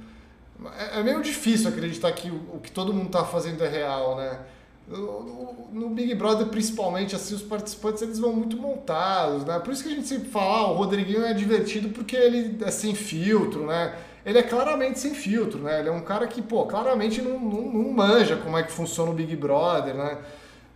É, 0.77 0.99
é 0.99 1.03
meio 1.03 1.21
difícil 1.21 1.69
acreditar 1.69 2.11
que 2.13 2.29
o, 2.29 2.59
que 2.59 2.71
todo 2.71 2.93
mundo 2.93 3.07
está 3.07 3.23
fazendo 3.23 3.63
é 3.63 3.67
real, 3.67 4.15
né? 4.15 4.39
No, 4.87 5.89
Big 5.91 6.13
Brother, 6.15 6.47
principalmente, 6.47 7.15
assim, 7.15 7.35
os 7.35 7.41
participantes 7.41 8.01
eles 8.01 8.19
vão 8.19 8.33
muito 8.33 8.57
montados, 8.57 9.45
né? 9.45 9.59
Por 9.59 9.71
isso 9.71 9.83
que 9.83 9.89
a 9.89 9.95
gente 9.95 10.07
sempre 10.07 10.29
fala, 10.29 10.57
ah, 10.57 10.71
o 10.71 10.75
Rodriguinho 10.75 11.23
é 11.23 11.33
divertido 11.33 11.89
porque 11.89 12.15
ele 12.15 12.57
é 12.63 12.71
sem 12.71 12.93
filtro, 12.93 13.65
né? 13.65 13.95
Ele 14.25 14.39
é 14.39 14.43
claramente 14.43 14.99
sem 14.99 15.13
filtro, 15.13 15.59
né? 15.59 15.79
Ele 15.79 15.89
é 15.89 15.91
um 15.91 16.01
cara 16.01 16.27
que, 16.27 16.41
pô, 16.41 16.65
claramente 16.65 17.21
não, 17.21 17.37
não, 17.37 17.61
não 17.61 17.91
manja 17.91 18.37
como 18.37 18.57
é 18.57 18.63
que 18.63 18.71
funciona 18.71 19.11
o 19.11 19.13
Big 19.13 19.35
Brother, 19.35 19.93
né? 19.93 20.17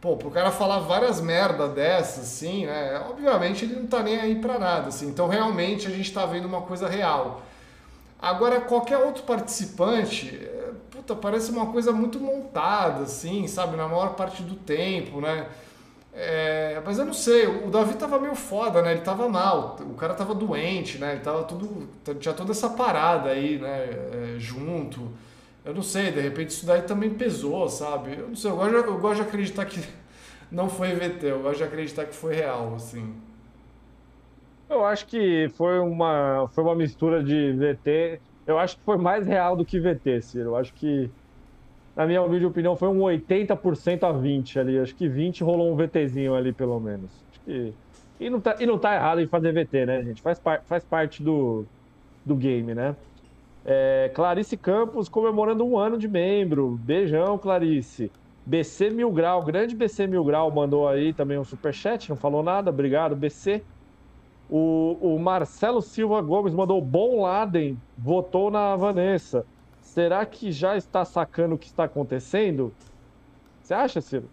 Pô, 0.02 0.16
pro 0.18 0.30
cara 0.30 0.52
falar 0.52 0.80
várias 0.80 1.22
merda 1.22 1.68
dessas, 1.68 2.26
assim, 2.26 2.66
né? 2.66 3.02
Obviamente 3.10 3.66
ele 3.66 3.80
não 3.80 3.88
tá 3.88 4.04
nem 4.04 4.20
aí 4.20 4.36
pra 4.36 4.60
nada, 4.60 4.90
assim. 4.90 5.08
Então, 5.08 5.28
realmente, 5.28 5.88
a 5.88 5.90
gente 5.90 6.14
tá 6.14 6.26
vendo 6.26 6.46
uma 6.46 6.62
coisa 6.62 6.88
real. 6.88 7.42
Agora, 8.22 8.60
qualquer 8.62 8.98
outro 8.98 9.24
participante, 9.24 10.36
é, 10.36 10.72
puta, 10.92 11.16
parece 11.16 11.52
uma 11.52 11.68
coisa 11.68 11.92
muito 11.92 12.20
montada, 12.20 13.04
assim, 13.04 13.48
sabe? 13.48 13.78
Na 13.78 13.88
maior 13.88 14.16
parte 14.16 14.44
do 14.44 14.56
tempo, 14.56 15.22
né? 15.22 15.48
É, 16.20 16.82
mas 16.84 16.98
eu 16.98 17.06
não 17.06 17.14
sei, 17.14 17.46
o 17.46 17.70
Davi 17.70 17.94
tava 17.94 18.20
meio 18.20 18.34
foda, 18.34 18.82
né? 18.82 18.92
Ele 18.94 19.02
tava 19.02 19.30
mal, 19.30 19.76
o 19.82 19.94
cara 19.94 20.16
tava 20.16 20.34
doente, 20.34 20.98
né? 20.98 21.12
Ele 21.12 21.22
tava 21.22 21.44
tudo. 21.44 21.88
Tinha 22.20 22.34
toda 22.34 22.52
essa 22.52 22.70
parada 22.72 23.30
aí, 23.30 23.60
né? 23.60 23.86
É, 24.36 24.36
junto. 24.40 25.12
Eu 25.64 25.76
não 25.76 25.84
sei, 25.84 26.12
de 26.12 26.20
repente 26.20 26.50
isso 26.50 26.66
daí 26.66 26.82
também 26.82 27.12
pesou, 27.14 27.70
sabe? 27.70 28.18
Eu 28.18 28.30
não 28.30 28.36
sei, 28.36 28.50
eu 28.50 28.56
gosto, 28.56 28.74
eu 28.74 28.98
gosto 29.00 29.16
de 29.22 29.28
acreditar 29.28 29.66
que 29.66 29.80
não 30.52 30.68
foi 30.70 30.94
VT, 30.96 31.24
eu 31.28 31.42
gosto 31.44 31.58
de 31.60 31.64
acreditar 31.66 32.06
que 32.06 32.16
foi 32.16 32.36
real, 32.36 32.74
assim. 32.76 33.14
Eu 34.70 34.84
acho 34.86 35.06
que 35.08 35.50
foi 35.56 35.80
uma, 35.80 36.48
foi 36.54 36.64
uma 36.64 36.76
mistura 36.76 37.24
de 37.24 37.54
VT. 37.54 38.20
Eu 38.46 38.58
acho 38.60 38.78
que 38.78 38.84
foi 38.84 38.98
mais 38.98 39.26
real 39.28 39.56
do 39.56 39.66
que 39.66 39.80
VT, 39.80 40.22
Ciro. 40.22 40.50
Eu 40.52 40.56
acho 40.58 40.74
que, 40.74 41.10
na 41.98 42.06
minha 42.06 42.22
humilde 42.22 42.46
opinião, 42.46 42.76
foi 42.76 42.90
um 42.90 43.00
80% 43.00 44.04
a 44.04 44.12
20 44.12 44.60
ali. 44.60 44.78
Acho 44.78 44.96
que 44.96 45.10
20 45.10 45.44
rolou 45.44 45.74
um 45.74 45.76
VTzinho 45.76 46.36
ali, 46.36 46.54
pelo 46.54 46.80
menos. 46.80 47.10
Que... 47.44 47.74
e, 48.20 48.30
não 48.30 48.40
tá, 48.40 48.56
e 48.60 48.68
não 48.68 48.78
tá 48.78 48.94
errado 48.94 49.20
em 49.20 49.26
fazer 49.26 49.52
VT, 49.52 49.88
né, 49.88 50.04
gente? 50.04 50.22
Faz, 50.22 50.40
par, 50.40 50.62
faz 50.62 50.84
parte 50.84 51.24
do, 51.24 51.66
do 52.24 52.36
game, 52.36 52.76
né? 52.76 52.96
É, 53.66 54.12
Clarice 54.14 54.56
Campos 54.56 55.10
comemorando 55.10 55.66
um 55.66 55.76
ano 55.76 55.98
de 55.98 56.08
membro. 56.08 56.80
Beijão, 56.84 57.36
Clarice. 57.36 58.12
BC 58.46 58.92
Mil 58.92 59.12
Grau, 59.12 59.44
grande 59.44 59.76
BC 59.76 60.06
Mil 60.06 60.24
Grau 60.24 60.52
mandou 60.52 60.88
aí 60.88 61.14
também 61.14 61.40
um 61.40 61.44
superchat, 61.44 62.12
não 62.12 62.16
falou 62.16 62.44
nada. 62.44 62.70
Obrigado, 62.70 63.16
BC. 63.16 63.64
O, 64.48 64.98
o 65.02 65.20
Marcelo 65.20 65.82
Silva 65.82 66.22
Gomes 66.22 66.54
mandou 66.54 66.80
Bom 66.80 67.24
Laden, 67.24 67.76
votou 67.98 68.52
na 68.52 68.76
Vanessa. 68.76 69.48
Será 69.98 70.24
que 70.28 70.52
já 70.52 70.78
está 70.78 71.04
sacando 71.04 71.56
o 71.56 71.58
que 71.58 71.66
está 71.66 71.86
acontecendo? 71.86 72.72
Você 73.64 73.74
acha, 73.74 74.00
Ciro? 74.00 74.30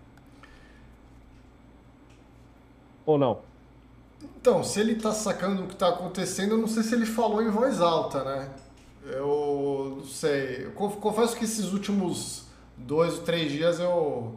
Ou 3.06 3.16
não? 3.16 3.38
Então, 4.22 4.62
se 4.62 4.78
ele 4.78 4.92
está 4.92 5.12
sacando 5.12 5.64
o 5.64 5.66
que 5.66 5.72
está 5.72 5.88
acontecendo, 5.88 6.50
eu 6.50 6.58
não 6.58 6.68
sei 6.68 6.82
se 6.82 6.94
ele 6.94 7.06
falou 7.06 7.42
em 7.42 7.48
voz 7.48 7.80
alta, 7.80 8.22
né? 8.24 8.50
Eu 9.06 9.94
não 10.00 10.04
sei. 10.04 10.66
Eu 10.66 10.72
confesso 10.72 11.34
que 11.34 11.46
esses 11.46 11.72
últimos 11.72 12.44
dois 12.76 13.14
ou 13.14 13.24
três 13.24 13.50
dias 13.50 13.80
eu 13.80 14.34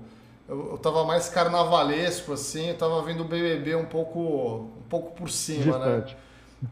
eu, 0.48 0.72
eu 0.72 0.78
tava 0.78 1.04
mais 1.04 1.28
carnavalesco, 1.28 2.32
assim, 2.32 2.70
eu 2.70 2.78
tava 2.78 3.02
vendo 3.02 3.26
o 3.26 3.28
BBB 3.28 3.76
um 3.76 3.86
pouco, 3.86 4.70
um 4.78 4.88
pouco 4.90 5.12
por 5.12 5.30
cima, 5.30 5.78
né? 5.78 5.98
Distante. 5.98 6.16
né? 6.16 6.22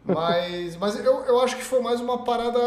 Mas, 0.03 0.75
mas 0.77 0.99
eu, 1.03 1.23
eu 1.25 1.41
acho 1.41 1.55
que 1.57 1.63
foi 1.63 1.79
mais 1.81 1.99
uma 2.01 2.23
parada. 2.23 2.59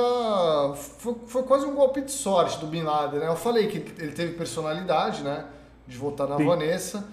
Foi, 0.77 1.17
foi 1.27 1.43
quase 1.43 1.67
um 1.67 1.75
golpe 1.75 2.01
de 2.01 2.13
sorte 2.13 2.59
do 2.59 2.67
Bin 2.67 2.83
Laden, 2.83 3.21
né? 3.21 3.29
Eu 3.29 3.37
falei 3.37 3.67
que 3.67 3.79
ele 4.01 4.13
teve 4.13 4.35
personalidade, 4.35 5.23
né? 5.23 5.47
De 5.87 5.97
votar 5.97 6.29
na 6.29 6.37
Sim. 6.37 6.47
Vanessa. 6.47 7.09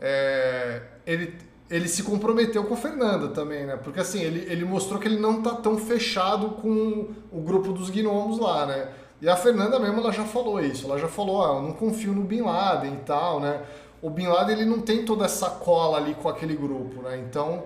é, 0.00 0.82
ele, 1.06 1.36
ele 1.68 1.88
se 1.88 2.02
comprometeu 2.02 2.64
com 2.64 2.74
a 2.74 2.76
Fernanda 2.76 3.28
também, 3.28 3.64
né? 3.66 3.76
Porque 3.76 4.00
assim, 4.00 4.20
ele, 4.20 4.50
ele 4.50 4.64
mostrou 4.64 4.98
que 5.00 5.06
ele 5.06 5.18
não 5.18 5.42
tá 5.42 5.54
tão 5.54 5.76
fechado 5.78 6.50
com 6.50 7.08
o 7.30 7.40
grupo 7.40 7.72
dos 7.72 7.90
gnomos 7.90 8.38
lá, 8.38 8.66
né? 8.66 8.88
E 9.20 9.28
a 9.28 9.36
Fernanda 9.36 9.78
mesmo, 9.78 10.00
ela 10.00 10.12
já 10.12 10.24
falou 10.24 10.60
isso. 10.60 10.86
Ela 10.86 10.98
já 10.98 11.08
falou, 11.08 11.44
ah, 11.44 11.56
eu 11.56 11.62
não 11.62 11.72
confio 11.72 12.12
no 12.12 12.22
Bin 12.22 12.40
Laden 12.42 12.94
e 12.94 13.04
tal, 13.04 13.38
né? 13.40 13.62
O 14.00 14.08
Bin 14.08 14.26
Laden, 14.26 14.56
ele 14.56 14.64
não 14.64 14.80
tem 14.80 15.04
toda 15.04 15.26
essa 15.26 15.50
cola 15.50 15.98
ali 15.98 16.14
com 16.14 16.28
aquele 16.28 16.56
grupo, 16.56 17.02
né? 17.02 17.18
Então, 17.18 17.64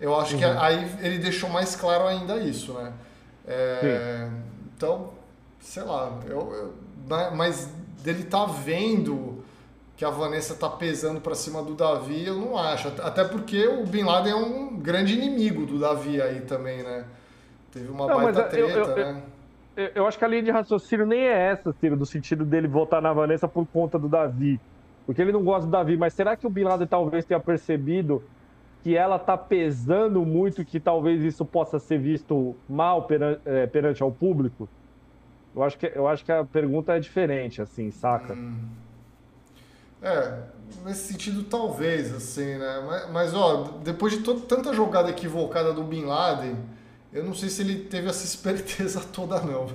eu 0.00 0.18
acho 0.18 0.34
uhum. 0.34 0.38
que 0.38 0.44
aí 0.44 0.90
ele 1.00 1.18
deixou 1.18 1.48
mais 1.48 1.76
claro 1.76 2.06
ainda 2.06 2.36
isso, 2.36 2.72
né? 2.74 2.92
É, 3.46 4.28
então, 4.76 5.10
sei 5.60 5.82
lá, 5.82 6.18
eu, 6.26 6.52
eu, 6.52 6.74
mas 7.34 7.70
dele 8.02 8.24
tá 8.24 8.46
vendo 8.46 9.42
que 9.96 10.04
a 10.04 10.10
Vanessa 10.10 10.54
tá 10.54 10.68
pesando 10.68 11.20
para 11.20 11.34
cima 11.34 11.62
do 11.62 11.74
Davi, 11.74 12.26
eu 12.26 12.36
não 12.36 12.58
acho. 12.58 12.88
Até 13.02 13.24
porque 13.24 13.66
o 13.66 13.86
Bin 13.86 14.02
Laden 14.02 14.32
é 14.32 14.36
um 14.36 14.76
grande 14.76 15.14
inimigo 15.14 15.64
do 15.66 15.78
Davi 15.78 16.20
aí 16.20 16.40
também, 16.40 16.82
né? 16.82 17.04
Teve 17.72 17.88
uma 17.88 18.06
não, 18.06 18.22
baita 18.22 18.44
treta, 18.44 18.68
eu, 18.68 18.84
eu, 18.84 18.96
né? 18.96 19.22
Eu, 19.76 19.90
eu 19.94 20.06
acho 20.06 20.18
que 20.18 20.24
a 20.24 20.28
linha 20.28 20.42
de 20.42 20.50
raciocínio 20.50 21.06
nem 21.06 21.20
é 21.20 21.50
essa, 21.50 21.72
Ciro, 21.80 21.96
do 21.96 22.06
sentido 22.06 22.44
dele 22.44 22.66
votar 22.66 23.00
na 23.00 23.12
Vanessa 23.12 23.46
por 23.46 23.66
conta 23.66 23.98
do 23.98 24.08
Davi. 24.08 24.60
Porque 25.06 25.20
ele 25.20 25.32
não 25.32 25.44
gosta 25.44 25.66
do 25.66 25.70
Davi, 25.70 25.96
mas 25.96 26.14
será 26.14 26.36
que 26.36 26.46
o 26.46 26.50
Bin 26.50 26.64
Laden 26.64 26.86
talvez 26.86 27.24
tenha 27.24 27.38
percebido 27.38 28.22
que 28.84 28.94
ela 28.94 29.18
tá 29.18 29.34
pesando 29.34 30.26
muito 30.26 30.62
que 30.62 30.78
talvez 30.78 31.24
isso 31.24 31.42
possa 31.42 31.78
ser 31.78 31.98
visto 31.98 32.54
mal 32.68 33.04
perante, 33.04 33.40
é, 33.46 33.66
perante 33.66 34.02
ao 34.02 34.12
público? 34.12 34.68
Eu 35.56 35.62
acho, 35.62 35.78
que, 35.78 35.90
eu 35.94 36.06
acho 36.06 36.22
que 36.22 36.30
a 36.30 36.44
pergunta 36.44 36.94
é 36.94 37.00
diferente, 37.00 37.62
assim, 37.62 37.90
saca? 37.90 38.34
Hum. 38.34 38.68
É, 40.02 40.42
nesse 40.84 41.10
sentido 41.10 41.44
talvez, 41.44 42.14
assim, 42.14 42.58
né? 42.58 42.84
Mas, 42.86 43.10
mas 43.10 43.34
ó, 43.34 43.78
depois 43.82 44.12
de 44.12 44.18
toda, 44.18 44.40
tanta 44.40 44.74
jogada 44.74 45.08
equivocada 45.08 45.72
do 45.72 45.82
Bin 45.82 46.04
Laden, 46.04 46.54
eu 47.10 47.24
não 47.24 47.32
sei 47.32 47.48
se 47.48 47.62
ele 47.62 47.84
teve 47.84 48.10
essa 48.10 48.26
esperteza 48.26 49.00
toda, 49.00 49.40
não. 49.40 49.66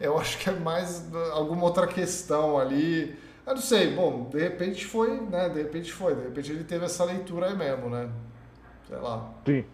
Eu 0.00 0.16
acho 0.16 0.38
que 0.38 0.48
é 0.48 0.52
mais 0.52 1.04
alguma 1.32 1.64
outra 1.64 1.88
questão 1.88 2.56
ali. 2.56 3.18
Eu 3.44 3.56
não 3.56 3.62
sei, 3.62 3.96
bom, 3.96 4.28
de 4.30 4.38
repente 4.38 4.86
foi, 4.86 5.20
né? 5.22 5.48
De 5.48 5.60
repente 5.60 5.92
foi, 5.92 6.14
de 6.14 6.22
repente 6.22 6.52
ele 6.52 6.62
teve 6.62 6.84
essa 6.84 7.02
leitura 7.02 7.46
aí 7.46 7.56
mesmo, 7.56 7.90
né? 7.90 8.08
Sei 8.88 8.96
lá. 8.96 9.28
Sim. 9.46 9.64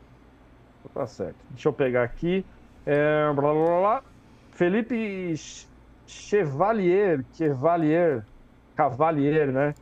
Tá 0.92 1.06
certo. 1.06 1.36
Deixa 1.50 1.68
eu 1.68 1.72
pegar 1.72 2.02
aqui. 2.02 2.44
É, 2.84 3.32
blá, 3.32 3.52
blá, 3.52 3.80
blá. 3.80 4.02
Felipe 4.50 5.34
Chevalier, 6.06 7.24
Chevalier 7.34 8.24
Cavalier, 8.76 9.52
né? 9.52 9.74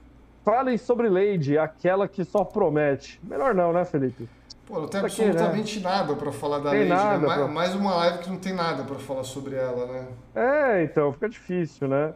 Falem 0.44 0.76
sobre 0.76 1.08
Lady, 1.08 1.56
aquela 1.56 2.06
que 2.06 2.24
só 2.24 2.44
promete. 2.44 3.20
Melhor 3.22 3.54
não, 3.54 3.72
né, 3.72 3.84
Felipe? 3.84 4.28
Pô, 4.66 4.80
não 4.80 4.88
tem 4.88 5.00
absolutamente 5.00 5.80
né? 5.80 5.90
nada 5.90 6.14
para 6.14 6.32
falar 6.32 6.58
da 6.58 6.70
tem 6.70 6.88
Lady, 6.88 6.90
né? 6.90 6.96
nada 6.96 7.18
né? 7.18 7.26
Mais, 7.26 7.50
mais, 7.52 7.74
uma 7.74 7.94
live 7.96 8.18
que 8.18 8.30
não 8.30 8.38
tem 8.38 8.52
nada 8.52 8.84
para 8.84 8.96
falar 8.96 9.24
sobre 9.24 9.56
ela, 9.56 9.86
né? 9.86 10.08
É, 10.34 10.84
então, 10.84 11.12
fica 11.12 11.28
difícil, 11.28 11.88
né? 11.88 12.12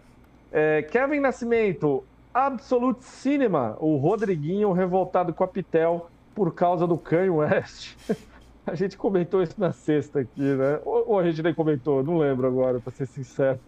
É, 0.53 0.83
Kevin 0.83 1.21
Nascimento, 1.21 2.05
Absolute 2.33 3.05
Cinema, 3.05 3.77
o 3.81 3.97
Rodriguinho 3.97 4.73
revoltado 4.73 5.33
com 5.33 5.45
a 5.45 5.49
Pitel 5.49 6.09
por 6.37 6.55
causa 6.55 6.87
do 6.87 6.99
Kanye 6.99 7.31
West. 7.31 7.97
a 8.67 8.75
gente 8.75 8.97
comentou 8.99 9.43
isso 9.43 9.55
na 9.59 9.73
sexta 9.73 10.21
aqui, 10.21 10.43
né? 10.43 10.79
Ou, 10.85 11.13
ou 11.13 11.19
a 11.19 11.25
gente 11.25 11.43
nem 11.43 11.55
comentou, 11.55 12.05
não 12.05 12.19
lembro 12.19 12.47
agora, 12.47 12.79
para 12.79 12.93
ser 12.93 13.07
sincero. 13.07 13.59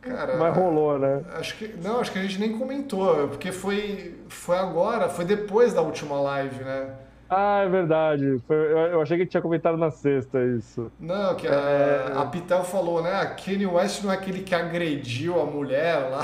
Cara, 0.00 0.36
Mas 0.36 0.56
rolou, 0.56 0.98
né? 0.98 1.22
Acho 1.34 1.56
que, 1.56 1.68
não, 1.80 2.00
acho 2.00 2.10
que 2.10 2.18
a 2.18 2.22
gente 2.22 2.40
nem 2.40 2.58
comentou, 2.58 3.28
porque 3.28 3.52
foi, 3.52 4.16
foi 4.28 4.58
agora, 4.58 5.08
foi 5.08 5.24
depois 5.24 5.72
da 5.72 5.80
última 5.80 6.20
live, 6.20 6.64
né? 6.64 6.92
Ah, 7.30 7.62
é 7.64 7.68
verdade. 7.68 8.42
Foi, 8.48 8.56
eu 8.56 9.00
achei 9.00 9.16
que 9.16 9.24
tinha 9.24 9.40
comentado 9.40 9.78
na 9.78 9.92
sexta 9.92 10.44
isso. 10.44 10.90
Não, 10.98 11.36
que 11.36 11.46
a, 11.46 11.52
é... 11.52 12.12
a 12.16 12.26
Pitel 12.26 12.64
falou, 12.64 13.00
né? 13.00 13.14
A 13.14 13.26
Kanye 13.26 13.64
West 13.64 14.02
não 14.02 14.10
é 14.10 14.16
aquele 14.16 14.42
que 14.42 14.54
agrediu 14.54 15.40
a 15.40 15.46
mulher 15.46 16.10
lá. 16.10 16.22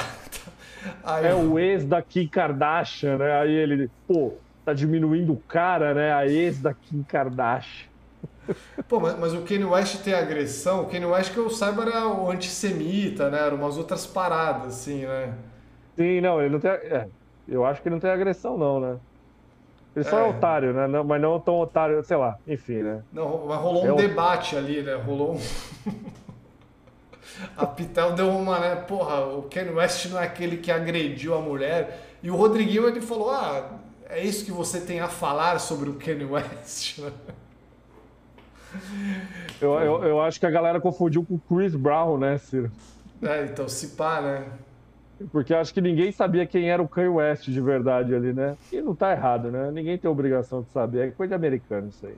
Aí, 1.05 1.27
é 1.27 1.35
o 1.35 1.59
ex 1.59 1.85
da 1.85 2.03
Kim 2.03 2.27
Kardashian, 2.27 3.17
né? 3.17 3.41
Aí 3.41 3.53
ele, 3.53 3.91
pô, 4.07 4.35
tá 4.69 4.75
diminuindo 4.75 5.33
o 5.33 5.37
cara, 5.37 5.95
né? 5.95 6.13
A 6.13 6.27
ex 6.27 6.61
da 6.61 6.75
Kim 6.75 7.03
Kardashian. 7.03 7.89
Pô, 8.89 9.01
mas, 9.01 9.19
mas, 9.19 9.35
o 9.35 9.43
Kanye 9.43 9.65
West 9.65 10.03
tem 10.03 10.15
agressão, 10.15 10.83
o 10.83 10.87
Kanye 10.87 11.05
West 11.05 11.33
que 11.33 11.39
eu 11.39 11.51
saiba 11.51 11.83
era 11.83 12.07
o 12.09 12.31
antissemita, 12.31 13.29
né? 13.31 13.39
Eram 13.39 13.59
umas 13.59 13.77
outras 13.77 14.07
paradas, 14.07 14.75
assim, 14.75 15.05
né? 15.05 15.35
Sim, 15.97 16.21
não, 16.21 16.41
ele 16.41 16.51
não 16.51 16.61
tem. 16.61 16.71
É, 16.71 17.07
eu 17.47 17.65
acho 17.65 17.83
que 17.83 17.89
ele 17.89 17.95
não 17.95 18.01
tem 18.01 18.11
agressão, 18.11 18.57
não, 18.57 18.81
né? 18.81 18.97
Ele 19.95 20.05
só 20.05 20.19
é, 20.19 20.23
é 20.23 20.31
otário, 20.31 20.73
né? 20.73 20.87
Não, 20.87 21.05
mas 21.05 21.21
não 21.21 21.39
tão 21.41 21.59
otário, 21.59 22.03
sei 22.05 22.17
lá, 22.17 22.39
enfim, 22.47 22.83
né? 22.83 23.03
Não, 23.13 23.47
mas 23.47 23.59
rolou 23.59 23.85
um 23.85 23.93
é 23.93 23.97
debate 23.97 24.57
ali, 24.57 24.83
né? 24.83 24.95
Rolou 24.95 25.35
um. 25.35 25.41
a 27.57 27.67
Pitel 27.67 28.13
deu 28.13 28.31
uma, 28.31 28.59
né? 28.59 28.77
Porra, 28.77 29.27
o 29.27 29.43
Kanye 29.43 29.71
West 29.71 30.07
não 30.07 30.19
é 30.21 30.25
aquele 30.25 30.59
que 30.59 30.71
agrediu 30.71 31.35
a 31.35 31.41
mulher. 31.41 32.01
E 32.23 32.31
o 32.31 32.37
Rodriguinho 32.37 32.87
ele 32.89 33.01
falou: 33.01 33.31
ah, 33.31 33.78
é 34.09 34.25
isso 34.25 34.45
que 34.45 34.51
você 34.51 34.81
tem 34.81 35.01
a 35.01 35.09
falar 35.09 35.59
sobre 35.59 35.91
o 35.91 35.95
Kanye 35.95 36.25
West, 36.25 36.99
né? 36.99 37.13
Eu, 39.61 39.75
eu, 39.75 40.05
eu, 40.05 40.21
acho 40.21 40.39
que 40.39 40.47
a 40.47 40.51
galera 40.51 40.81
confundiu 40.81 41.25
com 41.25 41.35
o 41.35 41.41
Chris 41.41 41.75
Brown, 41.75 42.19
né, 42.19 42.39
Ciro? 42.39 42.71
É, 43.23 43.45
então 43.45 43.69
se 43.69 43.97
pá, 43.97 44.21
né? 44.21 44.45
Porque 45.33 45.53
acho 45.53 45.75
que 45.75 45.81
ninguém 45.81 46.13
sabia 46.13 46.47
quem 46.47 46.71
era 46.71 46.81
o 46.81 46.89
Kanye 46.89 47.09
West 47.09 47.49
de 47.49 47.61
verdade 47.61 48.15
ali, 48.15 48.33
né? 48.33 48.57
E 48.71 48.81
não 48.81 48.95
tá 48.95 49.11
errado, 49.11 49.51
né? 49.51 49.71
Ninguém 49.73 49.99
tem 49.99 50.11
obrigação 50.11 50.63
de 50.63 50.69
saber. 50.69 51.09
É 51.09 51.11
coisa 51.11 51.31
de 51.31 51.35
americano 51.35 51.89
isso 51.89 52.07
aí. 52.07 52.17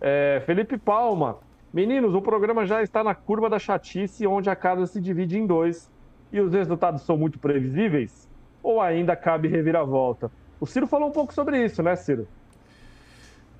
É, 0.00 0.42
Felipe 0.44 0.76
Palma. 0.76 1.38
Meninos, 1.72 2.14
o 2.14 2.22
programa 2.22 2.66
já 2.66 2.82
está 2.82 3.02
na 3.04 3.14
curva 3.14 3.48
da 3.48 3.58
chatice, 3.58 4.26
onde 4.26 4.48
a 4.48 4.56
casa 4.56 4.86
se 4.86 5.00
divide 5.00 5.38
em 5.38 5.46
dois 5.46 5.90
e 6.32 6.40
os 6.40 6.52
resultados 6.52 7.02
são 7.02 7.16
muito 7.16 7.38
previsíveis? 7.38 8.28
Ou 8.62 8.80
ainda 8.80 9.14
cabe 9.14 9.48
reviravolta? 9.48 10.30
O 10.64 10.66
Ciro 10.66 10.86
falou 10.86 11.10
um 11.10 11.12
pouco 11.12 11.34
sobre 11.34 11.62
isso, 11.62 11.82
né, 11.82 11.94
Ciro? 11.94 12.26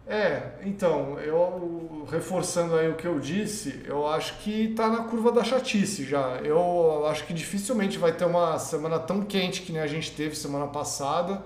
É, 0.07 0.53
então, 0.65 1.21
eu 1.21 2.09
reforçando 2.11 2.75
aí 2.77 2.89
o 2.89 2.95
que 2.95 3.07
eu 3.07 3.21
disse, 3.21 3.83
eu 3.85 4.09
acho 4.09 4.39
que 4.39 4.71
está 4.71 4.89
na 4.89 5.05
curva 5.05 5.31
da 5.31 5.45
chatice 5.45 6.03
já. 6.03 6.39
Eu 6.43 7.07
acho 7.07 7.27
que 7.27 7.35
dificilmente 7.35 7.99
vai 7.99 8.13
ter 8.13 8.25
uma 8.25 8.59
semana 8.59 8.99
tão 8.99 9.21
quente 9.21 9.61
que 9.61 9.71
nem 9.71 9.83
a 9.83 9.87
gente 9.87 10.13
teve 10.13 10.35
semana 10.35 10.67
passada. 10.67 11.43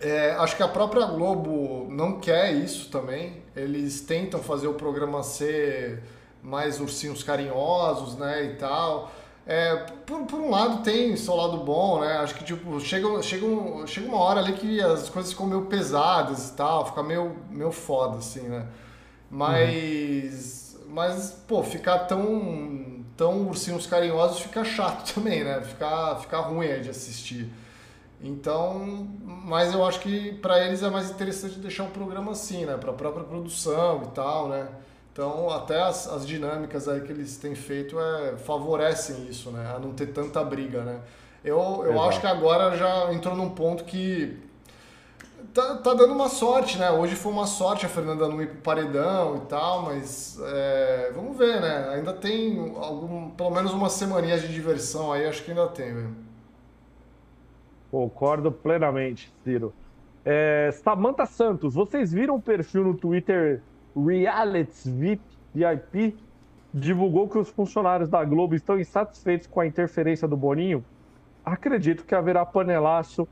É, 0.00 0.32
acho 0.32 0.56
que 0.56 0.62
a 0.64 0.68
própria 0.68 1.06
Globo 1.06 1.86
não 1.88 2.18
quer 2.18 2.50
isso 2.52 2.90
também. 2.90 3.44
Eles 3.54 4.00
tentam 4.00 4.42
fazer 4.42 4.66
o 4.66 4.74
programa 4.74 5.22
ser 5.22 6.02
mais 6.42 6.80
ursinhos 6.80 7.22
carinhosos, 7.22 8.16
né, 8.16 8.44
e 8.44 8.56
tal. 8.56 9.12
É, 9.46 9.76
por, 10.04 10.26
por, 10.26 10.40
um 10.40 10.50
lado 10.50 10.82
tem 10.82 11.16
seu 11.16 11.36
lado 11.36 11.58
bom, 11.58 12.00
né? 12.00 12.16
Acho 12.16 12.34
que 12.34 12.44
tipo, 12.44 12.80
chega, 12.80 13.22
chega, 13.22 13.46
chega 13.86 14.08
uma 14.08 14.18
hora 14.18 14.40
ali 14.40 14.54
que 14.54 14.80
as 14.80 15.08
coisas 15.08 15.30
ficam 15.32 15.46
meio 15.46 15.66
pesadas 15.66 16.48
e 16.50 16.52
tal, 16.54 16.86
fica 16.86 17.00
meio, 17.02 17.36
meio 17.48 17.70
foda, 17.70 18.18
assim, 18.18 18.42
né? 18.42 18.66
Mas. 19.30 20.62
Uhum. 20.62 20.66
Mas, 20.88 21.42
pô, 21.46 21.62
ficar 21.62 22.00
tão, 22.00 23.04
tão 23.16 23.48
ursinhos 23.48 23.86
carinhosos 23.86 24.40
fica 24.40 24.64
chato 24.64 25.12
também, 25.14 25.44
né? 25.44 25.60
Fica, 25.60 26.16
fica 26.16 26.38
ruim 26.38 26.80
de 26.80 26.90
assistir. 26.90 27.52
Então, 28.20 29.06
mas 29.24 29.74
eu 29.74 29.84
acho 29.84 30.00
que 30.00 30.32
para 30.34 30.64
eles 30.64 30.82
é 30.82 30.88
mais 30.88 31.10
interessante 31.10 31.58
deixar 31.58 31.84
um 31.84 31.90
programa 31.90 32.32
assim, 32.32 32.64
né? 32.64 32.76
Para 32.76 32.90
a 32.90 32.94
própria 32.94 33.24
produção 33.24 34.02
e 34.04 34.14
tal, 34.14 34.48
né? 34.48 34.68
Então, 35.16 35.48
até 35.48 35.80
as, 35.80 36.06
as 36.06 36.26
dinâmicas 36.26 36.86
aí 36.86 37.00
que 37.00 37.10
eles 37.10 37.38
têm 37.38 37.54
feito 37.54 37.98
é, 37.98 38.36
favorecem 38.36 39.26
isso, 39.30 39.50
né? 39.50 39.72
A 39.74 39.78
não 39.78 39.94
ter 39.94 40.08
tanta 40.08 40.44
briga, 40.44 40.82
né? 40.82 41.00
Eu, 41.42 41.82
eu 41.86 42.02
acho 42.02 42.20
que 42.20 42.26
agora 42.26 42.76
já 42.76 43.10
entrou 43.14 43.34
num 43.34 43.48
ponto 43.48 43.84
que 43.84 44.38
tá, 45.54 45.76
tá 45.76 45.94
dando 45.94 46.12
uma 46.12 46.28
sorte, 46.28 46.76
né? 46.76 46.90
Hoje 46.90 47.14
foi 47.14 47.32
uma 47.32 47.46
sorte 47.46 47.86
a 47.86 47.88
Fernanda 47.88 48.28
não 48.28 48.42
ir 48.42 48.48
pro 48.48 48.58
paredão 48.58 49.38
e 49.38 49.40
tal, 49.46 49.84
mas 49.84 50.38
é, 50.38 51.10
vamos 51.14 51.34
ver, 51.38 51.62
né? 51.62 51.94
Ainda 51.94 52.12
tem 52.12 52.76
algum, 52.76 53.30
pelo 53.30 53.52
menos 53.52 53.72
uma 53.72 53.88
semaninha 53.88 54.38
de 54.38 54.52
diversão 54.52 55.14
aí, 55.14 55.24
acho 55.24 55.42
que 55.42 55.50
ainda 55.50 55.66
tem, 55.68 55.94
velho. 55.94 56.14
Concordo 57.90 58.52
plenamente, 58.52 59.32
Ciro. 59.42 59.72
É, 60.22 60.70
Samantha 60.84 61.24
Santos, 61.24 61.72
vocês 61.72 62.12
viram 62.12 62.34
o 62.34 62.42
perfil 62.42 62.84
no 62.84 62.92
Twitter 62.92 63.62
Reality 63.96 64.90
VIP, 64.90 65.22
VIP 65.54 66.16
divulgou 66.72 67.28
que 67.28 67.38
os 67.38 67.48
funcionários 67.48 68.08
da 68.08 68.22
Globo 68.24 68.54
estão 68.54 68.78
insatisfeitos 68.78 69.46
com 69.46 69.60
a 69.60 69.66
interferência 69.66 70.28
do 70.28 70.36
Boninho, 70.36 70.84
acredito 71.44 72.04
que 72.04 72.14
haverá 72.14 72.44
panelaço 72.44 73.26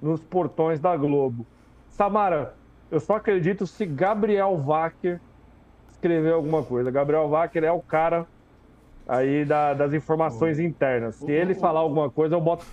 nos 0.00 0.20
portões 0.20 0.78
da 0.78 0.96
Globo. 0.96 1.44
Samara, 1.88 2.54
eu 2.90 3.00
só 3.00 3.16
acredito 3.16 3.66
se 3.66 3.84
Gabriel 3.84 4.54
Wacker 4.56 5.20
escrever 5.90 6.34
alguma 6.34 6.62
coisa. 6.62 6.90
Gabriel 6.90 7.28
Wacker 7.28 7.64
é 7.64 7.72
o 7.72 7.80
cara 7.80 8.26
aí 9.08 9.44
da, 9.44 9.74
das 9.74 9.92
informações 9.92 10.60
internas. 10.60 11.16
Se 11.16 11.30
ele 11.30 11.54
falar 11.54 11.80
alguma 11.80 12.10
coisa, 12.10 12.34
eu 12.34 12.40
boto. 12.40 12.64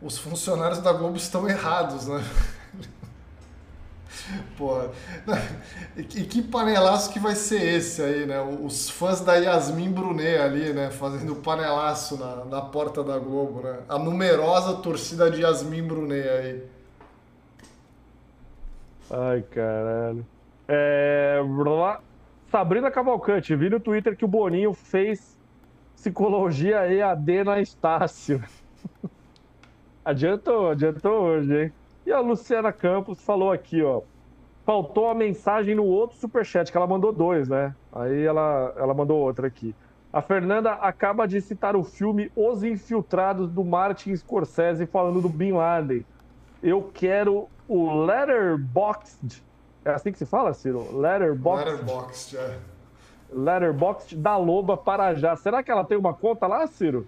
Os 0.00 0.18
funcionários 0.18 0.80
da 0.80 0.92
Globo 0.92 1.16
estão 1.16 1.48
errados, 1.48 2.08
né? 2.08 2.24
Porra. 4.56 4.90
E 5.96 6.02
que 6.02 6.42
panelaço 6.42 7.12
que 7.12 7.18
vai 7.18 7.34
ser 7.34 7.62
esse 7.62 8.02
aí, 8.02 8.26
né? 8.26 8.40
Os 8.40 8.88
fãs 8.90 9.20
da 9.20 9.34
Yasmin 9.34 9.90
Brunet 9.90 10.38
ali, 10.38 10.72
né? 10.72 10.90
Fazendo 10.90 11.36
panelaço 11.36 12.18
na, 12.18 12.44
na 12.44 12.60
porta 12.60 13.02
da 13.02 13.18
Globo, 13.18 13.60
né? 13.62 13.80
A 13.88 13.98
numerosa 13.98 14.76
torcida 14.76 15.30
de 15.30 15.42
Yasmin 15.42 15.82
Brunet 15.82 16.28
aí. 16.28 16.62
Ai, 19.10 19.42
caralho. 19.42 20.26
É... 20.68 21.40
Sabrina 22.50 22.90
Cavalcante, 22.90 23.54
vi 23.56 23.68
no 23.68 23.80
Twitter 23.80 24.16
que 24.16 24.24
o 24.24 24.28
Boninho 24.28 24.72
fez 24.72 25.38
psicologia 25.94 26.92
EAD 26.92 27.44
na 27.44 27.60
Estácio. 27.60 28.42
adiantou, 30.04 30.70
adiantou 30.70 31.22
hoje, 31.22 31.64
hein? 31.64 31.72
E 32.04 32.10
a 32.10 32.20
Luciana 32.20 32.72
Campos 32.72 33.22
falou 33.22 33.52
aqui, 33.52 33.82
ó. 33.82 34.02
Faltou 34.64 35.08
a 35.08 35.14
mensagem 35.14 35.74
no 35.74 35.84
outro 35.84 36.16
superchat, 36.16 36.70
que 36.70 36.76
ela 36.76 36.86
mandou 36.86 37.12
dois, 37.12 37.48
né? 37.48 37.74
Aí 37.92 38.24
ela, 38.24 38.72
ela 38.76 38.94
mandou 38.94 39.18
outra 39.18 39.48
aqui. 39.48 39.74
A 40.12 40.20
Fernanda 40.20 40.72
acaba 40.72 41.26
de 41.26 41.40
citar 41.40 41.74
o 41.74 41.82
filme 41.82 42.30
Os 42.36 42.62
Infiltrados 42.62 43.50
do 43.50 43.64
Martin 43.64 44.14
Scorsese 44.14 44.86
falando 44.86 45.20
do 45.20 45.28
Bin 45.28 45.52
Laden. 45.52 46.04
Eu 46.62 46.90
quero 46.94 47.48
o 47.66 48.04
Letterboxd. 48.04 49.42
É 49.84 49.90
assim 49.90 50.12
que 50.12 50.18
se 50.18 50.26
fala, 50.26 50.52
Ciro? 50.52 50.96
Letterboxd. 50.96 51.70
Letterboxd, 51.70 52.36
é. 52.36 52.58
Letterboxd 53.32 54.16
da 54.16 54.36
Loba 54.36 54.76
para 54.76 55.14
já. 55.14 55.34
Será 55.34 55.62
que 55.62 55.70
ela 55.70 55.82
tem 55.84 55.98
uma 55.98 56.14
conta 56.14 56.46
lá, 56.46 56.66
Ciro? 56.66 57.06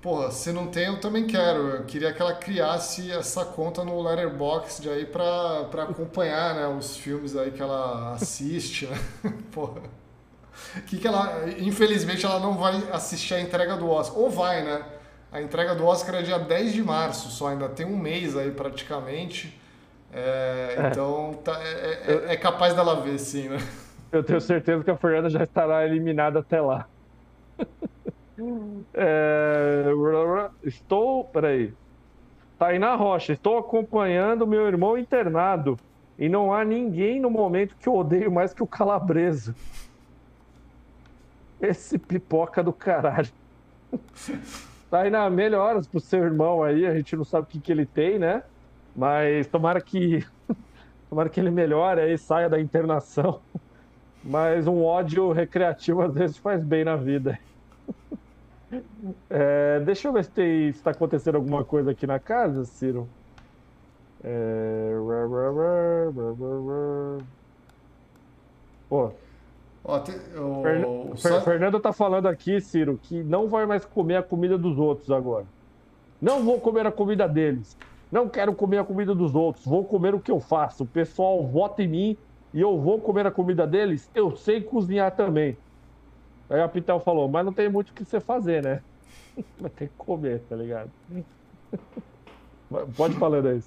Porra, 0.00 0.30
se 0.30 0.50
não 0.50 0.66
tem, 0.66 0.86
eu 0.86 0.98
também 0.98 1.26
quero. 1.26 1.68
Eu 1.68 1.84
queria 1.84 2.12
que 2.12 2.22
ela 2.22 2.32
criasse 2.32 3.12
essa 3.12 3.44
conta 3.44 3.84
no 3.84 4.00
Letterboxd 4.00 4.88
aí 4.88 5.04
pra, 5.04 5.64
pra 5.70 5.82
acompanhar, 5.82 6.54
né, 6.54 6.66
os 6.68 6.96
filmes 6.96 7.36
aí 7.36 7.50
que 7.50 7.60
ela 7.60 8.14
assiste, 8.14 8.86
né? 8.86 8.98
Porra. 9.52 9.82
Que 10.86 10.98
que 10.98 11.06
ela, 11.06 11.44
infelizmente, 11.58 12.24
ela 12.24 12.40
não 12.40 12.54
vai 12.56 12.82
assistir 12.92 13.34
a 13.34 13.40
entrega 13.40 13.76
do 13.76 13.90
Oscar. 13.90 14.18
Ou 14.18 14.30
vai, 14.30 14.62
né? 14.64 14.82
A 15.30 15.40
entrega 15.40 15.74
do 15.74 15.84
Oscar 15.86 16.16
é 16.16 16.22
dia 16.22 16.38
10 16.38 16.72
de 16.72 16.82
março, 16.82 17.28
só 17.30 17.48
ainda 17.48 17.68
tem 17.68 17.84
um 17.86 17.96
mês 17.96 18.36
aí 18.36 18.50
praticamente. 18.50 19.58
É, 20.12 20.76
é. 20.78 20.88
Então 20.88 21.38
tá, 21.44 21.60
é, 21.62 22.26
é, 22.28 22.32
é 22.32 22.36
capaz 22.36 22.74
dela 22.74 23.00
ver, 23.00 23.18
sim, 23.18 23.48
né? 23.48 23.58
Eu 24.10 24.24
tenho 24.24 24.40
certeza 24.40 24.82
que 24.82 24.90
a 24.90 24.96
Fernanda 24.96 25.28
já 25.30 25.44
estará 25.44 25.84
eliminada 25.84 26.40
até 26.40 26.60
lá. 26.60 26.88
É... 28.94 29.84
Estou. 30.64 31.24
Peraí. 31.24 31.72
Tainá 32.58 32.94
Rocha, 32.94 33.32
estou 33.32 33.58
acompanhando 33.58 34.46
meu 34.46 34.66
irmão 34.66 34.98
internado. 34.98 35.78
E 36.18 36.28
não 36.28 36.52
há 36.52 36.62
ninguém 36.62 37.18
no 37.18 37.30
momento 37.30 37.74
que 37.80 37.88
eu 37.88 37.96
odeio 37.96 38.30
mais 38.30 38.52
que 38.52 38.62
o 38.62 38.66
calabreso. 38.66 39.54
Esse 41.60 41.98
pipoca 41.98 42.62
do 42.62 42.72
caralho. 42.72 43.30
Tainá, 44.90 45.30
melhoras 45.30 45.86
pro 45.86 46.00
seu 46.00 46.22
irmão 46.24 46.62
aí. 46.62 46.86
A 46.86 46.94
gente 46.94 47.16
não 47.16 47.24
sabe 47.24 47.44
o 47.44 47.46
que, 47.46 47.60
que 47.60 47.72
ele 47.72 47.86
tem, 47.86 48.18
né? 48.18 48.42
Mas 48.94 49.46
tomara 49.46 49.80
que. 49.80 50.26
tomara 51.08 51.28
que 51.28 51.40
ele 51.40 51.50
melhore 51.50 52.00
aí, 52.00 52.18
saia 52.18 52.48
da 52.48 52.60
internação. 52.60 53.40
Mas 54.22 54.66
um 54.66 54.84
ódio 54.84 55.32
recreativo 55.32 56.02
às 56.02 56.12
vezes 56.12 56.36
faz 56.36 56.62
bem 56.62 56.84
na 56.84 56.96
vida. 56.96 57.38
É, 59.28 59.80
deixa 59.80 60.08
eu 60.08 60.12
ver 60.12 60.24
se 60.24 60.42
está 60.68 60.90
acontecendo 60.92 61.34
alguma 61.34 61.64
coisa 61.64 61.90
aqui 61.90 62.06
na 62.06 62.18
casa, 62.18 62.64
Ciro. 62.64 63.08
É... 64.22 64.92
Pô. 68.88 69.10
Ó, 69.82 69.98
te, 70.00 70.12
o, 70.36 70.62
Fern... 70.62 71.12
Só... 71.16 71.40
Fernando 71.40 71.80
tá 71.80 71.92
falando 71.92 72.26
aqui, 72.26 72.60
Ciro, 72.60 72.98
que 73.02 73.22
não 73.22 73.48
vai 73.48 73.66
mais 73.66 73.84
comer 73.84 74.16
a 74.16 74.22
comida 74.22 74.58
dos 74.58 74.78
outros 74.78 75.10
agora. 75.10 75.46
Não 76.20 76.44
vou 76.44 76.60
comer 76.60 76.86
a 76.86 76.92
comida 76.92 77.26
deles. 77.26 77.76
Não 78.12 78.28
quero 78.28 78.52
comer 78.54 78.78
a 78.78 78.84
comida 78.84 79.14
dos 79.14 79.34
outros. 79.34 79.64
Vou 79.64 79.84
comer 79.84 80.14
o 80.14 80.20
que 80.20 80.30
eu 80.30 80.38
faço. 80.38 80.82
O 80.82 80.86
pessoal 80.86 81.46
vota 81.46 81.82
em 81.82 81.88
mim 81.88 82.16
e 82.52 82.60
eu 82.60 82.78
vou 82.78 83.00
comer 83.00 83.26
a 83.26 83.30
comida 83.30 83.66
deles. 83.66 84.10
Eu 84.14 84.36
sei 84.36 84.60
cozinhar 84.60 85.12
também. 85.16 85.56
Aí 86.50 86.60
a 86.60 86.68
Pitel 86.68 86.98
falou, 87.00 87.28
mas 87.28 87.44
não 87.46 87.52
tem 87.52 87.68
muito 87.68 87.90
o 87.90 87.92
que 87.94 88.04
você 88.04 88.20
fazer, 88.20 88.62
né? 88.62 88.82
Vai 89.58 89.70
ter 89.70 89.86
que 89.86 89.94
comer, 89.96 90.40
tá 90.48 90.56
ligado? 90.56 90.90
Pode 92.96 93.14
falar 93.14 93.40
daí, 93.40 93.62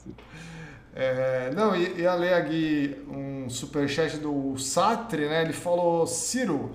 é, 0.96 1.52
não, 1.56 1.76
ia 1.76 2.14
ler 2.14 2.36
aqui 2.36 2.96
um 3.08 3.50
superchat 3.50 4.18
do 4.18 4.56
Satre, 4.60 5.28
né? 5.28 5.42
Ele 5.42 5.54
falou, 5.54 6.06
Ciro, 6.06 6.72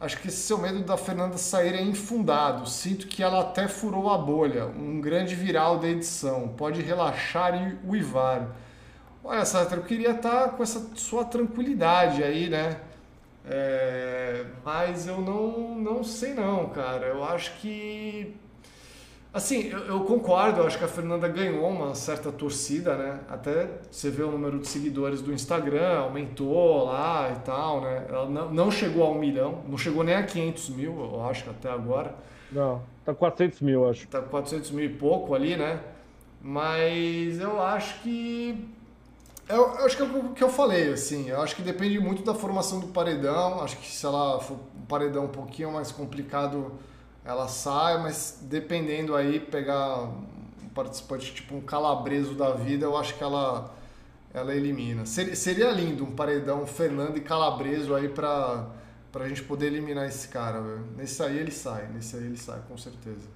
acho 0.00 0.18
que 0.18 0.28
esse 0.28 0.38
seu 0.38 0.56
medo 0.56 0.82
da 0.82 0.96
Fernanda 0.96 1.36
sair 1.36 1.74
é 1.74 1.82
infundado. 1.82 2.66
Sinto 2.66 3.06
que 3.06 3.22
ela 3.22 3.40
até 3.40 3.68
furou 3.68 4.08
a 4.08 4.16
bolha. 4.16 4.64
Um 4.66 4.98
grande 5.00 5.34
viral 5.34 5.78
da 5.78 5.88
edição. 5.88 6.48
Pode 6.56 6.80
relaxar 6.80 7.54
e 7.54 7.86
uivar. 7.86 8.48
Olha, 9.22 9.44
Satre, 9.44 9.76
eu 9.76 9.84
queria 9.84 10.12
estar 10.12 10.52
com 10.52 10.62
essa 10.62 10.80
sua 10.96 11.26
tranquilidade 11.26 12.24
aí, 12.24 12.48
né? 12.48 12.80
É, 13.44 14.44
mas 14.64 15.06
eu 15.06 15.20
não, 15.20 15.74
não 15.74 16.04
sei 16.04 16.34
não, 16.34 16.68
cara. 16.68 17.06
Eu 17.06 17.24
acho 17.24 17.58
que. 17.58 18.34
Assim, 19.32 19.68
eu, 19.68 19.78
eu, 19.86 20.00
concordo, 20.00 20.60
eu 20.60 20.66
acho 20.66 20.76
que 20.76 20.84
a 20.84 20.88
Fernanda 20.88 21.28
ganhou 21.28 21.68
uma 21.68 21.94
certa 21.94 22.32
torcida, 22.32 22.96
né? 22.96 23.20
Até 23.28 23.68
você 23.88 24.10
vê 24.10 24.24
o 24.24 24.30
número 24.30 24.58
de 24.58 24.66
seguidores 24.66 25.22
do 25.22 25.32
Instagram, 25.32 26.00
aumentou 26.00 26.84
lá 26.84 27.32
e 27.36 27.38
tal, 27.44 27.80
né? 27.80 28.06
Ela 28.08 28.28
não, 28.28 28.52
não 28.52 28.70
chegou 28.70 29.04
a 29.04 29.10
um 29.10 29.18
milhão, 29.18 29.62
não 29.68 29.78
chegou 29.78 30.02
nem 30.02 30.16
a 30.16 30.24
500 30.24 30.70
mil, 30.70 30.98
eu 31.00 31.24
acho 31.24 31.48
até 31.48 31.70
agora. 31.70 32.12
Não, 32.50 32.82
tá 33.04 33.14
400 33.14 33.60
mil, 33.60 33.88
acho. 33.88 34.08
Tá 34.08 34.20
400 34.20 34.72
mil 34.72 34.84
e 34.84 34.88
pouco 34.88 35.32
ali, 35.32 35.56
né? 35.56 35.80
Mas 36.42 37.38
eu 37.38 37.62
acho 37.62 38.00
que 38.02 38.68
eu, 39.50 39.74
eu, 39.74 39.84
acho 39.84 39.96
que 39.96 40.02
é 40.02 40.06
o 40.06 40.32
que 40.32 40.44
eu 40.44 40.48
falei, 40.48 40.92
assim. 40.92 41.28
Eu 41.28 41.42
acho 41.42 41.56
que 41.56 41.62
depende 41.62 41.98
muito 41.98 42.22
da 42.22 42.34
formação 42.34 42.80
do 42.80 42.88
paredão. 42.88 43.60
Acho 43.62 43.76
que 43.76 43.86
se 43.86 44.06
ela 44.06 44.40
for 44.40 44.58
um 44.76 44.86
paredão 44.86 45.24
um 45.24 45.28
pouquinho 45.28 45.72
mais 45.72 45.92
complicado, 45.92 46.72
ela 47.24 47.48
sai, 47.48 48.02
mas 48.02 48.38
dependendo 48.42 49.14
aí, 49.14 49.40
pegar 49.40 50.04
um 50.04 50.68
participante 50.74 51.34
tipo 51.34 51.54
um 51.56 51.60
calabreso 51.60 52.34
da 52.34 52.52
vida, 52.52 52.86
eu 52.86 52.96
acho 52.96 53.16
que 53.16 53.22
ela, 53.22 53.74
ela 54.32 54.54
elimina. 54.54 55.04
Seria, 55.04 55.36
seria 55.36 55.70
lindo 55.70 56.04
um 56.04 56.14
paredão 56.14 56.66
Fernando 56.66 57.16
e 57.16 57.20
Calabreso 57.20 57.94
aí 57.94 58.08
pra, 58.08 58.68
pra 59.12 59.28
gente 59.28 59.42
poder 59.42 59.66
eliminar 59.66 60.06
esse 60.06 60.28
cara, 60.28 60.60
velho. 60.60 60.86
Nesse 60.96 61.22
aí 61.22 61.38
ele 61.38 61.50
sai, 61.50 61.88
nesse 61.88 62.16
aí 62.16 62.24
ele 62.24 62.36
sai, 62.36 62.60
com 62.68 62.76
certeza. 62.76 63.28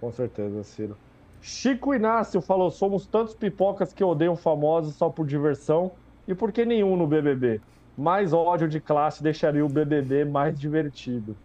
Com 0.00 0.12
certeza, 0.12 0.62
Ciro. 0.64 0.96
Chico 1.40 1.94
Inácio 1.94 2.40
falou: 2.40 2.70
somos 2.70 3.06
tantos 3.06 3.34
pipocas 3.34 3.92
que 3.92 4.02
odeiam 4.02 4.36
famosos 4.36 4.94
só 4.94 5.08
por 5.08 5.26
diversão 5.26 5.92
e 6.26 6.34
por 6.34 6.52
que 6.52 6.64
nenhum 6.64 6.96
no 6.96 7.06
BBB? 7.06 7.60
Mais 7.96 8.32
ódio 8.32 8.68
de 8.68 8.80
classe 8.80 9.22
deixaria 9.22 9.64
o 9.64 9.68
BBB 9.68 10.24
mais 10.24 10.58
divertido. 10.58 11.36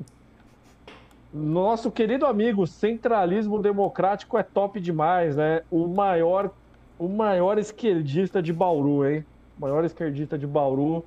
Nosso 1.32 1.90
querido 1.90 2.26
amigo, 2.26 2.66
centralismo 2.66 3.60
democrático 3.60 4.38
é 4.38 4.42
top 4.42 4.80
demais, 4.80 5.36
né? 5.36 5.62
O 5.70 5.88
maior, 5.88 6.50
o 6.98 7.08
maior 7.08 7.58
esquerdista 7.58 8.42
de 8.42 8.52
Bauru, 8.52 9.06
hein? 9.06 9.24
O 9.58 9.62
maior 9.62 9.84
esquerdista 9.84 10.38
de 10.38 10.46
Bauru. 10.46 11.04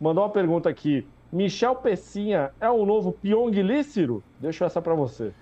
Mandou 0.00 0.24
uma 0.24 0.30
pergunta 0.30 0.68
aqui. 0.68 1.06
Michel 1.30 1.74
Pecinha 1.76 2.52
é 2.60 2.70
o 2.70 2.86
novo 2.86 3.12
Pyong 3.12 3.50
Lícero? 3.50 4.22
Deixo 4.38 4.64
essa 4.64 4.80
para 4.80 4.94
você. 4.94 5.32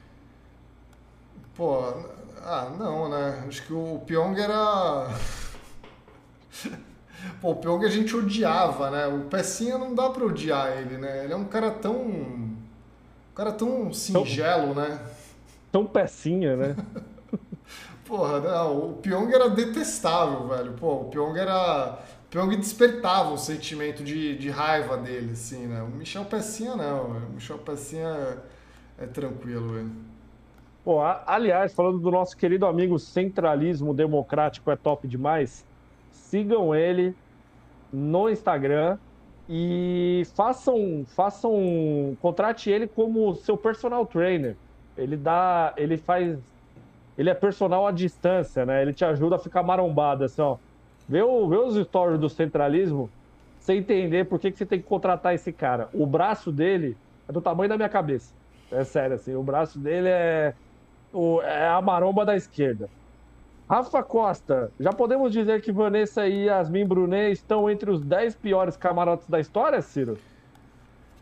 Pô, 1.55 1.93
ah, 2.45 2.73
não, 2.77 3.09
né? 3.09 3.45
Acho 3.47 3.65
que 3.65 3.73
o 3.73 4.03
Pyong 4.05 4.39
era. 4.39 5.09
Pô, 7.41 7.53
o 7.53 7.57
Pyong 7.57 7.85
a 7.85 7.89
gente 7.89 8.17
odiava, 8.17 8.91
né? 8.91 9.07
O 9.07 9.27
Pecinha 9.27 9.79
não 9.79 9.95
dá 9.95 10.11
pra 10.11 10.25
odiar 10.25 10.77
ele, 10.77 10.99
né? 10.99 11.25
Ele 11.25 11.33
é 11.33 11.37
um 11.37 11.45
cara 11.45 11.71
tão. 11.71 11.95
Um 11.95 13.35
cara 13.35 13.53
tão 13.53 13.93
singelo, 13.93 14.75
tão... 14.75 14.83
né? 14.83 15.01
Tão 15.71 15.87
pecinha, 15.87 16.57
né? 16.57 16.77
Porra, 18.05 18.41
não, 18.41 18.91
o 18.91 18.93
Pyong 18.95 19.33
era 19.33 19.49
detestável, 19.49 20.49
velho. 20.49 20.73
Pô, 20.73 21.03
o 21.03 21.05
Pyong 21.07 21.39
era. 21.39 22.01
O 22.27 22.29
Pyong 22.29 22.57
despertava 22.57 23.31
o 23.31 23.39
sentimento 23.39 24.03
de, 24.03 24.37
de 24.37 24.51
raiva 24.51 24.97
dele, 24.97 25.33
assim, 25.33 25.67
né? 25.67 25.81
O 25.81 25.87
Michel 25.87 26.25
Pecinha 26.25 26.75
não, 26.75 27.07
o 27.07 27.31
Michel 27.35 27.59
Pecinha 27.59 28.43
é, 28.99 29.05
é 29.05 29.07
tranquilo, 29.07 29.79
velho. 30.85 30.95
Pô, 30.97 31.01
aliás, 31.27 31.75
falando 31.75 31.99
do 31.99 32.11
nosso 32.11 32.37
querido 32.37 32.67
amigo 32.67 32.99
Centralismo 32.99 33.95
Democrático 33.95 34.71
é 34.71 34.77
top 34.77 35.07
demais, 35.07 35.65
sigam 36.11 36.75
ele 36.75 37.15
no 37.93 38.29
Instagram 38.29 38.99
e 39.49 40.23
façam, 40.35 41.05
façam, 41.15 42.17
contrate 42.21 42.71
ele 42.71 42.87
como 42.87 43.35
seu 43.35 43.57
personal 43.57 44.07
trainer. 44.07 44.57
Ele 44.97 45.17
dá, 45.17 45.73
ele 45.77 45.97
faz, 45.97 46.39
ele 47.17 47.31
é 47.31 47.35
personal 47.35 47.87
à 47.87 47.91
distância, 47.91 48.65
né? 48.65 48.83
Ele 48.83 48.93
te 48.93 49.05
ajuda 49.05 49.37
a 49.37 49.39
ficar 49.39 49.63
marombado, 49.63 50.25
assim, 50.25 50.43
ó. 50.43 50.57
Vê, 51.09 51.23
o, 51.23 51.49
vê 51.49 51.57
os 51.57 51.75
stories 51.87 52.19
do 52.21 52.29
centralismo, 52.29 53.11
sem 53.59 53.79
entender 53.79 54.25
por 54.27 54.39
que, 54.39 54.51
que 54.51 54.59
você 54.59 54.67
tem 54.67 54.81
que 54.81 54.87
contratar 54.87 55.35
esse 55.35 55.53
cara. 55.53 55.89
O 55.93 56.07
braço 56.07 56.53
dele 56.53 56.97
é 57.29 57.33
do 57.33 57.41
tamanho 57.41 57.69
da 57.69 57.77
minha 57.77 57.89
cabeça. 57.89 58.35
É 58.71 58.85
sério, 58.85 59.17
assim. 59.17 59.35
O 59.35 59.43
braço 59.43 59.79
dele 59.79 60.09
é, 60.09 60.55
o, 61.13 61.41
é 61.43 61.69
a 61.69 61.81
maromba 61.81 62.25
da 62.25 62.37
esquerda. 62.37 62.89
Rafa 63.69 64.03
Costa, 64.03 64.71
já 64.79 64.93
podemos 64.93 65.33
dizer 65.33 65.63
que 65.63 65.73
Vanessa 65.73 66.27
e 66.27 66.45
Yasmin 66.45 66.85
Brunet 66.85 67.33
estão 67.33 67.71
entre 67.71 67.91
os 67.91 68.03
10 68.03 68.35
piores 68.35 68.77
camarotes 68.77 69.27
da 69.29 69.41
história, 69.41 69.81
Ciro? 69.81 70.19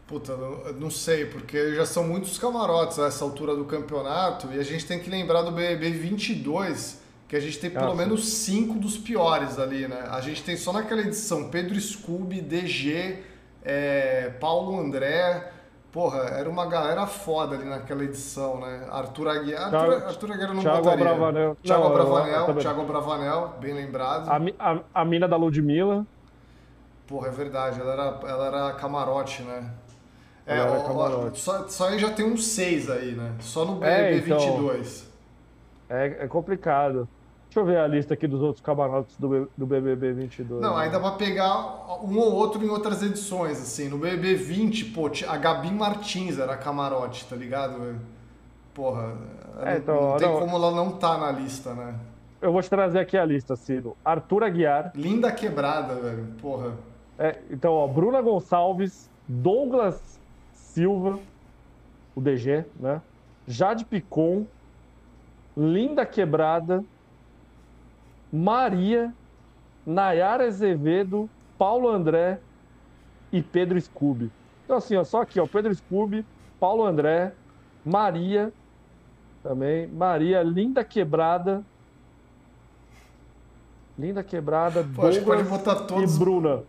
Puta, 0.09 0.37
não, 0.77 0.91
sei, 0.91 1.27
porque 1.27 1.77
já 1.77 1.87
são 1.87 2.03
muitos 2.03 2.37
camarotes 2.37 2.99
a 2.99 3.07
essa 3.07 3.23
altura 3.23 3.55
do 3.55 3.65
campeonato 3.65 4.49
e 4.53 4.59
a 4.59 4.65
gente 4.65 4.85
tem 4.85 4.99
que 4.99 5.09
lembrar 5.09 5.43
do 5.43 5.53
BBB 5.53 5.91
22, 5.91 7.01
que 7.29 7.37
a 7.37 7.41
gente 7.41 7.61
tem 7.61 7.71
pelo 7.71 7.93
ah, 7.93 7.95
menos 7.95 8.29
cinco 8.29 8.77
dos 8.81 8.99
piores 8.99 9.57
ali, 9.57 9.87
né? 9.87 10.09
A 10.11 10.21
gente 10.21 10.43
tem 10.43 10.57
só 10.57 10.73
naquela 10.73 11.03
edição 11.03 11.49
Pedro 11.49 11.81
Scooby, 11.81 12.41
DG, 12.41 13.19
é, 13.63 14.31
Paulo 14.41 14.81
André, 14.81 15.53
Porra, 15.93 16.21
era 16.21 16.49
uma 16.49 16.67
galera 16.67 17.05
foda 17.07 17.57
ali 17.57 17.65
naquela 17.65 18.05
edição, 18.05 18.61
né? 18.61 18.87
Arthur 18.91 19.29
Aguiar. 19.29 19.75
Arthur, 19.75 20.07
Arthur 20.07 20.33
Aguiar 20.33 20.55
não 20.55 20.63
Thiago 20.63 20.83
botaria. 20.83 21.05
Bravanel. 21.05 21.57
Thiago 21.63 21.85
não, 21.85 21.93
Bravanel, 21.93 22.55
Thiago 22.55 22.85
Bravanel, 22.85 23.55
bem 23.61 23.75
lembrado. 23.75 24.29
A, 24.29 24.73
a, 24.73 24.81
a 24.95 25.05
mina 25.05 25.27
da 25.27 25.37
Ludmilla. 25.37 26.07
Porra, 27.09 27.27
é 27.27 27.31
verdade, 27.33 27.81
ela 27.81 27.93
era, 27.93 28.21
ela 28.25 28.47
era 28.47 28.73
camarote, 28.75 29.43
né? 29.43 29.69
É, 30.47 30.63
ó, 30.63 30.87
camarote. 30.87 31.41
Só, 31.41 31.67
só 31.67 31.89
aí 31.89 31.99
já 31.99 32.11
tem 32.11 32.25
uns 32.25 32.47
seis 32.47 32.89
aí, 32.89 33.13
né? 33.13 33.35
Só 33.41 33.65
no 33.65 33.75
BB 33.75 33.87
é, 33.87 34.17
então, 34.17 34.39
22. 34.39 35.11
É, 35.89 36.07
é 36.21 36.29
complicado. 36.29 37.09
Deixa 37.51 37.59
eu 37.59 37.65
ver 37.65 37.79
a 37.79 37.87
lista 37.89 38.15
aqui 38.15 38.29
dos 38.29 38.41
outros 38.43 38.65
camarotes 38.65 39.17
do, 39.17 39.51
do 39.59 39.67
BBB 39.67 40.13
22. 40.13 40.63
Não, 40.63 40.77
ainda 40.77 41.01
vai 41.01 41.17
pegar 41.17 42.01
um 42.01 42.17
ou 42.17 42.33
outro 42.33 42.65
em 42.65 42.69
outras 42.69 43.03
edições, 43.03 43.61
assim. 43.61 43.89
No 43.89 43.99
BBB 43.99 44.37
20, 44.37 44.85
pô, 44.93 45.11
a 45.27 45.37
Gabi 45.37 45.69
Martins 45.73 46.39
era 46.39 46.57
camarote, 46.57 47.25
tá 47.25 47.35
ligado? 47.35 47.97
Porra, 48.73 49.17
é, 49.63 49.79
então, 49.79 50.11
não, 50.11 50.17
tem 50.17 50.29
não, 50.29 50.39
como 50.39 50.55
ela 50.55 50.71
não 50.71 50.93
tá 50.93 51.19
na 51.19 51.33
lista, 51.33 51.75
né? 51.75 51.97
Eu 52.41 52.53
vou 52.53 52.63
te 52.63 52.71
trazer 52.71 53.01
aqui 53.01 53.19
a 53.19 53.25
lista, 53.25 53.57
Ciro. 53.57 53.97
Arthur 54.05 54.45
Aguiar. 54.45 54.93
Linda 54.95 55.33
quebrada, 55.33 55.97
velho. 55.97 56.29
Porra. 56.41 56.75
É, 57.19 57.37
então, 57.51 57.73
ó, 57.73 57.89
Bruna 57.89 58.23
Gonçalves, 58.23 59.11
Douglas 59.27 60.21
Silva, 60.55 61.19
o 62.15 62.21
DG, 62.21 62.65
né? 62.79 63.03
Jade 63.49 63.85
Picon, 63.85 64.47
Linda 65.57 66.07
Quebrada, 66.07 66.85
Maria, 68.33 69.13
Nayara 69.85 70.47
Azevedo, 70.47 71.29
Paulo 71.59 71.89
André 71.89 72.39
e 73.33 73.43
Pedro 73.43 73.81
Scooby. 73.81 74.31
Então, 74.65 74.77
assim, 74.77 74.97
ó, 74.97 75.05
só 75.05 75.23
aqui, 75.23 75.41
ó, 75.41 75.47
Pedro 75.47 75.75
Scooby, 75.75 76.25
Paulo 76.59 76.85
André, 76.85 77.33
Maria, 77.85 78.53
também, 79.43 79.87
Maria, 79.89 80.43
Linda 80.43 80.85
Quebrada, 80.85 81.65
Linda 83.99 84.23
Quebrada, 84.23 84.83
Pô, 84.83 85.03
Douglas 85.03 85.25
pode 85.25 85.43
botar 85.45 85.75
todos... 85.83 86.15
e 86.15 86.19
Bruna. 86.19 86.63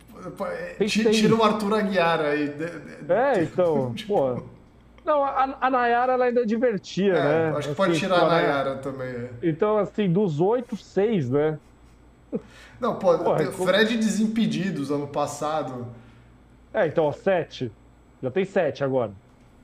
Tira 0.88 1.34
o 1.34 1.42
Arthur 1.42 1.74
Aguiar 1.74 2.20
aí. 2.20 2.54
É, 3.08 3.42
então, 3.42 3.94
pô. 4.06 4.42
Não, 5.04 5.24
a, 5.24 5.56
a 5.60 5.70
Nayara 5.70 6.12
ela 6.12 6.26
ainda 6.26 6.46
divertia, 6.46 7.14
é, 7.14 7.50
né? 7.50 7.58
Acho 7.58 7.70
que 7.70 7.74
pode 7.74 7.92
assim, 7.92 8.00
tirar 8.00 8.20
a 8.20 8.28
Nayara 8.28 8.76
também. 8.76 9.08
É. 9.08 9.30
Então, 9.42 9.78
assim, 9.78 10.10
dos 10.10 10.40
oito, 10.40 10.76
seis, 10.76 11.28
né? 11.28 11.58
Não, 12.80 12.96
pô, 12.96 13.18
Porra, 13.18 13.38
Fred 13.50 13.88
como... 13.88 14.00
Desimpedidos 14.00 14.90
ano 14.90 15.08
passado. 15.08 15.86
É, 16.72 16.86
então, 16.86 17.04
ó, 17.04 17.12
sete. 17.12 17.70
Já 18.22 18.30
tem 18.30 18.44
sete 18.44 18.84
agora. 18.84 19.12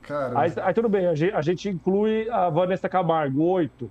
Cara. 0.02 0.40
Aí, 0.40 0.52
aí 0.56 0.74
tudo 0.74 0.89
bem, 0.89 1.06
a 1.06 1.15
gente, 1.15 1.35
a 1.35 1.43
gente, 1.43 1.69
inclui 1.69 2.28
a 2.31 2.48
Vanessa 2.48 2.89
Camargo, 2.89 3.43
oito. 3.43 3.90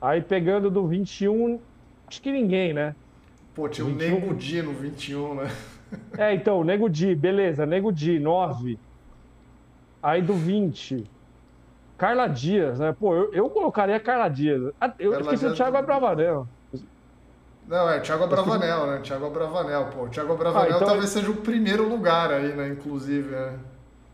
Aí 0.00 0.20
pegando 0.20 0.70
do 0.70 0.86
21, 0.86 1.58
acho 2.06 2.20
que 2.20 2.30
ninguém, 2.30 2.72
né? 2.72 2.94
Pô, 3.54 3.68
tinha 3.68 3.86
o 3.86 3.88
21... 3.88 4.10
Nego 4.10 4.34
Di 4.34 4.62
no 4.62 4.72
21, 4.72 5.34
né? 5.34 5.50
É, 6.18 6.34
então, 6.34 6.62
Nego 6.62 6.88
Di, 6.88 7.14
beleza, 7.14 7.64
Nego 7.64 7.92
Di, 7.92 8.18
nove. 8.18 8.78
Aí 10.06 10.22
do 10.22 10.34
20, 10.34 11.04
Carla 11.98 12.28
Dias, 12.28 12.78
né? 12.78 12.94
Pô, 12.96 13.12
eu, 13.12 13.34
eu 13.34 13.50
colocaria 13.50 13.98
Carla 13.98 14.28
Dias. 14.28 14.72
Ah, 14.80 14.92
eu 15.00 15.10
Carla 15.10 15.24
esqueci 15.24 15.40
Dias... 15.40 15.52
o 15.52 15.56
Thiago 15.56 15.76
Abravanel. 15.76 16.46
Não, 17.66 17.90
é 17.90 17.98
Thiago 17.98 18.22
Abravanel, 18.22 18.86
né? 18.86 19.00
Thiago 19.02 19.26
Abravanel, 19.26 19.86
pô. 19.86 20.06
Thiago 20.06 20.34
Abravanel 20.34 20.74
ah, 20.74 20.76
então... 20.76 20.86
talvez 20.86 21.10
seja 21.10 21.28
o 21.28 21.34
primeiro 21.34 21.88
lugar 21.88 22.30
aí, 22.30 22.54
né? 22.54 22.68
Inclusive, 22.68 23.30
né? 23.30 23.58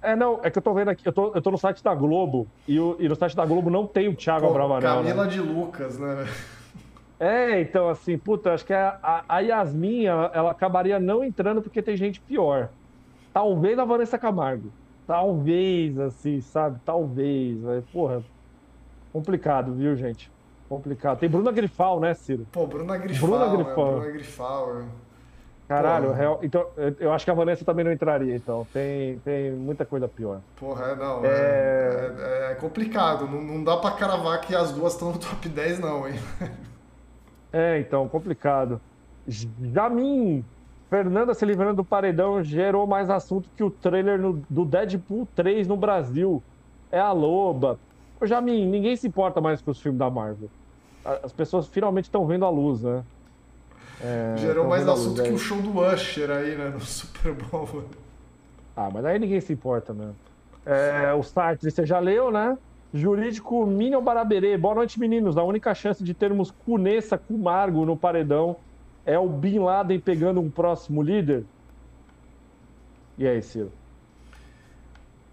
É, 0.01 0.17
não, 0.17 0.41
é 0.43 0.51
que 0.51 0.57
eu 0.57 0.63
tô 0.63 0.73
vendo 0.73 0.89
aqui, 0.89 1.07
eu 1.07 1.13
tô, 1.13 1.35
eu 1.35 1.43
tô 1.43 1.51
no 1.51 1.59
site 1.59 1.85
da 1.85 1.95
Globo 1.95 2.49
e, 2.67 2.81
o, 2.81 2.97
e 2.99 3.07
no 3.07 3.15
site 3.15 3.37
da 3.37 3.45
Globo 3.45 3.69
não 3.69 3.87
tem 3.87 4.09
o 4.09 4.17
Thiago 4.17 4.47
pô, 4.47 4.51
Abravanel. 4.51 5.03
Né? 5.03 5.11
Camila 5.11 5.25
né? 5.25 5.31
de 5.31 5.41
Lucas, 5.41 5.99
né? 5.99 6.27
É, 7.21 7.61
então, 7.61 7.91
assim, 7.91 8.17
puta, 8.17 8.55
acho 8.55 8.65
que 8.65 8.73
a, 8.73 8.99
a, 9.03 9.25
a 9.29 9.41
Yasmin, 9.41 10.07
ela, 10.07 10.31
ela, 10.33 10.51
acabaria 10.53 10.99
não 10.99 11.23
entrando 11.23 11.61
porque 11.61 11.83
tem 11.83 11.99
gente 11.99 12.19
pior. 12.19 12.71
Talvez 13.31 13.79
a 13.79 13.85
Vanessa 13.85 14.17
Camargo. 14.17 14.73
Talvez, 15.07 15.99
assim, 15.99 16.41
sabe? 16.41 16.81
Talvez. 16.85 17.59
Mas, 17.61 17.85
porra, 17.87 18.23
complicado, 19.13 19.73
viu, 19.75 19.97
gente? 19.97 20.31
Complicado. 20.69 21.19
Tem 21.19 21.29
Bruna 21.29 21.53
Grifal, 21.53 22.01
né, 22.01 22.15
Ciro? 22.15 22.47
Pô, 22.51 22.67
Bruna 22.67 22.97
Grifal. 22.97 23.29
Bruna 23.29 23.57
Grifal. 23.57 23.89
É, 23.89 23.95
Bruna 23.95 24.11
Grifal. 24.11 24.79
É. 24.79 24.85
Caralho, 25.69 26.13
real, 26.13 26.39
então 26.43 26.67
eu 27.01 27.13
acho 27.13 27.25
que 27.25 27.31
a 27.31 27.35
Vanessa 27.35 27.65
também 27.65 27.85
não 27.85 27.93
entraria, 27.93 28.35
então. 28.37 28.67
Tem, 28.73 29.19
tem 29.21 29.53
muita 29.53 29.87
coisa 29.87 30.07
pior. 30.07 30.41
Porra, 30.57 30.89
é, 30.89 30.97
não. 30.97 31.25
É, 31.25 31.29
é, 31.29 32.15
é, 32.19 32.53
é 32.53 32.55
complicado. 32.57 33.27
Não, 33.27 33.41
não 33.41 33.65
dá 33.65 33.77
pra 33.79 33.93
cravar 33.93 34.41
que 34.43 34.55
as 34.55 34.73
duas 34.73 34.93
estão 34.93 35.13
no 35.13 35.19
top 35.19 35.49
10, 35.49 35.79
não, 35.79 36.07
hein? 36.07 36.15
É, 37.53 37.79
então, 37.79 38.09
complicado. 38.09 38.81
Jamin 39.27 40.45
Fernanda 40.93 41.33
se 41.33 41.47
livrando 41.47 41.77
do 41.77 41.85
paredão 41.85 42.45
gerou 42.45 42.87
mais 42.87 43.09
assunto 43.09 43.49
que 43.57 43.65
o 43.65 43.71
trailer 43.71 44.21
no, 44.21 44.45
do 44.51 44.63
Deadpool 44.63 45.27
3 45.35 45.67
no 45.67 45.75
Brasil. 45.75 46.43
É 46.91 47.01
a 47.01 47.11
loba. 47.13 47.79
Ô, 48.21 48.27
Jamin, 48.27 48.67
ninguém 48.67 48.95
se 48.95 49.07
importa 49.07 49.41
mais 49.41 49.63
com 49.63 49.71
os 49.71 49.81
filmes 49.81 49.99
da 49.99 50.11
Marvel. 50.11 50.51
As 51.03 51.33
pessoas 51.33 51.67
finalmente 51.67 52.05
estão 52.05 52.27
vendo 52.27 52.45
a 52.45 52.51
luz, 52.51 52.83
né? 52.83 53.03
É, 54.05 54.35
gerou 54.37 54.69
mais 54.69 54.87
assunto 54.87 55.17
luz, 55.17 55.23
que 55.23 55.29
é. 55.31 55.33
o 55.33 55.39
show 55.39 55.63
do 55.63 55.81
Usher 55.81 56.31
aí, 56.31 56.57
né? 56.57 56.69
No 56.69 56.81
Super 56.85 57.33
Bowl. 57.33 57.85
Ah, 58.77 58.91
mas 58.93 59.03
aí 59.07 59.19
ninguém 59.19 59.41
se 59.41 59.55
importa 59.55 59.95
mesmo. 59.95 60.17
É, 60.67 61.11
o 61.15 61.23
Sartre, 61.23 61.71
você 61.71 61.87
já 61.87 61.99
leu, 62.01 62.31
né? 62.31 62.59
Jurídico 62.93 63.65
Minion 63.65 64.03
Baraberê. 64.03 64.59
Boa 64.59 64.75
noite, 64.75 65.01
meninos. 65.01 65.39
A 65.39 65.43
única 65.43 65.75
chance 65.75 66.05
de 66.05 66.13
termos 66.13 66.51
Cunessa 66.51 67.19
Margo 67.31 67.87
no 67.87 67.97
paredão 67.97 68.59
é 69.05 69.19
o 69.19 69.29
Bin 69.29 69.59
Laden 69.59 70.01
pegando 70.01 70.41
um 70.41 70.51
próximo 70.51 71.03
líder? 71.03 71.45
E 73.19 73.27
aí, 73.27 73.43
Ciro? 73.43 73.73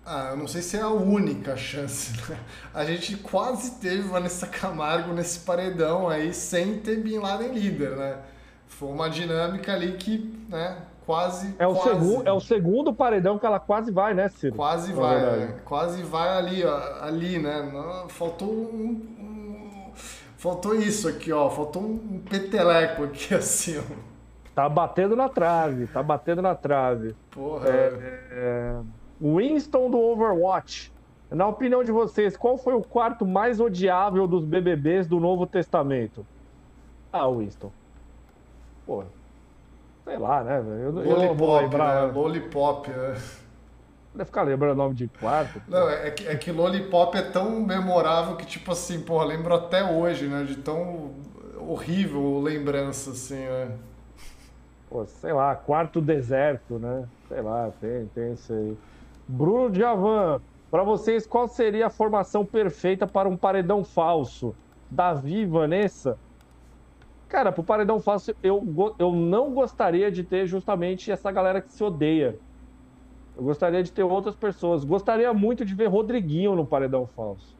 Ah, 0.05 0.29
eu 0.31 0.37
não 0.37 0.47
sei 0.47 0.61
se 0.61 0.75
é 0.75 0.81
a 0.81 0.89
única 0.89 1.55
chance. 1.55 2.13
Né? 2.29 2.37
A 2.73 2.83
gente 2.83 3.15
quase 3.17 3.79
teve 3.79 4.01
Vanessa 4.01 4.47
Camargo 4.47 5.13
nesse 5.13 5.41
paredão 5.41 6.09
aí 6.09 6.33
sem 6.33 6.79
ter 6.79 6.97
Bin 6.97 7.19
Laden 7.19 7.53
líder, 7.53 7.95
né? 7.95 8.17
Foi 8.67 8.89
uma 8.89 9.09
dinâmica 9.09 9.73
ali 9.73 9.93
que, 9.97 10.33
né, 10.47 10.77
quase. 11.05 11.55
É 11.59 11.67
o, 11.67 11.73
quase, 11.73 11.89
segundo, 11.89 12.27
é 12.27 12.31
o 12.31 12.39
segundo 12.39 12.93
paredão 12.93 13.37
que 13.37 13.45
ela 13.45 13.59
quase 13.59 13.91
vai, 13.91 14.13
né, 14.13 14.29
Ciro? 14.29 14.55
Quase 14.55 14.93
vai, 14.93 15.17
é, 15.17 15.55
quase 15.65 16.01
vai 16.03 16.29
ali, 16.29 16.63
ó, 16.63 17.03
ali, 17.03 17.39
né? 17.39 17.71
Faltou 18.09 18.49
um, 18.49 19.18
Faltou 20.39 20.73
isso 20.73 21.09
aqui, 21.09 21.33
ó. 21.33 21.49
Faltou 21.49 21.81
um 21.83 22.19
peteleco 22.19 23.03
aqui, 23.03 23.35
assim, 23.35 23.77
ó. 23.77 23.83
Tá 24.55 24.69
batendo 24.69 25.13
na 25.15 25.27
trave, 25.27 25.85
tá 25.87 26.01
batendo 26.01 26.41
na 26.41 26.55
trave. 26.55 27.13
Porra. 27.29 27.69
É, 27.69 28.23
é... 28.31 28.79
Winston 29.21 29.89
do 29.89 29.99
Overwatch. 29.99 30.93
Na 31.29 31.45
opinião 31.45 31.83
de 31.83 31.91
vocês, 31.91 32.37
qual 32.37 32.57
foi 32.57 32.73
o 32.73 32.81
quarto 32.81 33.25
mais 33.25 33.59
odiável 33.59 34.25
dos 34.25 34.45
BBBs 34.45 35.07
do 35.07 35.19
Novo 35.19 35.45
Testamento? 35.45 36.25
Ah, 37.11 37.27
Winston. 37.27 37.71
Pô, 38.87 39.03
sei 40.05 40.17
lá, 40.17 40.43
né? 40.43 40.59
Eu, 40.59 40.91
Lollipop, 40.91 41.09
eu 41.09 41.27
não 41.27 41.35
vou 41.35 41.57
lembrar. 41.59 42.07
Né? 42.07 42.13
Lollipop, 42.13 42.89
né? 42.89 43.15
Deve 44.13 44.25
ficar 44.25 44.41
lembrando 44.43 44.73
o 44.73 44.75
nome 44.75 44.95
de 44.95 45.07
quarto. 45.07 45.61
Não, 45.67 45.89
é 45.89 46.09
que, 46.09 46.27
é 46.27 46.35
que 46.35 46.51
Lollipop 46.51 47.15
é 47.15 47.21
tão 47.21 47.61
memorável 47.61 48.35
que, 48.35 48.45
tipo 48.45 48.71
assim, 48.71 49.01
porra, 49.01 49.25
lembro 49.25 49.53
até 49.53 49.83
hoje, 49.83 50.27
né? 50.27 50.43
De 50.43 50.55
tão 50.57 51.11
horrível 51.57 52.39
lembrança, 52.41 53.11
assim, 53.11 53.35
né? 53.35 53.71
Pô, 54.89 55.05
sei 55.05 55.31
lá, 55.31 55.55
quarto 55.55 56.01
deserto, 56.01 56.79
né? 56.79 57.07
Sei 57.27 57.41
lá, 57.41 57.71
tem, 57.79 58.07
tem 58.07 58.33
isso 58.33 58.51
aí. 58.51 58.75
Bruno 59.27 59.69
Diavan, 59.69 60.41
para 60.71 60.83
vocês, 60.83 61.27
qual 61.27 61.47
seria 61.47 61.87
a 61.87 61.89
formação 61.91 62.43
perfeita 62.43 63.05
para 63.05 63.29
um 63.29 63.37
paredão 63.37 63.83
falso? 63.83 64.55
Davi, 64.89 65.45
Vanessa? 65.45 66.17
Cara, 67.27 67.51
pro 67.51 67.63
Paredão 67.63 67.99
Fácil, 67.99 68.35
eu, 68.41 68.95
eu 68.97 69.11
não 69.11 69.53
gostaria 69.53 70.11
de 70.11 70.23
ter 70.23 70.47
justamente 70.47 71.11
essa 71.11 71.31
galera 71.31 71.61
que 71.61 71.71
se 71.71 71.83
odeia. 71.83 72.35
Eu 73.39 73.43
gostaria 73.45 73.81
de 73.81 73.89
ter 73.89 74.03
outras 74.03 74.35
pessoas. 74.35 74.83
Gostaria 74.83 75.33
muito 75.33 75.63
de 75.63 75.73
ver 75.73 75.87
Rodriguinho 75.87 76.55
no 76.55 76.65
Paredão 76.65 77.07
Falso. 77.07 77.55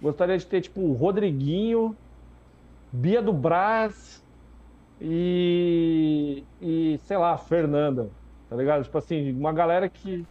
Gostaria 0.00 0.36
de 0.36 0.44
ter, 0.44 0.62
tipo, 0.62 0.80
o 0.80 0.94
Rodriguinho, 0.94 1.96
Bia 2.90 3.22
do 3.22 3.32
Brás 3.32 4.20
e. 5.00 6.44
e, 6.60 6.98
sei 7.04 7.16
lá, 7.16 7.38
Fernanda. 7.38 8.10
Tá 8.50 8.56
ligado? 8.56 8.82
Tipo 8.82 8.98
assim, 8.98 9.32
uma 9.32 9.52
galera 9.52 9.88
que. 9.88 10.26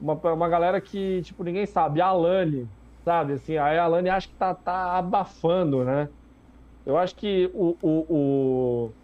Uma, 0.00 0.14
uma 0.14 0.48
galera 0.48 0.80
que, 0.80 1.22
tipo, 1.22 1.44
ninguém 1.44 1.64
sabe. 1.64 2.00
A 2.00 2.06
Alane, 2.06 2.68
sabe? 3.04 3.34
Assim, 3.34 3.56
a 3.56 3.80
Alane 3.80 4.10
acha 4.10 4.26
que 4.26 4.34
tá, 4.34 4.56
tá 4.56 4.98
abafando, 4.98 5.84
né? 5.84 6.08
Eu 6.84 6.96
acho 6.98 7.14
que 7.14 7.48
o, 7.54 7.76
o, 7.80 7.90
o, 8.12 8.94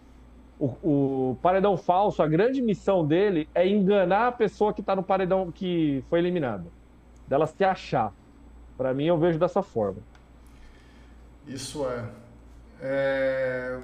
o, 0.58 1.30
o 1.30 1.38
paredão 1.42 1.76
falso, 1.76 2.22
a 2.22 2.28
grande 2.28 2.62
missão 2.62 3.04
dele 3.04 3.48
é 3.54 3.66
enganar 3.68 4.28
a 4.28 4.32
pessoa 4.32 4.72
que 4.72 4.82
tá 4.82 4.94
no 4.94 5.02
paredão 5.02 5.50
que 5.50 6.04
foi 6.08 6.18
eliminada. 6.18 6.64
Dela 7.26 7.46
se 7.46 7.64
achar. 7.64 8.12
Para 8.76 8.92
mim, 8.92 9.06
eu 9.06 9.18
vejo 9.18 9.38
dessa 9.38 9.62
forma. 9.62 9.98
Isso 11.46 11.86
é. 11.88 12.04
é. 12.80 13.78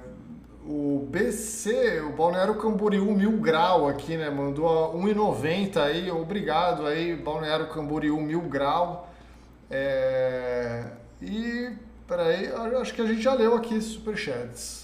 O 0.65 1.07
BC, 1.09 2.01
o 2.01 2.15
Balneário 2.15 2.55
Camboriú 2.55 3.11
Mil 3.11 3.37
Grau 3.39 3.87
aqui, 3.87 4.15
né? 4.15 4.29
Mandou 4.29 4.95
1,90 4.95 5.77
aí. 5.77 6.11
Obrigado 6.11 6.85
aí, 6.85 7.15
Balneário 7.15 7.69
Camboriú 7.69 8.19
Mil 8.21 8.41
Grau. 8.41 9.09
É... 9.69 10.85
E, 11.21 11.71
peraí, 12.07 12.47
acho 12.79 12.93
que 12.93 13.01
a 13.01 13.05
gente 13.05 13.21
já 13.21 13.33
leu 13.33 13.55
aqui 13.55 13.81
superchats. 13.81 14.80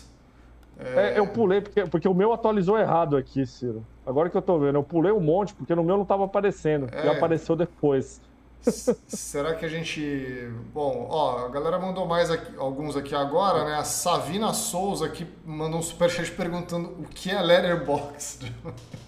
É... 0.79 1.17
Eu 1.17 1.27
pulei 1.27 1.61
porque, 1.61 1.85
porque 1.85 2.07
o 2.07 2.13
meu 2.13 2.31
atualizou 2.33 2.77
errado 2.77 3.17
aqui, 3.17 3.45
Ciro. 3.45 3.85
Agora 4.05 4.29
que 4.29 4.37
eu 4.37 4.41
tô 4.41 4.59
vendo, 4.59 4.75
eu 4.75 4.83
pulei 4.83 5.11
um 5.11 5.19
monte 5.19 5.53
porque 5.53 5.73
no 5.73 5.83
meu 5.83 5.97
não 5.97 6.05
tava 6.05 6.25
aparecendo. 6.25 6.87
É... 6.91 7.03
Já 7.03 7.11
apareceu 7.13 7.55
depois. 7.55 8.21
Será 9.07 9.55
que 9.55 9.65
a 9.65 9.67
gente. 9.69 10.49
Bom, 10.73 11.07
ó, 11.09 11.45
a 11.45 11.49
galera 11.49 11.79
mandou 11.79 12.05
mais 12.05 12.29
aqui, 12.29 12.53
alguns 12.57 12.97
aqui 12.97 13.15
agora, 13.15 13.63
né? 13.65 13.75
A 13.75 13.83
Savina 13.83 14.53
Souza 14.53 15.05
aqui 15.05 15.25
mandou 15.45 15.79
um 15.79 15.81
superchat 15.81 16.31
perguntando 16.31 16.89
o 16.99 17.03
que 17.03 17.31
é 17.31 17.41
Letterboxd. 17.41 18.53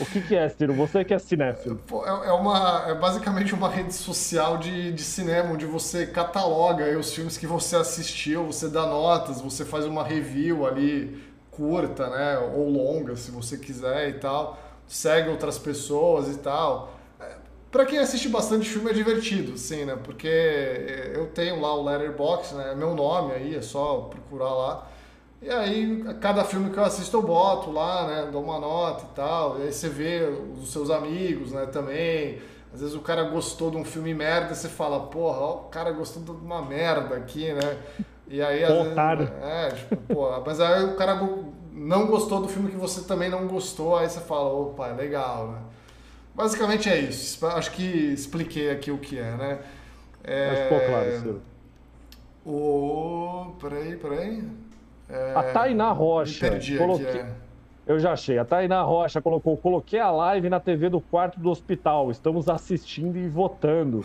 O 0.00 0.06
que, 0.06 0.20
que 0.20 0.34
é, 0.34 0.48
Ciro? 0.48 0.74
Você 0.74 1.04
que 1.04 1.14
é 1.14 1.18
cinéfilo. 1.18 1.80
É, 2.04 2.28
é, 2.28 2.32
uma, 2.32 2.84
é 2.88 2.94
basicamente 2.94 3.54
uma 3.54 3.68
rede 3.68 3.94
social 3.94 4.58
de, 4.58 4.92
de 4.92 5.02
cinema, 5.02 5.52
onde 5.52 5.66
você 5.66 6.06
cataloga 6.06 6.98
os 6.98 7.12
filmes 7.14 7.36
que 7.36 7.46
você 7.46 7.76
assistiu, 7.76 8.46
você 8.46 8.68
dá 8.68 8.86
notas, 8.86 9.40
você 9.40 9.64
faz 9.64 9.84
uma 9.84 10.02
review 10.02 10.66
ali 10.66 11.22
curta, 11.50 12.08
né? 12.08 12.38
Ou 12.38 12.68
longa, 12.68 13.14
se 13.16 13.30
você 13.30 13.58
quiser 13.58 14.08
e 14.08 14.14
tal. 14.14 14.58
Segue 14.86 15.28
outras 15.28 15.58
pessoas 15.58 16.28
e 16.28 16.38
tal. 16.38 16.92
Para 17.72 17.86
quem 17.86 17.98
assiste 17.98 18.28
bastante 18.28 18.68
filme 18.68 18.90
é 18.90 18.92
divertido, 18.92 19.56
sim, 19.56 19.86
né? 19.86 19.96
Porque 19.96 20.28
eu 21.14 21.28
tenho 21.28 21.58
lá 21.58 21.74
o 21.74 21.82
Letterboxd, 21.82 22.54
né? 22.54 22.72
É 22.72 22.74
meu 22.74 22.94
nome 22.94 23.32
aí, 23.32 23.54
é 23.54 23.62
só 23.62 24.10
procurar 24.10 24.52
lá. 24.52 24.91
E 25.42 25.50
aí, 25.50 26.04
cada 26.20 26.44
filme 26.44 26.70
que 26.70 26.78
eu 26.78 26.84
assisto 26.84 27.16
eu 27.16 27.22
boto 27.22 27.72
lá, 27.72 28.06
né? 28.06 28.28
Dou 28.30 28.44
uma 28.44 28.60
nota 28.60 29.04
e 29.10 29.16
tal. 29.16 29.58
E 29.58 29.62
aí 29.64 29.72
você 29.72 29.88
vê 29.88 30.22
os 30.54 30.72
seus 30.72 30.88
amigos, 30.88 31.50
né? 31.50 31.66
Também. 31.66 32.40
Às 32.72 32.80
vezes 32.80 32.94
o 32.94 33.00
cara 33.00 33.24
gostou 33.24 33.70
de 33.70 33.76
um 33.76 33.84
filme 33.84 34.14
merda, 34.14 34.54
você 34.54 34.68
fala, 34.68 35.00
porra, 35.00 35.38
ó, 35.40 35.54
o 35.56 35.64
cara 35.64 35.90
gostou 35.90 36.22
de 36.22 36.30
uma 36.30 36.62
merda 36.62 37.16
aqui, 37.16 37.52
né? 37.52 37.76
E 38.28 38.40
aí, 38.40 38.64
às 38.64 38.70
Otário. 38.70 39.26
vezes, 39.26 39.42
é, 39.42 39.70
tipo, 39.72 39.96
porra, 40.14 40.42
mas 40.46 40.58
aí 40.58 40.84
o 40.84 40.96
cara 40.96 41.20
não 41.72 42.06
gostou 42.06 42.40
do 42.40 42.48
filme 42.48 42.70
que 42.70 42.76
você 42.76 43.02
também 43.02 43.28
não 43.28 43.46
gostou, 43.46 43.98
aí 43.98 44.08
você 44.08 44.20
fala, 44.20 44.48
opa, 44.48 44.88
é 44.88 44.92
legal, 44.94 45.48
né? 45.48 45.58
Basicamente 46.34 46.88
é 46.88 46.98
isso. 46.98 47.44
Acho 47.46 47.72
que 47.72 47.82
expliquei 47.82 48.70
aqui 48.70 48.90
o 48.90 48.96
que 48.96 49.18
é, 49.18 49.32
né? 49.32 49.58
É... 50.24 50.48
Mas 50.48 50.60
ficou 50.60 50.80
claro, 50.80 51.18
Ciro. 51.18 51.42
O... 52.46 53.52
Peraí, 53.60 53.96
peraí. 53.96 54.48
É... 55.08 55.34
A 55.34 55.42
Tainá 55.52 55.92
Rocha. 55.92 56.50
perdi 56.50 56.78
coloquei... 56.78 57.06
é. 57.06 57.32
Eu 57.86 57.98
já 57.98 58.12
achei. 58.12 58.38
A 58.38 58.44
Tainá 58.44 58.82
Rocha 58.82 59.20
colocou: 59.20 59.56
coloquei 59.56 59.98
a 59.98 60.10
live 60.10 60.48
na 60.48 60.60
TV 60.60 60.88
do 60.88 61.00
quarto 61.00 61.40
do 61.40 61.50
hospital. 61.50 62.10
Estamos 62.10 62.48
assistindo 62.48 63.16
e 63.16 63.28
votando. 63.28 64.04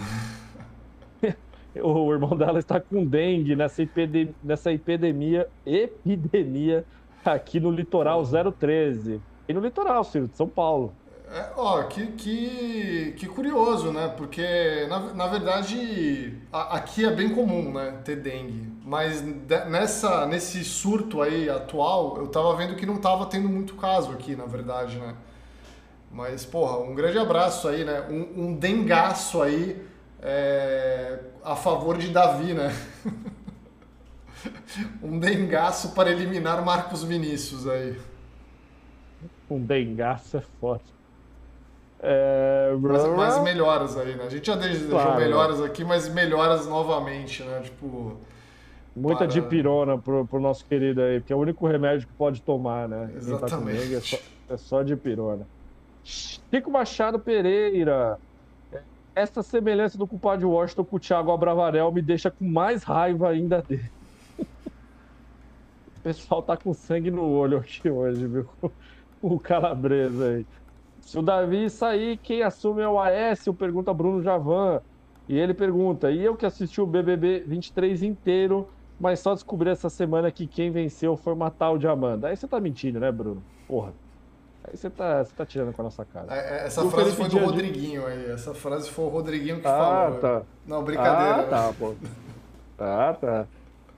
o 1.82 2.12
irmão 2.12 2.36
dela 2.36 2.60
está 2.60 2.80
com 2.80 3.06
dengue 3.06 3.56
nessa, 3.56 3.84
epidemia, 3.84 4.34
nessa 4.44 4.72
epidemia, 4.72 5.48
epidemia 5.66 6.84
aqui 7.24 7.60
no 7.60 7.70
litoral 7.70 8.24
013. 8.24 9.22
E 9.48 9.54
no 9.54 9.62
litoral, 9.62 10.04
Ciro, 10.04 10.28
de 10.28 10.36
São 10.36 10.48
Paulo. 10.48 10.94
É, 11.30 11.52
ó, 11.58 11.84
que, 11.84 12.08
que, 12.08 13.14
que 13.18 13.28
curioso, 13.28 13.92
né? 13.92 14.14
Porque, 14.18 14.86
na, 14.90 15.00
na 15.14 15.28
verdade, 15.28 16.34
a, 16.52 16.78
aqui 16.78 17.06
é 17.06 17.12
bem 17.12 17.30
comum, 17.30 17.72
né? 17.74 18.00
Ter 18.04 18.16
dengue. 18.16 18.77
Mas 18.88 19.22
nessa, 19.68 20.26
nesse 20.26 20.64
surto 20.64 21.22
aí 21.22 21.50
atual, 21.50 22.20
eu 22.20 22.28
tava 22.30 22.56
vendo 22.56 22.74
que 22.78 22.86
não 22.86 22.96
tava 22.96 23.26
tendo 23.26 23.50
muito 23.50 23.76
caso 23.76 24.14
aqui, 24.14 24.34
na 24.34 24.46
verdade, 24.46 24.98
né? 24.98 25.14
Mas, 26.10 26.46
porra, 26.46 26.78
um 26.78 26.96
grande 26.96 27.18
abraço 27.20 27.68
aí, 27.68 27.84
né? 27.84 28.06
Um, 28.10 28.46
um 28.46 28.56
dengaço 28.56 29.42
aí 29.42 29.86
é, 30.22 31.20
a 31.44 31.54
favor 31.54 31.98
de 31.98 32.08
Davi, 32.12 32.54
né? 32.54 32.74
um 35.04 35.20
dengaço 35.20 35.90
para 35.90 36.10
eliminar 36.10 36.64
Marcos 36.64 37.04
Vinícius 37.04 37.68
aí. 37.68 38.00
Um 39.50 39.60
dengaço 39.60 40.38
é 40.38 40.42
forte. 40.62 40.94
É... 42.00 42.74
Mas, 42.80 43.06
mas, 43.06 43.44
melhoras 43.44 43.98
aí, 43.98 44.16
né? 44.16 44.24
A 44.28 44.30
gente 44.30 44.48
já 44.48 44.56
deixou 44.56 44.92
claro. 44.92 45.20
melhoras 45.20 45.62
aqui, 45.62 45.84
mas 45.84 46.08
melhoras 46.08 46.66
novamente, 46.66 47.44
né? 47.44 47.60
Tipo. 47.66 48.18
Muita 48.98 49.20
para... 49.20 49.28
dipirona 49.28 49.98
pro, 49.98 50.26
pro 50.26 50.40
nosso 50.40 50.66
querido 50.66 51.02
aí, 51.02 51.22
que 51.22 51.32
é 51.32 51.36
o 51.36 51.40
único 51.40 51.68
remédio 51.68 52.08
que 52.08 52.14
pode 52.14 52.42
tomar, 52.42 52.88
né? 52.88 53.12
Exatamente. 53.16 53.90
Tá 53.90 53.98
é, 53.98 54.00
só, 54.00 54.18
é 54.50 54.58
só 54.58 54.84
dipirona. 54.84 55.48
Chico 56.04 56.72
Machado 56.72 57.20
Pereira. 57.20 58.18
Essa 59.14 59.44
semelhança 59.44 59.98
do 59.98 60.08
culpado 60.08 60.40
de 60.40 60.46
Washington 60.46 60.84
com 60.84 60.96
o 60.96 61.00
Thiago 61.00 61.32
Abravarel 61.32 61.92
me 61.92 62.02
deixa 62.02 62.32
com 62.32 62.46
mais 62.46 62.84
raiva 62.84 63.30
ainda 63.30 63.62
dele. 63.62 63.90
o 64.40 66.02
pessoal 66.04 66.42
tá 66.42 66.56
com 66.56 66.74
sangue 66.74 67.12
no 67.12 67.24
olho 67.24 67.58
aqui 67.58 67.90
hoje, 67.90 68.26
viu? 68.26 68.48
O 69.22 69.40
calabresa 69.40 70.30
aí. 70.30 70.46
Se 71.02 71.18
o 71.18 71.22
Davi 71.22 71.70
sair, 71.70 72.18
quem 72.18 72.44
assume 72.44 72.82
é 72.82 72.88
o 72.88 73.00
Aécio? 73.00 73.54
Pergunta 73.54 73.94
Bruno 73.94 74.22
Javan. 74.22 74.82
E 75.28 75.38
ele 75.38 75.54
pergunta: 75.54 76.12
e 76.12 76.24
eu 76.24 76.36
que 76.36 76.46
assisti 76.46 76.80
o 76.80 76.86
BBB 76.86 77.44
23 77.46 78.04
inteiro, 78.04 78.70
mas 79.00 79.20
só 79.20 79.34
descobri 79.34 79.70
essa 79.70 79.90
semana 79.90 80.32
que 80.32 80.48
quem 80.48 80.72
venceu 80.72 81.16
foi 81.16 81.36
Matal 81.36 81.78
de 81.78 81.88
Amanda. 81.88 82.28
Aí 82.28 82.38
você 82.38 82.48
tá 82.48 82.60
mentindo, 82.60 83.00
né, 83.00 83.12
Bruno? 83.12 83.44
Porra. 83.68 83.94
Aí 84.64 84.76
você 84.76 84.90
tá, 84.90 85.24
você 85.24 85.34
tá 85.34 85.46
tirando 85.46 85.72
com 85.74 85.82
a 85.82 85.86
nossa 85.86 86.04
cara. 86.04 86.28
É, 86.30 86.64
é 86.64 86.66
essa 86.66 86.84
o 86.84 86.90
frase 86.90 87.12
Felipe 87.12 87.32
foi 87.32 87.40
do 87.40 87.46
Rodriguinho 87.46 88.06
aí. 88.06 88.32
Essa 88.32 88.54
frase 88.54 88.90
foi 88.90 89.06
o 89.06 89.10
Rodriguinho 89.10 89.62
que 89.62 89.68
ah, 89.68 89.78
falou. 89.78 90.20
Tá. 90.20 90.42
Não, 90.66 90.84
brincadeira. 90.84 91.42
Ah, 91.42 91.44
tá, 91.44 91.74
pô. 91.78 91.94
Ah, 92.80 93.16
tá. 93.20 93.46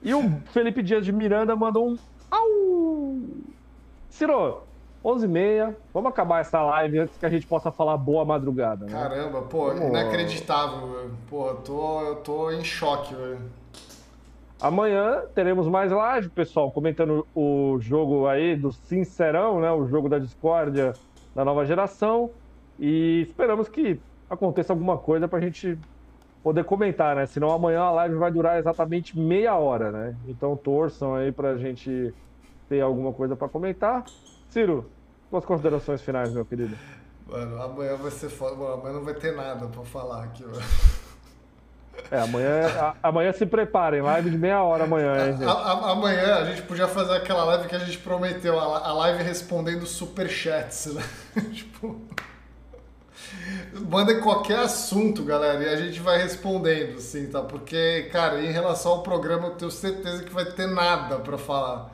E 0.02 0.14
o 0.14 0.40
Felipe 0.52 0.82
Dias 0.82 1.04
de 1.04 1.12
Miranda 1.12 1.56
mandou 1.56 1.88
um. 1.90 1.98
Au! 2.30 3.18
Ciro, 4.08 4.62
11h30, 5.04 5.74
vamos 5.92 6.10
acabar 6.10 6.40
essa 6.40 6.62
live 6.62 7.00
antes 7.00 7.16
que 7.16 7.26
a 7.26 7.28
gente 7.30 7.46
possa 7.46 7.72
falar 7.72 7.96
boa 7.96 8.24
madrugada. 8.24 8.86
Né? 8.86 8.92
Caramba, 8.92 9.42
pô, 9.42 9.66
vamos... 9.66 9.88
inacreditável, 9.88 10.88
velho. 10.88 11.18
Pô, 11.28 11.48
eu 11.48 11.56
tô, 11.56 12.00
eu 12.02 12.16
tô 12.16 12.50
em 12.50 12.62
choque, 12.62 13.14
velho. 13.14 13.40
Amanhã 14.60 15.22
teremos 15.34 15.66
mais 15.66 15.90
live, 15.90 16.28
pessoal, 16.28 16.70
comentando 16.70 17.26
o 17.34 17.78
jogo 17.80 18.26
aí 18.26 18.54
do 18.54 18.70
Sincerão, 18.70 19.58
né? 19.58 19.72
O 19.72 19.86
jogo 19.86 20.06
da 20.06 20.18
discórdia 20.18 20.92
da 21.34 21.42
nova 21.46 21.64
geração. 21.64 22.30
E 22.78 23.22
esperamos 23.22 23.70
que 23.70 23.98
aconteça 24.28 24.74
alguma 24.74 24.98
coisa 24.98 25.26
pra 25.26 25.40
gente 25.40 25.78
poder 26.42 26.64
comentar, 26.64 27.16
né? 27.16 27.24
Senão 27.24 27.50
amanhã 27.50 27.80
a 27.80 27.90
live 27.90 28.16
vai 28.16 28.30
durar 28.30 28.58
exatamente 28.58 29.18
meia 29.18 29.56
hora, 29.56 29.90
né? 29.90 30.14
Então 30.28 30.54
torçam 30.54 31.14
aí 31.14 31.32
pra 31.32 31.56
gente 31.56 32.12
ter 32.68 32.82
alguma 32.82 33.14
coisa 33.14 33.34
para 33.34 33.48
comentar. 33.48 34.04
Ciro, 34.50 34.90
suas 35.30 35.44
considerações 35.46 36.02
finais, 36.02 36.34
meu 36.34 36.44
querido. 36.44 36.76
Mano, 37.26 37.62
amanhã 37.62 37.96
vai 37.96 38.10
ser 38.10 38.28
foda. 38.28 38.56
Mano, 38.56 38.74
amanhã 38.74 38.92
não 38.92 39.04
vai 39.04 39.14
ter 39.14 39.34
nada 39.34 39.66
pra 39.68 39.84
falar 39.84 40.24
aqui, 40.24 40.44
mano. 40.44 40.60
É, 42.10 42.18
amanhã, 42.18 42.66
a, 42.78 43.08
amanhã 43.08 43.32
se 43.32 43.46
preparem, 43.46 44.00
live 44.02 44.30
de 44.30 44.38
meia 44.38 44.62
hora 44.62 44.84
amanhã, 44.84 45.26
hein, 45.26 45.36
gente? 45.36 45.44
A, 45.44 45.52
a, 45.52 45.90
amanhã 45.92 46.36
a 46.36 46.44
gente 46.44 46.62
podia 46.62 46.88
fazer 46.88 47.14
aquela 47.16 47.44
live 47.44 47.68
que 47.68 47.76
a 47.76 47.78
gente 47.78 47.98
prometeu, 47.98 48.58
a, 48.58 48.92
live 48.92 49.22
respondendo 49.22 49.86
superchats, 49.86 50.86
né? 50.86 51.02
tipo. 51.52 52.00
Mandem 53.88 54.20
qualquer 54.20 54.58
assunto, 54.58 55.22
galera, 55.22 55.62
e 55.62 55.68
a 55.68 55.76
gente 55.76 56.00
vai 56.00 56.18
respondendo, 56.18 56.98
assim, 56.98 57.26
tá? 57.28 57.42
Porque, 57.42 58.08
cara, 58.12 58.40
em 58.40 58.50
relação 58.50 58.92
ao 58.92 59.02
programa, 59.02 59.48
eu 59.48 59.50
tenho 59.52 59.70
certeza 59.70 60.24
que 60.24 60.32
vai 60.32 60.44
ter 60.44 60.66
nada 60.66 61.16
para 61.16 61.38
falar. 61.38 61.90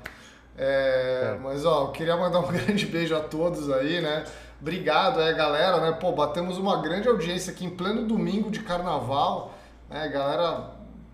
É, 0.56 1.34
é. 1.34 1.38
Mas, 1.42 1.64
ó, 1.66 1.84
eu 1.84 1.88
queria 1.88 2.16
mandar 2.16 2.40
um 2.40 2.48
grande 2.50 2.86
beijo 2.86 3.14
a 3.14 3.20
todos 3.20 3.70
aí, 3.70 4.00
né? 4.00 4.24
Obrigado, 4.60 5.20
é, 5.20 5.34
galera, 5.34 5.80
né? 5.80 5.92
Pô, 5.92 6.12
batemos 6.12 6.56
uma 6.56 6.80
grande 6.80 7.06
audiência 7.06 7.52
aqui 7.52 7.64
em 7.64 7.70
pleno 7.70 8.06
domingo 8.06 8.50
de 8.50 8.60
carnaval, 8.60 9.55
né? 9.88 10.08
Galera, 10.08 10.70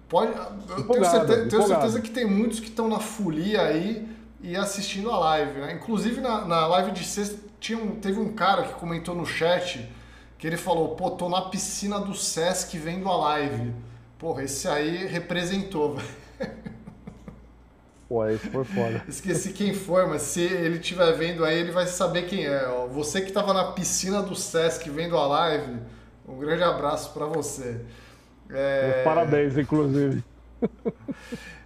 pode. 0.09 0.33
Eu 0.33 0.87
tenho, 0.87 1.05
certeza, 1.05 1.49
tenho 1.49 1.67
certeza 1.67 2.01
que 2.01 2.11
tem 2.11 2.27
muitos 2.27 2.61
que 2.61 2.69
estão 2.69 2.89
na 2.89 2.99
folia 2.99 3.63
aí 3.63 4.09
e 4.41 4.57
assistindo 4.57 5.11
a 5.11 5.19
live, 5.19 5.61
né? 5.61 5.73
Inclusive 5.75 6.21
na, 6.21 6.45
na 6.45 6.67
live 6.67 6.93
de 6.93 7.05
sexta 7.05 7.39
tinha 7.61 7.79
um, 7.79 7.97
teve 7.97 8.19
um 8.19 8.33
cara 8.33 8.65
que 8.65 8.75
comentou 8.75 9.15
no 9.15 9.25
chat 9.25 9.89
que 10.37 10.47
ele 10.49 10.57
falou, 10.57 10.97
pô, 10.97 11.13
tô 11.13 11.29
na 11.29 11.43
piscina 11.43 12.01
do 12.01 12.13
Sesc 12.13 12.77
vendo 12.77 13.09
a 13.09 13.17
live. 13.17 13.73
Porra, 14.19 14.43
esse 14.43 14.67
aí 14.67 15.07
representou, 15.07 15.97
Pô, 18.13 18.29
esse 18.29 18.51
foi 18.51 18.65
foda. 18.65 19.03
Esqueci 19.09 19.53
quem 19.55 19.73
foi, 19.73 20.05
mas 20.05 20.21
se 20.21 20.43
ele 20.43 20.79
estiver 20.79 21.13
vendo 21.13 21.47
aí, 21.47 21.59
ele 21.59 21.71
vai 21.71 21.87
saber 21.87 22.27
quem 22.27 22.45
é. 22.45 22.69
Ó, 22.69 22.87
você 22.87 23.23
que 23.23 23.29
estava 23.29 23.55
na 23.55 23.73
piscina 23.73 24.21
do 24.21 24.37
Sesc 24.37 24.91
vendo 24.91 25.17
a 25.17 25.27
live, 25.27 25.79
um 26.29 26.37
grande 26.37 26.63
abraço 26.63 27.13
para 27.15 27.25
você. 27.25 27.81
É... 28.53 29.03
Parabéns, 29.03 29.57
inclusive. 29.57 30.23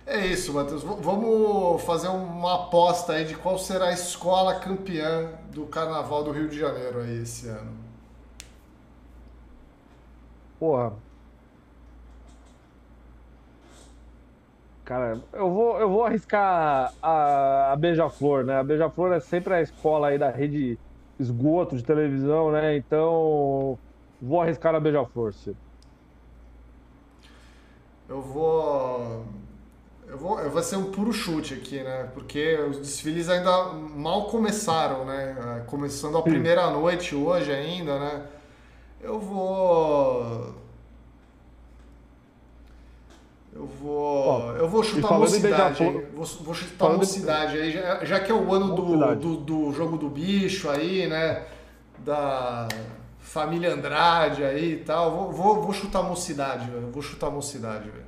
É 0.07 0.25
isso, 0.25 0.55
Matheus. 0.55 0.85
Vamos 0.85 1.83
fazer 1.83 2.07
uma 2.09 2.55
aposta 2.55 3.15
aí 3.15 3.25
de 3.25 3.35
qual 3.35 3.59
será 3.59 3.87
a 3.87 3.93
escola 3.93 4.55
campeã 4.55 5.33
do 5.53 5.67
Carnaval 5.67 6.23
do 6.23 6.31
Rio 6.31 6.49
de 6.49 6.59
Janeiro 6.59 7.01
aí 7.01 7.23
esse 7.23 7.49
ano. 7.49 7.73
Porra. 10.61 10.93
Cara, 14.85 15.21
eu 15.33 15.51
vou, 15.51 15.81
eu 15.81 15.91
vou 15.91 16.05
arriscar 16.05 16.95
a, 17.03 17.73
a 17.73 17.77
Beija-Flor, 17.77 18.45
né? 18.45 18.61
A 18.61 18.63
Beija-Flor 18.63 19.13
é 19.13 19.19
sempre 19.19 19.55
a 19.55 19.61
escola 19.61 20.09
aí 20.09 20.19
da 20.19 20.31
rede 20.31 20.79
esgoto 21.19 21.77
de 21.77 21.83
televisão, 21.83 22.53
né? 22.53 22.77
Então, 22.77 23.77
vou 24.23 24.41
arriscar 24.41 24.77
a 24.77 24.81
Beija-Flor, 24.81 25.33
Ciro. 25.33 25.57
Eu 28.09 28.21
vou 28.21 29.27
eu 30.09 30.17
vou, 30.17 30.39
eu 30.39 30.51
vou 30.51 30.63
ser 30.63 30.77
um 30.77 30.91
puro 30.91 31.13
chute 31.13 31.55
aqui, 31.55 31.83
né? 31.83 32.09
Porque 32.15 32.57
os 32.71 32.79
desfiles 32.79 33.29
ainda 33.29 33.73
mal 33.73 34.27
começaram, 34.27 35.05
né? 35.05 35.37
É, 35.59 35.61
começando 35.67 36.17
a 36.17 36.23
primeira 36.23 36.71
noite 36.71 37.15
hoje 37.15 37.53
ainda, 37.53 37.99
né? 37.99 38.23
Eu 39.01 39.19
vou. 39.19 40.55
Eu 43.53 43.67
vou. 43.67 44.57
eu 44.57 44.69
vou 44.69 44.83
chutar 44.83 45.15
a 45.15 45.19
mocidade. 45.19 45.85
Vou, 46.15 46.25
vou 46.25 46.55
chutar 46.55 46.87
a 46.87 46.93
mocidade 46.97 47.59
aí, 47.59 47.73
já, 47.73 48.05
já, 48.05 48.21
que 48.21 48.31
é 48.31 48.35
o 48.35 48.53
ano 48.53 48.75
do, 48.75 49.15
do, 49.17 49.37
do, 49.37 49.73
jogo 49.73 49.97
do 49.97 50.09
bicho 50.09 50.71
aí, 50.71 51.09
né? 51.09 51.45
Da 51.99 52.69
família 53.37 53.75
Andrade 53.75 54.43
aí 54.43 54.73
e 54.73 54.77
tal. 54.79 55.11
Vou, 55.11 55.33
vou, 55.33 55.63
vou 55.63 55.73
chutar 55.75 55.99
a 55.99 56.03
mocidade, 56.03 56.71
velho. 56.71 56.91
Vou 56.91 57.03
chutar 57.03 57.27
a 57.27 57.31
mocidade, 57.31 57.91
velho. 57.91 58.07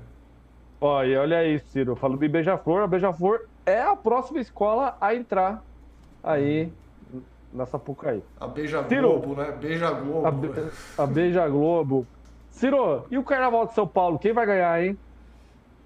Ó, 0.81 1.05
e 1.05 1.15
olha 1.17 1.39
aí, 1.39 1.59
Ciro, 1.59 1.95
falando 1.95 2.21
de 2.21 2.29
Beija-Flor, 2.29 2.83
a 2.83 2.87
Beija-Flor 2.87 3.47
é 3.67 3.83
a 3.83 3.95
próxima 3.95 4.41
escola 4.41 4.97
a 5.01 5.15
entrar 5.15 5.63
aí 6.23 6.73
na 7.53 7.67
Sapucaí. 7.67 8.23
A 8.41 8.47
Beija-Globo, 8.47 9.35
né? 9.35 9.53
Beija-Globo. 9.61 10.27
A, 10.27 10.31
Be 10.31 10.71
a 10.97 11.07
Beija-Globo. 11.07 12.07
Ciro, 12.51 13.05
e 13.11 13.19
o 13.19 13.23
Carnaval 13.23 13.67
de 13.67 13.75
São 13.75 13.87
Paulo, 13.87 14.19
quem 14.19 14.33
vai 14.33 14.47
ganhar, 14.47 14.83
hein? 14.83 14.99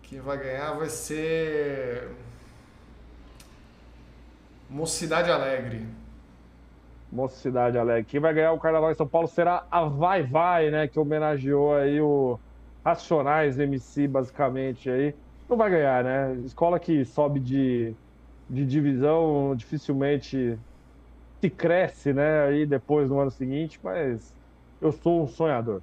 Quem 0.02 0.20
vai 0.20 0.39
ganhar 0.39 0.73
vai 0.74 0.89
ser... 0.89 2.09
Mocidade 4.70 5.31
Alegre. 5.31 5.86
Mocidade 7.12 7.76
Alegre. 7.76 8.05
Quem 8.05 8.18
vai 8.18 8.32
ganhar 8.32 8.52
o 8.52 8.59
Carnaval 8.59 8.90
de 8.90 8.97
São 8.97 9.06
Paulo 9.06 9.28
será 9.28 9.66
a 9.70 9.84
Vai 9.84 10.22
Vai, 10.22 10.70
né? 10.70 10.89
Que 10.89 10.98
homenageou 10.98 11.74
aí 11.74 12.01
o 12.01 12.40
Racionais 12.82 13.59
MC, 13.59 14.09
basicamente, 14.09 14.90
aí, 14.90 15.14
não 15.48 15.56
vai 15.56 15.70
ganhar, 15.70 16.02
né? 16.02 16.34
Escola 16.44 16.80
que 16.80 17.05
sobe 17.05 17.39
de, 17.39 17.94
de 18.48 18.64
divisão 18.64 19.55
dificilmente 19.55 20.59
se 21.40 21.51
cresce, 21.51 22.14
né? 22.14 22.44
Aí 22.44 22.64
depois 22.64 23.10
no 23.10 23.20
ano 23.20 23.30
seguinte, 23.30 23.78
mas 23.82 24.34
eu 24.80 24.90
sou 24.90 25.22
um 25.22 25.26
sonhador. 25.26 25.82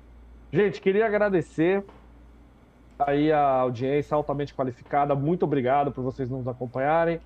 Gente, 0.51 0.81
queria 0.81 1.05
agradecer 1.05 1.85
aí 2.97 3.31
a 3.31 3.41
audiência 3.41 4.15
altamente 4.15 4.53
qualificada. 4.53 5.13
Muito 5.13 5.43
obrigado 5.43 5.91
por 5.91 6.03
vocês 6.03 6.29
nos 6.29 6.47
acompanharem. 6.47 7.21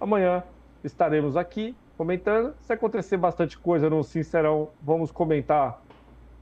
Amanhã 0.00 0.44
estaremos 0.84 1.36
aqui 1.36 1.76
comentando. 1.98 2.54
Se 2.60 2.72
acontecer 2.72 3.16
bastante 3.16 3.58
coisa 3.58 3.90
no 3.90 4.04
Sincerão, 4.04 4.70
vamos 4.80 5.10
comentar 5.10 5.82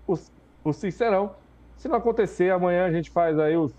o, 0.06 0.14
o 0.62 0.72
Sincerão. 0.72 1.34
Se 1.78 1.88
não 1.88 1.96
acontecer, 1.96 2.50
amanhã 2.50 2.84
a 2.84 2.92
gente 2.92 3.10
faz 3.10 3.38
aí 3.38 3.56
o, 3.56 3.72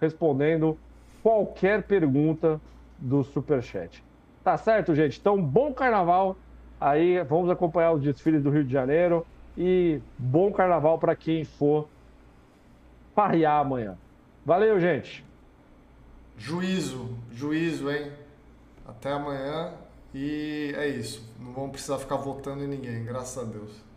respondendo 0.00 0.76
qualquer 1.22 1.82
pergunta 1.82 2.58
do 2.98 3.22
Superchat. 3.22 4.02
Tá 4.42 4.56
certo, 4.56 4.94
gente? 4.94 5.20
Então, 5.20 5.40
bom 5.40 5.72
carnaval. 5.72 6.36
Aí 6.80 7.22
vamos 7.24 7.50
acompanhar 7.50 7.92
os 7.92 8.02
desfiles 8.02 8.42
do 8.42 8.50
Rio 8.50 8.64
de 8.64 8.72
Janeiro. 8.72 9.26
E 9.56 10.00
bom 10.16 10.50
carnaval 10.50 10.98
para 10.98 11.14
quem 11.14 11.44
for 11.44 11.88
parrear 13.14 13.60
amanhã. 13.60 13.98
Valeu, 14.46 14.80
gente. 14.80 15.24
Juízo, 16.38 17.10
juízo, 17.32 17.90
hein? 17.90 18.12
Até 18.86 19.12
amanhã. 19.12 19.74
E 20.14 20.72
é 20.76 20.88
isso. 20.88 21.22
Não 21.38 21.52
vamos 21.52 21.72
precisar 21.72 21.98
ficar 21.98 22.16
votando 22.16 22.64
em 22.64 22.68
ninguém, 22.68 23.04
graças 23.04 23.38
a 23.38 23.44
Deus. 23.44 23.87